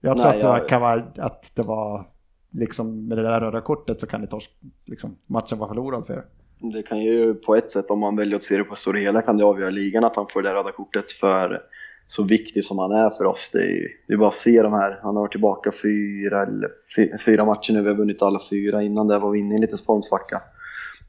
Jag 0.00 0.16
tror 0.16 0.24
Nej, 0.26 0.34
att 0.34 0.40
det 0.42 0.48
var, 0.48 0.58
jag- 0.58 0.68
kan 0.68 0.80
vara 0.80 1.02
att 1.18 1.50
det 1.54 1.66
var 1.66 2.06
liksom 2.50 3.08
med 3.08 3.18
det 3.18 3.22
där 3.22 3.40
röda 3.40 3.60
kortet 3.60 4.00
så 4.00 4.06
kan 4.06 4.20
ni 4.20 4.26
torsk, 4.26 4.50
liksom, 4.86 5.16
matchen 5.26 5.58
vara 5.58 5.68
förlorad 5.68 6.06
för 6.06 6.14
er. 6.14 6.24
Det 6.72 6.82
kan 6.82 6.98
ju 7.02 7.34
på 7.34 7.54
ett 7.56 7.70
sätt, 7.70 7.90
om 7.90 7.98
man 8.00 8.16
väljer 8.16 8.36
att 8.36 8.42
se 8.42 8.56
det 8.56 8.64
på 8.64 8.74
stora 8.74 8.98
hela, 8.98 9.22
kan 9.22 9.36
det 9.36 9.44
avgöra 9.44 9.70
ligan 9.70 10.04
att 10.04 10.16
han 10.16 10.26
får 10.32 10.42
det 10.42 10.48
där 10.48 10.54
röda 10.56 10.72
kortet 10.72 11.12
för 11.12 11.62
så 12.06 12.22
viktig 12.22 12.64
som 12.64 12.78
han 12.78 12.92
är 12.92 13.10
för 13.10 13.24
oss. 13.24 13.50
Det 13.52 13.58
är, 13.58 13.66
ju- 13.66 13.88
det 14.08 14.12
är 14.12 14.16
bara 14.16 14.28
att 14.28 14.34
se 14.34 14.62
de 14.62 14.72
här, 14.72 14.98
han 15.02 15.16
har 15.16 15.22
varit 15.22 15.32
tillbaka 15.32 15.72
fyra, 15.82 16.42
eller 16.42 16.68
fy, 16.96 17.08
fyra 17.24 17.44
matcher 17.44 17.72
nu, 17.72 17.82
vi 17.82 17.88
har 17.88 17.96
vunnit 17.96 18.22
alla 18.22 18.40
fyra. 18.50 18.82
Innan 18.82 19.06
det 19.08 19.18
var 19.18 19.30
vi 19.30 19.38
inne 19.38 19.54
i 19.54 19.54
en 19.54 19.60
liten 19.60 19.78
formsvacka. 19.78 20.42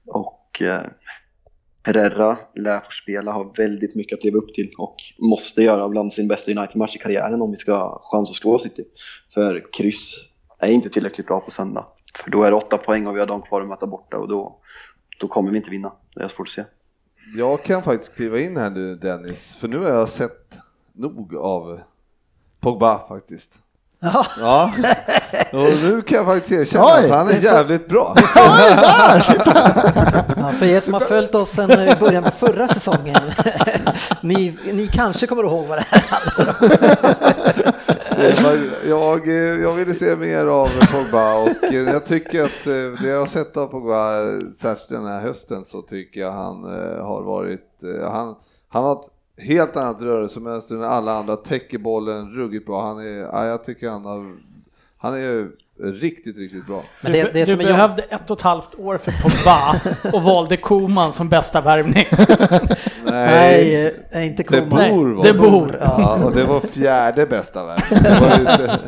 Och 0.08 0.62
eh, 0.62 0.82
Herrera 1.84 2.38
lär 2.56 2.80
få 2.80 2.92
spela, 2.92 3.32
har 3.32 3.54
väldigt 3.58 3.96
mycket 3.96 4.18
att 4.18 4.24
leva 4.24 4.38
upp 4.38 4.54
till 4.54 4.72
och 4.78 4.96
måste 5.20 5.62
göra 5.64 5.90
bland 5.90 6.14
sin 6.14 6.28
bästa 6.28 6.52
United-match 6.52 6.96
i 6.96 7.00
karriären 7.00 7.42
om 7.42 7.50
vi 7.52 7.56
ska 7.56 7.72
ha 7.74 8.02
chans 8.04 8.30
att 8.30 8.36
slå 8.36 8.58
City. 8.60 8.84
För 9.34 9.66
kryss 9.74 10.16
är 10.60 10.72
inte 10.72 10.90
tillräckligt 10.90 11.28
bra 11.28 11.40
på 11.40 11.52
söndag. 11.52 11.86
För 12.24 12.32
då 12.32 12.44
är 12.44 12.52
det 12.52 12.58
åtta 12.58 12.78
poäng 12.78 13.08
och 13.08 13.16
vi 13.16 13.20
har 13.20 13.28
dem 13.28 13.42
kvar 13.42 13.62
att 13.62 13.68
möta 13.68 13.88
borta 13.88 14.18
och 14.18 14.28
då, 14.28 14.60
då 15.20 15.28
kommer 15.28 15.52
vi 15.52 15.58
inte 15.58 15.70
vinna. 15.72 15.94
Det 16.16 16.24
är 16.24 16.28
svårt 16.28 16.48
att 16.48 16.54
se. 16.54 16.64
jag 17.36 17.64
kan 17.64 17.84
faktiskt 17.84 18.16
kliva 18.16 18.40
in 18.40 18.58
här 18.58 18.70
nu 18.70 18.96
Dennis, 18.96 19.56
för 19.56 19.68
nu 19.68 19.78
har 19.78 19.90
jag 19.90 20.10
sett 20.10 20.58
nog 20.96 21.36
av 21.36 21.80
Pogba 22.60 23.08
faktiskt. 23.08 23.62
Ja, 24.00 24.26
Ja, 24.40 24.72
och 25.52 25.74
nu 25.84 26.02
kan 26.02 26.18
jag 26.18 26.26
faktiskt 26.26 26.52
erkänna 26.52 26.86
Oj, 26.86 27.04
att 27.06 27.10
han 27.18 27.30
är 27.30 27.40
jävligt 27.40 27.88
bra. 27.88 28.16
Ja, 30.38 30.52
för 30.52 30.66
er 30.66 30.80
som 30.80 30.94
har 30.94 31.02
följt 31.02 31.36
oss 31.36 31.50
sedan 31.50 31.90
i 31.90 31.96
början 32.00 32.24
på 32.24 32.32
förra 32.32 32.68
säsongen, 32.68 33.22
ni, 34.22 34.58
ni 34.74 34.88
kanske 34.88 35.28
kommer 35.28 35.44
ihåg 35.44 35.66
vad 35.68 35.78
det 35.78 35.86
här 35.90 36.04
Jag, 38.90 39.28
eh, 39.28 39.62
jag 39.62 39.74
ville 39.74 39.94
se 39.94 40.16
mer 40.16 40.46
av 40.46 40.68
Pogba 40.68 41.36
och 41.36 41.64
eh, 41.64 41.74
jag 41.94 42.06
tycker 42.06 42.44
att 42.44 42.68
eh, 42.68 43.02
det 43.02 43.08
jag 43.08 43.20
har 43.20 43.28
sett 43.28 43.58
av 43.58 43.68
Pogba, 43.68 44.22
eh, 44.24 44.28
särskilt 44.62 44.90
den 44.90 45.06
här 45.06 45.22
hösten, 45.22 45.66
så 45.66 45.82
tycker 45.82 46.22
jag 46.22 46.32
han 46.32 46.64
eh, 46.64 47.06
har 47.06 47.22
varit, 47.22 47.84
eh, 47.84 48.12
han, 48.12 48.36
han 48.70 48.84
har 48.84 49.04
helt 49.42 49.76
annat 49.76 50.02
rörelsemönster 50.02 50.76
än 50.76 50.84
alla 50.84 51.14
andra, 51.14 51.36
täcker 51.36 51.78
bollen 51.78 52.32
ruggigt 52.36 52.66
bra. 52.66 52.88
Han 52.88 53.00
är, 53.00 53.18
ja, 53.20 53.46
jag 53.46 53.64
tycker 53.64 53.90
han 53.90 54.06
har, 54.06 54.36
han 54.98 55.14
är 55.14 55.48
riktigt, 55.84 56.38
riktigt 56.38 56.68
bra. 56.68 56.84
Men 57.02 57.12
du 57.12 57.24
det, 57.24 57.34
det 57.34 57.46
du 57.46 57.52
jobb- 57.52 57.58
behövde 57.60 58.02
ett 58.04 58.32
och 58.32 58.38
ett 58.38 58.44
halvt 58.44 58.76
år 58.80 58.98
för 58.98 59.12
Pogba 59.12 59.76
och 60.18 60.24
valde 60.24 60.58
Koman 60.58 61.14
som 61.14 61.30
bästa 61.30 61.62
värvning. 61.62 62.06
Nej, 63.06 63.94
eh, 64.12 64.26
inte 64.26 64.44
Det 64.44 64.62
Koman. 64.62 64.90
bor 64.90 65.14
var 65.16 65.24
det 65.24 65.32
det. 65.34 65.40
bor. 65.40 65.78
Ja, 65.82 66.24
och 66.26 66.36
det 66.36 66.44
var 66.44 66.60
fjärde 66.60 67.26
bästa. 67.26 67.64
Det 67.66 67.76
inte- 68.40 68.80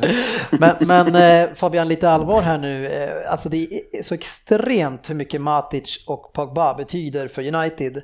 Men, 0.59 0.75
men 0.79 1.15
eh, 1.15 1.53
Fabian, 1.55 1.87
lite 1.87 2.09
allvar 2.09 2.41
här 2.41 2.57
nu. 2.57 2.87
Eh, 2.87 3.31
Alltså 3.31 3.49
det 3.49 3.67
är 3.91 4.03
så 4.03 4.13
extremt 4.13 5.09
hur 5.09 5.15
mycket 5.15 5.41
Matic 5.41 6.03
och 6.07 6.33
Pogba 6.33 6.73
betyder 6.73 7.27
för 7.27 7.55
United. 7.55 8.01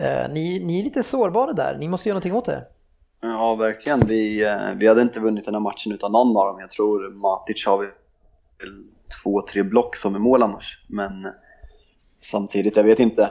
Eh, 0.00 0.28
Ni, 0.32 0.60
ni 0.64 0.80
är 0.80 0.84
lite 0.84 1.02
sårbara 1.02 1.52
där, 1.52 1.76
ni 1.78 1.88
måste 1.88 2.08
göra 2.08 2.14
någonting 2.14 2.34
åt 2.34 2.44
det. 2.44 2.64
Ja, 3.20 3.54
verkligen. 3.54 4.00
Vi, 4.06 4.44
eh, 4.44 4.70
vi 4.76 4.86
hade 4.88 5.02
inte 5.02 5.20
vunnit 5.20 5.44
den 5.44 5.54
här 5.54 5.60
matchen 5.60 5.92
utan 5.92 6.12
någon 6.12 6.36
av 6.36 6.46
dem. 6.46 6.60
Jag 6.60 6.70
tror 6.70 7.10
Matic 7.14 7.66
har 7.66 7.78
väl 7.78 7.88
två, 9.22 9.42
tre 9.42 9.62
block 9.62 9.96
som 9.96 10.14
är 10.14 10.18
mål 10.18 10.42
annars. 10.42 10.84
Men 10.88 11.24
eh, 11.24 11.30
samtidigt, 12.20 12.76
jag 12.76 12.84
vet 12.84 12.98
inte. 12.98 13.30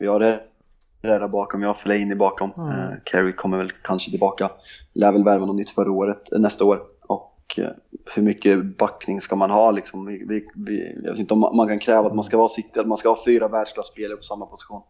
Vi 0.00 0.06
har 0.06 0.20
det 0.20 0.40
där 1.02 1.28
bakom, 1.28 1.60
vi 1.60 1.66
har 1.66 1.74
Fellaini 1.74 2.14
bakom. 2.14 2.50
Mm. 2.56 3.00
Kerry 3.04 3.32
kommer 3.32 3.58
väl 3.58 3.70
kanske 3.82 4.10
tillbaka. 4.10 4.50
Lär 4.92 5.12
väl 5.12 5.24
värva 5.24 5.46
något 5.46 5.56
nytt 5.56 5.70
förra 5.70 5.90
året, 5.90 6.28
nästa 6.32 6.64
år. 6.64 6.82
Och 7.08 7.58
hur 8.14 8.22
mycket 8.22 8.64
backning 8.78 9.20
ska 9.20 9.36
man 9.36 9.50
ha 9.50 9.70
liksom? 9.70 10.06
Vi, 10.06 10.48
vi, 10.54 10.98
jag 11.04 11.10
vet 11.10 11.18
inte 11.20 11.34
om 11.34 11.40
man- 11.40 11.68
kan 11.68 11.78
kräva 11.78 12.06
att 12.06 12.14
man 12.14 12.24
ska 12.24 12.36
vara 12.36 12.48
att 12.76 12.86
man 12.86 12.98
ska 12.98 13.08
ha 13.08 13.24
fyra 13.24 13.48
världsklasspelare 13.48 14.16
på 14.16 14.22
samma 14.22 14.46
position. 14.46 14.82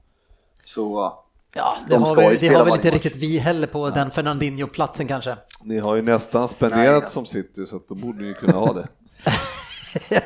Så 0.66 1.12
Ja, 1.54 1.76
det 1.88 1.94
De 1.94 2.02
har, 2.02 2.22
ju 2.22 2.28
vi, 2.36 2.48
det 2.48 2.54
har 2.54 2.64
väl 2.64 2.74
inte 2.74 2.88
match. 2.88 2.94
riktigt 2.94 3.16
vi 3.16 3.38
heller 3.38 3.66
på 3.66 3.90
den 3.90 4.10
Fernandinho-platsen 4.10 5.06
kanske. 5.06 5.36
Ni 5.62 5.78
har 5.78 5.94
ju 5.96 6.02
nästan 6.02 6.48
spenderat 6.48 7.10
som 7.10 7.26
City 7.26 7.66
så 7.66 7.76
att 7.76 7.88
då 7.88 7.94
borde 7.94 8.22
ni 8.22 8.34
kunna 8.34 8.58
ha 8.58 8.72
det. 8.72 8.88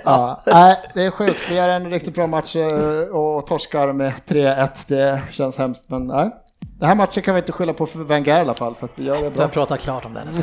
Ja, 0.04 0.42
nej, 0.46 0.76
det 0.94 1.02
är 1.02 1.10
sjukt. 1.10 1.50
Vi 1.50 1.54
gör 1.54 1.68
en 1.68 1.90
riktigt 1.90 2.14
bra 2.14 2.26
match 2.26 2.56
eh, 2.56 3.02
och 3.08 3.46
torskar 3.46 3.92
med 3.92 4.12
3-1. 4.28 4.68
Det 4.86 5.22
känns 5.30 5.58
hemskt, 5.58 5.84
men 5.86 6.06
nej. 6.06 6.30
Den 6.78 6.88
här 6.88 6.94
matchen 6.94 7.22
kan 7.22 7.34
vi 7.34 7.40
inte 7.40 7.52
skylla 7.52 7.72
på 7.72 7.86
för 7.86 7.98
Wenger 7.98 8.38
i 8.38 8.40
alla 8.40 8.54
fall, 8.54 8.74
för 8.74 8.84
att 8.86 8.92
vi 8.94 9.04
gör 9.04 9.22
det 9.22 9.30
bra. 9.30 9.42
har 9.42 9.48
pratat 9.48 9.80
klart 9.80 10.04
om 10.04 10.14
den. 10.14 10.28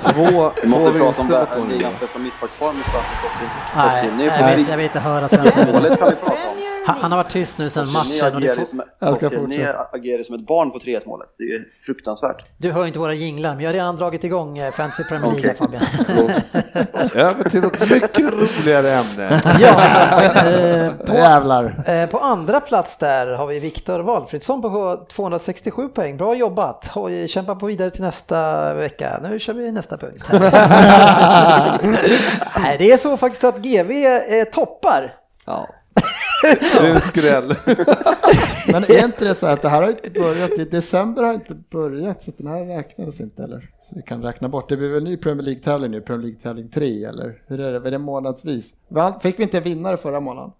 Två, 0.00 0.52
vi 0.62 0.68
måste 0.68 0.90
två 0.90 1.12
prata 1.12 1.56
om 1.60 1.68
ligans 1.68 2.00
bästa 2.00 2.18
mittbacksform 2.18 2.76
i 2.76 2.82
starten. 2.82 3.48
Nej, 3.76 3.90
Koscielny 3.90 4.24
jag 4.24 4.56
vill, 4.56 4.68
jag 4.68 4.82
inte 4.82 5.00
höra 5.00 5.28
Svensson. 5.28 5.72
Målet 5.72 5.98
kan 5.98 6.08
vi 6.08 6.16
prata 6.16 6.48
om. 6.50 6.75
Han, 6.86 6.96
han 7.00 7.12
har 7.12 7.18
varit 7.18 7.32
tyst 7.32 7.58
nu 7.58 7.70
sedan 7.70 7.84
Koscielny 7.86 8.18
matchen 8.20 8.34
och 8.34 8.40
det 8.40 8.46
agerar 8.50 8.54
får, 8.54 8.64
som- 8.64 8.82
Jag 8.98 9.16
ska 9.16 9.30
fortsätta. 9.30 9.78
agerar 9.92 10.22
som 10.22 10.34
ett 10.34 10.46
barn 10.46 10.70
på 10.70 10.78
3-1 10.78 11.00
målet. 11.06 11.28
Det 11.38 11.44
är 11.44 11.64
fruktansvärt. 11.86 12.44
du 12.58 12.72
hör 12.72 12.86
inte 12.86 12.98
våra 12.98 13.14
jinglar, 13.14 13.50
men 13.54 13.60
jag 13.60 13.68
har 13.68 13.74
redan 13.74 13.96
dragit 13.96 14.24
igång 14.24 14.58
eh, 14.58 14.72
Fantasy 14.72 15.04
Premier 15.04 15.32
League 15.32 15.40
Okej. 15.40 15.56
Fabian. 15.58 15.82
Över 17.28 17.50
till 17.50 17.60
något 17.60 17.90
mycket 17.90 18.18
roligare 18.32 18.90
ämne. 18.90 19.40
Ja, 19.60 19.80
eh, 20.22 20.92
på, 21.06 21.14
Jävlar. 21.14 21.82
eh, 21.86 22.06
på 22.06 22.18
andra 22.18 22.60
plats 22.60 22.96
där 22.98 23.26
har 23.26 23.46
vi 23.46 23.58
Viktor 23.58 24.00
Valfridsson 24.00 24.62
på 24.62 25.06
267 25.12 25.88
poäng. 25.88 26.16
Bra 26.16 26.34
jobbat! 26.34 26.90
Oj, 26.94 27.28
Kämpa 27.28 27.54
på 27.54 27.66
vidare 27.66 27.90
till 27.90 28.02
nästa 28.02 28.74
vecka. 28.74 29.20
Nu 29.22 29.38
kör 29.38 29.52
vi 29.52 29.72
nästa 29.72 29.96
punkt. 29.96 30.26
Nej, 32.56 32.76
det 32.78 32.92
är 32.92 32.96
så 32.98 33.16
faktiskt 33.16 33.44
att 33.44 33.56
GV 33.58 33.90
eh, 33.90 34.44
toppar. 34.52 35.14
Ja. 35.46 35.68
Det 36.42 36.86
är 36.86 36.94
en 36.94 37.00
skräll. 37.00 37.54
Men 38.72 38.84
är 38.84 39.04
inte 39.04 39.24
det 39.24 39.34
så 39.34 39.46
att 39.46 39.62
det 39.62 39.68
här 39.68 39.82
har 39.82 39.90
inte 39.90 40.10
börjat, 40.10 40.50
i 40.50 40.64
december 40.64 41.22
har 41.22 41.34
inte 41.34 41.54
börjat, 41.72 42.22
så 42.22 42.32
den 42.36 42.46
här 42.46 42.64
räknades 42.64 43.20
inte 43.20 43.42
eller? 43.42 43.70
Så 43.82 43.96
vi 43.96 44.02
kan 44.02 44.22
räkna 44.22 44.48
bort. 44.48 44.68
Det 44.68 44.76
blir 44.76 44.88
väl 44.88 44.98
en 44.98 45.04
ny 45.04 45.16
Premier 45.16 45.42
League-tävling 45.44 45.90
nu, 45.90 46.00
Premier 46.00 46.22
League-tävling 46.22 46.68
3 46.68 47.04
eller? 47.04 47.42
Hur 47.46 47.60
är 47.60 47.80
det? 47.80 47.88
Är 47.88 47.90
det 47.90 47.98
månadsvis? 47.98 48.74
Fick 49.22 49.38
vi 49.38 49.42
inte 49.42 49.58
en 49.58 49.64
vinnare 49.64 49.96
förra 49.96 50.20
månaden? 50.20 50.52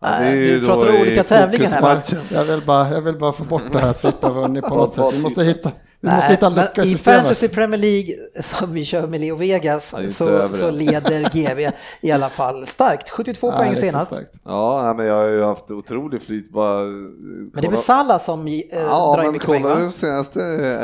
Det 0.00 0.06
är 0.06 0.34
ju 0.34 0.60
du 0.60 0.66
pratar 0.66 0.88
om 0.88 1.00
olika 1.00 1.22
tävlingar 1.22 1.68
här 1.68 1.80
va? 1.82 2.02
Jag 2.32 2.44
vill 2.44 2.66
bara, 2.66 2.90
jag 2.90 3.00
vill 3.00 3.18
bara 3.18 3.32
få 3.32 3.44
bort 3.44 3.62
det 3.72 3.78
här 3.78 3.88
att 3.90 3.98
Frippe 3.98 4.26
har 4.26 4.34
vunnit 4.34 4.64
på 4.64 4.74
något 4.74 4.94
sätt. 4.94 5.14
Vi 5.14 5.22
måste 5.22 5.44
hitta, 5.44 5.72
vi 6.02 6.08
måste 6.08 6.20
Nej, 6.26 6.30
hitta 6.30 6.50
men 6.50 6.64
lucka 6.64 6.82
i. 6.84 6.96
Fantasy 6.96 7.48
Premier 7.48 7.80
League 7.80 8.14
som 8.42 8.72
vi 8.72 8.84
kör 8.84 9.06
med 9.06 9.20
Leo 9.20 9.36
Vegas 9.36 9.94
Ja, 9.98 10.08
så, 10.10 10.48
så 10.52 10.70
leder 10.70 11.30
GV 11.32 11.70
i 12.00 12.10
alla 12.12 12.28
fall 12.28 12.66
starkt. 12.66 13.10
72 13.10 13.46
Ja, 13.46 13.56
poäng 13.56 13.76
senast. 13.76 14.12
starkt. 14.12 14.34
Ja, 14.44 14.82
nej, 14.84 14.94
men 14.94 15.06
jag 15.06 15.14
har 15.14 15.28
ju 15.28 15.42
haft 15.44 15.70
otrolig 15.70 16.22
flyt 16.22 16.50
bara. 16.50 16.82
Men 16.82 17.50
det 17.52 17.66
är 17.66 17.70
väl 17.70 17.78
Salah 17.78 18.18
som 18.18 18.46
eh, 18.46 18.60
Ja, 18.70 19.12
drar 19.16 19.22
in 19.22 19.24
men 19.26 19.32
mycket 19.32 19.46
poäng 19.46 19.62
va? 19.62 19.74
du 19.74 19.90
senaste 19.92 20.40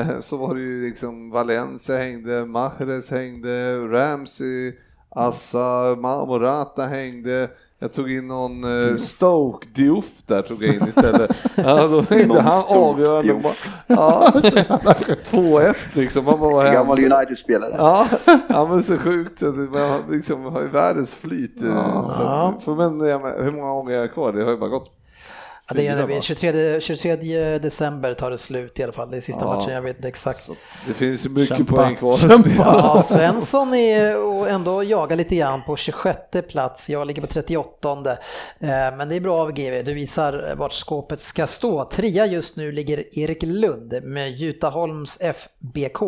eh, 0.08 0.20
så 0.20 0.36
var 0.36 0.54
det 0.54 0.60
ju 0.60 0.82
liksom 0.88 1.30
Valencia 1.30 1.96
hängde, 1.98 2.44
Mahrez 2.46 3.10
hängde, 3.10 3.78
Ramsey, 3.78 4.72
Assa, 5.10 5.96
Morata 6.00 6.86
hängde. 6.86 7.48
Jag 7.78 7.92
tog 7.92 8.12
in 8.12 8.26
någon 8.28 8.64
eh, 8.90 8.96
Stoke 8.96 9.66
Diouf 9.74 10.04
där 10.26 10.42
tog 10.42 10.62
jag 10.64 10.74
in 10.74 10.88
istället. 10.88 11.30
Ja, 11.56 11.86
då 11.88 12.00
hängde 12.10 12.40
han 12.40 12.62
avgörande. 12.68 13.34
Bara, 13.34 13.52
ja, 13.86 14.30
2-1 14.34 15.74
liksom. 15.92 16.24
Man 16.24 16.40
bara, 16.40 16.50
vad 16.52 16.72
Gammal? 16.72 16.98
United-spelare. 16.98 17.74
Ja, 17.78 18.06
ja, 18.48 18.66
men 18.70 18.82
så 18.82 18.96
sjukt. 18.96 19.38
Så 19.38 19.48
att 19.48 19.56
man 19.56 20.00
liksom 20.10 20.44
har 20.44 20.60
ju 20.60 20.68
världens 20.68 21.14
flyt. 21.14 21.62
eh, 21.62 22.08
Så 22.16 22.22
att, 22.22 22.62
för 22.62 22.74
men, 22.74 23.08
ja, 23.08 23.18
men 23.18 23.44
hur 23.44 23.52
många 23.52 23.70
gånger 23.72 23.94
är 23.94 24.00
jag 24.00 24.12
kvar? 24.14 24.32
Det 24.32 24.44
har 24.44 24.50
ju 24.50 24.56
bara 24.56 24.70
gått 24.70 24.90
Ja, 25.68 25.74
det 25.74 25.86
är 25.86 25.96
fyra, 25.96 26.06
det. 26.06 26.14
va? 26.14 26.20
23, 26.20 26.80
23 26.80 27.58
december 27.58 28.14
tar 28.14 28.30
det 28.30 28.38
slut 28.38 28.78
i 28.78 28.82
alla 28.82 28.92
fall. 28.92 29.10
Det 29.10 29.16
är 29.16 29.20
sista 29.20 29.44
Ja. 29.44 29.54
matchen, 29.56 29.72
jag 29.74 29.82
vet 29.82 29.96
inte 29.96 30.08
exakt. 30.08 30.42
Så 30.44 30.54
det 30.86 30.94
finns 30.94 31.28
mycket 31.28 31.56
Kämpa. 31.56 31.76
poäng 31.76 31.96
kvar. 31.96 32.18
Ja, 32.58 33.02
Svensson 33.02 33.74
är 33.74 34.16
och 34.18 34.48
ändå 34.50 34.84
jagar 34.84 35.16
lite 35.16 35.36
grann 35.36 35.62
på 35.66 35.76
26 35.76 36.18
plats. 36.48 36.90
Jag 36.90 37.06
ligger 37.06 37.22
på 37.22 37.26
38. 37.28 38.16
Eh, 38.60 38.68
Men 38.68 39.08
det 39.08 39.16
är 39.16 39.20
bra 39.20 39.38
av 39.42 39.52
GV. 39.52 39.82
Du 39.84 39.94
visar 39.94 40.54
vart 40.56 40.72
skåpet 40.72 41.20
ska 41.20 41.46
stå. 41.46 41.84
Trea 41.84 42.26
just 42.26 42.56
nu 42.56 42.72
ligger 42.72 43.18
Erik 43.18 43.42
Lund 43.42 43.94
med 44.02 44.30
Jutaholms 44.30 45.18
FBK. 45.20 46.00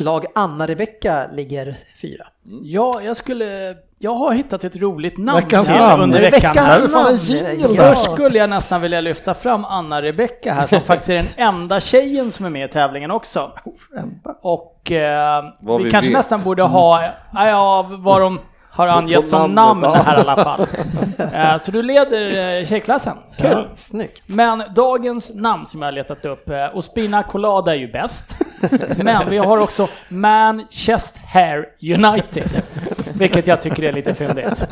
Lag 0.00 0.26
Anna-Rebecka 0.34 1.30
ligger 1.32 1.76
fyra. 2.02 2.26
Ja, 2.62 3.02
jag 3.02 3.16
skulle... 3.16 3.76
Jag 3.98 4.14
har 4.14 4.32
hittat 4.32 4.64
ett 4.64 4.76
roligt 4.76 5.18
namn 5.18 5.40
Veckans 5.40 5.68
här 5.68 5.88
namn. 5.88 6.02
under 6.02 6.20
veckan. 6.20 6.54
veckans 6.54 6.92
namn. 6.92 7.76
Först 7.76 8.12
skulle 8.12 8.38
jag 8.38 8.50
nästan 8.50 8.80
vilja 8.80 9.00
lyfta 9.00 9.34
fram 9.34 9.64
Anna-Rebecka 9.64 10.52
här 10.52 10.66
som 10.66 10.80
faktiskt 10.84 11.10
är 11.10 11.14
den 11.14 11.26
enda 11.36 11.80
tjejen 11.80 12.32
som 12.32 12.46
är 12.46 12.50
med 12.50 12.70
i 12.70 12.72
tävlingen 12.72 13.10
också. 13.10 13.52
Enda. 13.96 14.36
Och 14.42 14.92
eh, 14.92 15.44
vi, 15.60 15.84
vi 15.84 15.90
kanske 15.90 16.10
vet. 16.10 16.18
nästan 16.18 16.42
borde 16.42 16.62
ha, 16.62 17.02
ja, 17.32 17.48
ja 17.48 17.90
vad 17.98 18.20
de 18.20 18.40
har 18.76 18.86
angett 18.86 19.28
som 19.28 19.50
namn 19.50 19.82
ja. 19.82 19.94
här 19.94 20.18
i 20.18 20.20
alla 20.20 20.36
fall. 20.36 20.66
Eh, 21.32 21.58
så 21.58 21.70
du 21.70 21.82
leder 21.82 22.58
eh, 22.60 22.66
tjejklassen, 22.66 23.16
kul! 23.36 23.50
Ja, 23.50 23.66
snyggt. 23.74 24.22
Men 24.26 24.62
dagens 24.74 25.34
namn 25.34 25.66
som 25.66 25.82
jag 25.82 25.86
har 25.86 25.92
letat 25.92 26.24
upp, 26.24 26.48
eh, 26.48 26.76
Ospina 26.76 27.22
Colada 27.22 27.74
är 27.74 27.78
ju 27.78 27.92
bäst. 27.92 28.36
Men 28.96 29.30
vi 29.30 29.38
har 29.38 29.58
också 29.58 29.88
Manchester 30.08 31.68
United, 31.82 32.62
vilket 33.14 33.46
jag 33.46 33.60
tycker 33.60 33.82
är 33.82 33.92
lite 33.92 34.14
fyndigt. 34.14 34.62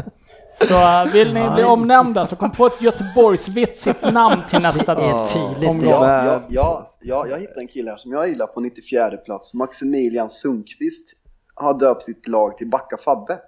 Så 0.55 1.09
vill 1.13 1.35
ni 1.35 1.51
bli 1.55 1.65
omnämnda 1.65 2.27
så 2.27 2.37
kom 2.37 2.51
på 2.51 2.67
ett 2.67 2.83
Göteborgsvitsigt 2.83 4.13
namn 4.13 4.43
till 4.51 4.63
nästa 4.63 4.95
Det 4.95 5.03
är 5.03 5.25
tydligt. 5.25 5.71
omgång. 5.71 5.91
Ja. 5.91 6.07
Ja, 6.07 6.25
ja, 6.25 6.43
ja, 6.49 6.87
ja, 7.01 7.27
jag 7.27 7.39
hittade 7.41 7.61
en 7.61 7.69
kille 7.69 7.91
här 7.91 7.97
som 7.97 8.13
jag 8.13 8.29
gillar 8.29 8.47
på 8.47 8.61
94 8.61 9.17
plats. 9.17 9.55
Maximilian 9.55 10.31
Sundqvist 10.31 11.11
har 11.55 11.79
döpt 11.79 12.03
sitt 12.03 12.29
lag 12.29 12.57
till 12.57 12.71
Backa 12.71 12.97
Fabbe. 13.05 13.39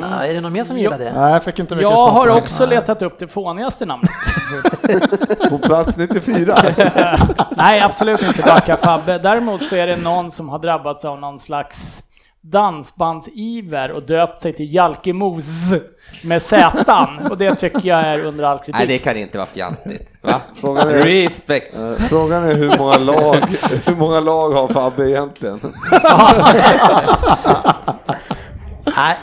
Ja, 0.00 0.24
är 0.24 0.34
det 0.34 0.40
någon 0.40 0.52
mer 0.52 0.64
som 0.64 0.78
gillar 0.78 0.98
det? 0.98 1.12
Nej, 1.12 1.32
jag 1.32 1.44
fick 1.44 1.58
inte 1.58 1.74
mycket 1.74 1.90
Jag 1.90 2.06
har 2.06 2.28
också 2.28 2.66
letat 2.66 3.02
upp 3.02 3.18
det 3.18 3.28
fånigaste 3.28 3.86
namnet. 3.86 4.10
På 5.50 5.58
plats 5.58 5.96
94. 5.96 6.58
Nej, 7.56 7.80
absolut 7.80 8.22
inte 8.22 8.42
Backa 8.42 8.76
Fabbe. 8.76 9.18
Däremot 9.18 9.62
så 9.68 9.76
är 9.76 9.86
det 9.86 9.96
någon 9.96 10.30
som 10.30 10.48
har 10.48 10.58
drabbats 10.58 11.04
av 11.04 11.20
någon 11.20 11.38
slags 11.38 12.02
dansbandsiver 12.42 13.90
och 13.92 14.02
döpt 14.02 14.40
sig 14.40 14.52
till 14.52 14.74
Jalkemos 14.74 15.44
med 16.24 16.42
Z 16.42 17.08
och 17.30 17.38
det 17.38 17.54
tycker 17.54 17.88
jag 17.88 18.00
är 18.00 18.24
under 18.26 18.44
all 18.44 18.58
kritik. 18.58 18.74
Nej, 18.74 18.86
det 18.86 18.98
kan 18.98 19.16
inte 19.16 19.38
vara 19.38 19.48
fjantigt. 19.48 20.08
Va? 20.22 20.34
Frågan 20.54 20.88
är- 20.88 20.92
Respect. 20.94 21.76
Eh, 21.78 21.92
Frågan 22.08 22.44
är 22.44 22.54
hur 22.54 22.78
många 22.78 22.98
lag, 22.98 23.36
hur 23.86 23.96
många 23.96 24.20
lag 24.20 24.50
har 24.50 24.68
Fabbe 24.68 25.10
egentligen? 25.10 25.60
Nej. 28.96 29.16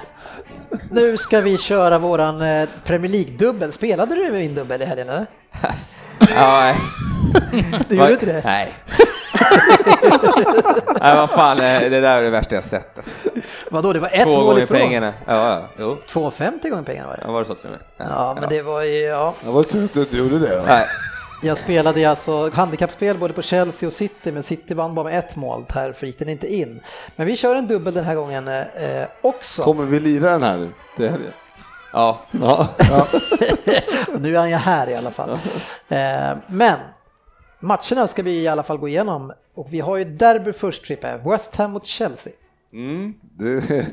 Nu 0.92 1.18
ska 1.18 1.42
vi 1.42 1.58
köra 1.58 1.98
våran 1.98 2.42
eh, 2.42 2.70
Premier 2.84 3.12
League-dubbel. 3.12 3.72
Spelade 3.72 4.16
du 4.16 4.32
min 4.32 4.56
dubbel 4.56 4.82
i 4.82 4.86
helgen 4.86 5.10
eller? 5.10 5.26
Ja, 6.36 6.60
nej. 6.62 6.76
Du 7.90 7.96
gjorde 7.96 8.12
inte 8.14 8.26
det? 8.26 8.42
Nej. 8.46 8.74
Nej, 11.02 11.16
vad 11.16 11.30
fan, 11.30 11.58
eh, 11.60 11.80
det 11.80 11.90
där 12.02 12.18
är 12.18 12.24
det 12.24 12.30
värsta 12.30 12.56
jag 12.56 12.64
sett. 12.64 12.98
alltså. 12.98 13.30
Vadå, 13.72 13.94
det 13.94 14.00
var 14.00 14.10
ett 14.14 14.24
Två 14.24 14.42
mål 14.44 14.60
ifrån? 14.60 14.78
pengarna. 14.78 15.14
Ja, 15.26 15.50
ja, 15.50 15.70
jo. 15.80 15.98
2,50 16.08 16.70
gånger 16.70 16.84
pengarna 16.84 17.08
var 17.08 17.16
det. 17.18 17.22
Ja, 17.26 17.32
var 17.32 17.40
det 17.40 17.46
så 17.48 17.56
till 17.56 17.66
och 17.66 17.72
med? 17.72 18.08
Ja, 18.10 18.38
men 18.40 18.50
det 18.50 18.62
var 18.62 18.84
ju, 18.84 19.00
ja. 19.00 19.34
Det 19.44 19.50
var 19.52 19.64
tur 19.64 19.86
att 19.86 19.94
du 19.94 20.00
inte 20.00 20.18
gjorde 20.18 20.40
det. 20.40 20.64
Nej. 20.68 20.86
Jag 21.42 21.58
spelade 21.58 22.10
alltså 22.10 22.50
handikappspel 22.50 23.18
både 23.18 23.34
på 23.34 23.42
Chelsea 23.42 23.88
och 23.88 23.94
City, 23.94 24.32
men 24.32 24.44
City 24.44 24.74
vann 24.74 24.96
bara 24.96 25.06
med 25.06 25.20
ett 25.20 25.36
mål. 25.36 25.66
Därför 25.74 26.08
gick 26.08 26.20
den 26.20 26.30
inte 26.30 26.54
in. 26.54 26.80
Men 27.16 27.28
vi 27.28 27.36
kör 27.38 27.56
en 27.56 27.68
dubbel 27.68 27.94
den 27.94 28.04
här 28.04 28.16
gången 28.16 28.48
eh, 28.48 29.08
också. 29.22 29.64
Kommer 29.64 29.86
vi 29.86 30.00
lira 30.00 30.32
den 30.32 30.44
här 30.44 30.70
till 30.96 31.10
helgen? 31.10 31.32
Ja, 31.94 32.20
Ja. 32.32 32.68
Nu 34.20 34.36
är 34.36 34.40
han 34.40 34.50
ju 34.50 34.56
här 34.56 34.90
i 34.90 34.96
alla 34.96 35.12
fall. 35.12 35.30
Eh, 35.88 36.38
men 36.48 36.80
matcherna 37.60 38.08
ska 38.08 38.24
vi 38.24 38.42
i 38.42 38.48
alla 38.48 38.64
fall 38.64 38.78
gå 38.78 38.88
igenom. 38.88 39.32
Och 39.56 39.68
vi 39.74 39.80
har 39.80 39.98
ju 39.98 40.04
derby 40.04 40.54
först, 40.54 40.88
Frippe. 40.88 41.20
West 41.26 41.56
Ham 41.56 41.72
mot 41.72 41.86
Chelsea. 41.86 42.34
Mm, 42.74 43.14
det, 43.22 43.88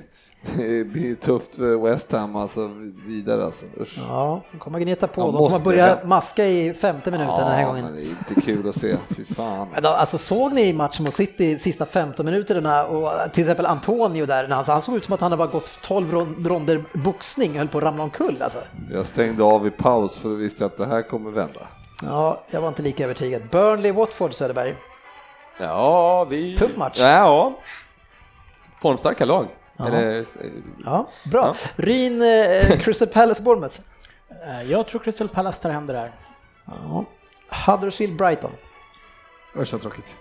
det 0.57 0.85
blir 0.85 1.15
tufft 1.15 1.55
för 1.57 1.77
West 1.77 2.13
Ham 2.13 2.37
alltså 2.37 2.71
vidare 3.07 3.45
alltså. 3.45 3.67
Usch. 3.81 3.99
Ja, 4.09 4.43
de 4.53 4.59
kommer 4.59 4.79
gneta 4.81 5.07
på. 5.09 5.21
De 5.21 5.33
De 5.33 5.49
kommer 5.51 5.65
börja 5.65 5.87
det. 5.87 6.05
maska 6.07 6.47
i 6.47 6.75
femte 6.75 7.11
minuten 7.11 7.35
den 7.37 7.47
här 7.49 7.61
Ja, 7.61 7.67
gången. 7.67 7.85
men 7.85 7.95
det 7.95 8.01
är 8.01 8.09
inte 8.09 8.41
kul 8.41 8.69
att 8.69 8.75
se. 8.77 8.97
Fy 9.17 9.25
fan. 9.25 9.69
Men 9.75 9.83
då, 9.83 9.89
Alltså 9.89 10.19
såg 10.19 10.53
ni 10.53 10.73
matchen 10.73 11.05
mot 11.05 11.15
City 11.15 11.59
sista 11.59 11.87
15 11.87 12.27
minuterna 12.27 12.87
och 12.87 13.33
till 13.33 13.43
exempel 13.45 13.67
Antonio 13.67 14.27
där, 14.27 14.49
när 14.49 14.57
han, 14.73 14.83
såg 14.83 14.97
ut 14.97 15.05
som 15.05 15.15
att 15.15 15.21
han 15.21 15.33
hade 15.33 15.39
bara 15.45 15.53
gått 15.53 15.81
12 15.83 16.13
ron- 16.13 16.45
ronder 16.49 16.85
boxning 16.95 17.51
och 17.51 17.57
höll 17.57 17.69
på 17.69 17.79
att 17.79 17.85
ramla 17.85 18.03
omkull 18.03 18.43
alltså. 18.43 18.59
Jag 18.93 19.07
stängde 19.07 19.43
av 19.45 19.67
i 19.67 19.71
paus 19.71 20.19
för 20.19 20.33
att 20.33 20.39
visste 20.39 20.67
att 20.67 20.77
det 20.77 20.87
här 20.87 21.03
kommer 21.03 21.31
vända. 21.31 21.61
Ja, 22.03 22.41
jag 22.51 22.61
var 22.61 22.69
inte 22.69 22.83
lika 22.83 23.05
övertygad. 23.05 23.43
Burnley-Watford 23.51 24.31
Söderberg. 24.33 24.75
ja 25.59 26.25
vi... 26.25 26.57
Tuff 26.57 26.77
match. 26.77 26.99
Ja, 27.01 27.09
ja. 27.09 27.59
Formstarka 28.83 29.25
lag. 29.25 29.47
Ja. 29.77 29.87
Eller, 29.89 30.21
eh, 30.21 30.25
Ja, 30.85 31.09
bra. 31.25 31.55
Ryn, 31.77 32.23
eh, 32.23 32.79
Crystal 32.81 33.09
Palace 33.09 33.43
Bournemouth. 33.43 33.81
Eh, 34.47 34.71
Jag 34.71 34.87
tror 34.87 35.01
Crystal 35.01 35.29
Palace 35.29 35.63
tar 35.63 35.71
hem 35.71 35.87
det 35.87 35.93
där. 35.93 36.13
Ja. 36.67 37.05
Huddersfield 37.67 38.17
Brighton. 38.17 38.51
Usch 39.57 39.73
vad 39.73 39.83
tråkigt. 39.83 40.17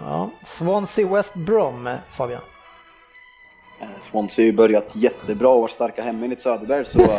Ja. 0.00 0.30
Swansea 0.44 1.08
West 1.08 1.34
Brom, 1.34 1.88
Fabian. 2.08 2.40
Eh, 3.80 3.86
Swansea 4.00 4.42
har 4.42 4.46
ju 4.46 4.52
börjat 4.52 4.88
jättebra 4.92 5.48
och 5.48 5.60
varit 5.60 5.72
starka 5.72 6.02
hemma 6.02 6.24
enligt 6.24 6.40
Söderberg 6.40 6.84
så... 6.84 6.98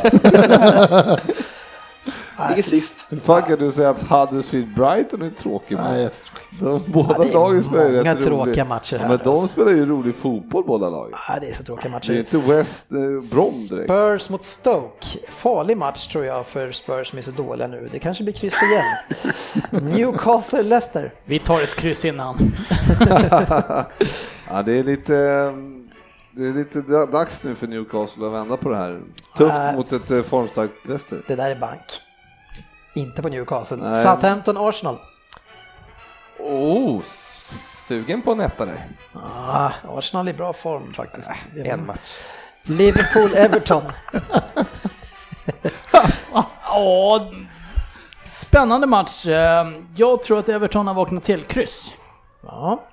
Ligger 2.49 2.63
sist. 2.63 3.05
Hur 3.09 3.17
fan 3.17 3.41
kan 3.41 3.59
du 3.59 3.71
säga 3.71 3.89
att 3.89 3.99
Huddersfield 3.99 4.75
Brighton 4.75 5.21
är 5.21 5.25
en 5.25 5.33
tråkig 5.33 5.75
Nej, 5.75 5.83
match? 5.83 5.99
jättetråkigt. 6.01 6.59
De, 6.59 6.91
båda 6.91 7.13
Ja, 7.17 7.23
det 7.23 7.29
är 7.29 7.33
lagen 7.33 7.63
spelar 7.63 7.85
ju 7.89 8.03
rätt 8.03 8.21
tråkiga 8.21 8.63
rolig. 8.63 8.65
matcher 8.67 8.95
Ja, 8.95 9.01
här, 9.01 9.09
men 9.09 9.17
de 9.17 9.29
alltså. 9.29 9.47
spelar 9.47 9.71
ju 9.71 9.85
rolig 9.85 10.15
fotboll 10.15 10.63
båda 10.67 10.89
lagen. 10.89 11.17
Ja, 11.27 11.37
det 11.41 11.49
är 11.49 11.53
så 11.53 11.63
tråkiga 11.63 11.83
Det 11.83 11.89
är 11.89 11.91
matcher. 11.91 12.13
inte 12.19 12.37
West 12.37 12.91
eh, 12.91 12.97
Brom 12.97 13.15
direkt. 13.69 13.83
Spurs 13.89 14.29
mot 14.29 14.43
Stoke. 14.43 15.07
Farlig 15.29 15.77
match 15.77 16.07
tror 16.07 16.25
jag 16.25 16.45
för 16.45 16.71
Spurs 16.71 17.07
som 17.09 17.17
är 17.17 17.23
så 17.23 17.31
dåliga 17.31 17.67
nu. 17.67 17.89
Det 17.91 17.99
kanske 17.99 18.23
blir 18.23 18.33
kryss 18.33 18.59
igen. 18.63 19.83
Newcastle 19.95 20.63
Leicester. 20.63 21.13
Vi 21.25 21.39
tar 21.39 21.61
ett 21.61 21.75
kryss 21.75 22.05
innan. 22.05 22.37
Ja, 24.51 24.61
det 24.65 24.79
är 24.79 24.83
lite... 24.83 25.15
eh, 25.15 25.53
Det 26.31 26.45
är 26.47 26.53
lite 26.53 26.79
dags 27.11 27.43
nu 27.43 27.55
för 27.55 27.67
Newcastle 27.67 28.25
att 28.27 28.33
vända 28.33 28.57
på 28.57 28.69
det 28.69 28.75
här. 28.77 28.99
Tufft 29.37 29.55
Nej. 29.57 29.75
mot 29.75 29.91
ett 29.93 30.11
eh, 30.11 30.21
formstarkt 30.21 30.73
Leicester. 30.87 31.21
Det 31.27 31.35
där 31.35 31.51
är 31.51 31.55
bank. 31.55 31.81
Inte 32.93 33.21
på 33.21 33.29
Newcastle. 33.29 33.77
Nej. 33.77 34.03
Southampton 34.03 34.57
Arsenal. 34.57 34.97
oh, 36.39 37.01
sugen 37.87 38.21
på 38.21 38.31
en 38.31 38.39
etta 38.39 38.65
där. 38.65 38.87
Ah, 39.13 39.71
Arsenal 39.87 40.29
i 40.29 40.33
bra 40.33 40.53
form 40.53 40.93
faktiskt. 40.93 41.31
En 41.65 41.85
match. 41.85 41.99
Liverpool 42.63 43.29
Everton. 43.35 43.83
Ja, 46.71 47.31
spännande 48.25 48.87
match. 48.87 49.25
Jag 49.95 50.23
tror 50.23 50.39
att 50.39 50.49
Everton 50.49 50.87
har 50.87 50.93
vaknat 50.93 51.23
till. 51.23 51.43
Kryss. 51.45 51.93
Ja. 52.41 52.83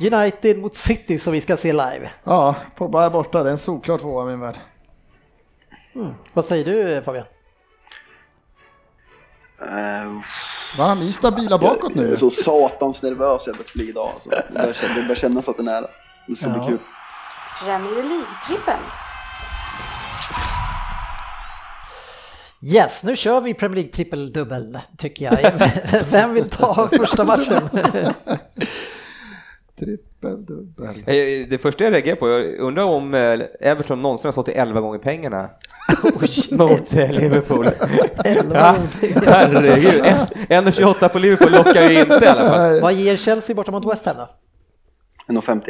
United 0.00 0.58
mot 0.58 0.76
City 0.76 1.18
som 1.18 1.32
vi 1.32 1.40
ska 1.40 1.56
se 1.56 1.72
live. 1.72 2.10
Ja, 2.24 2.54
Pogba 2.76 3.04
är 3.04 3.10
borta. 3.10 3.42
Det 3.42 3.48
är 3.48 3.52
en 3.52 3.58
solklar 3.58 3.98
tvåa 3.98 4.24
min 4.24 4.40
värld. 4.40 4.54
Vad 6.32 6.44
säger 6.44 6.64
du 6.64 7.02
Fabian? 7.02 7.24
Eh, 9.68 10.12
Va, 10.78 10.94
ni 10.94 11.08
är 11.08 11.12
stabila 11.12 11.58
bakåt 11.58 11.92
Jag 11.94 12.04
är 12.04 12.08
nu. 12.08 12.16
så 12.16 12.30
satans 12.30 13.02
nervös 13.02 13.48
över 13.48 13.60
att 13.60 13.72
bli 13.72 13.88
idag. 13.88 14.10
Alltså. 14.14 14.30
Det, 14.30 14.44
börjar, 14.54 14.72
kän- 14.72 14.94
det 14.94 15.02
börjar 15.02 15.14
kännas 15.16 15.48
att 15.48 15.56
det 15.56 15.62
är 15.62 15.64
nära. 15.64 15.86
Det 16.26 16.36
ska 16.36 16.46
Ja. 16.48 16.52
bli 16.58 16.66
kul. 16.66 16.78
Premier 17.64 18.02
League-trippen. 18.02 18.78
Yes, 22.64 23.02
nu 23.04 23.16
kör 23.16 23.40
vi 23.40 23.54
Premier 23.54 23.74
League 23.76 23.92
trippeldubbel 23.92 24.78
tycker 24.98 25.24
jag. 25.24 25.70
Vem 26.10 26.34
vill 26.34 26.50
ta 26.50 26.88
första 26.96 27.24
matchen? 27.24 27.68
Det 31.50 31.58
första 31.62 31.84
jag 31.84 31.92
reagerar 31.92 32.16
på, 32.16 32.28
jag 32.28 32.58
undrar 32.58 32.82
om 32.82 33.14
eh, 33.14 33.40
Everton 33.60 34.02
någonsin 34.02 34.26
har 34.28 34.32
stått 34.32 34.48
i 34.48 34.52
11 34.52 34.80
gånger 34.80 34.98
pengarna 34.98 35.50
mot 36.50 36.94
eh, 36.94 37.10
Liverpool. 37.12 37.66
Ja, 38.54 38.76
herregud, 39.26 40.04
En- 40.48 40.64
1,28 40.66 41.08
på 41.08 41.18
Liverpool 41.18 41.52
lockar 41.52 41.90
ju 41.90 42.00
inte 42.00 42.20
i 42.24 42.26
alla 42.26 42.48
fall. 42.50 42.80
Vad 42.80 42.92
ger 42.92 43.16
Chelsea 43.16 43.56
borta 43.56 43.72
mot 43.72 43.92
West 43.92 44.06
Ham 44.06 44.16
då? 44.16 44.26
1,50. 45.34 45.62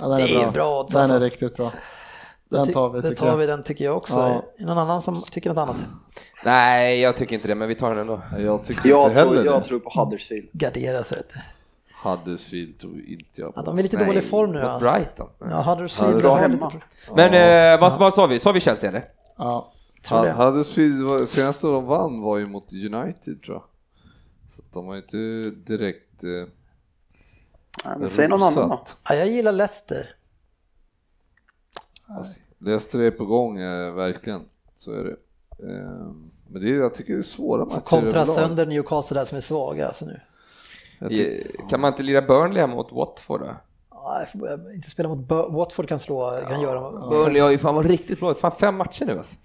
Ja, 0.00 0.06
den 0.08 0.18
Det 0.20 0.34
är 0.34 0.50
bra 0.50 0.80
odds, 0.80 0.92
Den 0.92 1.00
alltså. 1.00 1.16
är 1.16 1.20
riktigt 1.20 1.56
bra. 1.56 1.70
Den 2.50 2.72
tar 2.72 2.90
vi 2.90 3.00
Det 3.00 3.08
tycker 3.10 3.22
tar 3.26 3.36
vi, 3.36 3.46
den 3.46 3.62
tycker 3.62 3.84
jag 3.84 3.96
också. 3.96 4.14
Ja. 4.14 4.42
Är 4.58 4.66
någon 4.66 4.78
annan 4.78 5.00
som 5.00 5.22
tycker 5.30 5.50
något 5.50 5.58
annat? 5.58 5.84
Nej, 6.44 7.00
jag 7.00 7.16
tycker 7.16 7.34
inte 7.34 7.48
det, 7.48 7.54
men 7.54 7.68
vi 7.68 7.74
tar 7.74 7.90
den 7.90 7.98
ändå. 7.98 8.20
Jag 8.38 8.64
tycker 8.64 8.88
Jag 8.88 9.06
inte 9.08 9.18
heller 9.20 9.32
tror, 9.32 9.44
jag 9.46 9.62
det. 9.62 9.64
tror 9.66 9.78
på 9.78 9.90
Huddersfield. 10.00 10.48
Gardera 10.52 11.02
sig. 11.04 11.22
du. 11.34 11.40
Huddersfield 12.02 12.78
tror 12.78 13.00
inte 13.06 13.40
jag 13.40 13.54
på. 13.54 13.60
Ja, 13.60 13.64
de 13.64 13.78
är 13.78 13.82
lite 13.82 13.96
Nej, 13.96 14.06
dålig 14.06 14.24
form 14.24 14.52
nu. 14.52 14.58
Mot 14.60 14.68
Ja, 14.68 14.78
Brighton. 14.78 15.28
ja 15.38 15.62
Huddersfield 15.62 16.16
Ja, 16.16 16.20
bra 16.20 16.36
hemma. 16.36 16.54
lite... 16.54 16.84
Men 17.14 17.34
eh, 17.74 17.80
vad, 17.80 17.98
vad 17.98 18.14
sa 18.14 18.26
vi? 18.26 18.40
Sa 18.40 18.52
vi 18.52 18.60
Chelsea 18.60 18.90
eller? 18.90 19.04
Ja. 19.36 19.72
Tror 20.08 20.24
det. 20.24 20.32
Huddersfield, 20.32 21.28
senaste 21.28 21.66
de 21.66 21.84
vann 21.84 22.20
var 22.20 22.38
ju 22.38 22.46
mot 22.46 22.72
United 22.72 23.42
tror 23.42 23.56
jag. 23.56 23.64
Så 24.50 24.62
att 24.62 24.72
de 24.72 24.86
har 24.86 24.94
ju 24.94 25.00
inte 25.02 25.50
direkt 25.74 26.24
eh, 26.24 26.30
Ja, 27.84 27.98
men 27.98 28.08
säg 28.08 28.28
någon 28.28 28.42
annan 28.42 28.68
då. 28.68 28.80
Ja, 29.08 29.14
jag 29.14 29.28
gillar 29.28 29.52
Leicester. 29.52 30.14
Alltså, 32.08 32.40
Leicester 32.58 32.98
är 32.98 33.10
på 33.10 33.24
gång, 33.24 33.58
eh, 33.58 33.92
verkligen. 33.94 34.42
Så 34.74 34.92
är 34.92 35.04
det. 35.04 35.16
Eh, 35.68 36.12
men 36.48 36.62
det 36.62 36.70
är, 36.70 36.76
jag 36.78 36.94
tycker 36.94 37.12
det 37.12 37.18
är 37.18 37.22
svåra 37.22 37.64
matcher 37.64 37.80
Kontra 37.80 38.26
sönder 38.26 38.66
Newcastle 38.66 39.20
där 39.20 39.24
som 39.24 39.36
är 39.36 39.40
svaga 39.40 39.86
alltså 39.86 40.04
nu. 40.06 40.20
Kan 41.70 41.80
man 41.80 41.92
inte 41.92 42.02
lira 42.02 42.22
Burnley 42.22 42.60
hemma 42.60 42.74
mot 42.74 42.92
Watford 42.92 43.40
då? 43.40 43.56
Ja, 43.90 44.18
jag 44.18 44.30
får 44.32 44.72
inte 44.74 44.90
spela 44.90 45.08
mot 45.08 45.18
Bur- 45.28 45.52
Watford 45.52 45.88
kan 45.88 45.98
slå, 45.98 46.40
kan 46.48 46.60
göra. 46.60 47.08
Burnley 47.10 47.40
har 47.42 47.50
ju 47.50 47.58
fan 47.58 47.74
varit 47.74 47.90
riktigt 47.90 48.20
bra, 48.20 48.34
fan 48.34 48.52
fem 48.52 48.76
matcher 48.76 49.04
nu 49.06 49.18
alltså. 49.18 49.36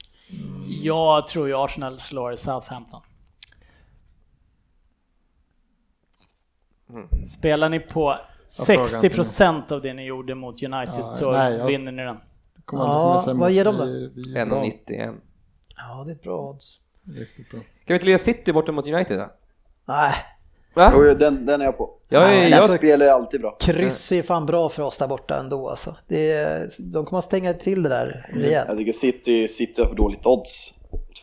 Jag 0.84 1.28
tror 1.28 1.48
ju 1.48 1.54
Arsenal 1.56 2.00
slår 2.00 2.36
Southampton. 2.36 3.02
Spelar 7.28 7.70
ni 7.70 7.80
på 7.80 8.18
frågar 8.66 8.84
inte 9.06 9.08
60% 9.24 9.72
av 9.72 9.82
det 9.82 9.94
ni 9.94 10.06
gjorde 10.06 10.36
mot 10.36 10.64
United 10.64 10.96
Ja, 10.98 11.08
så 11.08 11.32
nej, 11.32 11.56
jag- 11.58 11.68
vinner 11.68 11.92
ni 11.92 12.04
den. 12.04 12.18
Ja, 12.72 13.24
vad 13.36 13.52
ger 13.52 13.66
de 13.66 13.76
då? 13.78 13.86
Vi- 13.86 14.12
vi 14.16 14.38
är 14.40 14.46
bra. 14.46 14.64
1,91. 14.64 15.16
Ja, 15.78 16.04
det 16.06 16.12
är 16.12 16.16
ett 16.16 16.24
bra 16.24 16.50
odds. 16.50 16.80
Riktigt 17.18 17.50
bra. 17.52 17.60
Kan 17.60 17.66
vi 17.88 17.94
inte 17.94 18.06
lira 18.06 18.18
City 18.18 18.54
borta 18.54 18.72
mot 18.72 18.88
United 18.88 19.20
då? 19.20 19.30
Nej, 19.86 20.14
Va? 20.76 20.92
Jo, 20.96 21.14
den, 21.14 21.46
den 21.46 21.62
är 21.62 21.66
jag 21.66 21.78
på. 21.78 21.90
Jag 22.10 22.24
är, 22.24 22.28
Nej, 22.28 22.50
jag, 22.50 22.60
alltså- 22.60 22.78
Spel 22.78 23.02
är 23.02 23.10
alltid 23.10 23.42
bra. 23.42 23.56
kryss 23.60 24.12
är 24.12 24.24
fan 24.24 24.46
bra 24.46 24.70
för 24.70 24.84
oss 24.84 24.98
där 24.98 25.08
borta 25.08 25.40
ändå 25.40 25.70
alltså. 25.70 25.96
Det 26.08 26.32
är, 26.32 26.68
de 26.94 27.06
kommer 27.06 27.18
att 27.18 27.24
stänga 27.26 27.54
till 27.54 27.84
det 27.84 27.90
där 27.90 28.30
rejält. 28.34 28.70
Jag 28.70 28.78
tycker 28.78 28.92
City, 28.92 29.48
City 29.48 29.82
har 29.82 29.90
för 29.90 29.96
dåligt 29.96 30.26
odds. 30.26 30.74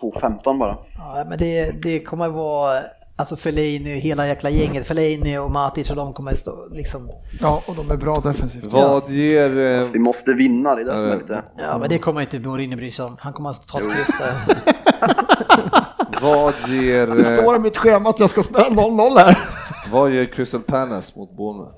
2,15 0.01 0.59
bara. 0.59 0.77
Ja, 0.99 1.24
men 1.29 1.39
det, 1.39 1.70
det 1.83 2.01
kommer 2.01 2.27
att 2.27 2.33
vara 2.33 2.83
Alltså 3.16 3.37
Fellaini 3.37 3.97
och 3.97 4.01
hela 4.01 4.27
jäkla 4.29 4.51
gänget, 4.51 4.87
Fellaini 4.87 5.39
och 5.39 5.51
Matic 5.51 5.91
och 5.91 5.97
de 5.97 6.12
kommer 6.12 6.35
stå 6.35 6.69
liksom... 6.70 7.11
Ja, 7.41 7.62
och 7.66 7.74
de 7.74 7.91
är 7.91 7.97
bra 7.97 8.20
defensivt. 8.20 8.65
Vad 8.65 9.11
ger... 9.11 9.59
Eh, 9.59 9.79
Alltså, 9.79 9.93
vi 9.93 9.99
måste 9.99 10.33
vinna, 10.33 10.74
det 10.74 10.81
är 10.81 10.85
det 10.85 10.99
som 10.99 11.11
är 11.11 11.16
lite... 11.16 11.43
Ja 11.59 11.79
men 11.79 11.89
det 11.89 11.99
kommer 11.99 12.20
inte 12.20 12.39
Mourinho 12.39 12.77
bry 12.77 12.91
sig 12.91 13.05
om. 13.05 13.16
Han 13.20 13.33
kommer 13.33 13.51
att 13.51 13.69
ta 13.69 13.79
ett 13.79 13.85
kryss 13.85 14.19
där. 14.19 14.73
vad 16.23 16.55
ger... 16.69 17.07
Det 17.07 17.24
står 17.24 17.57
i 17.57 17.59
mitt 17.59 17.77
schema 17.77 18.11
att 18.11 18.20
jag 18.20 18.31
ska 18.31 18.43
spela 18.43 18.69
0-0 18.69 19.19
här. 19.19 19.39
vad 19.93 20.11
ger 20.11 20.24
Crystal 20.24 20.61
Palace 20.61 21.12
mot 21.16 21.37
Bournemouth? 21.37 21.77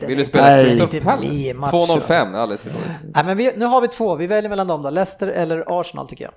Den 0.00 0.08
Vill 0.08 0.18
är 0.18 0.22
du 0.22 0.28
spela 0.28 0.46
Nej. 0.46 0.78
Crystal 0.78 1.00
Palace? 1.00 1.28
bli 1.28 1.54
match, 1.54 1.72
2-0-5, 1.72 2.36
alldeles 2.36 2.60
för 2.60 2.70
dåligt. 2.70 3.14
Nej 3.14 3.24
men 3.24 3.36
vi, 3.36 3.52
nu 3.56 3.64
har 3.64 3.80
vi 3.80 3.88
två, 3.88 4.14
vi 4.14 4.26
väljer 4.26 4.48
mellan 4.50 4.66
dem 4.66 4.82
då. 4.82 4.90
Leicester 4.90 5.28
eller 5.28 5.80
Arsenal 5.80 6.08
tycker 6.08 6.24
jag. 6.24 6.32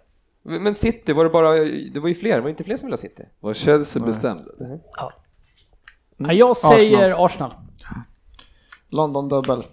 Men 0.61 0.75
City, 0.75 1.13
var 1.13 1.23
det 1.23 1.29
bara, 1.29 1.53
det 1.93 1.99
var 1.99 2.09
ju 2.09 2.15
fler, 2.15 2.35
var 2.35 2.43
det 2.43 2.49
inte 2.49 2.63
fler 2.63 2.77
som 2.77 2.85
ville 2.85 2.93
ha 2.93 3.01
City? 3.01 3.23
Var 3.39 3.53
Chelsea 3.53 4.03
bestämd? 4.03 4.41
Ja. 4.97 5.11
Ja, 6.17 6.33
jag 6.33 6.57
säger 6.57 7.25
Arsenal. 7.25 7.53
London 8.89 9.29
dubbel. 9.29 9.63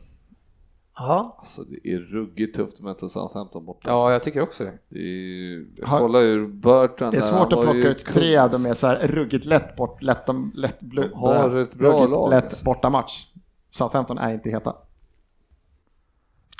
Ja, 0.98 1.36
Alltså 1.38 1.64
det 1.64 1.90
är 1.92 1.98
ruggigt 1.98 2.56
tufft 2.56 2.74
att 2.74 2.80
möta 2.80 3.08
Southampton 3.08 3.64
borta. 3.64 3.88
Ja, 3.88 4.12
jag 4.12 4.22
tycker 4.22 4.40
också 4.40 4.64
det. 4.64 4.78
Det 4.88 4.98
är 4.98 5.66
jag 5.76 5.88
kollar 5.88 6.20
ju 6.20 6.46
Burton 6.46 7.10
Det 7.10 7.16
är 7.16 7.20
svårt 7.20 7.52
att 7.52 7.62
plocka 7.62 7.78
ut 7.88 8.04
tre, 8.06 8.48
de 8.48 8.66
är 8.66 8.74
så 8.74 8.86
här 8.86 9.08
ruggigt 9.08 9.44
lätt 9.44 9.76
bort, 9.76 10.02
lätt, 10.02 10.28
lätt, 10.54 10.80
har 11.14 11.56
ett 11.56 11.74
bra 11.74 11.92
ruggigt 11.92 12.10
lag, 12.10 12.30
lätt 12.30 12.44
alltså. 12.44 12.64
bortamatch. 12.64 13.26
Southampton 13.70 14.18
är 14.18 14.34
inte 14.34 14.50
heta. 14.50 14.76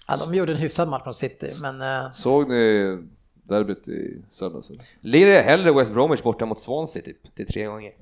ja 0.08 0.16
de 0.16 0.34
gjorde 0.34 0.52
en 0.52 0.58
hyfsad 0.58 0.88
match 0.88 1.06
mot 1.06 1.16
City 1.16 1.52
men... 1.62 1.80
eh, 1.82 2.10
Såg 2.12 2.48
ni 2.48 2.98
derbyt 3.34 3.88
i 3.88 4.22
söndags? 4.30 4.70
Lirar 5.00 5.30
jag 5.30 5.42
hellre 5.42 5.72
West 5.72 5.92
Bromwich 5.92 6.22
borta 6.22 6.46
mot 6.46 6.58
Swansea 6.60 7.02
typ, 7.02 7.34
till 7.36 7.46
tre 7.46 7.64
gånger, 7.66 7.92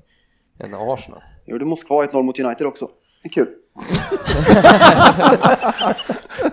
än 0.59 0.73
Arsenal. 0.73 1.21
Gjorde 1.45 1.65
Moskva 1.65 2.05
1-0 2.05 2.23
mot 2.23 2.39
United 2.39 2.67
också. 2.67 2.89
Det 3.25 3.29
är 3.29 3.33
kul. 3.33 3.53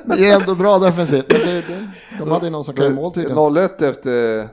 Det 0.05 0.31
är 0.31 0.41
ändå 0.41 0.55
bra 0.55 0.79
defensivt. 0.79 1.27
Men 1.33 1.41
det, 1.41 1.61
det, 1.61 1.89
de 2.19 2.31
hade 2.31 2.47
ju 2.47 2.51
någon 2.53 2.65
som 2.65 2.77
göra 2.77 2.91
mål 2.91 3.13
tydligen. 3.13 3.37
0-1 3.39 3.85
efter, 3.85 4.49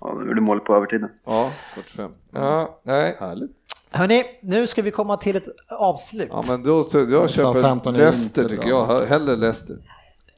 Ja, 0.00 0.08
de 0.14 0.26
gjorde 0.28 0.40
mål 0.40 0.60
på 0.60 0.74
övertiden. 0.76 1.08
ja, 1.26 1.50
45. 1.74 2.10
Ja, 2.32 2.80
nej. 2.84 3.16
Härligt. 3.20 3.50
Hörni, 3.90 4.24
nu 4.42 4.66
ska 4.66 4.82
vi 4.82 4.90
komma 4.90 5.16
till 5.16 5.36
ett 5.36 5.46
avslut. 5.68 6.28
Ja 6.30 6.42
men 6.48 6.62
då, 6.62 6.76
jag 6.92 7.30
köper 7.30 7.52
Southampton 7.52 7.94
är 7.94 7.98
Leicester 7.98 8.48
tycker 8.48 8.68
jag, 8.68 9.06
hellre 9.06 9.36
Leicester. 9.36 9.76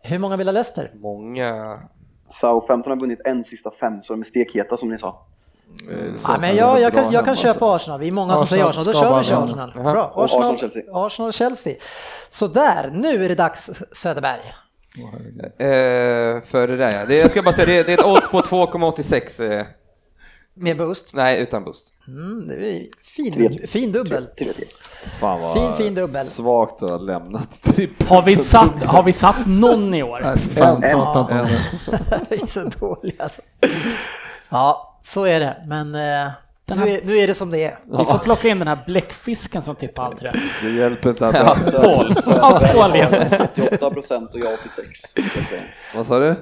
Hur 0.03 0.19
många 0.19 0.37
vill 0.37 0.49
ha 0.49 0.53
Leicester? 0.53 0.91
Många... 0.95 1.79
Southampton 2.29 2.91
har 2.91 3.01
vunnit 3.01 3.21
en 3.25 3.45
sista 3.45 3.71
fem, 3.81 4.03
så 4.03 4.13
de 4.13 4.21
är 4.21 4.25
stekheta 4.25 4.77
som 4.77 4.89
ni 4.89 4.99
sa. 4.99 5.27
Eh, 5.91 5.97
Ja, 5.97 6.13
Southampton 6.17 6.41
men 6.41 6.57
jag, 6.57 6.81
jag, 6.81 6.93
bra 6.93 7.03
kan, 7.03 7.13
jag 7.13 7.25
kan 7.25 7.37
köpa. 7.37 7.75
Arsenal, 7.77 8.01
vi 8.01 8.09
är 8.09 8.13
många 8.13 8.37
som 8.37 8.47
säger 8.47 8.69
Arsenal 8.69 8.89
Arsenal, 8.89 9.03
då 9.03 9.09
kör 9.11 9.19
vi 9.19 9.25
kör 9.25 9.47
vinna. 9.47 9.65
Arsenal. 9.65 9.93
Bra, 9.93 10.07
Och 10.15 10.25
Arsenal, 10.25 10.59
Arsenal-Chelsea. 10.93 11.75
Så 12.29 12.47
där, 12.47 12.91
nu 12.93 13.25
är 13.25 13.29
det 13.29 13.35
dags 13.35 13.71
Söderberg. 13.93 14.41
Eh, 15.59 16.43
för 16.45 16.69
det 16.69 16.77
där 16.77 16.91
ja. 16.99 17.05
Det, 17.07 17.17
jag 17.17 17.31
ska 17.31 17.43
bara 17.43 17.55
säga, 17.55 17.67
det, 17.67 17.83
det 17.83 17.93
är 17.93 17.99
ett 17.99 18.05
odds 18.07 18.29
på 18.31 18.41
2,86. 18.41 19.59
Eh, 19.59 19.67
Med 20.55 20.77
boost. 20.77 21.15
nej, 21.15 21.41
utan 21.41 21.65
boost. 21.65 21.87
Mm, 22.09 22.47
det 22.49 22.55
är 22.77 22.87
fin, 23.03 23.59
fin 23.69 23.93
dubbel. 23.93 24.29
Fan 25.21 25.41
vad 25.41 25.53
Fin, 25.53 25.73
fin 25.77 25.95
dubbel. 25.95 26.27
svagt 26.27 26.83
att 26.83 26.91
ha 26.91 26.97
lämnat. 26.99 27.49
Har 28.09 28.23
vi 28.23 28.37
satt, 28.37 28.83
har 28.83 29.03
vi 29.03 29.13
satt 29.13 29.47
någon 29.47 29.95
i 29.95 30.03
år? 30.03 30.21
Nej, 30.23 30.39
fan, 30.39 30.83
En- 30.85 30.97
om 31.01 31.27
det. 31.29 31.49
Vi 32.31 32.43
är 32.43 32.47
så 32.47 32.69
dåliga 32.79 33.23
alltså. 33.23 33.43
Ja, 34.49 34.94
så 35.05 35.25
är 35.25 35.41
det. 35.41 35.57
Men 35.67 35.95
eh, 35.95 36.31
Den 36.65 36.79
nu, 36.79 36.91
här- 36.91 36.99
är, 36.99 37.05
nu 37.05 37.17
är 37.19 37.27
det 37.27 37.35
som 37.35 37.51
det 37.51 37.65
är. 37.65 37.79
Vi 37.99 38.05
får 38.05 38.19
plocka 38.19 38.49
in 38.49 38.59
den 38.59 38.69
här 38.69 38.79
bläckfisken 38.87 39.63
som 39.63 39.77
tippar 39.77 40.05
allt 40.05 40.23
rätt. 40.23 40.35
Det 40.63 40.71
hjälper 40.71 41.09
inte 41.11 41.27
att 41.27 41.35
Ja, 41.35 41.57
Paul. 41.73 42.15
Ja, 42.27 42.61
Paul 42.75 42.93
vet. 42.93 43.41
88 43.57 43.91
procent 43.91 44.35
och 44.35 44.41
jag 44.41 44.53
86. 44.61 45.01
ska 45.01 45.23
jag 45.35 45.45
säga. 45.45 45.63
Vad 45.95 46.07
sa 46.07 46.19
du? 46.19 46.35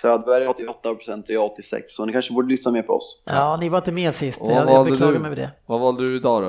Söderberg 0.00 0.46
88 0.48 0.94
procent 0.94 1.24
och 1.28 1.34
jag 1.34 1.44
86, 1.44 1.84
så 1.88 2.04
ni 2.06 2.12
kanske 2.12 2.32
borde 2.34 2.48
lyssna 2.48 2.72
mer 2.72 2.82
på 2.82 2.92
oss. 2.92 3.22
Ja, 3.24 3.56
ni 3.56 3.68
var 3.68 3.78
inte 3.78 3.92
med 3.92 4.14
sist. 4.14 4.40
Och 4.42 4.50
Jag, 4.50 4.54
vad 4.54 4.66
jag 4.68 4.76
valde 4.76 4.90
beklagar 4.90 5.12
du? 5.12 5.18
mig 5.18 5.26
över 5.26 5.36
det. 5.36 5.50
Vad 5.66 5.80
valde 5.80 6.06
du 6.06 6.16
idag 6.16 6.42
då? 6.42 6.48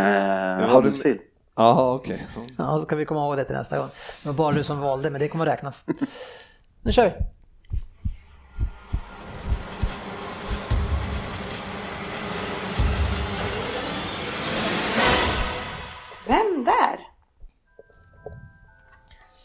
Eh, 0.00 0.58
du- 0.68 0.74
Huddersfield. 0.74 1.20
Jaha 1.56 1.94
okej. 1.94 2.26
Ja, 2.58 2.78
så 2.78 2.80
ska 2.82 2.96
vi 2.96 3.04
komma 3.04 3.20
ihåg 3.20 3.36
det 3.36 3.44
till 3.44 3.54
nästa 3.54 3.78
gång. 3.78 3.88
Det 4.22 4.28
var 4.28 4.34
bara 4.34 4.52
du 4.54 4.62
som 4.62 4.80
valde, 4.80 5.10
men 5.10 5.20
det 5.20 5.28
kommer 5.28 5.46
att 5.46 5.52
räknas. 5.52 5.84
Nu 6.82 6.92
kör 6.92 7.04
vi. 7.04 7.12
Vem 16.28 16.64
där? 16.64 17.00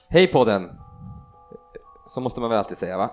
Hej 0.09 0.27
podden! 0.27 0.79
Så 2.07 2.21
måste 2.21 2.39
man 2.39 2.49
väl 2.49 2.59
alltid 2.59 2.77
säga 2.77 2.97
va? 2.97 3.11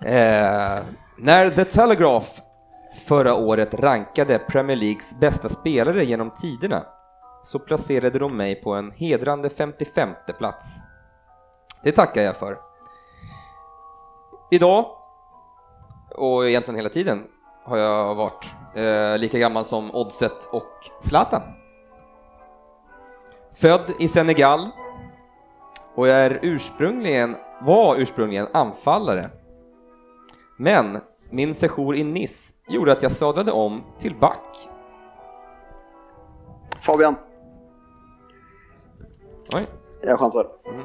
eh, 0.06 0.84
när 1.18 1.50
The 1.50 1.64
Telegraph 1.64 2.28
förra 3.06 3.34
året 3.34 3.74
rankade 3.74 4.38
Premier 4.38 4.76
Leagues 4.76 5.14
bästa 5.20 5.48
spelare 5.48 6.04
genom 6.04 6.30
tiderna 6.30 6.84
så 7.44 7.58
placerade 7.58 8.18
de 8.18 8.36
mig 8.36 8.62
på 8.62 8.74
en 8.74 8.90
hedrande 8.90 9.50
55 9.50 10.10
plats. 10.38 10.76
Det 11.82 11.92
tackar 11.92 12.22
jag 12.22 12.36
för. 12.36 12.58
Idag, 14.50 14.86
och 16.16 16.48
egentligen 16.48 16.76
hela 16.76 16.88
tiden, 16.88 17.26
har 17.64 17.76
jag 17.76 18.14
varit 18.14 18.54
eh, 18.74 19.18
lika 19.18 19.38
gammal 19.38 19.64
som 19.64 19.94
Oddset 19.94 20.46
och 20.52 20.90
Zlatan. 21.00 21.59
Född 23.54 23.90
i 23.98 24.08
Senegal 24.08 24.68
och 25.94 26.08
jag 26.08 26.16
är 26.16 26.38
ursprungligen, 26.42 27.36
var 27.60 27.96
ursprungligen 27.96 28.48
anfallare. 28.52 29.30
Men 30.56 31.00
min 31.30 31.54
sejour 31.54 31.96
i 31.96 32.04
Nice 32.04 32.52
gjorde 32.68 32.92
att 32.92 33.02
jag 33.02 33.12
sadlade 33.12 33.52
om 33.52 33.82
till 33.98 34.14
back. 34.14 34.68
Fabian, 36.80 37.16
Oj. 39.54 39.66
jag 40.02 40.18
chansar. 40.18 40.46
Mm. 40.66 40.80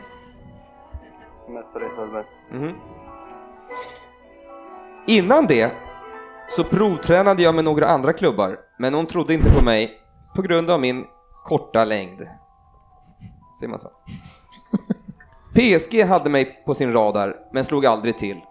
Messare 1.49 1.89
Söderberg. 1.89 2.25
Mhm. 2.51 2.75
Innan 5.07 5.47
det 5.47 5.73
så 6.49 6.63
provtränade 6.63 7.43
jag 7.43 7.55
med 7.55 7.63
några 7.65 7.87
andra 7.87 8.13
klubbar, 8.13 8.59
men 8.79 8.93
hon 8.93 9.05
trodde 9.05 9.33
inte 9.33 9.49
på 9.59 9.65
mig 9.65 10.01
på 10.35 10.41
grund 10.41 10.69
av 10.69 10.79
min 10.79 11.05
korta 11.43 11.85
längd 11.85 12.27
säger 13.59 13.69
man 13.69 13.79
så? 13.79 13.89
PSG 15.53 16.03
hade 16.03 16.29
mig 16.29 16.63
på 16.65 16.73
sin 16.73 16.93
radar, 16.93 17.35
men 17.51 17.65
slog 17.65 17.85
aldrig 17.85 18.17
till. 18.17 18.41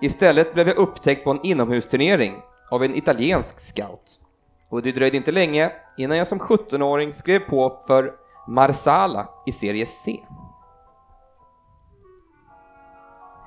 Istället 0.00 0.54
blev 0.54 0.68
jag 0.68 0.76
upptäckt 0.76 1.24
på 1.24 1.30
en 1.30 1.40
inomhusturnering 1.42 2.34
av 2.70 2.84
en 2.84 2.94
italiensk 2.94 3.60
scout. 3.60 4.20
Och 4.68 4.82
det 4.82 4.92
dröjde 4.92 5.16
inte 5.16 5.32
länge 5.32 5.72
innan 5.96 6.16
jag 6.16 6.26
som 6.26 6.40
17-åring 6.40 7.14
skrev 7.14 7.38
på 7.38 7.82
för 7.86 8.14
Marsala 8.48 9.28
i 9.46 9.52
serie 9.52 9.86
C. 9.86 10.20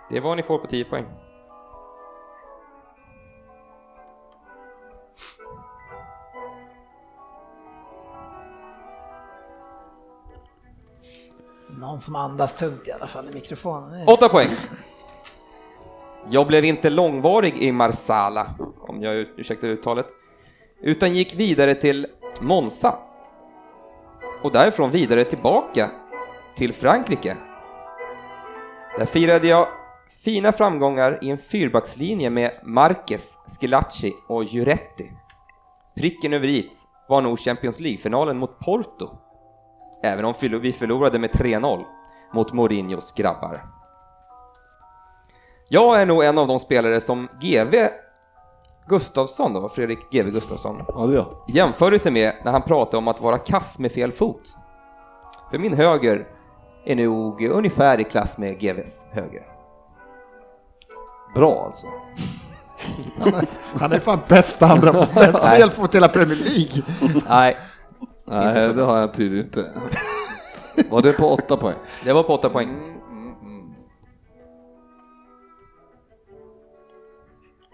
Det 0.09 0.17
är 0.17 0.21
vad 0.21 0.37
ni 0.37 0.43
får 0.43 0.59
på 0.59 0.67
10 0.67 0.85
poäng. 0.85 1.05
Någon 11.77 11.99
som 11.99 12.15
andas 12.15 12.55
tungt 12.55 12.87
i 12.87 12.91
alla 12.91 13.07
fall 13.07 13.29
i 13.29 13.33
mikrofonen. 13.33 14.07
Åtta 14.07 14.29
poäng. 14.29 14.49
Jag 16.29 16.47
blev 16.47 16.65
inte 16.65 16.89
långvarig 16.89 17.57
i 17.57 17.71
Marsala, 17.71 18.47
om 18.79 19.03
jag 19.03 19.15
ursäktar 19.15 19.67
uttalet, 19.67 20.05
utan 20.81 21.15
gick 21.15 21.35
vidare 21.35 21.75
till 21.75 22.07
Monza. 22.41 22.99
Och 24.43 24.51
därifrån 24.51 24.91
vidare 24.91 25.25
tillbaka 25.25 25.91
till 26.55 26.73
Frankrike. 26.73 27.37
Där 28.97 29.05
firade 29.05 29.47
jag 29.47 29.67
fina 30.23 30.51
framgångar 30.51 31.19
i 31.21 31.29
en 31.29 31.37
fyrbackslinje 31.37 32.29
med 32.29 32.51
Marquez, 32.63 33.37
Schilacci 33.59 34.13
och 34.27 34.43
Juretti. 34.43 35.11
Pricken 35.95 36.33
över 36.33 36.47
i 36.47 36.71
var 37.09 37.21
nog 37.21 37.39
Champions 37.39 37.79
League-finalen 37.79 38.37
mot 38.37 38.59
Porto, 38.59 39.17
även 40.03 40.25
om 40.25 40.33
vi 40.39 40.73
förlorade 40.73 41.19
med 41.19 41.29
3-0 41.31 41.83
mot 42.33 42.53
Mourinhos 42.53 43.13
grabbar. 43.15 43.61
Jag 45.67 46.01
är 46.01 46.05
nog 46.05 46.23
en 46.23 46.37
av 46.37 46.47
de 46.47 46.59
spelare 46.59 47.01
som 47.01 47.27
GV 47.41 47.87
Gustafsson 48.87 49.53
då, 49.53 49.69
Fredrik 49.69 49.99
GV 50.11 50.29
Gustafsson, 50.29 50.77
Ja 50.87 51.29
jämförde 51.47 51.99
sig 51.99 52.11
med 52.11 52.33
när 52.43 52.51
han 52.51 52.61
pratade 52.61 52.97
om 52.97 53.07
att 53.07 53.21
vara 53.21 53.37
kass 53.37 53.79
med 53.79 53.91
fel 53.91 54.11
fot. 54.11 54.55
För 55.51 55.57
min 55.57 55.73
höger 55.73 56.27
är 56.85 56.95
nog 56.95 57.41
ungefär 57.41 57.99
i 57.99 58.03
klass 58.03 58.37
med 58.37 58.59
GVs 58.59 59.05
höger. 59.11 59.43
Bra 61.35 61.63
alltså. 61.65 61.87
Han 63.19 63.33
är, 63.33 63.47
han 63.79 63.91
är 63.91 63.99
fan 63.99 64.19
bästa 64.27 64.67
andra 64.67 64.93
fel 65.57 65.69
på 65.69 65.87
hela 65.93 66.07
Premier 66.07 66.37
League. 66.37 66.83
Nej, 67.29 67.57
Nej, 68.29 68.73
det 68.73 68.81
har 68.81 68.97
jag 68.97 69.13
tydligen 69.13 69.45
inte. 69.45 69.71
Var 70.89 71.01
det 71.01 71.13
på 71.13 71.27
åtta 71.27 71.57
poäng? 71.57 71.75
det 72.03 72.13
var 72.13 72.23
på 72.23 72.33
åtta 72.33 72.49
poäng. 72.49 72.99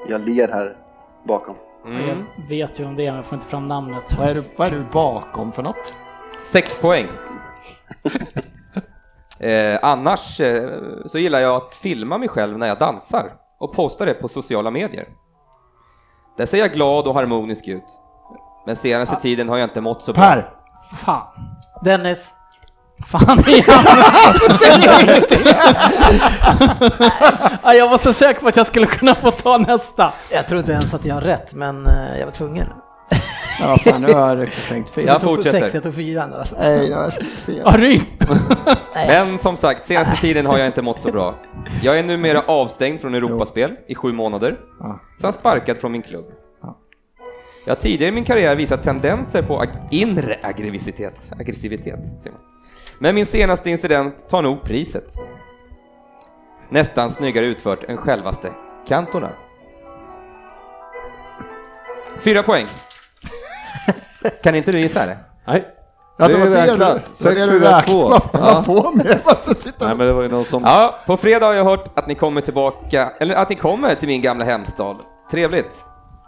Jag 0.10 0.30
ler 0.30 0.48
här 0.48 0.78
bakom. 1.28 1.56
Mm. 1.86 2.08
Jag 2.08 2.50
vet 2.50 2.80
ju 2.80 2.86
om 2.86 2.96
det 2.96 3.06
men 3.06 3.16
jag 3.16 3.26
får 3.26 3.36
inte 3.36 3.48
fram 3.48 3.68
namnet. 3.68 4.18
Vad 4.18 4.30
är, 4.30 4.34
du, 4.36 4.44
vad 4.58 4.68
är 4.68 4.72
du 4.72 4.84
bakom 4.94 5.52
för 5.52 5.64
något? 5.64 5.94
Sex 6.52 6.82
poäng. 6.82 7.08
eh, 9.40 9.80
annars 9.82 10.40
eh, 10.40 10.70
så 11.06 11.20
gillar 11.20 11.40
jag 11.40 11.56
att 11.56 11.76
filma 11.76 12.18
mig 12.18 12.30
själv 12.30 12.58
när 12.58 12.68
jag 12.68 12.80
dansar 12.80 13.34
och 13.60 13.74
posta 13.74 14.06
det 14.06 14.14
på 14.14 14.28
sociala 14.28 14.72
medier. 14.72 15.08
Där 16.38 16.46
ser 16.46 16.58
jag 16.58 16.74
glad 16.74 17.08
och 17.08 17.14
harmonisk 17.14 17.68
ut. 17.68 18.05
Men 18.66 18.76
senaste 18.76 19.16
tiden 19.16 19.50
har 19.50 19.58
jag 19.58 19.70
inte 19.70 19.82
mått 19.82 20.04
så 20.04 20.14
bra. 20.14 20.24
Per! 20.24 20.50
Fan. 21.06 21.28
Dennis, 21.84 22.34
Fan 23.06 23.38
ja, 27.64 27.74
jag 27.74 27.90
var 27.90 27.98
så 27.98 28.14
säker 28.14 28.42
på 28.42 28.48
att 28.48 28.58
jag 28.58 28.68
skulle 28.68 28.86
kunna 28.86 29.16
få 29.16 29.32
ta 29.32 29.58
nästa. 29.58 30.14
jag 30.32 30.48
tror 30.48 30.60
inte 30.60 30.72
ens 30.72 30.94
att 30.94 31.06
jag 31.06 31.16
har 31.16 31.22
rätt, 31.22 31.54
men 31.54 31.88
eh, 31.88 32.18
jag 32.20 32.26
var 32.26 32.32
tvungen. 32.32 32.68
Ja, 33.60 33.68
vad 33.68 33.82
fan, 33.82 34.02
nu 34.02 34.14
har 34.14 34.30
jag 34.30 34.42
riktigt 34.42 34.68
tänkt 34.70 34.90
fel. 34.90 35.06
Jag 35.06 35.14
Jag 35.16 35.22
tog 35.22 35.36
fortsätter. 35.36 35.60
sex, 35.60 35.74
jag 35.74 35.84
tog 35.84 35.96
fyran. 35.96 36.34
Alltså. 36.34 36.56
Nej, 36.60 36.90
jag 36.90 37.14
ska 37.14 37.24
se. 37.46 37.62
Rym. 37.64 38.02
Men 38.94 39.40
som 39.40 39.58
sagt, 39.58 39.88
senaste 39.88 40.16
tiden 40.22 40.46
har 40.46 40.58
jag 40.58 40.68
inte 40.68 40.82
mått 40.82 41.02
så 41.02 41.12
bra. 41.12 41.36
Jag 41.82 42.00
är 42.00 42.04
numera 42.04 42.42
avstängd 42.42 43.02
från 43.02 43.16
Europaspel 43.16 43.72
i 43.88 43.96
sju 43.96 44.14
månader, 44.14 44.58
samt 45.22 45.36
sparkad 45.36 45.78
från 45.78 45.92
min 45.92 46.02
klubb. 46.02 46.26
Ja. 47.66 47.72
Jag 47.72 47.76
har 47.76 47.82
tidigare 47.82 48.12
i 48.12 48.16
min 48.16 48.24
karriär 48.26 48.56
visat 48.56 48.84
tendenser 48.84 49.42
på 49.42 49.62
ag- 49.62 49.88
inre 49.92 50.40
aggressivitet, 50.44 51.32
aggressivitet 51.40 52.00
men 53.00 53.16
min 53.16 53.26
senaste 53.26 53.70
incident 53.70 54.30
tar 54.30 54.42
nog 54.42 54.62
priset. 54.64 55.14
Nästan 56.70 57.10
snyggare 57.12 57.46
utfört 57.46 57.84
än 57.84 57.98
självaste 57.98 58.52
Cantona. 58.88 59.30
Fyra 62.20 62.44
poäng. 62.44 62.66
Kan 64.44 64.56
inte 64.56 64.72
du 64.72 64.80
gissa 64.80 65.06
det? 65.06 65.18
Nej. 65.46 65.64
Ja, 66.18 66.28
Det 66.28 66.34
det 66.34 66.40
var 66.40 66.46
det 66.50 66.64
fyra, 66.64 66.72
räknade. 66.74 67.82
två. 67.82 68.10
Vad 68.10 68.22
fan 68.32 68.32
Ja. 68.34 68.64
på 68.66 68.92
med? 68.92 69.20
Varför 69.26 69.54
sitter 69.54 69.86
Nej, 69.88 69.96
men 69.96 70.08
det 70.08 70.14
var 70.14 70.22
ju 70.24 70.30
någon 70.30 70.46
som... 70.46 70.64
Ja, 70.64 71.00
på 71.06 71.18
fredag 71.18 71.46
har 71.46 71.54
jag 71.54 71.64
hört 71.64 71.98
att 71.98 72.08
ni 72.08 72.16
kommer 72.16 72.42
tillbaka, 72.42 73.12
eller 73.20 73.36
att 73.36 73.50
ni 73.50 73.56
kommer 73.56 73.96
till 73.96 74.08
min 74.08 74.22
gamla 74.22 74.46
hemstad. 74.46 74.98
Trevligt. 75.32 75.86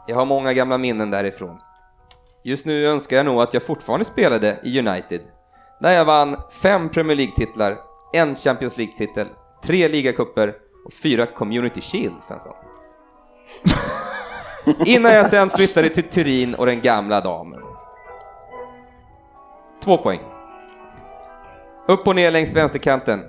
Jag 0.10 0.16
har 0.16 0.26
många 0.26 0.54
gamla 0.54 0.78
minnen 0.78 1.12
därifrån. 1.12 1.58
Just 2.44 2.66
nu 2.66 2.88
önskar 2.88 3.18
jag 3.18 3.26
nog 3.26 3.42
att 3.42 3.54
jag 3.54 3.64
fortfarande 3.64 4.06
spelade 4.06 4.60
i 4.64 4.80
United. 4.80 5.22
Där 5.80 5.94
jag 5.94 6.06
vann 6.06 6.38
fem 6.50 6.90
Premier 6.90 7.16
League-titlar, 7.18 7.78
en 8.14 8.36
Champions 8.36 8.78
League-titel, 8.78 9.28
tre 9.64 9.88
ligacuper 9.88 10.56
och 10.86 10.94
fyra 10.94 11.26
Community 11.26 11.82
Shields 11.82 12.32
alltså. 12.32 12.56
Innan 14.86 15.14
jag 15.14 15.30
sen 15.30 15.50
flyttade 15.50 15.90
till 15.90 16.04
Turin 16.04 16.56
och 16.56 16.66
den 16.66 16.82
gamla 16.82 17.22
damen. 17.22 17.62
Två 19.84 19.98
poäng. 19.98 20.22
Upp 21.88 22.08
och 22.08 22.16
ner 22.16 22.32
längs 22.32 22.56
vänsterkanten. 22.56 23.24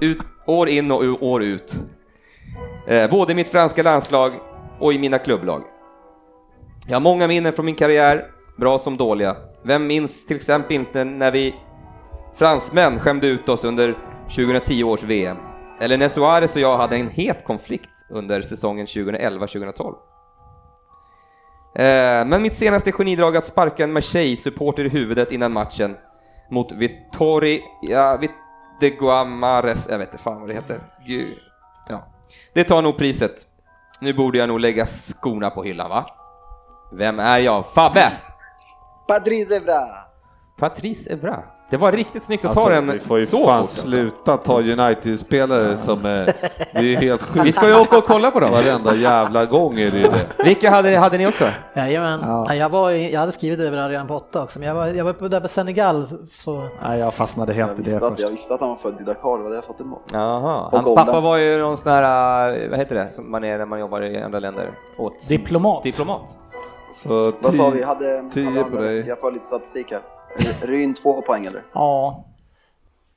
Ut, 0.00 0.18
år 0.46 0.68
in 0.68 0.90
och 0.90 1.22
år 1.22 1.42
ut. 1.42 1.74
Eh, 2.86 3.10
både 3.10 3.32
i 3.32 3.34
mitt 3.34 3.48
franska 3.48 3.82
landslag 3.82 4.32
och 4.78 4.92
i 4.92 4.98
mina 4.98 5.18
klubblag. 5.18 5.64
Jag 6.86 6.94
har 6.94 7.00
många 7.00 7.26
minnen 7.26 7.52
från 7.52 7.66
min 7.66 7.74
karriär, 7.74 8.26
bra 8.56 8.78
som 8.78 8.96
dåliga. 8.96 9.36
Vem 9.62 9.86
minns 9.86 10.26
till 10.26 10.36
exempel 10.36 10.76
inte 10.76 11.04
när 11.04 11.30
vi 11.30 11.54
fransmän 12.34 12.98
skämde 12.98 13.26
ut 13.26 13.48
oss 13.48 13.64
under 13.64 13.98
2010 14.28 14.84
års 14.84 15.02
VM? 15.02 15.36
Eller 15.80 15.98
när 15.98 16.08
Suarez 16.08 16.54
och 16.54 16.60
jag 16.60 16.76
hade 16.76 16.96
en 16.96 17.08
het 17.08 17.44
konflikt 17.44 17.90
under 18.10 18.42
säsongen 18.42 18.86
2011-2012. 18.86 19.94
Eh, 21.74 22.26
men 22.26 22.42
mitt 22.42 22.56
senaste 22.56 22.92
genidrag 22.92 23.36
att 23.36 23.46
sparka 23.46 23.84
en 23.84 23.92
Marseille-supporter 23.92 24.84
i 24.84 24.88
huvudet 24.88 25.32
innan 25.32 25.52
matchen 25.52 25.96
mot 26.50 26.72
Vittori, 26.72 27.62
ja, 27.82 28.16
Vit 28.16 28.30
de 28.80 28.90
Guamares, 28.90 29.86
jag 29.90 29.98
vet 29.98 30.12
inte 30.12 30.22
fan 30.22 30.40
vad 30.40 30.48
det 30.48 30.54
heter. 30.54 30.80
Gud. 31.06 31.38
Ja. 31.88 32.06
Det 32.54 32.64
tar 32.64 32.82
nog 32.82 32.98
priset. 32.98 33.46
Nu 34.00 34.12
borde 34.12 34.38
jag 34.38 34.48
nog 34.48 34.60
lägga 34.60 34.86
skorna 34.86 35.50
på 35.50 35.62
hyllan 35.62 35.90
va? 35.90 36.06
Vem 36.92 37.18
är 37.18 37.38
jag? 37.38 37.66
Fabbe! 37.66 38.12
Patrice 39.08 39.50
Evra! 39.50 39.80
Patrice 40.58 41.06
Evra. 41.06 41.42
Det 41.70 41.76
var 41.76 41.92
riktigt 41.92 42.24
snyggt 42.24 42.44
att 42.44 42.48
Alltså, 42.50 42.64
ta 42.64 42.70
den 42.70 42.90
vi 42.92 43.00
får 43.00 43.18
ju 43.18 43.26
så 43.26 43.36
fan 43.36 43.44
fort. 43.46 43.52
Alltså. 43.52 43.86
sluta 43.88 44.36
ta 44.36 44.60
United-spelare 44.60 45.76
som 45.76 46.04
är... 46.04 46.24
Det 46.72 46.78
är 46.78 46.82
ju 46.82 46.96
helt 46.96 47.22
sjukt. 47.22 47.44
Vi 47.46 47.52
ska 47.52 47.68
ju 47.68 47.74
åka 47.80 47.98
och 47.98 48.04
kolla 48.04 48.30
på 48.30 48.40
dem. 48.40 48.50
Varenda 48.50 48.94
jävla 48.94 49.44
gång 49.46 49.78
är 49.80 49.90
det 49.90 49.96
ju 49.98 50.02
det. 50.08 50.44
Vilka 50.44 50.70
hade, 50.70 50.96
hade 50.98 51.18
ni 51.18 51.26
också? 51.26 51.44
Jajamän. 51.76 52.20
Ja. 52.22 52.46
Ja. 52.48 52.54
Jag, 52.54 52.68
var, 52.68 52.90
jag 52.90 53.20
hade 53.20 53.32
skrivit 53.32 53.60
över 53.60 53.88
redan 53.88 54.06
på 54.06 54.14
åtta 54.14 54.42
också, 54.42 54.58
men 54.58 54.68
jag 54.68 54.74
var, 54.74 54.86
jag 54.86 55.04
var 55.04 55.12
på, 55.12 55.28
där 55.28 55.40
på 55.40 55.48
Senegal 55.48 56.06
så- 56.06 56.16
så... 56.30 56.68
Nej, 56.82 56.98
jag 57.00 57.14
fastnade 57.14 57.52
helt 57.52 57.70
Jag 57.78 57.86
i 57.88 57.90
det 57.90 57.96
att, 57.96 58.08
först. 58.10 58.20
jag 58.20 58.30
visste 58.30 58.54
att 58.54 58.60
han 58.60 58.68
var 58.68 58.76
född 58.76 59.00
i 59.00 59.04
Dakar, 59.04 59.36
det 59.36 59.42
var 59.42 59.50
det 59.50 59.56
jag 59.56 59.64
satte 59.64 59.82
emot. 59.82 60.02
Jaha, 60.12 60.60
Och 60.66 60.72
hans 60.72 60.84
Golden. 60.84 61.06
pappa 61.06 61.20
var 61.20 61.36
ju 61.36 61.58
någon 61.58 61.76
sån 61.76 61.92
här, 61.92 62.48
eh, 62.62 62.70
vad 62.70 62.78
heter 62.78 62.94
det, 62.94 63.12
som 63.12 63.30
man 63.30 63.44
är 63.44 63.58
när 63.58 63.66
man 63.66 63.80
jobbar 63.80 64.02
i 64.02 64.22
andra 64.22 64.38
länder? 64.38 64.70
Åt. 64.98 65.28
Diplomat. 65.28 65.82
Diplomat. 65.82 66.20
Så 66.92 67.32
Vad 67.40 67.54
sa 67.54 67.70
vi? 67.70 67.82
Hade, 67.82 68.24
tio 68.32 68.48
hade 68.48 68.70
på 68.70 68.76
dig. 68.76 69.04
Jag 69.08 69.20
får 69.20 69.32
lite 69.32 69.46
statistik 69.46 69.92
här. 69.92 70.02
Ryn 70.62 70.94
två 70.94 71.22
poäng 71.22 71.46
eller? 71.46 71.62
Ja. 71.72 72.24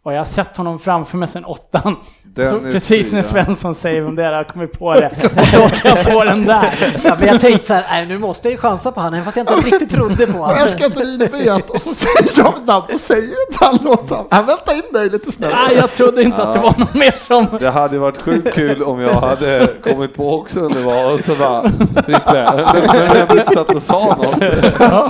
Och 0.05 0.13
jag 0.13 0.17
har 0.17 0.25
sett 0.25 0.57
honom 0.57 0.79
framför 0.79 1.17
mig 1.17 1.27
sen 1.27 1.45
åttan. 1.45 1.95
Så 2.35 2.59
precis 2.59 3.11
när. 3.11 3.21
Svensson 3.21 3.75
säger 3.75 4.01
vem 4.01 4.15
det 4.15 4.25
är, 4.25 4.31
jag 4.31 4.47
kommer 4.47 4.67
på 4.67 4.93
det. 4.93 5.11
Och 5.41 5.47
så 5.47 5.63
åker 5.63 5.95
jag 5.97 6.05
på 6.05 6.23
den 6.23 6.45
där. 6.45 6.73
Ja, 7.03 7.15
men 7.19 7.27
jag 7.27 7.41
tänkte 7.41 7.67
så 7.67 7.73
här, 7.73 8.05
nu 8.05 8.17
måste 8.17 8.47
jag 8.47 8.51
ju 8.51 8.57
chansa 8.57 8.91
på 8.91 9.01
honom, 9.01 9.23
fast 9.23 9.37
jag 9.37 9.49
inte 9.49 9.67
riktigt 9.67 9.89
trodde 9.89 10.27
på 10.27 10.37
honom. 10.37 10.57
jag 10.59 10.69
ska 10.69 10.85
inte 10.85 11.27
vet 11.31 11.69
och 11.69 11.81
så 11.81 11.93
säger 11.93 12.43
jag 12.43 12.53
mitt 12.53 12.67
namn 12.67 12.85
och 12.93 12.99
säger 12.99 13.23
inte 13.23 13.65
han 13.65 13.79
låt 13.83 14.09
han. 14.09 14.25
Han 14.29 14.45
väntar 14.45 14.73
in 14.73 14.93
dig 14.93 15.09
lite 15.09 15.31
snabbt. 15.31 15.55
Nej, 15.67 15.77
jag 15.77 15.93
trodde 15.93 16.23
inte 16.23 16.43
att 16.43 16.53
det 16.53 16.59
var 16.59 16.73
någon 16.77 16.99
mer 16.99 17.13
som... 17.17 17.47
Det 17.59 17.69
hade 17.69 17.99
varit 17.99 18.21
sjukt 18.21 18.53
kul 18.53 18.83
om 18.83 18.99
jag 18.99 19.13
hade 19.13 19.69
kommit 19.83 20.15
på 20.15 20.33
också 20.39 20.61
vem 20.61 20.73
det 20.73 20.81
var 20.81 21.13
och 21.13 21.19
så 21.19 21.35
bara 21.35 21.71
Frippe, 22.05 22.65
men 22.83 23.17
jag 23.17 23.31
inte 23.31 23.53
satt 23.53 23.75
och 23.75 23.83
sa 23.83 24.15
något. 24.15 24.37
Ja, 24.79 25.09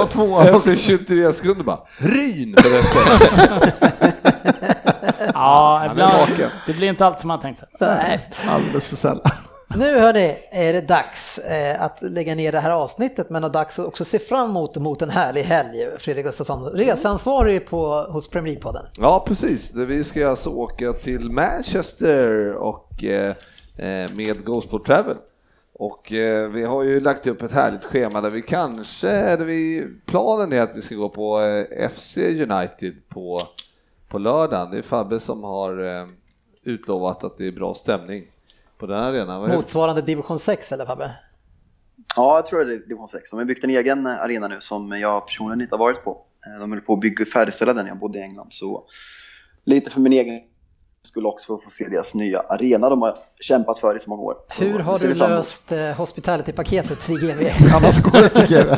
ta 0.00 0.06
två. 0.06 0.40
Efter 0.56 0.76
23 0.76 1.32
sekunder 1.32 1.64
bara 1.64 1.80
Ryn 1.98 2.54
förresten. 2.58 3.30
Ja, 5.34 5.88
ibland, 5.90 6.50
det 6.66 6.72
blir 6.72 6.88
inte 6.88 7.06
allt 7.06 7.20
som 7.20 7.28
man 7.28 7.40
tänkt 7.40 7.58
sig. 7.58 7.68
Nej. 7.80 8.28
Alldeles 8.48 8.88
för 8.88 8.96
sällan. 8.96 9.30
Nu 9.76 9.98
hörni, 9.98 10.38
är 10.50 10.72
det 10.72 10.80
dags 10.80 11.38
eh, 11.38 11.82
att 11.82 11.98
lägga 12.02 12.34
ner 12.34 12.52
det 12.52 12.60
här 12.60 12.70
avsnittet, 12.70 13.30
men 13.30 13.42
det 13.42 13.48
är 13.48 13.52
dags 13.52 13.78
att 13.78 13.86
också 13.86 14.04
se 14.04 14.18
fram 14.18 14.50
emot, 14.50 14.76
mot 14.76 15.02
en 15.02 15.10
härlig 15.10 15.42
helg, 15.42 15.88
Fredrik 15.98 16.26
Gustafsson. 16.26 16.64
Reseansvarig 16.64 17.66
på, 17.66 18.06
hos 18.10 18.28
Premier 18.28 18.54
League-podden. 18.54 18.86
Ja 18.98 19.24
precis, 19.26 19.74
vi 19.74 20.04
ska 20.04 20.28
alltså 20.28 20.50
åka 20.50 20.92
till 20.92 21.30
Manchester 21.30 22.52
och 22.52 23.04
eh, 23.04 23.34
eh, 23.76 24.10
med 24.12 24.44
Gosport 24.44 24.86
Travel. 24.86 25.16
Och 25.78 26.12
eh, 26.12 26.48
vi 26.50 26.64
har 26.64 26.82
ju 26.82 27.00
lagt 27.00 27.26
upp 27.26 27.42
ett 27.42 27.52
härligt 27.52 27.84
schema 27.84 28.20
där 28.20 28.30
vi 28.30 28.42
kanske, 28.42 29.08
där 29.08 29.44
vi, 29.44 29.86
planen 30.06 30.52
är 30.52 30.60
att 30.60 30.76
vi 30.76 30.82
ska 30.82 30.94
gå 30.94 31.08
på 31.08 31.40
eh, 31.40 31.88
FC 31.90 32.16
United 32.16 33.08
på, 33.08 33.40
på 34.08 34.18
lördagen. 34.18 34.70
Det 34.70 34.78
är 34.78 34.82
Fabbe 34.82 35.20
som 35.20 35.44
har 35.44 35.84
eh, 36.00 36.06
utlovat 36.62 37.24
att 37.24 37.38
det 37.38 37.46
är 37.46 37.52
bra 37.52 37.74
stämning 37.74 38.26
på 38.78 38.86
den 38.86 39.02
arenan. 39.02 39.50
Motsvarande 39.50 40.02
division 40.02 40.38
6 40.38 40.72
eller 40.72 40.86
Fabbe? 40.86 41.10
Ja, 42.16 42.36
jag 42.36 42.46
tror 42.46 42.64
det 42.64 42.74
är 42.74 42.78
division 42.78 43.08
6. 43.08 43.30
De 43.30 43.36
har 43.36 43.44
byggt 43.44 43.64
en 43.64 43.70
egen 43.70 44.06
eh, 44.06 44.12
arena 44.12 44.48
nu 44.48 44.60
som 44.60 44.92
jag 44.92 45.26
personligen 45.26 45.60
inte 45.60 45.74
har 45.74 45.78
varit 45.78 46.04
på. 46.04 46.22
Eh, 46.46 46.60
De 46.60 46.72
höll 46.72 46.80
på 46.80 46.92
att 46.92 47.00
bygga 47.00 47.26
färdigställa 47.26 47.72
den 47.72 47.84
när 47.84 47.90
jag 47.90 47.98
bodde 47.98 48.18
i 48.18 48.22
England. 48.22 48.48
Så 48.50 48.84
lite 49.64 49.90
för 49.90 50.00
min 50.00 50.12
egen 50.12 50.40
skulle 51.06 51.28
också 51.28 51.58
få 51.58 51.70
se 51.70 51.88
deras 51.88 52.14
nya 52.14 52.40
arena 52.40 52.90
de 52.90 53.02
har 53.02 53.14
kämpat 53.40 53.78
för 53.78 53.96
i 53.96 53.98
så 53.98 54.10
många 54.10 54.22
år. 54.22 54.36
Hur 54.58 54.78
har 54.78 54.98
du 54.98 55.14
löst 55.14 55.72
eh, 55.72 55.78
hospitality-paketet 55.78 57.00
till 57.00 57.18
GV? 57.20 57.50
Annars 57.76 58.02
går 58.02 58.10
det 58.10 58.24
inte 58.24 58.54
GV. 58.54 58.70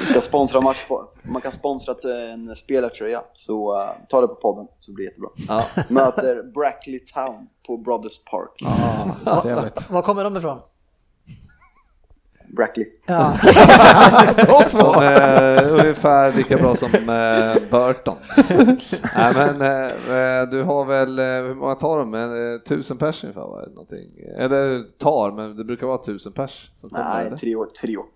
Vi 0.00 0.06
ska 0.06 0.20
sponsra 0.20 0.60
match 0.60 0.86
på. 0.88 1.04
Man 1.22 1.42
kan 1.42 1.52
sponsra 1.52 1.94
till 1.94 2.10
en 2.10 2.56
spelartröja. 2.56 3.22
Så 3.32 3.76
uh, 3.76 3.90
ta 4.08 4.20
det 4.20 4.28
på 4.28 4.34
podden 4.34 4.66
så 4.80 4.92
blir 4.92 5.04
det 5.04 5.10
jättebra. 5.10 5.30
Ja. 5.48 5.64
Möter 5.88 6.42
Brackley 6.42 6.98
Town 6.98 7.46
på 7.66 7.76
Brothers 7.76 8.18
Park. 8.30 8.72
Trevligt. 9.42 9.90
Var 9.90 10.02
kommer 10.02 10.24
de 10.24 10.36
ifrån? 10.36 10.58
Brackley. 12.56 12.86
Ja. 13.06 13.38
bra 14.36 14.60
eh, 14.60 14.68
svar! 14.68 15.04
Eh, 15.04 15.72
ungefär 15.72 16.32
lika 16.32 16.56
bra 16.56 16.76
som 16.76 16.88
eh, 16.88 17.70
Burton. 17.70 18.16
Nej, 19.16 19.34
men, 19.34 19.60
eh, 19.60 20.16
eh, 20.16 20.48
du 20.50 20.62
har 20.62 20.84
väl, 20.84 21.18
eh, 21.18 21.24
hur 21.24 21.54
många 21.54 21.74
tar 21.74 21.98
de? 21.98 22.14
Eh, 22.14 22.60
tusen 22.68 22.96
pers 22.96 23.24
ungefär. 23.24 23.42
Eller 24.38 24.98
tar, 24.98 25.32
men 25.32 25.56
det 25.56 25.64
brukar 25.64 25.86
vara 25.86 25.98
tusen 25.98 26.32
pers. 26.32 26.70
Som 26.76 26.90
Nej, 26.92 27.30
tre 27.40 27.56
år. 27.56 27.66
Tre 27.80 27.96
år. 27.96 28.06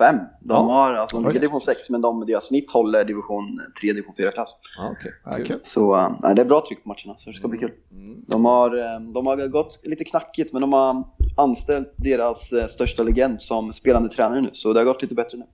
5. 0.00 0.16
De 0.16 0.28
ja. 0.48 0.56
har, 0.56 0.92
alltså 0.92 1.16
de 1.16 1.28
ligger 1.28 1.40
division 1.40 1.60
6 1.60 1.90
men 1.90 2.00
de, 2.00 2.24
deras 2.24 2.46
snitt 2.46 2.70
håller 2.70 3.04
division 3.04 3.60
3, 3.80 3.92
division 3.92 4.14
4-klass. 4.14 4.56
Ah, 4.78 4.90
okay. 4.90 5.42
okay. 5.42 5.58
Så 5.62 5.96
eh, 5.96 6.10
nej, 6.22 6.34
det 6.34 6.40
är 6.40 6.46
bra 6.46 6.64
tryck 6.68 6.82
på 6.82 6.88
matcherna 6.88 7.18
så 7.18 7.30
det 7.30 7.36
ska 7.36 7.48
bli 7.48 7.58
mm. 7.58 7.70
kul. 7.70 7.78
Mm. 7.92 8.24
De, 8.26 8.44
har, 8.44 8.78
eh, 8.78 9.00
de 9.00 9.26
har 9.26 9.48
gått 9.48 9.80
lite 9.82 10.04
knackigt 10.04 10.52
men 10.52 10.60
de 10.62 10.72
har 10.72 11.04
anställt 11.36 11.94
deras 11.96 12.52
eh, 12.52 12.66
största 12.66 13.02
legend 13.02 13.42
som 13.42 13.72
spelande 13.72 14.08
tränare 14.08 14.40
nu 14.40 14.50
så 14.52 14.72
det 14.72 14.80
har 14.80 14.84
gått 14.84 15.02
lite 15.02 15.14
bättre 15.14 15.38
nu. 15.38 15.44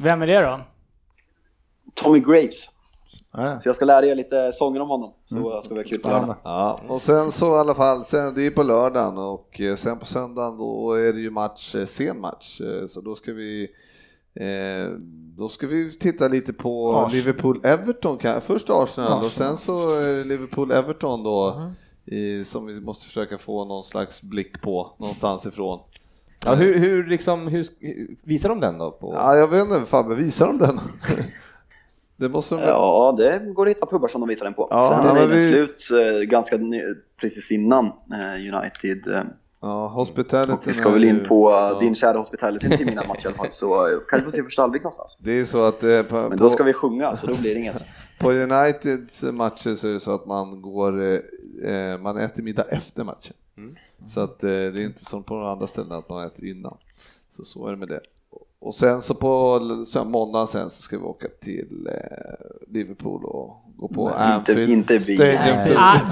Vem 0.00 0.22
är 0.22 0.26
det 0.26 0.40
då? 0.40 0.60
Tommy 1.94 2.20
Graves. 2.20 2.68
Så 3.60 3.68
jag 3.68 3.76
ska 3.76 3.84
lära 3.84 4.06
er 4.06 4.14
lite 4.14 4.52
sånger 4.52 4.80
om 4.80 4.88
honom, 4.88 5.12
så 5.26 5.50
mm. 5.50 5.62
ska 5.62 5.74
vi 5.74 5.80
ha 5.80 5.88
kul 5.88 5.98
på 5.98 6.08
lördag. 6.08 6.36
Ja, 6.44 6.80
och 6.88 7.02
sen 7.02 7.32
så 7.32 7.56
i 7.56 7.58
alla 7.58 7.74
fall, 7.74 8.04
sen, 8.04 8.34
det 8.34 8.46
är 8.46 8.50
på 8.50 8.62
lördagen 8.62 9.18
och 9.18 9.60
sen 9.76 9.98
på 9.98 10.06
söndagen 10.06 10.58
då 10.58 10.92
är 10.92 11.12
det 11.12 11.20
ju 11.20 11.30
match, 11.30 11.76
sen 11.86 12.20
match, 12.20 12.60
så 12.88 13.00
då 13.00 13.14
ska 13.14 13.32
vi 13.32 13.68
eh, 14.34 14.92
då 15.36 15.48
ska 15.48 15.66
vi 15.66 15.92
titta 15.92 16.28
lite 16.28 16.52
på. 16.52 16.92
Liverpool-Everton, 17.12 18.40
först 18.40 18.70
Arsenal 18.70 19.20
och 19.20 19.26
Arsenal. 19.26 19.30
sen 19.30 19.56
så 19.56 20.00
eh, 20.00 20.24
Liverpool-Everton 20.24 21.24
då 21.24 21.56
i, 22.04 22.44
som 22.44 22.66
vi 22.66 22.80
måste 22.80 23.06
försöka 23.06 23.38
få 23.38 23.64
någon 23.64 23.84
slags 23.84 24.22
blick 24.22 24.60
på 24.62 24.90
någonstans 24.98 25.46
ifrån. 25.46 25.80
Ja, 26.44 26.54
hur, 26.54 26.78
hur, 26.78 27.06
liksom, 27.06 27.48
hur, 27.48 27.66
visar 28.22 28.48
de 28.48 28.60
den 28.60 28.78
då? 28.78 28.90
På? 28.90 29.14
Ja, 29.14 29.36
jag 29.36 29.48
vet 29.48 29.62
inte, 29.64 29.86
Fabbe, 29.86 30.14
visar 30.14 30.46
de 30.46 30.58
den? 30.58 30.80
det 32.16 32.28
måste 32.28 32.54
de? 32.54 32.60
Ja, 32.62 33.14
det 33.18 33.52
går 33.54 33.66
att 33.66 33.76
hitta 33.76 33.86
pubbar 33.86 34.08
som 34.08 34.20
de 34.20 34.28
visar 34.28 34.44
den 34.44 34.54
på. 34.54 34.66
Ja, 34.70 35.02
Sen 35.06 35.16
är 35.16 35.28
det 35.28 35.34
vi- 35.34 35.50
slut 35.50 35.88
eh, 35.90 36.20
ganska 36.20 36.56
ny, 36.56 36.82
precis 37.20 37.50
innan 37.52 37.92
United 38.36 39.26
Ja, 39.60 39.88
Hospitality. 39.88 40.52
och 40.52 40.68
vi 40.68 40.72
ska 40.72 40.90
väl 40.90 41.04
in 41.04 41.24
på 41.24 41.50
eh, 41.50 41.54
ja. 41.54 41.78
din 41.80 41.94
kära 41.94 42.18
hospitality 42.18 42.76
till 42.76 42.86
mina 42.86 43.04
match 43.08 43.24
i 43.24 43.28
alla 43.28 43.36
fall, 43.36 43.50
så 43.50 43.88
eh, 43.88 43.98
kanske 44.08 44.24
får 44.24 44.30
se 44.30 44.42
första 44.42 44.62
halvlek 44.62 44.82
någonstans. 44.82 45.18
Det 45.20 45.32
är 45.32 45.44
så 45.44 45.62
att 45.62 45.82
eh, 45.84 46.02
på, 46.02 46.28
Men 46.28 46.38
då 46.38 46.50
ska 46.50 46.64
vi 46.64 46.72
sjunga, 46.72 47.16
så 47.16 47.26
då 47.26 47.34
blir 47.34 47.54
det 47.54 47.60
inget. 47.60 47.84
På 48.20 48.32
Uniteds 48.32 49.22
matcher 49.22 49.74
så 49.74 49.88
är 49.88 49.92
det 49.92 50.00
så 50.00 50.14
att 50.14 50.26
man 50.26 50.62
går, 50.62 51.02
eh, 51.64 51.98
man 51.98 52.18
äter 52.18 52.42
middag 52.42 52.62
efter 52.62 53.04
matchen. 53.04 53.34
Så 54.06 54.20
att 54.20 54.44
eh, 54.44 54.48
det 54.48 54.56
är 54.56 54.84
inte 54.84 55.04
som 55.04 55.22
på 55.22 55.34
de 55.34 55.44
andra 55.44 55.66
ställena 55.66 55.96
att 55.96 56.08
man 56.08 56.26
äter 56.26 56.44
innan. 56.44 56.76
Så 57.28 57.44
så 57.44 57.66
är 57.66 57.70
det 57.70 57.76
med 57.76 57.88
det. 57.88 58.00
Och 58.60 58.74
sen 58.74 59.02
så 59.02 59.14
på 59.14 59.60
så 59.86 60.04
måndagen 60.04 60.46
sen 60.48 60.70
så 60.70 60.82
ska 60.82 60.98
vi 60.98 61.04
åka 61.04 61.26
till 61.42 61.88
eh, 61.92 62.72
Liverpool 62.74 63.24
och 63.24 63.62
gå 63.76 63.88
på 63.88 64.04
Nej, 64.04 64.14
inte- 64.36 64.52
Anfield 64.52 64.68
inte 64.70 64.98
vi. 64.98 65.16
Stadium. 65.16 65.38
Nej. 65.56 65.76
Ah, 65.76 66.00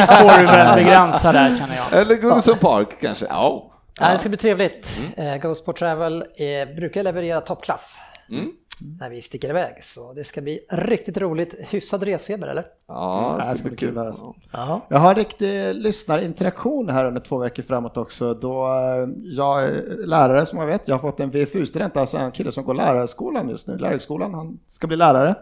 vi 0.00 0.06
får 0.30 0.38
du 0.40 0.46
väl 0.46 0.84
begränsa 0.84 1.32
där 1.32 1.56
känner 1.56 1.76
jag. 1.76 2.00
Eller 2.00 2.14
Goodison 2.16 2.58
Park 2.58 2.88
kanske. 3.00 3.26
Ja. 3.28 3.68
Ja, 4.00 4.10
det 4.12 4.18
ska 4.18 4.28
bli 4.28 4.38
trevligt. 4.38 5.00
Mm. 5.16 5.40
Go 5.40 5.54
Sport 5.54 5.78
Travel 5.78 6.22
eh, 6.22 6.74
brukar 6.76 7.02
leverera 7.02 7.40
toppklass 7.40 7.98
Mm. 8.30 8.52
När 9.00 9.10
vi 9.10 9.22
sticker 9.22 9.48
iväg. 9.50 9.84
Så 9.84 10.12
det 10.12 10.24
ska 10.24 10.40
bli 10.40 10.60
riktigt 10.70 11.16
roligt. 11.16 11.54
Hyfsad 11.60 12.02
resfeber 12.02 12.46
eller? 12.46 12.66
Ja, 12.88 13.38
det 13.40 13.50
det 13.50 13.56
ska 13.56 13.68
bli 13.68 13.76
kul 13.76 13.98
här 13.98 14.06
alltså. 14.06 14.34
Ja. 14.52 14.86
Jag 14.88 14.98
har 14.98 15.14
riktig 15.14 15.74
lyssnarinteraktion 15.74 16.88
här 16.88 17.04
under 17.04 17.20
två 17.20 17.38
veckor 17.38 17.62
framåt 17.62 17.96
också 17.96 18.34
då 18.34 18.66
eh, 18.66 19.08
jag 19.24 19.64
är 19.64 20.06
lärare 20.06 20.46
som 20.46 20.58
jag 20.58 20.66
vet, 20.66 20.82
jag 20.84 20.94
har 20.94 21.00
fått 21.00 21.20
en 21.20 21.30
VFU-student, 21.30 21.96
alltså 21.96 22.16
en 22.16 22.32
kille 22.32 22.52
som 22.52 22.64
går 22.64 22.74
lärarskolan 22.74 23.48
just 23.48 23.66
nu, 23.66 23.78
lärarhögskolan, 23.78 24.34
han 24.34 24.58
ska 24.66 24.86
bli 24.86 24.96
lärare. 24.96 25.34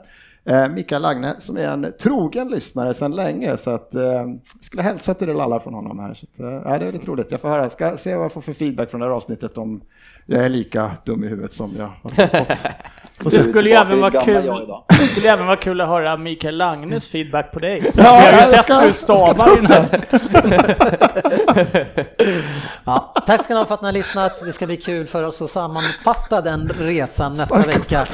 Eh, 0.44 0.68
Mikael 0.68 1.02
Lagne 1.02 1.34
som 1.38 1.56
är 1.56 1.68
en 1.68 1.92
trogen 2.00 2.48
lyssnare 2.48 2.94
sedan 2.94 3.16
länge 3.16 3.56
så 3.56 3.70
att 3.70 3.94
eh, 3.94 4.26
skulle 4.60 4.82
hälsa 4.82 5.14
till 5.14 5.26
det 5.26 5.34
lallar 5.34 5.58
från 5.58 5.74
honom 5.74 5.98
här. 5.98 6.14
Så 6.14 6.26
att, 6.26 6.40
eh, 6.40 6.78
det 6.78 6.86
är 6.86 6.92
lite 6.92 7.06
roligt, 7.06 7.26
jag 7.30 7.40
får 7.40 7.48
höra, 7.48 7.70
ska 7.70 7.96
se 7.96 8.14
vad 8.14 8.24
jag 8.24 8.32
får 8.32 8.40
för 8.40 8.52
feedback 8.52 8.90
från 8.90 9.00
det 9.00 9.06
här 9.06 9.12
avsnittet 9.12 9.58
om 9.58 9.82
jag 10.26 10.44
är 10.44 10.48
lika 10.48 10.90
dum 11.04 11.24
i 11.24 11.26
huvudet 11.28 11.52
som 11.54 11.74
jag 11.78 11.90
har 12.02 12.10
förstått. 12.26 13.32
Det 13.32 13.44
skulle 13.44 13.70
ju 13.70 13.76
även 13.76 14.00
vara 14.00 14.20
kul. 14.24 14.66
Det 14.88 14.94
skulle 15.06 15.30
även 15.30 15.46
vara 15.46 15.56
kul 15.56 15.80
att 15.80 15.88
höra 15.88 16.16
Mikael 16.16 16.56
Langnes 16.56 17.08
feedback 17.08 17.52
på 17.52 17.58
dig. 17.58 17.92
Ja, 17.96 18.02
har 18.10 18.42
ju 18.42 18.48
sett 18.50 18.62
ska- 18.62 18.80
hur 18.80 18.88
du 18.88 18.92
stavar 18.94 19.56
den 19.56 19.66
här. 19.66 20.04
Ja, 22.84 23.14
tack 23.26 23.44
ska 23.44 23.54
ni 23.54 23.60
ha 23.60 23.66
för 23.66 23.74
att 23.74 23.82
ni 23.82 23.88
har 23.88 23.92
lyssnat. 23.92 24.40
Det 24.44 24.52
ska 24.52 24.66
bli 24.66 24.76
kul 24.76 25.06
för 25.06 25.22
oss 25.22 25.42
att 25.42 25.50
sammanfatta 25.50 26.40
den 26.40 26.72
resan 26.78 27.34
nästa 27.34 27.58
vecka. 27.66 28.06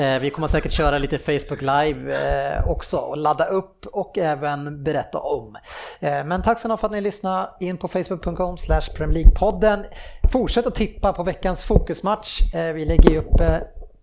Eh, 0.00 0.18
Vi 0.20 0.30
kommer 0.30 0.48
säkert 0.48 0.72
köra 0.72 0.98
lite 0.98 1.18
Facebook 1.18 1.60
Live 1.60 2.14
eh, 2.56 2.68
också 2.68 2.96
och 2.98 3.16
ladda 3.16 3.44
upp 3.44 3.86
och 3.86 4.18
även 4.18 4.84
berätta 4.84 5.18
om. 5.18 5.56
Eh, 6.00 6.24
Men 6.24 6.42
tack 6.42 6.64
ni 6.64 6.70
ha 6.70 6.76
för 6.76 6.86
att 6.86 6.92
ni 6.92 7.00
lyssnade 7.00 7.48
in 7.60 7.76
på 7.76 7.88
facebook.com 7.88 8.58
slash 8.58 8.80
Premier 8.96 9.24
League-podden. 9.24 9.84
Fortsätt 10.32 10.66
att 10.66 10.74
tippa 10.74 11.12
på 11.12 11.22
veckans 11.22 11.62
fokusmatch. 11.62 12.40
Vi 12.74 12.84
lägger 12.84 13.16
upp 13.16 13.40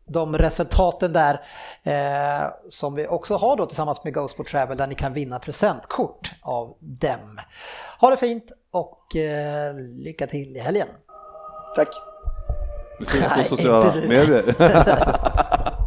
de 0.09 0.37
resultaten 0.37 1.13
där 1.13 1.41
eh, 1.83 2.49
som 2.69 2.95
vi 2.95 3.07
också 3.07 3.35
har 3.37 3.55
då 3.57 3.65
tillsammans 3.65 4.03
med 4.03 4.13
Go 4.13 4.27
Sport 4.27 4.51
Travel 4.51 4.77
där 4.77 4.87
ni 4.87 4.95
kan 4.95 5.13
vinna 5.13 5.39
presentkort 5.39 6.31
av 6.41 6.75
dem. 6.79 7.39
Ha 7.99 8.09
det 8.09 8.17
fint 8.17 8.51
och 8.71 9.15
eh, 9.15 9.73
lycka 10.03 10.27
till 10.27 10.57
i 10.57 10.59
helgen. 10.59 10.87
Tack! 11.75 11.87
Vi 12.99 13.05
syns 13.05 13.49
på 13.49 13.55
sociala 13.57 13.93
medier. 13.95 14.55